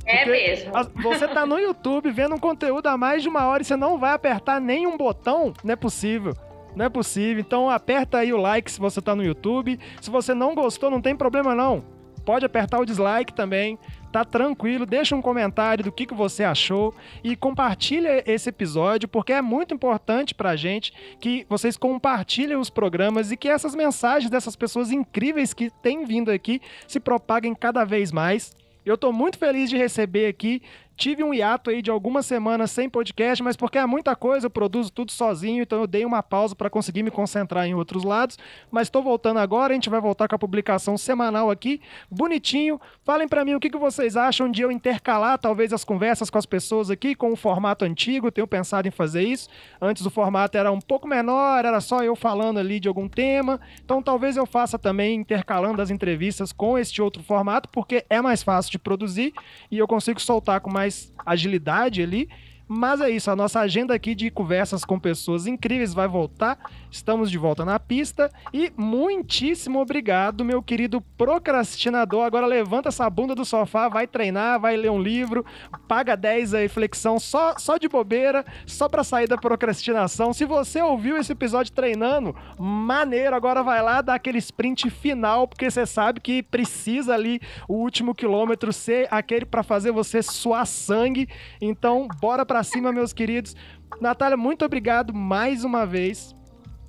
É 0.05 0.25
mesmo. 0.25 0.71
Você 1.03 1.27
tá 1.27 1.45
no 1.45 1.59
YouTube 1.59 2.09
vendo 2.11 2.35
um 2.35 2.39
conteúdo 2.39 2.87
há 2.87 2.95
mais 2.97 3.21
de 3.21 3.27
uma 3.27 3.45
hora 3.45 3.61
e 3.61 3.65
você 3.65 3.75
não 3.75 3.97
vai 3.97 4.13
apertar 4.13 4.61
nenhum 4.61 4.95
botão? 4.95 5.51
Não 5.65 5.73
é 5.73 5.75
possível. 5.75 6.33
Não 6.73 6.85
é 6.85 6.89
possível. 6.89 7.41
Então 7.41 7.69
aperta 7.69 8.19
aí 8.19 8.31
o 8.31 8.37
like 8.37 8.71
se 8.71 8.79
você 8.79 9.01
tá 9.01 9.13
no 9.13 9.21
YouTube. 9.21 9.77
Se 9.99 10.09
você 10.09 10.33
não 10.33 10.55
gostou, 10.55 10.89
não 10.89 11.01
tem 11.01 11.13
problema 11.13 11.53
não. 11.53 11.83
Pode 12.25 12.45
apertar 12.45 12.79
o 12.79 12.85
dislike 12.85 13.33
também 13.33 13.77
tá 14.11 14.25
tranquilo, 14.25 14.85
deixa 14.85 15.15
um 15.15 15.21
comentário 15.21 15.83
do 15.83 15.91
que, 15.91 16.05
que 16.05 16.13
você 16.13 16.43
achou 16.43 16.93
e 17.23 17.35
compartilha 17.35 18.23
esse 18.25 18.49
episódio, 18.49 19.07
porque 19.07 19.33
é 19.33 19.41
muito 19.41 19.73
importante 19.73 20.33
pra 20.33 20.55
gente 20.55 20.93
que 21.19 21.45
vocês 21.47 21.77
compartilhem 21.77 22.57
os 22.57 22.69
programas 22.69 23.31
e 23.31 23.37
que 23.37 23.47
essas 23.47 23.75
mensagens 23.75 24.29
dessas 24.29 24.55
pessoas 24.55 24.91
incríveis 24.91 25.53
que 25.53 25.69
têm 25.81 26.05
vindo 26.05 26.31
aqui 26.31 26.61
se 26.87 26.99
propaguem 26.99 27.53
cada 27.53 27.85
vez 27.85 28.11
mais. 28.11 28.55
Eu 28.85 28.97
tô 28.97 29.11
muito 29.11 29.37
feliz 29.37 29.69
de 29.69 29.77
receber 29.77 30.27
aqui 30.27 30.61
Tive 30.99 31.23
um 31.23 31.33
hiato 31.33 31.69
aí 31.69 31.81
de 31.81 31.89
algumas 31.89 32.25
semanas 32.25 32.71
sem 32.71 32.89
podcast, 32.89 33.41
mas 33.41 33.55
porque 33.55 33.77
é 33.77 33.85
muita 33.85 34.17
coisa, 34.17 34.47
eu 34.47 34.49
produzo 34.49 34.91
tudo 34.91 35.13
sozinho, 35.13 35.63
então 35.63 35.79
eu 35.79 35.87
dei 35.87 36.03
uma 36.03 36.21
pausa 36.21 36.53
para 36.53 36.69
conseguir 36.69 37.03
me 37.03 37.09
concentrar 37.09 37.65
em 37.65 37.73
outros 37.73 38.03
lados. 38.03 38.37
Mas 38.69 38.87
estou 38.87 39.01
voltando 39.01 39.37
agora, 39.37 39.71
a 39.71 39.75
gente 39.75 39.89
vai 39.89 40.01
voltar 40.01 40.27
com 40.27 40.35
a 40.35 40.37
publicação 40.37 40.97
semanal 40.97 41.49
aqui, 41.49 41.79
bonitinho. 42.11 42.81
Falem 43.05 43.29
para 43.29 43.45
mim 43.45 43.53
o 43.53 43.61
que, 43.61 43.69
que 43.69 43.77
vocês 43.77 44.17
acham 44.17 44.51
de 44.51 44.61
eu 44.61 44.69
intercalar 44.69 45.39
talvez 45.39 45.71
as 45.71 45.85
conversas 45.85 46.29
com 46.29 46.37
as 46.37 46.45
pessoas 46.45 46.89
aqui 46.91 47.15
com 47.15 47.31
o 47.31 47.37
formato 47.37 47.85
antigo. 47.85 48.29
Tenho 48.29 48.45
pensado 48.45 48.85
em 48.85 48.91
fazer 48.91 49.23
isso. 49.23 49.47
Antes 49.81 50.05
o 50.05 50.09
formato 50.09 50.57
era 50.57 50.69
um 50.69 50.81
pouco 50.81 51.07
menor, 51.07 51.63
era 51.63 51.79
só 51.79 52.03
eu 52.03 52.13
falando 52.13 52.57
ali 52.57 52.77
de 52.77 52.89
algum 52.89 53.07
tema. 53.07 53.61
Então 53.85 54.03
talvez 54.03 54.35
eu 54.35 54.45
faça 54.45 54.77
também 54.77 55.21
intercalando 55.21 55.81
as 55.81 55.91
entrevistas 55.91 56.51
com 56.51 56.77
este 56.77 57.01
outro 57.01 57.23
formato, 57.23 57.69
porque 57.69 58.05
é 58.09 58.21
mais 58.21 58.43
fácil 58.43 58.69
de 58.69 58.79
produzir 58.79 59.31
e 59.71 59.77
eu 59.77 59.87
consigo 59.87 60.19
soltar 60.19 60.59
com 60.59 60.69
mais 60.69 60.88
mais 60.89 61.13
agilidade 61.25 62.01
ali 62.01 62.27
mas 62.71 63.01
é 63.01 63.09
isso, 63.09 63.31
a 63.31 63.35
nossa 63.35 63.61
agenda 63.61 63.95
aqui 63.95 64.13
de 64.13 64.29
conversas 64.29 64.85
com 64.85 64.99
pessoas 64.99 65.47
incríveis 65.47 65.91
vai 65.91 66.07
voltar. 66.07 66.59
Estamos 66.91 67.29
de 67.29 67.37
volta 67.37 67.63
na 67.63 67.79
pista 67.79 68.31
e 68.51 68.73
muitíssimo 68.75 69.79
obrigado, 69.79 70.43
meu 70.43 70.61
querido 70.63 71.01
procrastinador. 71.15 72.25
Agora 72.25 72.47
levanta 72.47 72.89
essa 72.89 73.07
bunda 73.07 73.35
do 73.35 73.45
sofá, 73.45 73.87
vai 73.87 74.07
treinar, 74.07 74.59
vai 74.59 74.75
ler 74.75 74.89
um 74.89 74.99
livro, 74.99 75.45
paga 75.87 76.17
10 76.17 76.55
aí 76.55 76.67
flexão 76.67 77.19
só 77.19 77.53
só 77.57 77.77
de 77.77 77.87
bobeira, 77.87 78.43
só 78.65 78.89
para 78.89 79.03
sair 79.03 79.27
da 79.27 79.37
procrastinação. 79.37 80.33
Se 80.33 80.45
você 80.45 80.81
ouviu 80.81 81.17
esse 81.17 81.31
episódio 81.31 81.71
treinando, 81.71 82.35
maneiro, 82.57 83.35
agora 83.35 83.61
vai 83.61 83.83
lá 83.83 84.01
dar 84.01 84.15
aquele 84.15 84.39
sprint 84.39 84.89
final, 84.89 85.47
porque 85.47 85.69
você 85.69 85.85
sabe 85.85 86.19
que 86.19 86.41
precisa 86.41 87.13
ali 87.13 87.39
o 87.67 87.75
último 87.75 88.15
quilômetro 88.15 88.73
ser 88.73 89.07
aquele 89.11 89.45
para 89.45 89.61
fazer 89.61 89.91
você 89.91 90.23
suar 90.23 90.65
sangue. 90.65 91.29
Então, 91.61 92.07
bora 92.19 92.43
para 92.43 92.63
cima, 92.63 92.91
meus 92.91 93.13
queridos. 93.13 93.55
Natália, 94.01 94.37
muito 94.37 94.65
obrigado 94.65 95.13
mais 95.13 95.63
uma 95.63 95.85
vez 95.85 96.38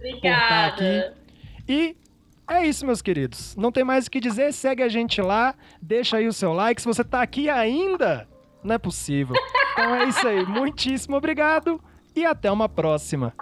Obrigada. 0.01 1.15
E 1.69 1.95
é 2.49 2.67
isso, 2.67 2.87
meus 2.87 3.03
queridos. 3.03 3.55
Não 3.55 3.71
tem 3.71 3.85
mais 3.85 4.07
o 4.07 4.11
que 4.11 4.19
dizer. 4.19 4.53
Segue 4.53 4.83
a 4.83 4.89
gente 4.89 5.21
lá, 5.21 5.55
deixa 5.81 6.17
aí 6.17 6.27
o 6.27 6.33
seu 6.33 6.53
like. 6.53 6.81
Se 6.81 6.89
você 6.89 7.05
tá 7.05 7.21
aqui 7.23 7.49
ainda, 7.49 8.27
não 8.65 8.75
é 8.75 8.79
possível. 8.79 9.37
Então 9.73 9.95
é 9.95 10.09
isso 10.09 10.27
aí. 10.27 10.45
Muitíssimo 10.49 11.17
obrigado 11.17 11.81
e 12.17 12.25
até 12.25 12.51
uma 12.51 12.69
próxima. 12.69 13.35